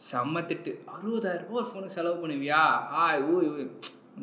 செம்ம 0.09 0.43
திட்டு. 0.49 0.71
அறுபதாயிரம் 0.95 1.47
ரூபாய் 1.47 1.61
ஒரு 1.61 1.69
ஃபோனுக்கு 1.71 1.97
செலவு 1.99 2.17
பண்ணுவியா? 2.23 2.61
ஆ 2.99 3.05
ஊ 3.31 3.33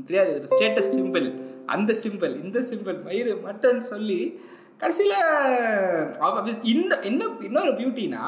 தெரியாது. 0.09 0.33
ஸ்டேட்டஸ் 0.55 0.93
சிம்பிள் 0.97 1.27
அந்த 1.75 1.93
சிம்பிள் 2.03 2.35
இந்த 2.45 2.59
சிம்பிள் 2.71 2.99
மயிறு 3.07 3.33
மட்டன் 3.47 3.81
சொல்லி 3.93 4.21
கடைசியில் 4.81 5.15
இன்னும் 6.63 7.03
இன்னும் 7.03 7.41
இன்னொரு 7.41 7.71
பியூட்டினா 7.71 8.23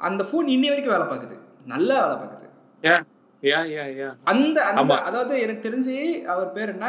அந்த 0.00 0.22
ஃபோன் 0.28 0.48
இன்னி 0.54 0.68
வரைக்கும் 0.68 0.94
வேலை 0.94 1.06
பார்க்குது. 1.06 1.36
நல்லா 1.64 1.96
வேலை 2.02 2.16
பார்க்குது. 2.22 2.46
அந்த 4.24 4.58
அந்த. 4.64 4.94
அதாவது 5.08 5.40
எனக்கு 5.40 5.64
தெரிஞ்சு 5.68 5.96
அவர் 6.24 6.52
பேர் 6.52 6.68
என்ன? 6.68 6.86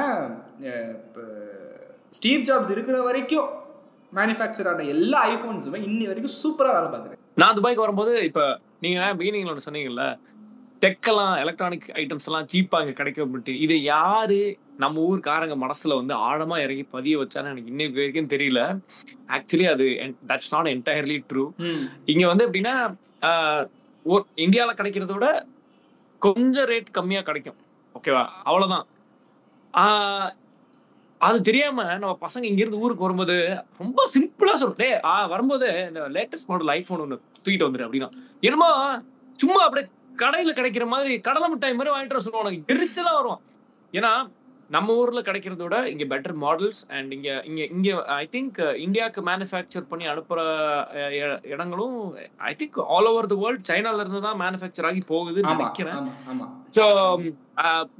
ஸ்டீவ் 2.10 2.42
ஜாப்ஸ் 2.42 2.72
இருக்கிற 2.72 3.02
வரைக்கும் 3.02 3.50
மேனுஃபேக்சர் 4.16 4.70
ஆன 4.72 4.84
எல்லா 4.96 5.20
ஐஃபோன்ஸுமே 5.28 5.80
இன்னி 5.90 6.06
வரைக்கும் 6.12 6.38
சூப்பரா 6.44 6.72
வேலை 6.78 6.90
பார்க்குது. 6.94 7.16
நான் 7.36 7.56
துபாய்க்கு 7.58 7.86
வரும்போது 7.86 8.14
இப்ப 8.24 8.42
நீங்க 8.80 9.00
பிகினிங்ல 9.20 9.54
ஒன்று 9.54 9.68
சொன்னீங்கல்ல 9.70 10.06
டெக்கெல்லாம் 10.82 11.34
எலக்ட்ரானிக் 11.44 11.86
ஐட்டம்ஸ் 12.02 12.28
எல்லாம் 12.30 12.48
சீப்பா 12.54 12.78
இங்க 12.84 12.94
கிடைக்கும் 13.00 13.26
அப்படின்ட்டு. 13.26 13.54
இது 13.66 13.76
யாரு 13.84 14.40
நம்ம 14.84 15.04
ஊர்க்காரங்க 15.10 15.56
மனசுல 15.64 15.96
வந்து 16.00 16.14
ஆழமா 16.28 16.58
இறங்கி 16.66 16.84
பதிய 16.96 17.20
வச்சான்னு 17.22 17.52
எனக்கு 17.54 17.72
இன்னைக்கு 17.74 18.00
வரைக்கும் 18.00 18.32
தெரியல. 18.34 18.62
ஆக்சுவலி 19.36 19.66
அது 19.74 19.86
தட்ஸ் 20.32 20.52
நாட் 20.56 20.72
என்டையர்லி 20.76 21.18
ட்ரூ 21.32 21.46
இங்க 22.14 22.24
வந்து 22.32 22.46
எப்படின்னா 22.48 22.76
இந்தியால 24.46 24.74
கிடைக்கிறத 24.82 25.14
விட 25.18 25.30
கொஞ்சம் 26.22 26.68
ரேட் 26.72 26.92
கம்மியா 26.98 27.22
கிடைக்கும். 27.30 27.58
ஓகேவா 27.96 28.24
அவ்வளவுதான். 28.48 28.86
அது 31.22 31.38
தெரியாம 31.48 31.84
நம்ம 32.02 32.14
பசங்க 32.26 32.46
இங்க 32.50 32.62
இருந்து 32.64 32.82
ஊருக்கு 32.86 33.06
வரும்போது 33.06 33.36
ரொம்ப 33.82 34.02
சிம்பிளா 34.16 34.56
சொல்றே 34.64 34.90
ஆ 35.12 35.14
வரும்போது 35.34 35.68
இந்த 35.90 36.02
லேட்டஸ்ட் 36.16 36.50
மாடல் 36.52 36.74
ஐபோன் 36.78 37.04
ஒன்று 37.06 37.18
தூக்கிட்டு 37.44 37.68
வந்துரு 37.68 37.86
அப்படின்னா. 37.88 38.10
என்னமோ 38.48 38.70
சும்மா 39.40 39.62
அப்படியே 39.66 39.88
கடையில 40.24 40.52
கிடைக்கிற 40.58 40.88
மாதிரி 40.94 41.14
கடலை 41.28 41.48
மிட்டாய் 41.52 41.78
மாதிரி 41.80 41.94
வாங்கிட்டு 41.94 42.18
வர 42.18 42.26
சொல்லுவாங்க 42.26 42.74
எரிச்சலா 42.74 43.14
வரும். 43.20 43.42
ஏன்னா 43.94 44.12
நம்ம 44.70 44.96
ஊர்ல 45.02 45.20
கிடைக்கிறத 45.28 45.62
விட 45.66 45.78
இங்க 45.92 46.06
பெட்டர் 46.12 46.34
மாடல்ஸ் 46.42 46.80
அண்ட் 46.96 47.12
இங்க 47.16 47.28
இங்க 47.50 47.62
இங்க 47.76 47.90
ஐ 48.16 48.26
திங்க் 48.34 48.58
இந்தியாவுக்கு 48.86 49.22
மேனுஃபேக்சர் 49.28 49.86
பண்ணி 49.92 50.06
அனுப்புற 50.14 50.40
இடங்களும் 51.54 51.96
I 52.50 52.54
think 52.62 52.80
all 52.96 53.08
over 53.12 53.30
the 53.34 53.38
world 53.44 53.64
சைனால 53.70 54.04
இருந்து 54.04 54.22
தான் 54.26 54.40
மேனுஃபேக்சர் 54.42 54.88
ஆகி 54.90 55.02
போகுதுன்னு 55.12 55.54
நினைக்கிறேன். 55.54 56.02
ஸோ 56.78 56.84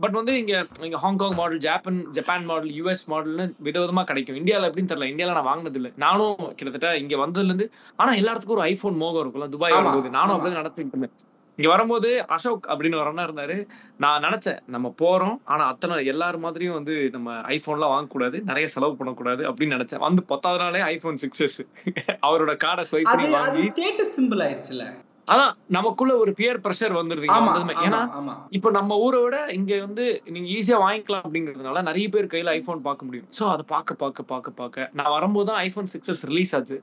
பட் 0.04 0.18
வந்து 0.20 0.34
இங்க 0.42 0.54
இங்க 0.88 1.00
Hong Kong 1.06 1.38
model 1.40 1.64
Japan 1.68 2.02
Japan 2.18 2.50
model 2.52 2.74
US 2.80 3.06
மாடல்னு 3.14 3.46
விதவிதமா 3.68 4.04
கிடைக்கும். 4.12 4.40
இந்தியால 4.42 4.70
எப்படின்னு 4.70 4.92
தெரியல. 4.92 5.10
இந்தியால 5.14 5.38
நான் 5.40 5.50
வாங்கினது 5.52 5.80
இல்லை 5.82 5.94
நானும் 6.06 6.38
கிட்டத்தட்ட 6.58 6.92
இங்க 7.04 7.16
வந்ததுல 7.24 7.52
இருந்து 7.54 7.68
ஆனா 8.02 8.12
எல்லாத்துக்கும் 8.22 8.58
ஒரு 8.58 8.68
ஐபோன் 8.72 9.02
மோகம் 9.04 9.24
இருக்கும்ல. 9.24 9.50
துபாய் 9.56 9.78
வரும்போது 9.78 10.12
நானும் 10.18 10.28
ஆமா. 10.28 10.38
அப்படிதான் 10.38 10.62
நடத்திட்டு 10.64 10.94
இருந்தேன். 10.96 11.16
இங்க 11.58 11.70
வரும்போது 11.74 12.10
அசோக் 12.36 12.68
அப்படின்னு 12.72 13.00
ஒரு 13.02 13.10
அண்ணா 13.12 13.24
இருந்தாரு. 13.28 13.58
நான் 14.04 14.26
நினைச்சேன் 14.26 14.60
நம்ம 14.76 14.94
போறோம். 15.02 15.38
ஆனா 15.54 15.64
அத்தனை 15.72 15.96
எல்லாரும் 16.14 16.46
மாதிரியும் 16.48 16.78
வந்து 16.80 16.96
நம்ம 17.16 17.38
ஐபோன்லாம் 17.56 17.94
வாங்கக்கூடாது 17.96 18.40
நிறைய 18.52 18.68
செலவு 18.76 18.96
பண்ணக்கூடாது 19.00 19.44
அப்படின்னு 19.50 19.78
நினைச்சேன். 19.78 20.06
வந்து 20.08 20.24
பத்தாவது 20.32 20.64
நாளே 20.64 20.86
ஐபோன் 20.94 21.20
சிக்ஸஸ் 21.26 21.60
அவரோட 22.28 22.56
கார்டை 22.66 22.86
ஸ்வைப் 22.92 23.12
பண்ணி 23.12 23.36
வாங்கி 23.40 23.68
ஸ்டேட்டஸ் 23.74 24.16
சிம்பிள் 24.20 24.44
ஆயிருச்சுல 24.48 24.86
அதான் 25.34 25.56
நமக்குள்ள 25.76 26.14
ஒரு 26.24 26.32
பியர் 26.40 26.60
பிரஷர் 26.66 26.94
வந்துருது. 26.98 27.28
ஏன்னா 27.86 28.02
இப்போ 28.58 28.70
நம்ம 28.78 28.98
ஊரை 29.06 29.20
விட 29.24 29.38
இங்க 29.56 29.80
வந்து 29.86 30.06
நீங்க 30.34 30.48
ஈஸியா 30.58 30.78
வாங்கிக்கலாம் 30.84 31.26
அப்படிங்கறதுனால 31.28 31.82
நிறைய 31.88 32.06
பேர் 32.14 32.30
கையில 32.34 32.54
ஐபோன் 32.60 32.86
பார்க்க 32.86 33.08
முடியும். 33.08 33.26
சோ 33.40 33.44
அதை 33.54 33.64
பார்க்க 33.74 34.00
பார்க்க 34.04 34.30
பார்க்க 34.32 34.60
பார்க்க. 34.62 34.90
நான் 35.00 35.14
வரும்போது 35.16 35.48
தான் 35.50 35.60
ஐபோன் 35.68 35.90
சிக்ஸஸ் 35.94 36.24
ரிலீஸ் 36.30 36.54
ஆச்சு. 36.58 36.78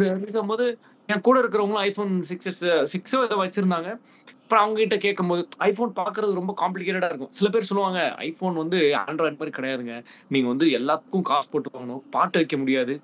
ரிலீஸ் 0.00 0.38
ஆகும்போது 0.38 0.66
என் 1.10 1.20
கூட 1.20 1.40
இருக்கிறவங்களும் 1.40 1.84
ஐபோன் 1.86 2.24
சிக்ஸஸ் 2.28 2.88
சிக்ஸோ 2.92 3.24
இதை 3.24 3.38
வச்சிருந்தாங்க. 3.38 3.98
அப்புறம் 4.42 4.64
அவங்க 4.64 4.80
கிட்ட 4.80 4.96
கேட்கும்போது 4.96 5.48
ஐபோன் 5.58 5.92
பார்க்கறது 5.96 6.34
ரொம்ப 6.34 6.54
காம்ப்ளிகேட்டடா 6.60 7.04
இருக்கும். 7.04 7.30
சில 7.30 7.50
பேர் 7.50 7.62
சொல்லுவாங்க 7.62 8.14
ஐபோன் 8.14 8.54
வந்து 8.54 8.78
ஆண்ட்ராய்டு 8.78 9.38
மாதிரி 9.38 9.50
கிடையாதுங்க. 9.50 10.04
நீங்க 10.28 10.48
வந்து 10.48 10.66
எல்லாத்துக்கும் 10.66 11.22
காசு 11.22 11.48
போட்டு 11.50 11.70
வாங்கணும். 11.78 12.02
பாட்டு 12.10 12.38
வைக்க 12.38 12.56
முடியாது. 12.56 13.00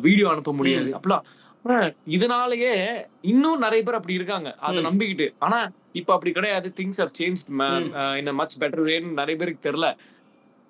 வீடியோ 0.00 0.28
அனுப்ப 0.28 0.52
முடியாது. 0.52 0.90
அப்பலாம் 0.90 1.22
ஆனா, 1.62 1.80
இதனாலயே 2.08 2.74
இன்னும் 3.22 3.58
நிறைய 3.58 3.84
பேர் 3.84 3.94
அப்படி 3.94 4.14
இருக்காங்க. 4.14 4.54
அதை. 4.58 4.84
நம்பிக்கிட்டு. 4.84 5.34
ஆனா 5.38 5.70
இப்ப 5.92 6.12
அப்படி 6.12 6.32
கிடையாது. 6.32 6.72
Things 6.76 6.96
have 6.96 7.14
change 7.18 8.16
in 8.16 8.34
much 8.34 8.60
better 8.60 8.84
வேன்னு 8.86 9.12
நிறைய 9.12 9.36
பேருக்கு 9.36 9.70
தெரியல. 9.70 9.96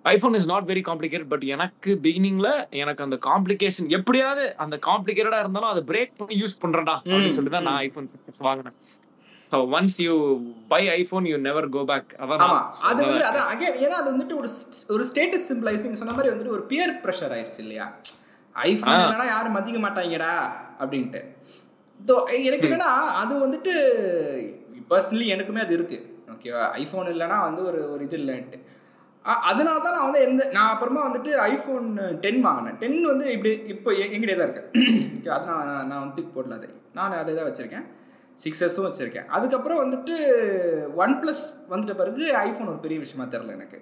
IPhone 0.06 0.36
is 0.38 0.48
not 0.50 0.66
very 0.70 0.82
complicated 0.88 1.24
but 1.30 1.44
எனக்கு 1.54 1.90
பிகினிங்ல 2.04 2.48
எனக்கு 2.82 3.02
அந்த 3.06 3.16
காம்ப்ளிகேஷன் 3.28 3.88
எப்படியாவது 3.98 4.44
அந்த 4.64 4.76
காம்ப்ளிகேட்டடா 4.88 5.38
இருந்தாலும் 5.44 5.72
அதை 5.72 5.82
பிரேக் 5.90 6.14
பண்ணி 6.20 6.36
யூஸ் 6.42 6.60
பண்றேன்டா 6.64 6.94
அப்படின்னு 7.02 7.36
சொல்லிட்டு 7.36 7.58
தான் 7.58 7.68
நான். 7.70 7.80
ஐபோன் 7.86 8.08
சிக்ஸ் 8.12 8.42
வாங்கினேன். 8.48 8.76
So 9.52 9.56
once 9.76 9.96
you 10.04 10.14
buy 10.72 10.80
iPhone 10.96 11.26
you 11.30 11.36
never 11.48 11.68
go 11.76 11.82
back 11.90 12.12
அதான் 12.22 12.44
அது 12.88 13.00
வந்து 13.02 13.18
சொன்னேன். 13.18 13.28
அதான் 13.30 13.50
அகைன் 13.52 13.76
ஏன்னா 13.84 13.96
அது 14.02 14.10
வந்துட்டு 14.14 14.36
ஒரு 14.40 14.48
ஒரு 14.94 15.04
ஸ்டேட்டஸ் 15.10 15.46
சிம்பிளைஸ் 15.50 15.84
நீங்க 15.86 16.00
சொன்ன 16.02 16.14
மாதிரி 16.16 16.32
வந்துட்டு 16.32 16.54
ஒரு 16.56 16.64
பியர் 16.70 16.94
ப்ரெஷர் 17.04 17.34
ஆயிருச்சு 17.36 17.62
இல்லையா? 17.64 17.86
ஐஃபோன். 18.54 19.00
இல்லைனா 19.04 19.26
யாரும் 19.32 19.56
மதிக்க 19.58 19.78
மாட்டாங்கடா 19.78 20.32
அப்படின்ட்டு. 20.82 21.20
எனக்கு 22.48 22.66
என்னன்னா 22.68 22.90
அது 23.20 23.34
வந்துட்டு 23.44 23.72
பர்சனலி 24.90 25.26
எனக்குமே 25.34 25.62
அது 25.64 25.74
இருக்கு. 25.78 25.98
ஓகேவா 26.34 26.64
ஐஃபோன் 26.82 27.12
இல்லைன்னா 27.14 27.38
வந்து 27.48 27.62
ஒரு 27.70 27.80
ஒரு 27.94 28.02
இது 28.08 28.18
இல்லைன்ட்டு. 28.22 28.58
அதனால 29.50 29.76
தான் 29.84 29.94
நான் 29.96 30.06
வந்து 30.08 30.22
எந்த 30.26 30.42
நான் 30.56 30.72
அப்புறமா 30.72 31.00
வந்துட்டு 31.08 31.30
ஐஃபோன் 31.52 31.86
டென் 32.24 32.40
வாங்கினேன். 32.46 32.76
டென் 32.82 32.98
வந்து 33.12 33.26
இப்படி 33.34 33.52
இப்போ 33.74 33.90
எங்கிட்டே 34.04 34.36
தான் 34.38 34.48
இருக்கு. 34.48 34.64
அது 35.36 35.46
நான் 35.50 35.88
நான் 35.90 36.02
வந்து 36.04 36.22
போடல 36.36 36.58
அதை. 36.58 36.68
நான் 36.98 37.18
அதை 37.22 37.34
தான் 37.38 37.48
வச்சுருக்கேன். 37.48 37.86
சிக்ஸஸும் 38.44 38.86
வச்சுருக்கேன். 38.88 39.28
அதுக்கப்புறம் 39.36 39.82
வந்துட்டு 39.84 40.16
ஒன் 41.04 41.14
ப்ளஸ் 41.20 41.44
வந்துட்ட 41.72 41.94
பிறகு 42.00 42.24
ஐஃபோன் 42.46 42.72
ஒரு 42.72 42.80
பெரிய 42.86 42.98
விஷயமா 43.04 43.26
தெரில 43.34 43.56
எனக்கு. 43.58 43.78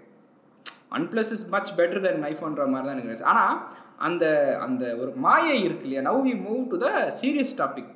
OnePlus 1.12 1.32
is 1.36 1.46
much 1.54 1.72
better 1.78 2.04
then 2.04 2.26
ஐஃபோன்ற 2.32 2.66
மாதிரி 2.72 2.88
தான் 2.88 2.98
எனக்கு 2.98 3.30
ஆனால் 3.32 3.54
அந்த 4.06 4.24
அந்த 4.66 4.84
ஒரு 5.00 5.10
மாயை 5.24 5.56
இருக்கு 5.64 5.84
இல்லையா? 5.86 6.02
Now 6.08 6.20
we 6.28 6.34
move 6.46 6.62
to 6.72 6.76
the 6.84 6.88
serious 7.20 7.52
topic 7.60 7.90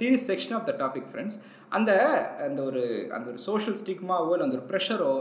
serious 0.00 0.26
section 0.30 0.54
of 0.58 0.66
the 0.70 0.72
topic 0.82 1.08
friends 1.10 1.36
அந்த 1.68 1.90
அந்த 2.46 2.60
ஒரு 2.62 2.82
அந்த 3.16 3.26
ஒரு 3.32 3.40
சோஷியல் 3.48 3.78
ஸ்டிக்மாவோ 3.82 4.32
இல்லை 4.34 4.46
அந்த 4.48 4.58
ஒரு 4.60 4.66
ப்ரெஷரோ 4.72 5.12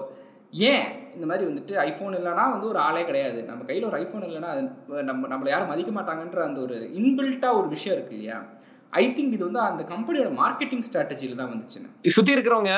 ஏன் 0.53 0.85
இந்த 1.15 1.25
மாதிரி 1.25 1.45
வந்துட்டு 1.47 1.73
ஐஃபோன் 1.83 2.15
இல்லைனா 2.15 2.45
வந்து 2.51 2.67
ஒரு 2.67 2.79
ஆளே 2.79 3.05
கிடையாது. 3.05 3.39
நம்ம 3.43 3.63
கையில் 3.63 3.85
ஒரு 3.85 3.97
ஐஃபோன் 3.99 4.25
இல்லைனா 4.27 4.49
அது 4.53 4.61
நம்ம 5.03 5.27
நம்மளை 5.27 5.49
யாரும் 5.49 5.67
மதிக்க 5.67 5.91
மாட்டாங்கன்ற 5.91 6.41
அந்த 6.43 6.61
ஒரு 6.61 6.77
இன்பில்ட்டாக 6.95 7.59
ஒரு 7.59 7.67
விஷயம் 7.67 7.97
இருக்கு 7.97 8.15
இல்லையா? 8.15 8.39
ஐ 8.93 9.05
திங்க் 9.09 9.33
இது 9.33 9.45
வந்து 9.45 9.61
அந்த 9.63 9.83
கம்பெனியோட 9.85 10.29
மார்க்கெட்டிங் 10.37 10.85
ஸ்ட்ராட்டஜியில் 10.87 11.35
தான் 11.35 11.51
வந்துச்சுன்னு. 11.51 11.89
சுத்தி 12.09 12.35
இருக்கிறவங்க 12.35 12.73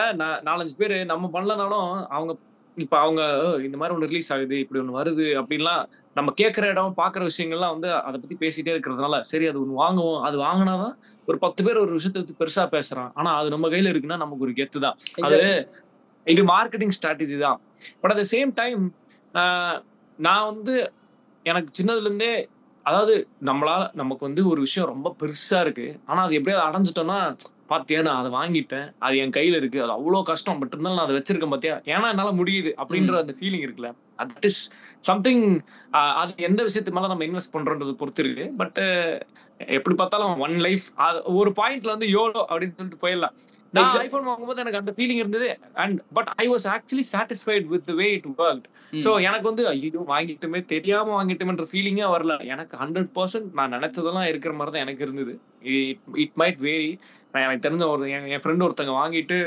நாலஞ்சு 0.47 0.75
பேர் 0.77 0.97
நம்ம 1.05 1.29
பண்ணலனாலும் 1.33 1.89
அவங்க 2.11 2.33
இப்ப 2.77 2.95
அவங்க 2.99 3.21
"ஓ, 3.37 3.59
இந்த 3.59 3.77
மாதிரி 3.77 3.93
ஒன்று 3.95 4.09
ரிலீஸ் 4.09 4.31
ஆகுது 4.33 4.55
இப்படி 4.59 4.79
ஒன்று 4.81 4.97
வருது 4.97 5.25
அப்படின்லாம் 5.39 5.79
நம்ம 6.15 6.33
கேட்குற 6.37 6.65
இடம் 6.65 6.93
பார்க்குற 6.97 7.21
விஷயங்கள்லாம் 7.29 7.73
வந்து 7.75 7.89
அதை 8.01 8.17
பத்தி 8.19 8.35
பேசிட்டே 8.39 8.71
இருக்கிறதுனால 8.73 9.19
சரி 9.23 9.45
அது 9.47 9.61
ஒன்று 9.61 9.79
வாங்குவோம். 9.79 10.21
அது 10.21 10.37
வாங்கினாதான் 10.39 10.93
ஒரு 11.27 11.37
பத்து 11.37 11.61
பேர் 11.65 11.77
ஒரு 11.77 11.91
விஷயத்தை 11.91 12.21
பத்தி 12.21 12.37
பெருசா 12.41 12.65
பேசுறான். 12.71 13.09
ஆனா 13.13 13.31
அது 13.37 13.49
நம்ம 13.49 13.69
கையில 13.69 13.91
இருக்குன்னா 13.91 14.17
நமக்கு 14.17 14.45
ஒரு 14.45 14.53
கெத்து 14.53 14.79
தான். 14.79 14.97
அது 15.21 15.39
இது 16.33 16.41
மார்க்கெட்டிங் 16.53 16.93
ஸ்ட்ராட்டஜி 16.97 17.37
தான். 17.45 17.59
But 18.01 18.11
at 18.13 18.21
the 18.23 18.25
same 18.35 18.51
time 18.61 18.83
நான் 20.19 20.47
வந்து 20.51 20.75
எனக்கு 21.45 21.69
சின்னதுல 21.79 22.07
இருந்தே 22.09 22.31
அதாவது 22.85 23.13
நம்மளால 23.47 23.83
நமக்கு 24.01 24.23
வந்து 24.27 24.41
ஒரு 24.51 24.59
விஷயம் 24.65 24.89
ரொம்ப 24.93 25.07
பெருசா 25.21 25.59
இருக்கு. 25.65 25.87
ஆனா 26.09 26.19
அது 26.25 26.37
எப்படியாவது 26.39 26.67
அடைஞ்சிட்டோம்னா 26.67 27.19
பாத்தியா 27.71 28.01
நான் 28.07 28.19
அதை 28.21 28.29
வாங்கிட்டேன். 28.37 28.85
அது 29.05 29.15
என் 29.21 29.33
கையில 29.37 29.57
இருக்கு. 29.61 29.79
அது 29.85 29.93
அவ்வளோ 29.95 30.19
கஷ்டம். 30.29 30.59
பட் 30.59 30.73
இருந்தாலும் 30.73 30.97
நான் 30.99 31.07
அதை 31.07 31.15
வச்சிருக்கேன் 31.17 31.53
பாத்தியா? 31.53 31.75
ஏன்னா 31.93 32.09
என்னால 32.13 32.31
முடியுது 32.39 32.71
அப்படின்ற 32.81 33.17
அந்த 33.23 33.33
ஃபீலிங் 33.39 33.65
இருக்குல்ல. 33.65 33.89
தட் 34.31 34.47
இஸ் 34.49 34.61
சம்திங் 35.09 35.43
அது 36.21 36.31
எந்த 36.49 36.61
விஷயத்து 36.67 36.93
மேல 36.97 37.09
நம்ம 37.13 37.25
இன்வெஸ்ட் 37.29 37.53
பண்றோன்றது 37.55 37.93
பொறுத்து 38.01 38.23
இருக்கு. 38.25 38.45
பட் 38.61 38.79
எப்படி 39.77 39.95
பார்த்தாலும் 40.01 40.33
ஒன் 40.45 40.57
லைஃப் 40.67 40.87
ஒரு 41.41 41.51
பாயிண்ட்ல 41.59 41.93
வந்து 41.95 42.09
யோலோ 42.17 42.41
அப்படின்னு 42.49 42.77
சொல்லிட்டு 42.79 43.03
போயிடலாம். 43.05 43.35
நான். 43.75 43.87
ஐபோன் 44.05 44.27
வாங்கும்போது 44.29 44.61
எனக்கு 44.63 44.79
அந்த 44.81 44.93
ஃபீலிங் 44.97 45.21
இருந்தது. 45.23 45.47
And 45.83 45.97
but 46.17 46.29
I 46.43 46.45
was 46.53 46.65
actually 46.75 47.05
satisfied 47.13 47.65
with 47.73 47.91
way 47.99 48.07
it 48.17 48.27
work 48.45 48.65
so 49.05 49.11
எனக்கு 49.27 49.47
வந்து 49.49 49.63
ஐயோ 49.73 50.03
வாங்கிட்டுமே 50.13 50.61
தெரியாம 50.73 51.13
வாங்கிட்டுமேன்ற 51.17 51.65
ஃபீலிங்கே 51.71 52.07
வரல. 52.15 52.35
எனக்கு 52.53 52.77
ஹண்ட்ரட் 52.83 53.11
பர்சன்ட் 53.17 53.51
நான் 53.59 53.75
நினைச்சதெல்லாம் 53.77 54.29
இருக்கிற 54.31 54.53
மாதிரி 54.59 54.73
தான் 54.75 54.85
எனக்கு 54.87 55.05
இருந்தது. 55.07 55.35
இட் 56.23 56.35
மைட் 56.43 56.59
வேரி 56.69 56.91
நான் 57.31 57.45
எனக்கு 57.45 57.65
தெரிஞ்ச 57.67 57.85
ஒரு 57.93 58.09
என் 58.15 58.43
ஃப்ரெண்ட் 58.43 58.65
ஒருத்தங்க 58.67 58.95
வாங்கிட்டு 59.01 59.37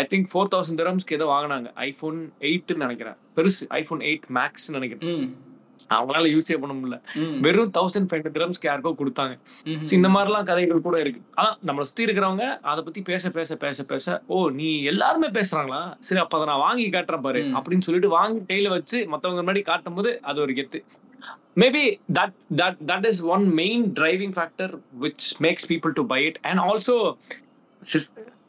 ஐ 0.00 0.02
திங்க் 0.10 0.28
ஃபோர் 0.32 0.50
தௌசண்ட் 0.54 0.80
திரம்ஸ்க்கு 0.80 1.16
ஏதோ 1.18 1.26
வாங்கினாங்க. 1.34 1.68
ஐஃபோன் 1.88 2.18
எயிட்னு 2.48 2.84
நினைக்கிறேன். 2.86 3.16
பெருசு 3.38 3.64
ஐஃபோன் 3.78 4.02
எயிட் 4.10 4.26
மேக்ஸ் 4.38 4.68
நினைக்கிறேன். 4.76 5.08
அவங்களால 5.96 6.28
யூஸே 6.34 6.56
பண்ண 6.62 6.74
முடியல. 6.78 6.96
வெறும் 7.46 7.72
தௌசண்ட் 7.78 8.08
ஃபைவ் 8.10 8.20
ஹண்ட்ரட் 8.20 8.36
திரம்ஸ்க்கு 8.38 8.68
யாருக்கோ 8.68 8.92
கொடுத்தாங்க. 9.00 9.34
இந்த 9.96 10.08
மாதிரிலாம் 10.14 10.48
கதைகள் 10.50 10.84
கூட 10.86 10.96
இருக்கு. 11.04 11.20
அதான் 11.36 11.58
நம்மளை 11.66 11.86
சுத்தி 11.90 12.04
இருக்கிறவங்க 12.04 12.46
அதை 12.72 12.80
பத்தி 12.84 13.02
பேச 13.10 13.30
பேச 13.30 13.56
பேச 13.64 13.84
பேச 13.92 14.22
ஓ 14.26 14.48
நீ 14.60 14.70
எல்லாருமே 14.92 15.30
பேசுறாங்களா? 15.38 15.82
சரி 16.08 16.20
அப்ப 16.20 16.36
அதை 16.38 16.48
நான் 16.52 16.64
வாங்கி 16.66 16.86
காட்டுறேன் 16.90 17.26
பாரு. 17.28 17.42
அப்படின்னு 17.58 17.86
சொல்லிட்டு 17.88 18.16
வாங்கி 18.18 18.40
கையில 18.50 18.68
வச்சு 18.76 19.00
மத்தவங்க 19.08 19.44
முன்னாடி 19.44 19.62
காட்டும் 19.62 19.98
போது 20.00 20.12
அது 20.22 20.40
ஒரு 20.40 20.54
கெத்து. 20.60 20.80
Maybe 21.60 21.84
that 22.16 22.36
that 22.60 22.78
that 22.90 23.06
is 23.06 23.22
one 23.34 23.44
main 23.60 23.84
driving 24.00 24.34
factor 24.36 24.74
which 25.00 25.26
makes 25.46 25.66
people 25.72 25.92
to 25.98 26.02
buy 26.12 26.20
it 26.24 26.38
and 26.50 26.60
also 26.66 26.96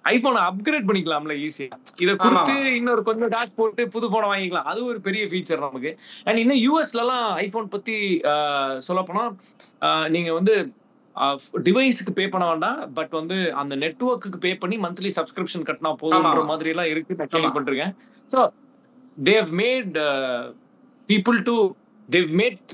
ஐபோனை 0.06 0.39
upgrade 0.49 0.88
பண்ணிக்கலாம்ல 0.89 1.34
ஈஸியா 1.45 1.78
இத 2.04 2.12
கொடுத்து 2.24 2.54
இன்னொரு 2.78 3.02
கொஞ்சம் 3.10 3.32
காசு 3.36 3.52
போட்டு 3.60 3.84
புது 3.95 4.06
போனை 4.14 4.28
வாங்கிக்கலாம். 4.32 4.70
அது 4.72 4.80
ஒரு 4.91 4.99
பெரிய 5.08 5.24
ஃபீச்சர் 5.32 5.66
நமக்கு. 5.66 5.91
அண்ட் 6.28 6.41
இன்னும் 6.43 6.62
யூஎஸ்ல 6.66 7.04
எல்லாம் 7.06 7.28
ஐபோன் 7.45 7.74
பத்தி 7.76 7.97
சொல்ல 8.88 9.04
போனா 9.10 9.26
நீங்க 10.16 10.32
வந்து 10.39 10.56
டிவைஸுக்கு 11.68 12.12
பே 12.18 12.26
பண்ண 12.34 12.45
வேண்டாம். 12.52 12.80
பட் 12.97 13.14
வந்து 13.20 13.38
அந்த 13.62 13.74
நெட்ஒர்க்குக்கு 13.84 14.39
பே 14.47 14.52
பண்ணி 14.64 14.78
மந்த்லி 14.86 15.12
சப்ஸ்கிரிப்ஷன் 15.20 15.68
கட்டினா 15.70 15.93
போதுன்ற 16.04 16.43
மாதிரி 16.52 16.72
எல்லாம் 16.74 16.91
இருக்கு. 16.93 17.20
நான் 17.22 17.32
கேள்விப்பட்டிருக்கேன். 17.36 17.93
So 18.34 18.41
they 19.32 19.49
made 19.62 19.95
people 21.10 21.39
to 21.49 21.56
they 22.16 22.30
made 22.41 22.72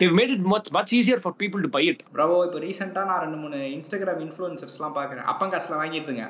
they 0.00 0.12
made 0.12 0.30
it 0.30 0.44
much 0.44 0.68
much 0.70 0.92
easier 0.94 1.22
for 1.22 1.34
people 1.38 1.60
to 1.60 1.68
buy 1.68 1.86
it 1.86 2.02
bro 2.12 2.26
இப்போ 2.44 2.58
ரீசெண்டாக 2.58 3.04
நான் 3.04 3.20
ரெண்டு 3.20 3.36
மூணு 3.36 3.56
இன்ஸ்டாகிராம் 3.56 4.20
இன்ஃப்ளூயன்சர்ஸ்லாம் 4.20 4.94
பார்க்குறேன் 4.94 5.24
அப்பன் 5.24 5.50
காசில் 5.50 5.76
வாங்கியிருந்துங்க. 5.76 6.26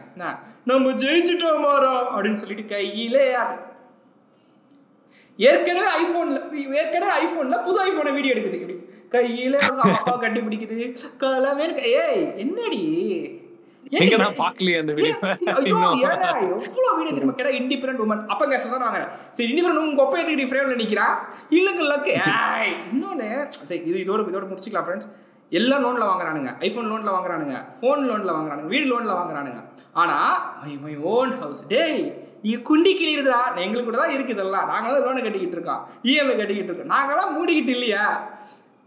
நம்ம 0.65 0.91
ஜெயிச்சிட்டோம் 0.91 1.61
மாறா 1.61 1.93
அப்படின்னு 2.15 2.33
சொல்லிட்டு 2.33 2.65
கையிலே 2.65 3.31
யாரு 3.31 3.57
ஏற்கனவே 5.39 5.91
ஐஃபோனில் 6.01 6.41
ஏற்கனவே 6.75 7.13
ஐஃபோனில் 7.25 7.63
புது 7.65 7.79
ஐஃபோனை 7.87 8.13
வீடியோ 8.13 8.35
எடுக்குது. 8.35 8.59
இப்படி 8.61 8.77
கையில 9.11 9.55
அப்பா 9.91 10.17
கட்டி 10.17 10.41
பிடிக்குது 10.41 10.77
கலமே 11.19 11.67
ஏய் 11.95 12.35
என்னடி? 12.37 12.83
எங்க? 13.91 14.17
நான் 14.23 14.37
பார்க்கலையே 14.41 14.81
அந்த 14.83 14.93
வீடியோ 14.97 15.15
ஐயோ 15.61 15.79
ஏங்க 16.09 16.27
எவ்வளவு 16.49 16.97
வீடியோ 16.99 17.15
தெரியுமா? 17.17 17.35
கேட்டா 17.39 17.53
இண்டிபெண்டன்ட் 17.61 18.03
உமன் 18.05 18.23
அப்ப 18.33 18.43
கேஸ்ல 18.51 18.73
தான் 18.75 18.85
வாங்குறேன் 18.87 19.09
சரி 19.37 19.49
இண்டிபெண்டன்ட் 19.53 19.83
உங்க 19.85 20.03
ஒப்பை 20.05 20.21
எதுக்கு 20.25 20.51
ஃப்ரேம்ல 20.51 20.77
நிக்கிறா? 20.83 21.07
இல்லங்க 21.59 22.11
ஏய் 22.19 22.73
இன்னொன்னு 22.93 23.29
சரி 23.69 23.83
இது 23.91 23.99
இதோட 24.05 24.29
இதோட 24.33 24.47
முடிச்சுக்கலாம் 24.51 24.87
ஃப்ரெண்ட்ஸ் 24.89 25.11
எல்லா 25.53 25.77
லோன்ல 25.85 26.05
வாங்குறானுங்க. 26.11 26.51
ஐபோன் 26.67 26.89
லோன்ல 26.91 27.11
வாங்குறானுங்க. 27.15 27.57
ஃபோன் 27.79 28.03
லோன்ல 28.09 28.31
வாங்குறானுங்க. 28.37 28.69
வீடு 28.75 28.87
லோன்ல 28.91 29.13
வாங்குறானுங்க. 29.21 29.61
ஆனா 30.03 30.17
மை 30.63 30.73
மை 30.85 30.93
ஓன் 31.15 31.33
ஹவுஸ் 31.41 31.63
டேய் 31.73 32.03
இங்க 32.45 32.59
குண்டி 32.69 32.93
கிளியுதுடா 32.99 33.41
எங்களுக்கு 33.65 33.89
கூட 33.89 33.99
தான் 34.03 34.15
இருக்குது 34.17 34.43
எல்லாம். 34.45 34.69
நாங்களாம் 34.73 35.05
லோனை 35.07 35.23
கட்டிக்கிட்டு 35.25 35.57
இருக்கோம். 35.59 35.83
இஎம்ஐ 36.11 36.35
கட்டிக்கிட்டு 36.41 36.71
இருக்கோம். 36.71 36.93
நாங்களாம் 36.95 37.35
மூடிக்கிட்டு 37.37 37.75
இல்லையா? 37.77 38.05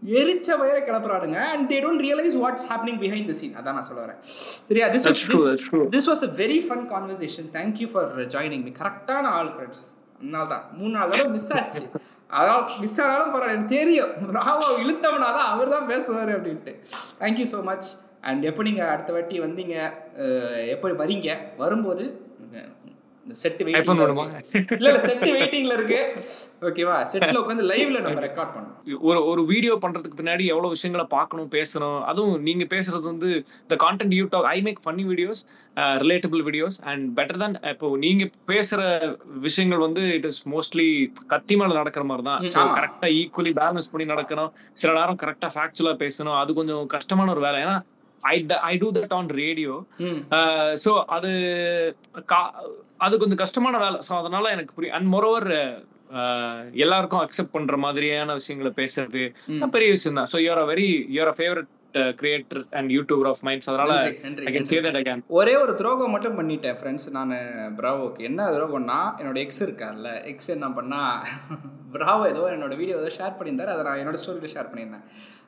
எரிச்ச 0.04 0.48
வயரை 0.58 0.80
கிளப்புறானுங்க 0.82 1.38
and 1.50 1.66
they 1.70 1.76
don't 1.82 2.02
realize 2.04 2.36
what's 2.40 2.66
happening 2.70 2.98
behind 3.02 3.28
the 3.28 3.36
scene 3.38 3.54
அதான் 3.58 3.76
நான் 3.76 3.88
சொல்ல 3.88 4.00
வரேன். 4.04 4.18
சரியா? 4.68 4.86
This 4.94 5.06
true. 5.22 5.84
This 5.94 6.08
was 6.10 6.24
a 6.24 6.32
very 6.40 6.58
fun 6.66 6.84
conversation 6.90 7.46
thank you 7.54 7.88
for 7.92 8.08
joining 8.34 8.64
me 8.66 8.74
கரெக்டான 8.78 9.24
ஆள் 9.36 9.52
ஃப்ரெண்ட்ஸ் 9.54 9.84
அதனால 10.20 10.44
தான். 10.50 10.64
மூணு 10.78 10.92
நாள் 10.96 11.12
தடவை 11.12 11.30
மிஸ் 11.32 11.50
ஆச்சு. 11.56 11.84
அதான் 12.30 12.62
மிஸ் 12.82 12.98
ஆனாலும் 13.02 13.32
பரவாயில்ல 13.32 13.56
எனக்கு 13.56 13.74
தெரியும். 13.76 14.12
ராவா 14.36 14.68
இழுத்தவனா 14.82 15.30
தான் 15.36 15.50
அவர் 15.52 15.74
தான் 15.74 15.88
பேசுவார் 15.90 16.32
அப்படின்ட்டு. 16.34 16.72
தேங்க்யூ 17.20 17.46
ஸோ 17.50 17.60
மச் 17.64 17.88
அண்ட் 18.24 18.44
எப்போ 18.50 18.62
நீங்கள் 18.62 18.90
அடுத்த 18.92 19.12
வாட்டி 19.12 19.38
வந்தீங்க 19.42 19.74
அஹ், 20.22 20.62
எப்போ 20.74 20.94
வரீங்க 21.00 21.28
வரும்போது 21.58 22.04
செட்டு 23.40 23.64
iPhone 23.78 24.00
வருமா? 24.00 24.24
இல்ல 24.76 24.88
இல்ல 24.88 24.98
செட்டு 25.04 25.28
வெயிட்டிங்ல 25.34 25.72
இருக்கு. 25.72 25.98
ஓகேவா 26.60 26.96
செட்ல 27.12 27.38
உட்காந்து 27.42 27.64
லைவ்ல 27.70 28.00
நம்ம 28.00 28.20
ரெக்கார்ட் 28.20 28.52
பண்ணோம் 28.54 29.00
ஒரு 29.02 29.20
ஒரு 29.26 29.42
வீடியோ 29.46 29.78
பண்றதுக்கு 29.82 30.18
பின்னாடி 30.18 30.44
எவ்வளவு 30.44 30.68
விஷயங்களை 30.68 31.06
பார்க்கணும் 31.08 31.48
பேசணும். 31.50 32.00
அதுவும் 32.04 32.42
நீங்க 32.42 32.64
பேசுறது 32.64 33.00
வந்து 33.02 33.30
the 33.66 33.76
content 33.84 34.14
you 34.14 34.26
talk 34.30 34.48
I 34.50 34.62
make 34.62 34.80
funny 34.84 35.06
videos 35.10 35.42
relatable 36.02 36.42
videos 36.48 36.76
and 36.84 37.18
better 37.18 37.42
தான் 37.44 37.56
இப்போ 37.70 37.96
நீங்க 37.96 38.24
பேசுற 38.48 38.80
விஷயங்கள் 39.40 39.78
வந்து 39.78 40.04
இட் 40.12 40.24
இஸ் 40.24 40.42
மோஸ்ட்லி 40.48 40.88
கத்தி 41.26 41.56
மேல 41.56 41.72
நடக்கிற 41.72 42.04
மாதிரி 42.04 42.26
தான். 42.28 42.42
கரெக்டா 42.76 43.08
ஈக்குவலி 43.20 43.54
பேலன்ஸ் 43.60 43.90
பண்ணி 43.92 44.06
நடக்கணும். 44.12 44.52
சில 44.74 44.92
நேரம் 44.92 45.20
கரெக்டா 45.22 45.50
ஃபேக்சுவலா 45.54 45.96
பேசணும். 46.04 46.38
அது 46.42 46.54
கொஞ்சம் 46.54 46.86
கஷ்டமான 46.86 47.30
ஒரு 47.30 47.40
வேலை. 47.40 47.60
ஏன்னா 47.62 47.76
I 48.22 48.36
I 48.62 48.76
do 48.76 48.90
that 48.92 49.14
on 49.14 49.28
radio 49.38 49.72
so 50.84 50.92
அது 51.08 51.30
கா- 52.32 52.52
அது 53.04 53.20
கொஞ்சம் 53.22 53.42
கஷ்டமான 53.44 53.78
வேலை. 53.84 53.98
ஸோ 54.08 54.12
அதனால 54.20 54.50
எனக்கு 54.56 54.76
புரியும் 54.78 54.96
அண்ட் 54.98 55.10
மொரோவர் 55.14 55.48
எல்லாருக்கும் 56.84 57.22
அக்செப்ட் 57.22 57.54
பண்ற 57.54 57.76
மாதிரியான 57.84 58.34
விஷயங்களை 58.40 58.72
பேசுறது 58.80 59.22
பெரிய 59.76 59.88
விஷயம் 59.96 60.18
தான். 60.18 60.28
So 60.32 60.38
you're 60.44 60.64
a 60.64 60.68
very 60.72 60.90
you're 61.14 61.32
a 61.32 61.38
favourite 61.38 61.70
creator 62.20 62.60
and 62.78 62.90
YouTuber 62.96 63.28
of 63.30 63.42
minds 63.46 63.68
அதனால 63.70 63.90
நன்றி, 63.96 64.14
நன்றி, 64.24 64.44
I 64.48 64.52
can 64.54 64.68
say 64.70 64.78
that 64.86 64.98
again 65.00 65.20
ஒரே 65.38 65.52
ஒரு 65.64 65.72
துரோகம் 65.80 66.12
மட்டும் 66.14 66.38
பண்ணிட்டேன் 66.38 66.76
ஃப்ரெண்ட்ஸ் 66.78 67.06
நான் 67.16 67.34
பிராவோக்கு 67.78 68.22
என்ன 68.28 68.48
துரோகம்னா 68.54 68.98
என்னோட 69.20 69.38
எக்ஸ் 69.44 69.62
இருக்கார்ல 69.66 70.10
எக்ஸ் 70.32 70.50
என்ன 70.56 70.68
பண்ணா 70.78 71.00
பிராவோ 71.94 72.24
ஏதோ 72.32 72.42
என்னோட 72.54 72.74
வீடியோ 72.80 72.96
ஏதோ 73.02 73.10
ஷேர் 73.18 73.36
பண்ணியிருந்தார். 73.38 73.72
அதை 73.74 73.82
நான் 73.88 74.00
என்னோட 74.02 74.18
ஸ்டோரியில் 74.22 74.54
ஷேர் 74.54 74.70
பண்ணியிருந்தேன். 74.70 75.04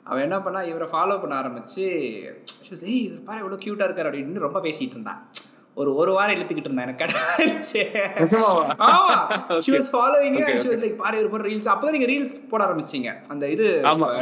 அவன் 0.09 0.25
என்ன 0.27 0.37
பண்ணா 0.45 0.61
இவரை 0.71 0.89
ஃபாலோ 0.93 1.17
பண்ண 1.23 1.35
ஆரம்பிச்சு 1.41 1.85
ஏய் 2.91 3.03
இவர் 3.07 3.27
பாரு 3.29 3.43
எவ்வளோ 3.43 3.59
க்யூட்டாக 3.65 3.89
இருக்கார் 3.89 4.11
அப்படின்னு 4.11 4.47
ரொம்ப 4.47 4.61
பேசிகிட்டு 4.67 4.97
இருந்தான். 4.99 5.21
ஒரு 5.79 5.95
ஒரு 5.95 6.13
வாரம் 6.13 6.37
இழுத்துக்கிட்டு 6.37 6.65
இருந்தான். 6.65 6.87
எனக்கு 6.87 7.05
நிஜமாவா? 7.05 8.63
ஆமா. 8.79 9.17
She 9.49 9.71
Okay. 9.71 9.77
was 9.77 9.89
following 9.93 10.35
you 10.35 10.43
Okay, 10.43 10.51
and 10.51 10.61
she 10.61 10.69
was 10.69 10.81
like 10.85 10.97
பாரு 10.97 11.29
ரீல்ஸ் 11.33 11.69
அப்பதான் 11.73 11.91
நீங்க 11.91 12.07
ரீல்ஸ் 12.07 12.49
போட 12.51 12.65
ஆரம்பிச்சீங்க. 12.65 13.11
அந்த 13.29 13.49
இது. 13.49 13.81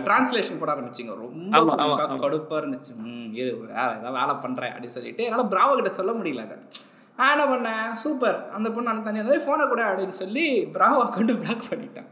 டிரான்ஸ்லேஷன் 0.09 0.59
போட 0.59 0.73
ஆரம்பிச்சீங்க. 0.73 1.13
ரொம்ப. 1.15 1.77
கடுப்பா 2.25 2.57
இருந்துச்சு. 2.63 2.93
ம் 2.97 3.35
இரு 3.35 3.53
வேலை 3.59 3.83
ஏதாவது 3.83 4.11
வேலை 4.13 4.35
பண்றேன் 4.41 4.73
அப்படின்னு 4.73 4.95
சொல்லிட்டு 4.97 5.25
என்னால 5.25 5.43
பிராவோ 5.51 5.75
கிட்ட 5.75 5.91
சொல்ல 5.91 6.13
முடியல 6.13 6.43
அதை. 6.47 6.57
நான் 7.17 7.33
என்ன 7.39 7.45
பண்ணேன்? 7.55 7.95
சூப்பர். 7.95 8.51
அந்த 8.51 8.71
பொண்ணு 8.71 8.91
அந்த 8.91 9.13
தனியாக 9.13 9.37
ஃபோனை 9.37 9.69
கூட 9.69 9.83
அப்படின்னு 9.85 10.17
சொல்லி 10.23 10.47
பிராவோ 10.65 11.01
அக்கௌண்ட் 11.07 11.41
பிளாக் 11.43 11.65
பண்ணிட்டேன். 11.71 12.11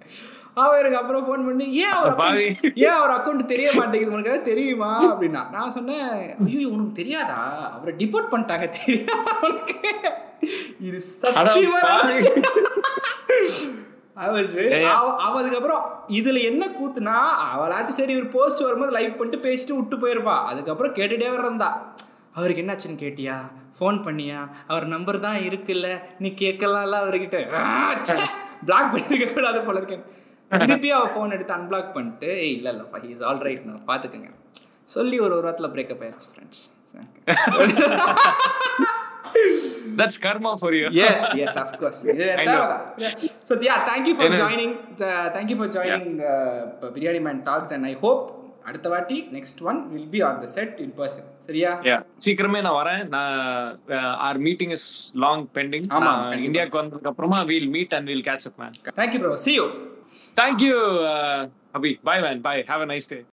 அவன் 0.56 0.78
எனக்கு 0.80 0.98
அப்புறம் 1.00 1.24
ஃபோன் 1.26 1.44
பண்ணி 1.48 1.66
ஏன் 1.82 1.94
அவர் 1.98 2.14
ஏன் 2.84 2.96
அவர் 2.96 3.14
அக்கௌண்ட் 3.16 3.52
தெரிய 3.52 3.68
மாட்டேங்குது? 3.78 4.14
உனக்கு 4.14 4.30
ஏதாவது 4.32 4.50
தெரியுமா? 4.50 4.90
அப்படின்னா 5.10 5.42
நான் 5.54 5.74
சொன்னேன் 5.76 6.08
ஐயோ 6.46 6.66
உனக்கு 6.74 6.98
தெரியாதா? 7.00 7.38
அவரை 7.76 7.92
டிபோர்ட் 8.00 8.32
பண்ணிட்டாங்க. 8.32 8.66
தெரியாதா 8.80 9.16
உனக்கு? 9.48 9.78
இது 10.88 10.98
சத்தியமா 11.22 11.80
அவ 14.22 15.36
அதுக்கப்புறம் 15.40 15.82
இதுல 16.18 16.40
என்ன 16.48 16.64
கூத்துனா 16.78 17.14
அவளாச்சும் 17.52 17.98
சரி 17.98 18.14
ஒரு 18.20 18.28
போஸ்ட் 18.34 18.64
வரும்போது 18.66 18.92
லைக் 18.96 19.16
பண்ணிட்டு 19.18 19.44
பேசிட்டு 19.46 19.76
விட்டு 19.78 19.96
போயிருப்பா. 20.02 20.36
அதுக்கப்புறம் 20.50 20.96
கேட்டுட்டே 20.98 21.30
வரந்தா 21.36 21.68
அவருக்கு 22.36 22.62
என்னாச்சுன்னு 22.62 23.02
கேட்டியா? 23.02 23.36
ஃபோன் 23.78 23.98
பண்ணியா? 24.06 24.40
அவர் 24.70 24.84
நம்பர் 24.94 25.18
தான் 25.26 25.38
இருக்குல்ல. 25.48 25.88
நீ 26.22 26.28
கேட்கலாம்ல 26.42 26.98
அவர்கிட்ட. 27.04 27.38
பிளாக் 28.68 28.92
பண்ணிருக்க 28.94 29.26
கூடாது 29.32 29.60
போல 29.68 29.80
இருக்கேன். 29.80 30.04
திருப்பி 30.52 30.90
அவ 30.90 31.06
ஃபோன் 31.12 31.34
எடுத்து 31.36 31.52
அன்பிளாக் 31.52 31.94
பண்ணிட்டு 31.94 32.30
ஏய் 32.38 32.54
இல்ல 32.56 32.70
இல்ல 32.74 32.84
இஸ் 33.14 33.22
ஆல் 33.22 33.42
ரைட் 33.48 33.64
நான் 33.64 33.86
பாத்துக்கங்க. 33.88 34.30
சொல்லி 34.88 35.18
ஒரு 35.20 35.34
ஒரு 35.34 35.44
வாரத்தில் 35.44 35.72
பிரேக்கப் 35.74 36.02
ஆயிடுச்சு 36.04 36.28
friends 36.32 36.62
that's 39.98 40.20
karma 40.24 40.52
for 40.60 40.74
you 40.74 40.86
yes 40.98 41.22
yes 41.34 41.54
of 41.56 41.70
course. 41.80 42.00
I 42.42 42.46
know. 42.46 42.62
so 43.48 43.52
yeah 43.60 43.78
thank 43.86 44.04
you 44.08 44.14
for 44.14 44.28
joining 44.42 44.72
uh, 45.02 45.26
thank 45.30 45.48
you 45.50 45.58
for 45.62 45.68
joining 45.70 46.06
uh, 46.26 46.60
biryani 46.94 47.22
man 47.22 47.38
talks 47.42 47.72
and 47.72 47.86
i 47.86 47.96
hope 48.04 48.22
அடுத்த 48.66 48.88
வாட்டி 48.88 49.16
next 49.32 49.60
one 49.62 49.78
will 49.92 50.10
be 50.10 50.20
on 50.22 50.36
the 50.38 50.48
set 50.48 50.74
in 50.80 50.92
person 50.98 51.24
சரியா? 51.46 51.70
சீக்கிரமே 52.26 52.60
நான் 52.62 52.76
வரேன். 52.76 53.00
நான் 53.08 53.32
our 54.26 54.38
meeting 54.38 54.70
is 54.70 54.84
long 55.16 55.42
pending 55.54 55.86
ஆமா. 55.96 56.12
இந்தியாவுக்கு 56.40 56.78
வந்ததுக்கு 56.80 57.10
அப்புறமா 57.10 57.38
we'll 57.42 57.68
meet 57.68 57.94
and 57.94 58.08
we'll 58.08 58.24
catch 58.28 58.46
up 58.46 58.60
man 58.60 58.76
thank you 59.00 59.20
bro 59.20 59.32
see 59.46 59.54
you 59.54 59.64
Thank 60.34 60.60
you, 60.60 60.78
uh, 60.78 61.48
Abhi. 61.74 62.02
Bye, 62.02 62.20
man. 62.20 62.40
Bye. 62.40 62.64
Have 62.66 62.80
a 62.80 62.86
nice 62.86 63.06
day. 63.06 63.24